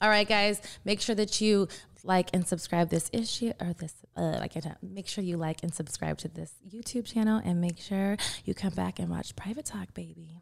All 0.02 0.08
right, 0.08 0.26
guys, 0.26 0.62
make 0.86 1.02
sure 1.02 1.16
that 1.16 1.42
you 1.42 1.68
like 2.06 2.30
and 2.34 2.48
subscribe 2.48 2.90
this 2.90 3.10
issue 3.12 3.52
or 3.60 3.74
this. 3.74 3.94
Uh, 4.16 4.38
I 4.40 4.48
can't. 4.48 4.66
Make 4.82 5.08
sure 5.08 5.24
you 5.24 5.38
like 5.38 5.64
and 5.64 5.74
subscribe 5.74 6.18
to 6.20 6.28
this 6.28 6.54
YouTube 6.68 7.06
channel, 7.06 7.42
and 7.44 7.60
make 7.60 7.80
sure 7.80 8.18
you 8.46 8.54
come 8.54 8.74
back 8.74 9.00
and 9.00 9.10
watch 9.10 9.36
Private 9.36 9.66
Talk, 9.66 9.94
baby. 9.94 10.42